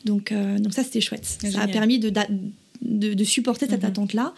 Donc, 0.05 0.33
euh, 0.33 0.59
donc 0.59 0.75
ça 0.75 0.85
c'était 0.85 1.01
chouette. 1.01 1.25
ça 1.25 1.61
a 1.61 1.69
permis 1.69 1.99
de, 1.99 2.13
de, 2.83 3.25
supporter 3.25 3.67
cette 3.67 3.83
mhm. 3.83 3.89
attente-là. 3.89 4.35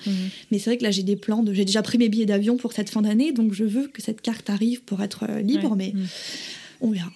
Mais 0.51 0.59
c'est 0.59 0.71
vrai 0.71 0.79
que 0.79 0.85
là 0.85 0.91
j'ai 0.91 1.03
des 1.03 1.17
plans, 1.17 1.43
de, 1.43 1.53
j'ai 1.53 1.65
déjà 1.65 1.83
pris 1.83 1.99
mes 1.99 2.09
billets 2.09 2.27
d'avion 2.27 2.57
pour 2.57 2.73
cette 2.73 2.91
fin 2.91 3.03
d'année, 3.03 3.33
donc 3.33 3.53
je 3.53 3.65
veux 3.65 3.89
que 3.89 4.03
cette 4.03 4.21
carte 4.21 4.51
arrive 4.51 4.83
pour 4.83 5.03
être 5.03 5.25
euh, 5.29 5.41
libre, 5.41 5.75
mais 5.77 5.93
on 6.81 6.91
verra. 6.91 7.11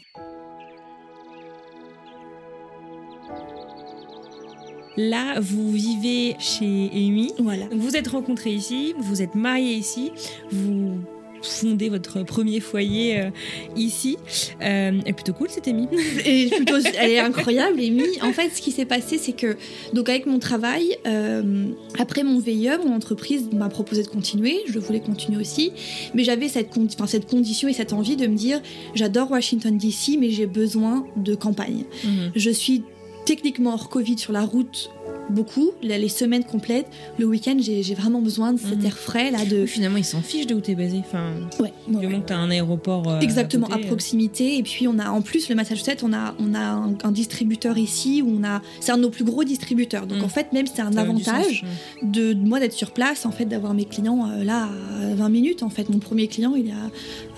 Là, 4.96 5.40
vous 5.40 5.72
vivez 5.72 6.36
chez 6.38 6.90
Amy. 6.92 7.32
Voilà. 7.38 7.66
Vous 7.72 7.96
êtes 7.96 8.08
rencontrés 8.08 8.52
ici, 8.52 8.94
vous 8.98 9.22
êtes 9.22 9.34
mariés 9.34 9.74
ici, 9.74 10.12
vous 10.52 11.00
fondez 11.44 11.88
votre 11.88 12.22
premier 12.22 12.60
foyer 12.60 13.20
euh, 13.20 13.30
ici. 13.76 14.16
Euh, 14.62 14.92
elle 14.92 15.02
est 15.04 15.12
plutôt 15.12 15.32
cool 15.32 15.48
cette 15.50 15.68
Amy. 15.68 15.88
Et 16.24 16.48
plutôt, 16.48 16.76
elle 16.98 17.10
est 17.10 17.18
incroyable 17.18 17.78
Amy. 17.78 18.04
En 18.22 18.32
fait, 18.32 18.50
ce 18.50 18.62
qui 18.62 18.72
s'est 18.72 18.84
passé, 18.84 19.18
c'est 19.18 19.32
que 19.32 19.56
donc 19.92 20.08
avec 20.08 20.26
mon 20.26 20.38
travail, 20.38 20.96
euh, 21.06 21.66
après 21.98 22.22
mon 22.22 22.38
VIE, 22.38 22.68
mon 22.84 22.94
entreprise 22.94 23.48
m'a 23.52 23.68
proposé 23.68 24.02
de 24.02 24.08
continuer. 24.08 24.60
Je 24.68 24.78
voulais 24.78 25.00
continuer 25.00 25.40
aussi, 25.40 25.72
mais 26.14 26.24
j'avais 26.24 26.48
cette, 26.48 26.70
cette 27.06 27.28
condition 27.28 27.68
et 27.68 27.72
cette 27.72 27.92
envie 27.92 28.16
de 28.16 28.26
me 28.26 28.36
dire, 28.36 28.60
j'adore 28.94 29.30
Washington 29.30 29.76
DC, 29.76 30.16
mais 30.18 30.30
j'ai 30.30 30.46
besoin 30.46 31.06
de 31.16 31.34
campagne. 31.34 31.84
Mhm. 32.04 32.32
Je 32.34 32.50
suis 32.50 32.82
techniquement 33.24 33.74
hors 33.74 33.88
Covid 33.88 34.18
sur 34.18 34.32
la 34.32 34.42
route 34.42 34.90
beaucoup, 35.30 35.70
les 35.82 36.08
semaines 36.10 36.44
complètes. 36.44 36.86
Le 37.18 37.24
week-end, 37.24 37.56
j'ai 37.58 37.82
vraiment 37.94 38.20
besoin 38.20 38.52
de 38.52 38.58
cet 38.58 38.80
Mhm. 38.80 38.84
air 38.86 38.98
frais 38.98 39.30
là. 39.30 39.44
De... 39.46 39.64
Finalement, 39.64 39.96
ils 39.96 40.04
s'en 40.04 40.20
fichent 40.20 40.46
de 40.46 40.54
où 40.54 40.60
t'es 40.60 40.74
basé. 40.74 40.98
Enfin, 40.98 41.30
Ouais, 41.60 41.72
du 41.88 41.96
ouais. 41.96 42.02
moment 42.04 42.20
que 42.20 42.26
t'as 42.26 42.36
un 42.36 42.50
aéroport. 42.50 43.08
euh, 43.08 43.20
Exactement, 43.20 43.66
à, 43.68 43.76
côté, 43.76 43.86
proximité. 43.86 44.58
Et 44.58 44.62
puis 44.62 44.86
on 44.86 44.98
a 44.98 45.08
en 45.08 45.22
plus 45.22 45.48
le 45.48 45.54
Massachusetts, 45.54 46.02
on 46.02 46.12
a, 46.12 46.34
on 46.38 46.52
a 46.54 46.58
un, 46.60 46.94
un 47.02 47.10
distributeur 47.10 47.78
ici 47.78 48.20
où 48.20 48.28
on 48.38 48.44
a, 48.44 48.60
c'est 48.80 48.92
un 48.92 48.98
de 48.98 49.02
nos 49.02 49.10
plus 49.10 49.24
gros 49.24 49.44
distributeurs. 49.44 50.06
Donc 50.06 50.18
Mm. 50.20 50.24
en 50.24 50.28
fait, 50.28 50.52
même 50.52 50.66
c'est 50.66 50.82
un 50.82 50.92
ça 50.92 51.00
avantage 51.00 51.60
sens, 51.62 51.70
de, 52.02 52.34
de 52.34 52.46
moi 52.46 52.60
d'être 52.60 52.74
sur 52.74 52.90
place, 52.90 53.24
en 53.24 53.30
fait, 53.30 53.46
d'avoir 53.46 53.72
mes 53.72 53.86
clients 53.86 54.28
euh, 54.30 54.44
là 54.44 54.68
à 55.10 55.14
20 55.14 55.28
minutes. 55.30 55.62
En 55.62 55.70
fait, 55.70 55.88
mon 55.88 56.00
premier 56.00 56.28
client 56.28 56.54
il 56.54 56.68
est 56.68 56.72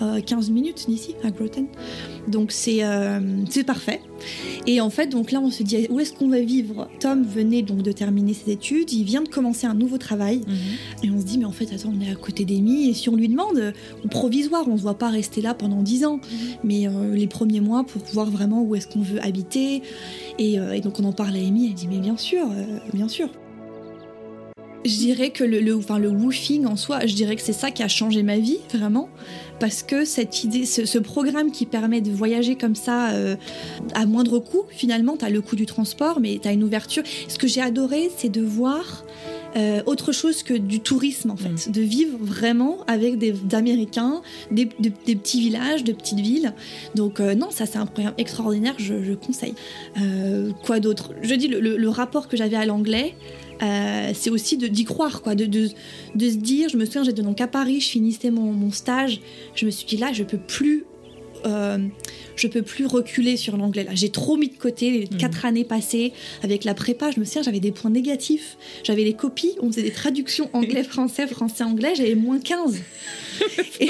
à 0.01 0.03
euh, 0.17 0.19
15 0.21 0.49
minutes 0.49 0.85
d'ici 0.89 1.15
à 1.23 1.31
Groton. 1.31 1.67
Donc 2.27 2.51
c'est 2.51 2.83
euh, 2.83 3.21
c'est 3.49 3.63
parfait. 3.63 4.01
Et 4.65 4.81
en 4.81 4.89
fait, 4.89 5.07
donc 5.07 5.31
là, 5.31 5.39
on 5.41 5.51
se 5.51 5.63
dit 5.63 5.87
où 5.89 5.99
est-ce 5.99 6.13
qu'on 6.13 6.29
va 6.29 6.41
vivre 6.41 6.89
Tom 6.99 7.23
venait 7.23 7.61
donc 7.61 7.81
de 7.81 7.91
terminer 7.91 8.33
ses 8.33 8.51
études, 8.51 8.91
il 8.91 9.03
vient 9.03 9.21
de 9.21 9.29
commencer 9.29 9.67
un 9.67 9.73
nouveau 9.73 9.97
travail. 9.97 10.41
Mhm. 10.47 10.55
Et 11.03 11.11
on 11.11 11.19
se 11.19 11.25
dit, 11.25 11.37
mais 11.37 11.45
en 11.45 11.51
fait, 11.51 11.71
attends, 11.73 11.93
on 11.95 12.01
est 12.01 12.11
à 12.11 12.15
côté 12.15 12.45
d'Amy, 12.45 12.89
et 12.89 12.93
si 12.93 13.09
on 13.09 13.15
lui 13.15 13.27
demande, 13.27 13.73
au 14.03 14.07
provisoire, 14.07 14.63
on 14.67 14.73
ne 14.73 14.77
se 14.77 14.81
voit 14.81 14.97
pas 14.97 15.09
rester 15.09 15.41
là 15.41 15.53
pendant 15.53 15.81
10 15.81 16.05
ans, 16.05 16.19
mais 16.63 16.87
euh, 16.87 17.15
les 17.15 17.27
premiers 17.27 17.61
mois 17.61 17.83
pour 17.83 18.01
voir 18.13 18.29
vraiment 18.29 18.61
où 18.61 18.75
est-ce 18.75 18.87
qu'on 18.87 19.01
veut 19.01 19.23
habiter. 19.23 19.81
Et, 20.39 20.59
euh, 20.59 20.73
et 20.73 20.81
donc 20.81 20.99
on 20.99 21.03
en 21.03 21.13
parle 21.13 21.35
à 21.35 21.39
Amy, 21.39 21.67
elle 21.67 21.73
dit, 21.73 21.87
mais 21.87 21.99
bien 21.99 22.17
sûr, 22.17 22.45
euh, 22.45 22.79
bien 22.93 23.07
sûr. 23.07 23.29
Je 24.87 24.97
dirais 24.97 25.29
que 25.31 25.43
le, 25.43 25.59
le, 25.59 25.75
enfin, 25.75 25.99
le 25.99 26.09
woofing 26.09 26.65
en 26.65 26.75
soi, 26.75 27.05
je 27.05 27.13
dirais 27.13 27.35
que 27.35 27.41
c'est 27.41 27.53
ça 27.53 27.71
qui 27.71 27.83
a 27.83 27.87
changé 27.87 28.23
ma 28.23 28.37
vie, 28.37 28.59
vraiment. 28.73 29.09
Parce 29.59 29.81
que 29.81 30.05
cette 30.05 30.43
idée, 30.43 30.65
ce, 30.65 30.85
ce 30.85 30.99
programme 30.99 31.51
qui 31.51 31.65
permet 31.65 31.99
de 31.99 32.11
voyager 32.11 32.55
comme 32.55 32.75
ça 32.75 33.09
euh, 33.11 33.35
à 33.95 34.05
moindre 34.05 34.37
coût, 34.39 34.63
finalement, 34.69 35.17
tu 35.17 35.25
as 35.25 35.29
le 35.29 35.41
coût 35.41 35.55
du 35.55 35.65
transport, 35.65 36.19
mais 36.19 36.39
tu 36.41 36.47
as 36.47 36.51
une 36.51 36.63
ouverture. 36.63 37.03
Ce 37.27 37.37
que 37.39 37.47
j'ai 37.47 37.61
adoré, 37.61 38.11
c'est 38.15 38.29
de 38.29 38.41
voir 38.41 39.03
euh, 39.55 39.81
autre 39.87 40.11
chose 40.11 40.43
que 40.43 40.53
du 40.53 40.79
tourisme, 40.79 41.31
en 41.31 41.37
fait. 41.37 41.71
De 41.71 41.81
vivre 41.81 42.17
vraiment 42.21 42.77
avec 42.85 43.17
des, 43.17 43.33
Américains, 43.53 44.21
des, 44.51 44.65
de- 44.65 44.91
des 45.07 45.15
petits 45.15 45.39
villages, 45.39 45.83
de 45.83 45.91
petites 45.91 46.19
villes. 46.19 46.53
Donc, 46.93 47.19
euh, 47.19 47.33
non, 47.33 47.49
ça, 47.49 47.65
c'est 47.65 47.79
un 47.79 47.87
programme 47.87 48.13
extraordinaire, 48.19 48.75
je, 48.77 49.03
je 49.03 49.13
conseille. 49.13 49.55
Euh, 49.99 50.51
quoi 50.67 50.79
d'autre? 50.79 51.13
Je 51.23 51.33
dis, 51.33 51.47
le, 51.47 51.59
le- 51.59 51.77
le 51.77 51.89
rapport 51.89 52.27
que 52.27 52.37
j'avais 52.37 52.57
à 52.57 52.65
l'anglais, 52.67 53.15
euh, 53.61 54.11
c'est 54.13 54.29
aussi 54.29 54.57
d'y 54.57 54.85
croire, 54.85 55.21
quoi, 55.21 55.35
de, 55.35 55.45
de, 55.45 55.69
de 56.15 56.29
se 56.29 56.35
dire, 56.35 56.69
je 56.69 56.77
me 56.77 56.85
souviens, 56.85 57.03
j'étais 57.03 57.21
donc 57.21 57.41
à 57.41 57.47
Paris, 57.47 57.81
je 57.81 57.89
finissais 57.89 58.31
mon, 58.31 58.51
mon 58.51 58.71
stage, 58.71 59.21
je 59.55 59.65
me 59.65 59.71
suis 59.71 59.85
dit 59.85 59.97
là, 59.97 60.13
je 60.13 60.23
peux 60.23 60.37
plus, 60.37 60.85
euh, 61.45 61.77
je 62.35 62.47
peux 62.47 62.61
plus 62.61 62.85
reculer 62.85 63.35
sur 63.37 63.57
l'anglais. 63.57 63.83
Là, 63.83 63.91
j'ai 63.95 64.09
trop 64.09 64.37
mis 64.37 64.49
de 64.49 64.57
côté 64.57 64.91
les 64.91 65.07
Mhm. 65.11 65.17
quatre 65.17 65.45
années 65.45 65.63
passées 65.63 66.13
avec 66.43 66.63
la 66.63 66.73
prépa. 66.73 67.11
Je 67.11 67.19
me 67.19 67.25
souviens, 67.25 67.41
j'avais 67.43 67.59
des 67.59 67.71
points 67.71 67.89
négatifs, 67.91 68.57
j'avais 68.83 69.03
les 69.03 69.13
copies, 69.13 69.53
on 69.61 69.71
faisait 69.71 69.83
des 69.83 69.91
traductions 69.91 70.49
anglais-français, 70.53 71.25
français-anglais, 71.27 71.93
j'avais 71.95 72.15
moins 72.15 72.39
15. 72.39 72.77
Et, 73.79 73.89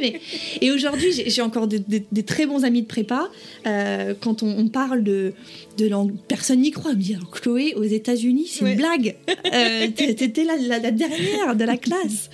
mais- 0.00 0.70
aujourd'hui, 0.70 1.08
j'ai 1.26 1.42
encore 1.42 1.66
de- 1.68 1.78
de- 1.78 2.02
des 2.12 2.22
très 2.22 2.46
bons 2.46 2.64
amis 2.64 2.82
de 2.82 2.86
prépa. 2.86 3.28
Euh, 3.66 4.14
quand 4.20 4.42
on, 4.42 4.48
on 4.58 4.68
parle 4.68 5.02
de, 5.02 5.32
de 5.78 5.86
langue, 5.88 6.12
personne 6.28 6.60
n'y 6.60 6.70
croit. 6.70 6.92
Me 6.92 6.98
dire 7.00 7.20
Chloé 7.32 7.74
aux 7.74 7.82
États-Unis, 7.82 8.46
c'est 8.50 8.64
Ouais. 8.64 8.72
une 8.72 8.76
blague. 8.78 9.16
Euh, 9.52 9.88
t'é- 9.88 10.14
T'étais 10.14 10.44
la, 10.44 10.56
la- 10.56 10.78
la 10.78 10.90
dernière 10.92 11.56
de 11.56 11.64
la 11.64 11.76
classe. 11.76 12.30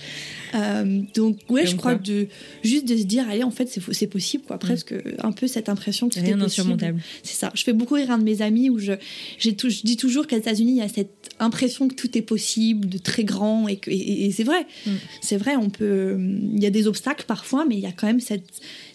Euh, 0.55 1.01
donc 1.15 1.37
ouais, 1.49 1.65
je 1.65 1.75
crois 1.75 1.95
quoi. 1.95 2.01
de 2.03 2.27
juste 2.63 2.87
de 2.87 2.95
se 2.97 3.03
dire 3.03 3.25
allez 3.29 3.43
en 3.43 3.51
fait 3.51 3.67
c'est 3.69 3.81
c'est 3.93 4.07
possible 4.07 4.43
quoi 4.45 4.57
presque 4.57 4.93
un 5.19 5.31
peu 5.31 5.47
cette 5.47 5.69
impression 5.69 6.09
que 6.09 6.19
Rien 6.19 6.37
d'insurmontable. 6.37 7.01
C'est 7.23 7.35
ça. 7.35 7.51
Je 7.55 7.63
fais 7.63 7.73
beaucoup 7.73 7.93
rire 7.95 8.11
un 8.11 8.17
de 8.17 8.23
mes 8.23 8.41
amis 8.41 8.69
où 8.69 8.77
je, 8.79 8.93
tout- 9.51 9.69
je 9.69 9.81
dis 9.83 9.97
toujours 9.97 10.27
qu'aux 10.27 10.35
États-Unis, 10.37 10.71
il 10.73 10.77
y 10.77 10.81
a 10.81 10.87
cette 10.89 11.29
impression 11.39 11.87
que 11.87 11.95
tout 11.95 12.17
est 12.17 12.21
possible, 12.21 12.87
de 12.87 12.97
très 12.97 13.23
grand, 13.23 13.67
et, 13.67 13.77
que, 13.77 13.89
et, 13.89 14.25
et 14.25 14.31
c'est 14.31 14.43
vrai. 14.43 14.65
Mm. 14.85 14.91
C'est 15.21 15.37
vrai, 15.37 15.55
on 15.55 15.69
peut. 15.69 16.17
Il 16.53 16.61
y 16.61 16.65
a 16.65 16.69
des 16.69 16.87
obstacles 16.87 17.25
parfois, 17.27 17.65
mais 17.65 17.75
il 17.75 17.81
y 17.81 17.85
a 17.85 17.91
quand 17.91 18.07
même 18.07 18.19
cette, 18.19 18.45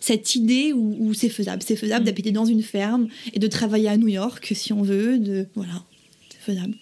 cette 0.00 0.34
idée 0.34 0.72
où, 0.72 0.96
où 1.00 1.14
c'est 1.14 1.28
faisable. 1.28 1.62
C'est 1.66 1.76
faisable 1.76 2.02
Mm. 2.02 2.06
d'habiter 2.06 2.32
dans 2.32 2.44
une 2.46 2.62
ferme 2.62 3.08
et 3.32 3.38
de 3.38 3.46
travailler 3.46 3.88
à 3.88 3.96
New 3.96 4.08
York 4.08 4.52
si 4.54 4.72
on 4.72 4.82
veut. 4.82 5.18
De, 5.18 5.46
voilà, 5.54 5.82
c'est 6.30 6.52
faisable. 6.52 6.74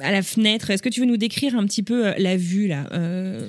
À 0.00 0.10
la 0.12 0.22
fenêtre, 0.22 0.70
est-ce 0.70 0.82
que 0.82 0.88
tu 0.88 1.00
veux 1.00 1.06
nous 1.06 1.16
décrire 1.16 1.56
un 1.56 1.64
petit 1.66 1.82
peu 1.82 2.06
euh, 2.08 2.12
la 2.18 2.36
vue 2.36 2.66
là 2.66 2.88
euh, 2.92 3.48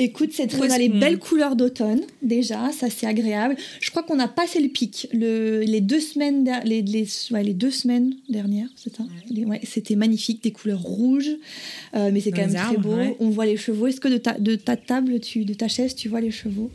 Écoute, 0.00 0.30
c'est 0.32 0.46
très- 0.46 0.60
Où 0.60 0.64
on 0.64 0.70
a 0.70 0.78
les 0.78 0.88
belles 1.00 1.18
couleurs 1.18 1.56
d'automne 1.56 2.02
déjà, 2.22 2.70
ça 2.72 2.88
c'est 2.88 3.06
agréable. 3.06 3.56
Je 3.80 3.90
crois 3.90 4.04
qu'on 4.04 4.18
a 4.20 4.28
passé 4.28 4.60
le 4.60 4.68
pic. 4.68 5.08
Le, 5.12 5.60
les 5.62 5.80
deux 5.80 5.98
semaines, 6.00 6.48
les, 6.64 6.82
les, 6.82 7.06
ouais, 7.32 7.42
les 7.42 7.52
deux 7.54 7.72
semaines 7.72 8.14
dernières, 8.28 8.68
c'est 8.76 8.94
ça. 8.96 9.02
Les- 9.30 9.44
ouais, 9.44 9.60
c'était 9.64 9.96
magnifique, 9.96 10.42
des 10.42 10.52
couleurs 10.52 10.82
rouges, 10.82 11.30
euh, 11.94 12.10
mais 12.12 12.20
c'est 12.20 12.30
quand 12.30 12.42
même 12.42 12.50
très 12.68 12.76
beau. 12.76 12.90
On 13.18 13.30
voit 13.30 13.46
les 13.46 13.56
chevaux. 13.56 13.88
Est-ce 13.88 14.00
que 14.00 14.08
de 14.08 14.18
ta, 14.18 14.38
de 14.38 14.54
ta 14.54 14.76
table, 14.76 15.18
tu, 15.18 15.44
de 15.44 15.54
ta 15.54 15.66
chaise, 15.68 15.94
tu 15.96 16.08
vois 16.08 16.20
les 16.20 16.30
chevaux? 16.30 16.70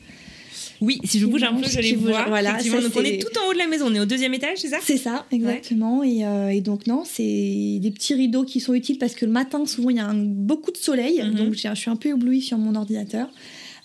Oui, 0.84 1.00
si 1.06 1.20
je 1.20 1.26
bouge 1.26 1.44
un 1.44 1.54
peu, 1.54 1.68
je 1.68 1.80
les 1.80 1.96
vois. 1.96 2.26
voilà, 2.28 2.52
effectivement. 2.52 2.78
ça, 2.82 2.88
Donc 2.90 2.98
on 2.98 3.04
est 3.04 3.18
tout 3.22 3.40
en 3.40 3.50
haut 3.50 3.54
de 3.54 3.58
la 3.58 3.68
maison, 3.68 3.86
on 3.88 3.96
est 3.96 4.00
au 4.00 4.06
deuxième 4.06 4.34
étage, 4.34 4.58
c'est 4.58 4.68
ça? 4.68 4.80
C'est 4.84 4.98
ça, 4.98 5.26
exactement. 5.32 6.04
Et, 6.04 6.26
euh, 6.26 6.50
et 6.50 6.62
donc, 6.62 6.88
non, 6.88 7.04
c'est 7.06 7.80
des 7.80 7.92
petits 7.92 8.14
rideaux 8.14 8.44
qui 8.44 8.60
sont 8.60 8.74
utiles 8.74 8.98
parce 8.98 9.16
que 9.16 9.26
le 9.26 9.32
matin, 9.32 9.66
souvent, 9.66 9.90
il 9.90 9.98
y 9.98 10.00
a 10.00 10.06
un- 10.08 10.14
beaucoup 10.26 10.72
de 10.72 10.78
soleil. 10.78 11.22
Mhm. 11.24 11.36
Donc, 11.36 11.54
je 11.56 11.74
suis 11.76 11.90
un 11.90 11.96
peu 11.96 12.10
éblouie 12.10 12.42
sur 12.42 12.58
mon 12.58 12.76
ordinateur. 12.76 13.30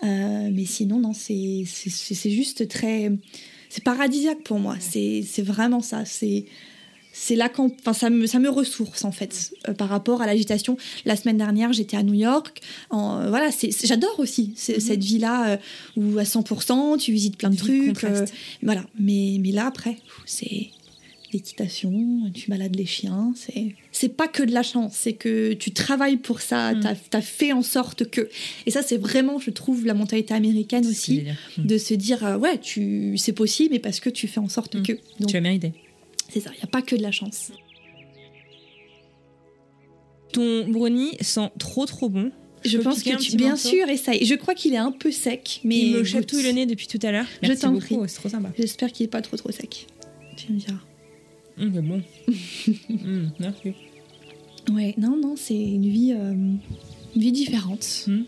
Euh, 0.05 0.51
mais 0.53 0.65
sinon, 0.65 0.99
non, 1.01 1.13
c'est 1.13 1.65
juste 2.31 2.69
très. 2.69 3.13
C'est 3.69 3.85
paradisiaque 3.85 4.43
pour 4.45 4.59
moi. 4.59 4.77
C'est 4.81 5.23
c'est 5.27 5.43
vraiment 5.43 5.81
ça. 5.81 6.05
C'est. 6.05 6.47
C'est 7.21 7.35
là 7.35 7.49
quand, 7.49 7.71
enfin, 7.81 7.93
ça 7.93 8.11
me, 8.11 8.27
ça 8.27 8.39
me 8.39 8.49
ressource 8.49 9.05
en 9.05 9.11
fait 9.11 9.53
euh, 9.69 9.73
par 9.75 9.89
rapport 9.89 10.23
à 10.23 10.27
l'agitation. 10.27 10.77
La 11.05 11.17
semaine 11.17 11.37
dernière, 11.37 11.73
j'étais 11.73 11.97
à 11.97 12.03
New 12.05 12.15
York. 12.15 12.61
En, 12.91 13.19
euh, 13.21 13.29
voilà, 13.29 13.51
c'est, 13.51 13.71
j'adore 13.85 14.15
aussi 14.21 14.55
Mhm. 14.69 14.79
cette 14.81 15.03
vie-là 15.03 15.51
euh, 15.51 15.57
où 15.97 16.19
à 16.19 16.23
100%, 16.25 16.97
tu 16.99 17.11
visites 17.13 17.37
plein 17.37 17.51
de 17.51 17.57
trucs. 17.57 18.05
voilà, 18.63 18.85
mais, 18.99 19.39
mais 19.41 19.51
là 19.51 19.67
après, 19.67 19.97
c'est 20.27 20.69
l'équitation, 21.33 22.31
tu 22.35 22.49
balades 22.51 22.75
les 22.77 22.87
chiens. 22.87 23.33
C'est, 23.37 23.75
c'est 23.93 24.09
pas 24.17 24.29
que 24.29 24.43
de 24.43 24.53
la 24.53 24.63
chance, 24.63 24.93
c'est 24.97 25.13
que 25.13 25.53
tu 25.55 25.73
travailles 25.73 26.17
pour 26.17 26.41
ça. 26.41 26.73
Mm. 26.75 26.81
T'as, 27.11 27.19
as 27.19 27.23
fait 27.23 27.53
en 27.53 27.63
sorte 27.63 28.09
que. 28.09 28.29
Et 28.67 28.71
ça, 28.71 28.83
c'est 28.83 28.97
vraiment, 28.97 29.39
je 29.39 29.51
trouve, 29.51 29.85
la 29.87 29.95
mentalité 29.95 30.35
américaine 30.35 30.87
aussi, 30.87 31.25
de 31.59 31.79
se 31.79 31.95
dire 31.95 32.39
ouais, 32.41 32.59
tu, 32.59 33.17
c'est 33.19 33.33
possible, 33.33 33.71
mais 33.75 33.79
parce 33.81 34.01
que 34.01 34.11
tu 34.11 34.27
fais 34.29 34.41
en 34.41 34.49
sorte 34.49 34.77
Mm. 34.77 34.83
que. 34.83 34.93
Donc 35.21 35.29
Tu 35.29 35.37
as 35.37 35.41
mérité. 35.41 35.73
C'est 36.29 36.41
ça, 36.41 36.51
il 36.57 36.61
y 36.61 36.65
a 36.65 36.67
pas 36.67 36.83
que 36.83 36.97
de 36.97 37.03
la 37.03 37.11
chance. 37.13 37.53
Ton 40.33 40.69
brownie 40.69 41.17
sent 41.21 41.51
trop 41.59 41.87
trop 41.87 42.09
bon. 42.09 42.31
Je 42.65 42.77
pense 42.79 43.03
que 43.03 43.17
tu, 43.17 43.37
bien 43.37 43.51
morceau 43.51 43.69
sûr, 43.69 43.89
essaye. 43.89 44.25
Je 44.25 44.35
crois 44.35 44.55
qu'il 44.55 44.75
est 44.75 44.79
un 44.79 44.91
peu 44.93 45.11
sec, 45.13 45.61
mais 45.65 45.79
Il 45.79 45.95
me 45.95 46.05
chatouille 46.05 46.43
le 46.43 46.51
nez 46.51 46.67
depuis 46.67 46.87
tout 46.89 46.99
à 47.03 47.13
l'heure. 47.13 47.27
Je 47.43 47.53
t'en 47.53 47.77
prie. 47.79 47.97
c'est 48.09 48.17
trop 48.17 48.29
sympa. 48.29 48.51
J'espère 48.59 48.93
qu'il 48.93 49.05
est 49.05 49.09
pas 49.09 49.23
trop 49.23 49.37
trop 49.37 49.51
sec. 49.53 49.87
Tu 50.37 50.53
me 50.53 50.59
diras. 50.59 50.79
Hum, 51.59 51.73
c'est 51.75 51.83
bon. 51.83 52.03
Hum, 52.91 53.31
merci. 53.41 53.73
Ouais, 54.71 54.95
non, 54.99 55.17
non, 55.17 55.35
c'est 55.37 55.55
une 55.59 55.89
vie, 55.89 56.13
euh, 56.17 56.33
une 56.33 56.59
vie 57.17 57.33
différente. 57.33 58.05
Hum, 58.09 58.25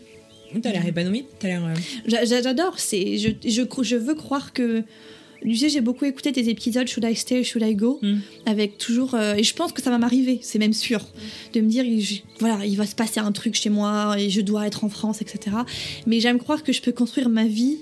T'as 0.61 0.71
l'air 0.71 0.85
épanoui. 0.85 1.25
T'as 1.39 1.47
l'air. 1.49 1.65
euh, 1.65 1.73
J'a- 2.07 2.25
j'a- 2.25 2.41
J'adore. 2.41 2.79
C'est, 2.79 3.17
je, 3.17 3.29
je, 3.45 3.61
je 3.83 3.95
veux 3.95 4.15
croire 4.15 4.53
que. 4.53 4.83
Tu 5.43 5.55
sais, 5.55 5.69
j'ai 5.69 5.81
beaucoup 5.81 6.05
écouté 6.05 6.31
tes 6.31 6.49
épisodes 6.49 6.87
Should 6.87 7.03
I 7.09 7.15
Stay, 7.15 7.43
Should 7.43 7.63
I 7.65 7.73
Go 7.75 7.99
Mm. 8.01 8.17
avec 8.45 8.77
toujours. 8.77 9.15
euh, 9.15 9.33
et 9.35 9.43
je 9.43 9.53
pense 9.55 9.71
que 9.71 9.81
ça 9.81 9.89
va 9.89 9.97
m'arriver, 9.97 10.39
c'est 10.43 10.59
même 10.59 10.73
sûr, 10.73 11.01
de 11.53 11.61
me 11.61 11.67
dire, 11.67 11.83
je- 11.99 12.21
voilà, 12.39 12.63
il 12.65 12.75
va 12.77 12.85
se 12.85 12.93
passer 12.95 13.19
un 13.19 13.31
truc 13.31 13.55
chez 13.55 13.69
moi 13.69 14.15
et 14.19 14.29
je 14.29 14.41
dois 14.41 14.67
être 14.67 14.83
en 14.83 14.89
France, 14.89 15.21
etc. 15.21 15.55
Mais 16.05 16.19
j'aime 16.19 16.37
croire 16.37 16.63
que 16.63 16.71
je 16.73 16.81
peux 16.81 16.91
construire 16.91 17.29
ma 17.29 17.45
vie 17.45 17.77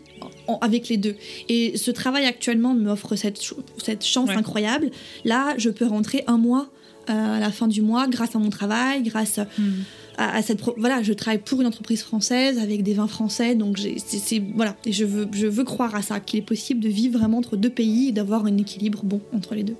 en- 0.47 0.57
avec 0.59 0.87
les 0.87 0.97
deux. 0.97 1.15
Et 1.49 1.77
ce 1.77 1.91
travail 1.91 2.25
actuellement 2.25 2.73
m'offre 2.73 3.15
cette, 3.15 3.39
cette 3.83 4.05
chance 4.05 4.29
Ouais. 4.29 4.35
incroyable. 4.37 4.89
Là, 5.25 5.53
je 5.57 5.69
peux 5.69 5.85
rentrer 5.85 6.23
un 6.27 6.37
mois 6.37 6.69
euh, 7.09 7.37
à 7.37 7.39
la 7.39 7.51
fin 7.51 7.67
du 7.67 7.81
mois 7.81 8.07
grâce 8.07 8.35
à 8.35 8.39
mon 8.39 8.51
travail, 8.51 9.01
grâce 9.01 9.39
hum. 9.57 9.73
À, 10.19 10.35
à 10.35 10.41
cette 10.41 10.59
pro- 10.59 10.75
voilà 10.77 11.01
je 11.01 11.13
travaille 11.13 11.39
pour 11.39 11.61
une 11.61 11.67
entreprise 11.67 12.03
française 12.03 12.59
avec 12.59 12.83
des 12.83 12.93
vins 12.93 13.07
français 13.07 13.55
donc 13.55 13.79
c'est 14.05 14.43
voilà. 14.53 14.75
Et 14.85 14.91
je 14.91 15.05
veux 15.05 15.27
je 15.31 15.47
veux 15.47 15.63
croire 15.63 15.95
à 15.95 16.01
ça 16.01 16.19
qu'il 16.19 16.39
est 16.39 16.43
possible 16.53 16.81
de 16.81 16.89
vivre 16.89 17.17
vraiment 17.17 17.37
entre 17.37 17.55
deux 17.55 17.69
pays 17.69 18.09
et 18.09 18.11
d'avoir 18.11 18.45
un 18.45 18.57
équilibre 18.57 19.01
bon 19.03 19.21
entre 19.33 19.55
les 19.55 19.63
deux. 19.63 19.77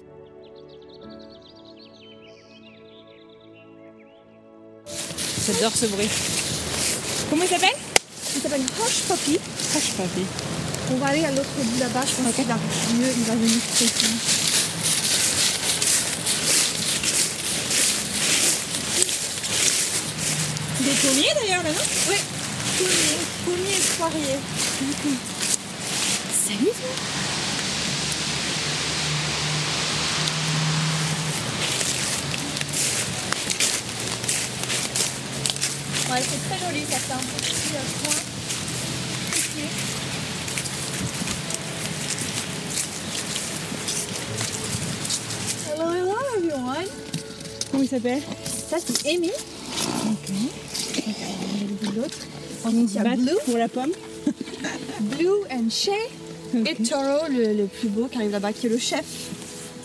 J'adore 5.45 5.75
ce 5.75 5.85
bruit. 5.87 6.07
Comment 7.29 7.43
il 7.43 7.49
s'appelle? 7.49 7.77
Il 8.35 8.41
s'appelle 8.41 8.61
Hush 8.61 9.01
Poppy. 9.07 9.37
Hush 9.75 9.91
on 10.91 10.95
va 10.95 11.07
aller 11.07 11.23
à 11.23 11.31
l'autre 11.31 11.49
bout 11.55 11.79
là-bas 11.79 12.03
je 12.05 12.23
pense 12.23 12.33
qu'il 12.33 12.49
arrive 12.49 12.99
mieux 12.99 13.11
il 13.15 13.23
va 13.25 13.35
venir 13.35 14.48
Des 20.89 20.95
pommiers 20.95 21.29
d'ailleurs 21.39 21.61
là, 21.61 21.69
non 21.69 21.81
oui 22.09 22.15
pommier 22.79 23.17
pommier 23.45 23.75
et 23.75 23.83
poirier 23.95 24.39
salut 26.33 26.73
Ouais, 36.09 36.23
c'est 36.23 36.41
très 36.49 36.57
joli, 36.65 36.81
ça 36.89 36.97
fait 36.97 37.13
un 37.13 37.17
petit 37.19 37.75
euh, 37.75 37.85
coin. 38.03 38.17
Ici. 39.37 39.65
Hello, 45.67 45.91
hello 45.91 46.15
everyone. 46.35 46.89
Comment 47.69 47.83
il 47.83 47.89
s'appelle? 47.89 48.23
Ça 48.67 48.77
c'est 48.83 49.07
Amy. 49.07 49.29
L'autre. 52.01 52.17
Y 52.93 52.97
a 52.97 53.03
Bat 53.03 53.15
Blue. 53.15 53.37
pour 53.45 53.57
la 53.57 53.67
pomme. 53.67 53.91
Blue 55.01 55.27
and 55.51 55.69
Shay. 55.69 55.91
Et 56.65 56.75
Toro, 56.83 57.27
le, 57.29 57.53
le 57.53 57.65
plus 57.65 57.89
beau 57.89 58.07
qui 58.11 58.17
arrive 58.17 58.31
là-bas, 58.31 58.53
qui 58.53 58.65
est 58.67 58.69
le 58.69 58.77
chef. 58.77 59.03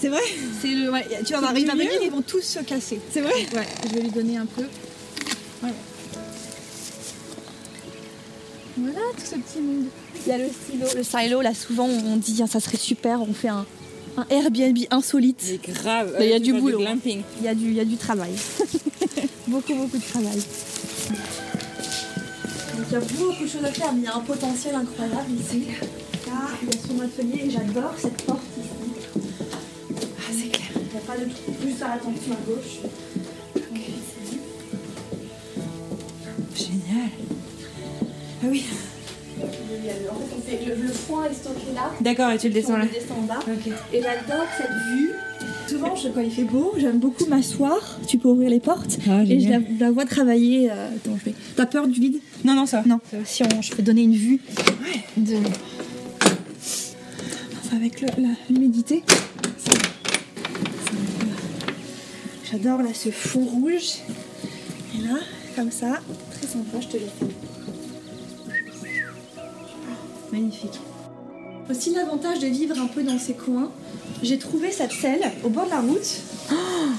C'est 0.00 0.08
vrai 0.08 0.20
C'est 0.60 0.68
le, 0.68 0.90
ouais, 0.90 1.06
tu 1.26 1.32
vas 1.32 1.40
voir, 1.40 1.52
C'est 1.54 1.60
il 1.60 1.66
va 1.66 1.74
mieux. 1.74 1.84
venir, 1.84 1.98
ils 2.02 2.10
vont 2.10 2.22
tous 2.22 2.40
se 2.42 2.58
casser. 2.60 2.98
C'est 3.12 3.20
vrai 3.20 3.32
Ouais, 3.54 3.66
je 3.88 3.94
vais 3.94 4.00
lui 4.02 4.10
donner 4.10 4.36
un 4.38 4.46
peu. 4.46 4.64
Voilà. 5.60 5.74
Voilà 8.76 8.98
tout 9.16 9.24
ce 9.24 9.34
petit 9.36 9.60
monde. 9.60 9.84
Il 10.26 10.30
y 10.30 10.32
a 10.32 10.38
le 10.38 10.44
silo. 10.48 10.86
Le 10.96 11.02
silo, 11.04 11.40
là, 11.42 11.54
souvent, 11.54 11.86
on 11.86 12.16
dit 12.16 12.40
ah, 12.42 12.46
ça 12.46 12.60
serait 12.60 12.76
super, 12.78 13.20
on 13.22 13.32
fait 13.32 13.48
un, 13.48 13.64
un 14.16 14.26
Airbnb 14.30 14.78
insolite. 14.90 15.40
C'est 15.40 15.62
grave. 15.72 16.14
Mais 16.18 16.26
il 16.26 16.30
y 16.30 16.34
a 16.34 16.38
du 16.40 16.52
boulot. 16.54 16.78
glamping. 16.78 17.22
Il 17.40 17.44
y 17.44 17.48
a 17.48 17.54
du, 17.54 17.66
il 17.68 17.74
y 17.74 17.80
a 17.80 17.84
du 17.84 17.96
travail. 17.96 18.32
beaucoup, 19.46 19.74
beaucoup 19.74 19.98
de 19.98 20.02
travail. 20.04 20.42
Donc 22.91 22.91
il 22.91 22.93
y 22.93 22.97
a 22.97 23.01
beaucoup 23.24 23.45
de 23.45 23.49
choses 23.49 23.64
à 23.64 23.72
faire, 23.72 23.93
mais 23.93 24.01
il 24.01 24.05
y 24.05 24.09
a 24.09 24.16
un 24.16 24.20
potentiel 24.20 24.74
incroyable 24.74 25.32
ici. 25.41 25.66
Là, 26.26 26.49
il 26.62 26.68
y 26.68 26.70
a 26.70 26.74
son 26.78 27.01
atelier 27.01 27.47
et 27.47 27.51
j'adore 27.51 27.95
cette 27.99 28.22
porte 28.22 28.43
ici. 28.59 28.68
Ah, 30.18 30.30
c'est 30.30 30.49
clair. 30.49 30.68
Il 30.76 30.82
n'y 30.82 30.97
a 30.99 31.01
pas 31.07 31.16
de 31.16 31.24
truc, 31.24 31.57
juste 31.66 31.82
à 31.82 31.89
l'attention 31.89 32.32
à 32.32 32.47
gauche. 32.47 32.78
Ok, 33.57 33.80
c'est 34.11 34.37
bon. 34.37 35.66
Génial. 36.55 37.11
Ah 38.43 38.47
oui. 38.51 38.64
En 39.41 39.47
fait, 39.47 40.37
on 40.37 40.41
fait, 40.43 40.64
le, 40.66 40.74
le 40.82 40.89
foin 40.93 41.24
est 41.24 41.35
stocké 41.35 41.72
là. 41.74 41.91
D'accord, 42.01 42.30
et 42.30 42.39
tu 42.39 42.49
le 42.49 42.55
descends 42.55 42.76
là. 42.76 42.85
le 42.85 42.91
descend 42.91 43.18
en 43.18 43.22
bas. 43.22 43.41
Et 43.93 44.03
j'adore 44.03 44.47
cette 44.57 44.70
vue. 44.93 45.12
Souvent, 45.68 45.96
je- 45.96 46.08
quand 46.08 46.20
il 46.20 46.30
fait 46.30 46.44
beau, 46.44 46.72
j'aime 46.76 46.98
beaucoup 46.98 47.24
m'asseoir. 47.26 47.98
Tu 48.06 48.18
peux 48.18 48.28
ouvrir 48.28 48.50
les 48.50 48.60
portes. 48.60 48.98
Ah, 49.08 49.22
et 49.24 49.40
je 49.40 49.48
la, 49.80 49.90
vois 49.90 50.04
travailler. 50.04 50.70
euh, 50.70 50.88
attends, 50.94 51.16
je 51.18 51.24
vais. 51.30 51.34
T'as 51.56 51.66
peur 51.66 51.88
du 51.88 52.00
vide? 52.00 52.20
Non, 52.44 52.54
non, 52.54 52.66
ça. 52.66 52.82
Non. 52.86 53.00
Si 53.24 53.42
on, 53.42 53.62
je 53.62 53.72
peux 53.72 53.82
donner 53.82 54.02
une 54.02 54.14
vue 54.14 54.40
de. 55.16 55.36
Enfin, 57.64 57.76
avec 57.76 58.00
le- 58.02 58.08
la- 58.22 58.28
l'humidité. 58.50 59.02
ça- 59.58 59.72
ça 59.72 60.92
me- 60.92 62.52
J'adore 62.52 62.82
là 62.82 62.90
ce 62.92 63.08
fond 63.10 63.44
rouge. 63.44 63.94
Et 64.96 65.02
là, 65.02 65.18
comme 65.56 65.70
ça, 65.72 65.98
très 66.32 66.46
sympa, 66.46 66.78
je 66.80 66.86
te 66.88 66.96
laisse. 66.98 67.10
Magnifique. 70.32 70.80
Aussi 71.70 71.94
l'avantage 71.94 72.40
de 72.40 72.46
vivre 72.48 72.78
un 72.78 72.86
peu 72.86 73.02
dans 73.02 73.18
ces 73.18 73.32
coins, 73.34 73.70
j'ai 74.22 74.38
trouvé 74.38 74.70
cette 74.70 74.92
selle 74.92 75.20
au 75.44 75.48
bord 75.48 75.66
de 75.66 75.70
la 75.70 75.80
route, 75.80 76.00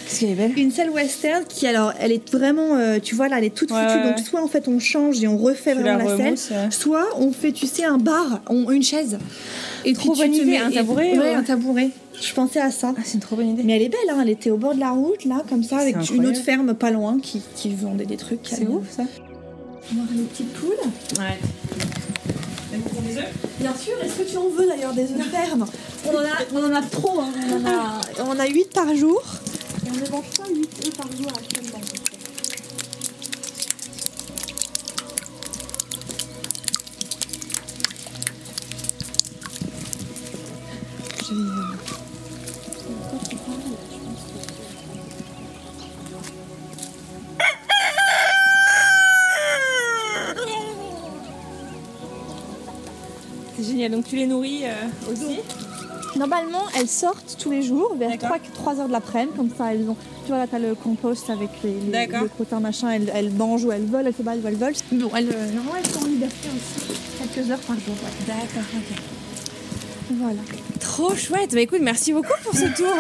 Qu'est-ce 0.08 0.20
qu'elle 0.22 0.30
est 0.32 0.36
belle 0.36 0.58
une 0.58 0.72
selle 0.72 0.90
western 0.90 1.44
qui 1.48 1.68
alors 1.68 1.94
elle 2.00 2.12
est 2.12 2.32
vraiment, 2.32 2.76
euh, 2.78 2.98
tu 3.02 3.14
vois 3.16 3.28
là, 3.28 3.38
elle 3.38 3.44
est 3.46 3.54
toute 3.56 3.70
foutue, 3.70 3.82
ouais, 3.84 4.04
donc 4.04 4.20
soit 4.20 4.42
en 4.44 4.48
fait 4.48 4.68
on 4.68 4.80
change 4.80 5.24
et 5.24 5.28
on 5.28 5.38
refait 5.38 5.74
Tu 5.76 5.82
vraiment 5.82 6.04
la 6.10 6.18
selle, 6.18 6.34
ouais. 6.58 6.72
soit 6.72 7.06
on 7.18 7.32
fait 7.32 7.52
tu 7.52 7.68
sais 7.68 7.84
un 7.86 7.98
bar, 7.98 8.42
on- 8.50 8.70
une 8.72 8.84
chaise. 8.84 9.18
Et 9.86 9.94
Trop 9.94 10.14
puis 10.14 10.22
bonne 10.22 10.34
idée, 10.34 10.46
mets- 10.46 10.58
un 10.58 10.70
et- 10.72 10.74
tabouret, 10.76 11.18
ouais. 11.18 11.34
un 11.36 11.44
tabouret. 11.44 11.90
Je 12.20 12.34
pensais 12.34 12.62
à 12.62 12.72
ça. 12.72 12.94
Ah, 12.98 13.02
c'est 13.04 13.16
une 13.16 13.20
trop 13.20 13.36
bonne 13.36 13.50
idée. 13.50 13.62
Mais 13.64 13.76
elle 13.76 13.82
est 13.84 13.90
belle, 13.90 14.10
hein, 14.10 14.20
elle 14.22 14.30
était 14.30 14.50
au 14.50 14.58
bord 14.58 14.74
de 14.74 14.80
la 14.80 14.92
route 14.92 15.26
là, 15.26 15.44
comme 15.50 15.64
ça, 15.64 15.78
avec 15.78 15.96
une 16.12 16.26
autre 16.26 16.40
ferme 16.42 16.74
pas 16.74 16.90
loin 16.90 17.20
qui, 17.22 17.42
qui 17.56 17.70
vendait 17.70 18.06
des 18.06 18.18
trucs. 18.18 18.40
C'est 18.44 18.66
ouf 18.68 18.90
ça. 18.90 19.04
Voir 19.94 20.08
les 20.16 20.24
petites 20.24 20.54
poules. 20.54 20.72
Ouais. 21.20 21.38
Bien 23.60 23.74
sûr, 23.76 23.94
est-ce 24.04 24.16
que 24.24 24.30
tu 24.30 24.38
en 24.38 24.50
veux 24.50 24.68
d'ailleurs 24.68 24.94
des 24.94 25.04
œufs 25.04 25.30
fermes? 25.32 25.66
On 26.08 26.16
en, 26.16 26.20
a, 26.20 26.38
on 26.54 26.72
en 26.72 26.76
a 26.76 26.82
trop, 26.82 27.20
hein. 27.20 27.30
on, 27.50 27.56
en 27.56 27.70
a, 27.70 28.02
on 28.24 28.32
en 28.32 28.40
a 28.40 28.48
8 28.48 28.74
par 28.74 28.96
jour. 28.96 29.24
Et 29.86 29.90
on 29.92 29.96
ne 29.96 30.10
mange 30.10 30.30
pas 30.38 30.44
8 30.50 30.88
œufs 30.88 30.94
par 30.96 31.08
jour 31.12 31.28
actuellement. 31.36 31.75
Donc 54.06 54.12
tu 54.12 54.18
les 54.18 54.28
nourris 54.28 54.66
euh, 54.66 55.12
aussi 55.12 55.40
Normalement, 56.16 56.64
elles 56.78 56.88
sortent 56.88 57.38
tous 57.40 57.50
les 57.50 57.64
jours 57.64 57.96
vers 57.98 58.12
D'accord. 58.12 58.38
3, 58.54 58.80
heures 58.80 58.88
de 58.88 58.92
l'après-midi. 58.92 59.34
Comme 59.36 59.50
ça, 59.50 59.74
elles 59.74 59.90
ont. 59.90 59.98
Tu 60.24 60.30
vois, 60.30 60.38
là, 60.38 60.46
t'as 60.50 60.60
le 60.60 60.76
compost 60.76 61.30
avec 61.30 61.50
les, 61.64 61.74
les, 61.92 62.60
machin. 62.60 62.92
Elles, 62.92 63.12
elles 63.14 63.32
mangent 63.32 63.66
où 63.66 63.72
elles 63.72 63.86
veulent, 63.86 64.06
elles 64.08 64.16
se 64.16 64.22
battent 64.22 64.40
où 64.44 64.48
elles 64.48 64.56
veulent. 64.56 64.76
Bon, 64.92 65.10
elles, 65.16 65.30
euh, 65.34 65.52
normalement, 65.52 65.78
elles 65.78 65.90
sont 65.92 66.04
en 66.04 66.08
liberté 66.08 66.50
aussi. 66.56 67.00
Quelques 67.34 67.50
heures 67.52 67.60
par 67.60 67.76
jour. 67.76 67.96
ouais. 68.04 68.28
D'accord, 68.28 68.64
ok. 68.76 68.98
Voilà. 70.12 70.40
Trop 70.80 71.16
chouette. 71.16 71.54
Bah 71.54 71.62
écoute, 71.62 71.82
merci 71.82 72.14
beaucoup 72.14 72.30
pour 72.44 72.54
ce 72.54 72.66
tour. 72.78 72.94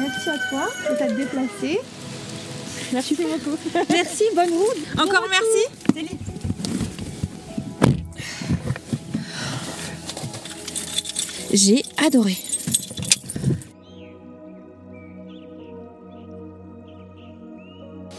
Merci 0.00 0.30
à 0.30 0.38
toi 0.48 0.68
de 0.90 0.96
t'être 0.96 1.16
déplacé. 1.16 1.80
Merci 2.92 3.16
beaucoup. 3.16 3.56
Merci, 3.90 4.24
bonne 4.34 4.50
route. 4.50 4.98
Encore 4.98 5.26
merci. 5.28 5.81
J'ai 11.52 11.82
adoré. 11.98 12.36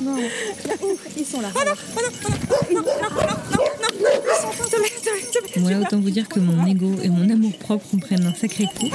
Non, 0.01 0.17
ils 1.17 1.25
sont 1.25 1.41
là. 1.41 1.49
Bon 5.57 5.67
là 5.67 5.79
autant 5.79 5.99
vous 5.99 6.09
dire 6.11 6.27
que 6.29 6.39
mon 6.39 6.65
ego 6.67 6.91
et 7.01 7.09
mon 7.09 7.29
amour 7.29 7.53
propre 7.57 7.86
en 7.95 7.97
prennent 7.97 8.25
un 8.25 8.34
sacré 8.34 8.65
coup. 8.65 8.89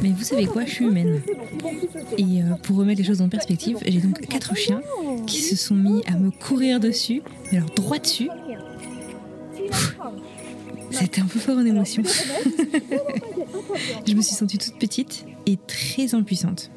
Mais 0.00 0.10
vous 0.10 0.24
savez 0.24 0.46
quoi, 0.46 0.64
je 0.64 0.70
suis 0.70 0.84
humaine. 0.86 1.22
Et 2.18 2.42
euh, 2.42 2.54
pour 2.62 2.76
remettre 2.76 3.00
les 3.00 3.06
choses 3.06 3.20
en 3.20 3.28
perspective, 3.28 3.78
j'ai 3.86 4.00
donc 4.00 4.20
quatre 4.26 4.56
chiens 4.56 4.80
qui 5.26 5.40
se 5.42 5.56
sont 5.56 5.76
mis 5.76 6.02
à 6.06 6.12
me 6.12 6.30
courir 6.30 6.80
dessus, 6.80 7.22
mais 7.50 7.58
alors 7.58 7.70
droit 7.70 7.98
dessus. 7.98 8.28
C'était 10.92 11.20
un 11.20 11.26
peu 11.26 11.38
fort 11.38 11.58
en 11.58 11.64
émotion. 11.64 12.02
je 14.06 14.14
me 14.14 14.22
suis 14.22 14.34
sentie 14.34 14.58
toute 14.58 14.78
petite 14.78 15.24
et 15.46 15.58
très 15.66 16.14
impuissante. 16.14 16.70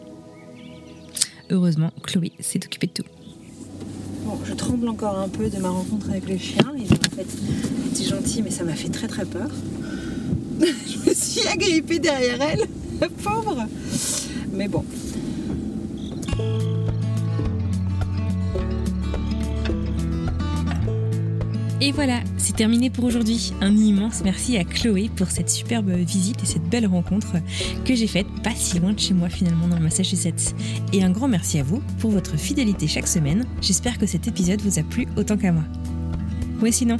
Heureusement, 1.49 1.91
Chloé 2.03 2.31
s'est 2.39 2.63
occupée 2.65 2.87
de 2.87 2.93
tout. 2.93 3.03
Bon, 4.25 4.39
je 4.43 4.53
tremble 4.53 4.89
encore 4.89 5.19
un 5.19 5.29
peu 5.29 5.49
de 5.49 5.57
ma 5.57 5.69
rencontre 5.69 6.09
avec 6.09 6.27
les 6.27 6.39
chiens. 6.39 6.73
Ils 6.77 6.91
ont 6.91 6.95
en 6.95 7.15
fait 7.15 7.27
été 7.91 8.05
gentils, 8.05 8.41
mais 8.41 8.49
ça 8.49 8.63
m'a 8.63 8.73
fait 8.73 8.89
très 8.89 9.07
très 9.07 9.25
peur. 9.25 9.49
je 10.59 11.09
me 11.09 11.13
suis 11.13 11.47
agrippée 11.47 11.99
derrière 11.99 12.41
elle, 12.41 12.65
la 12.99 13.09
pauvre. 13.09 13.67
Mais 14.53 14.67
bon. 14.67 14.83
Et 21.85 21.91
voilà, 21.91 22.19
c'est 22.37 22.55
terminé 22.55 22.89
pour 22.89 23.03
aujourd'hui. 23.03 23.53
Un 23.61 23.77
immense 23.77 24.23
merci 24.23 24.57
à 24.57 24.63
Chloé 24.63 25.07
pour 25.15 25.29
cette 25.29 25.51
superbe 25.51 25.91
visite 25.91 26.41
et 26.41 26.47
cette 26.47 26.67
belle 26.67 26.87
rencontre 26.87 27.33
que 27.85 27.93
j'ai 27.93 28.07
faite 28.07 28.25
pas 28.43 28.55
si 28.55 28.79
loin 28.79 28.91
de 28.91 28.99
chez 28.99 29.13
moi 29.13 29.29
finalement 29.29 29.67
dans 29.67 29.75
le 29.75 29.83
Massachusetts. 29.83 30.55
Et 30.93 31.03
un 31.03 31.11
grand 31.11 31.27
merci 31.27 31.59
à 31.59 31.63
vous 31.63 31.83
pour 31.99 32.09
votre 32.09 32.37
fidélité 32.37 32.87
chaque 32.87 33.07
semaine. 33.07 33.45
J'espère 33.61 33.99
que 33.99 34.07
cet 34.07 34.27
épisode 34.27 34.63
vous 34.63 34.79
a 34.79 34.83
plu 34.83 35.07
autant 35.15 35.37
qu'à 35.37 35.51
moi. 35.51 35.63
Ouais 36.59 36.71
sinon, 36.71 36.97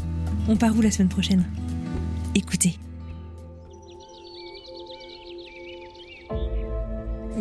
on 0.48 0.56
part 0.56 0.78
où 0.78 0.82
la 0.82 0.92
semaine 0.92 1.10
prochaine? 1.10 1.46
Écoutez. 2.36 2.78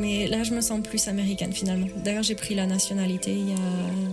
Mais 0.05 0.27
là, 0.27 0.43
je 0.43 0.53
me 0.53 0.61
sens 0.61 0.81
plus 0.83 1.09
américaine 1.09 1.53
finalement. 1.55 1.87
D'ailleurs, 2.05 2.23
j'ai 2.23 2.35
pris 2.35 2.55
la 2.55 2.67
nationalité 2.67 3.33
il 3.33 3.49
y 3.49 3.53
a. 3.53 3.57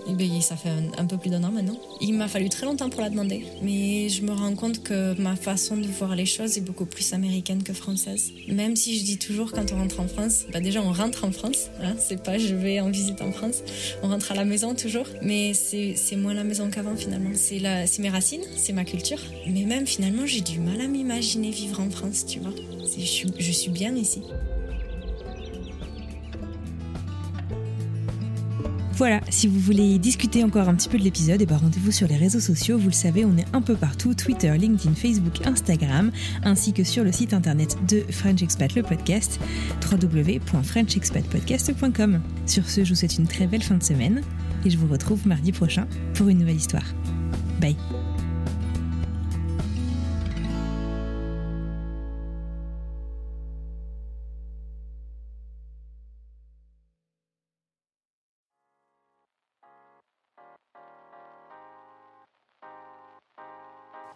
eh 0.10 0.14
ben, 0.14 0.40
ça 0.42 0.56
fait 0.56 0.70
un, 0.70 0.84
un 0.98 1.06
peu 1.06 1.18
plus 1.18 1.30
d'un 1.30 1.44
an 1.44 1.52
maintenant. 1.52 1.78
Il 2.00 2.14
m'a 2.14 2.30
fallu 2.30 2.48
très 2.48 2.66
longtemps 2.66 2.90
pour 2.90 3.02
la 3.02 3.10
demander. 3.10 3.44
Mais 3.62 4.08
je 4.08 4.22
me 4.22 4.32
rends 4.32 4.56
compte 4.56 4.84
que 4.84 5.20
ma 5.22 5.36
façon 5.36 5.76
de 5.76 5.86
voir 5.88 6.16
les 6.16 6.26
choses 6.26 6.58
est 6.58 6.62
beaucoup 6.62 6.86
plus 6.86 7.12
américaine 7.12 7.62
que 7.62 7.74
française. 7.74 8.32
Même 8.48 8.78
si 8.78 8.98
je 9.00 9.04
dis 9.04 9.18
toujours 9.18 9.52
quand 9.52 9.74
on 9.74 9.78
rentre 9.80 10.00
en 10.00 10.08
France, 10.08 10.46
bah 10.54 10.62
déjà 10.62 10.82
on 10.82 10.94
rentre 10.94 11.26
en 11.26 11.32
France. 11.34 11.70
Hein, 11.84 11.96
c'est 12.00 12.24
pas 12.24 12.38
je 12.38 12.56
vais 12.56 12.80
en 12.80 12.90
visite 12.90 13.22
en 13.22 13.34
France. 13.34 13.58
On 14.02 14.08
rentre 14.08 14.32
à 14.32 14.36
la 14.36 14.46
maison 14.46 14.74
toujours. 14.76 15.08
Mais 15.22 15.54
c'est 15.54 16.16
moins 16.16 16.34
la 16.34 16.46
maison 16.46 16.70
qu'avant 16.70 16.96
finalement. 16.96 17.32
C'est 17.36 17.60
mes 18.00 18.10
racines, 18.10 18.44
c'est 18.56 18.74
ma 18.74 18.86
culture. 18.86 19.20
Mais 19.46 19.64
même 19.66 19.86
finalement, 19.86 20.26
j'ai 20.26 20.42
du 20.42 20.60
mal 20.60 20.80
à 20.80 20.88
m'imaginer 20.88 21.50
vivre 21.52 21.82
en 21.82 21.90
France, 21.90 22.26
tu 22.26 22.40
vois. 22.40 22.54
C'est- 22.86 23.02
Je 23.02 23.06
suis, 23.06 23.28
je 23.40 23.52
suis 23.52 23.72
bien 23.72 23.94
ici. 23.96 24.22
Voilà, 29.02 29.20
si 29.32 29.48
vous 29.48 29.60
voulez 29.60 29.98
discuter 29.98 30.44
encore 30.44 30.70
un 30.70 30.76
petit 30.76 30.88
peu 30.88 31.00
de 31.00 31.04
l'épisode, 31.04 31.42
eh 31.42 31.48
ben 31.48 31.58
rendez-vous 31.58 31.90
sur 31.90 32.08
les 32.08 32.18
réseaux 32.18 32.40
sociaux. 32.40 32.78
Vous 32.78 32.90
le 32.90 32.94
savez, 32.94 33.26
on 33.26 33.36
est 33.36 33.48
un 33.52 33.64
peu 33.64 33.74
partout 33.74 34.14
Twitter, 34.14 34.56
LinkedIn, 34.56 34.94
Facebook, 34.94 35.44
Instagram, 35.44 36.12
ainsi 36.44 36.72
que 36.72 36.84
sur 36.84 37.04
le 37.04 37.12
site 37.12 37.34
internet 37.34 37.76
de 37.90 38.04
French 38.12 38.44
Expat 38.44 38.76
le 38.76 38.84
podcast, 38.84 39.40
www.frenchexpatpodcast.com. 39.92 42.22
Sur 42.46 42.70
ce, 42.70 42.84
je 42.84 42.90
vous 42.90 42.96
souhaite 42.96 43.18
une 43.18 43.26
très 43.26 43.48
belle 43.48 43.64
fin 43.64 43.74
de 43.74 43.84
semaine 43.84 44.22
et 44.66 44.70
je 44.70 44.78
vous 44.78 44.86
retrouve 44.86 45.26
mardi 45.26 45.52
prochain 45.52 45.88
pour 46.14 46.30
une 46.30 46.38
nouvelle 46.38 46.58
histoire. 46.58 46.86
Bye. 47.60 47.76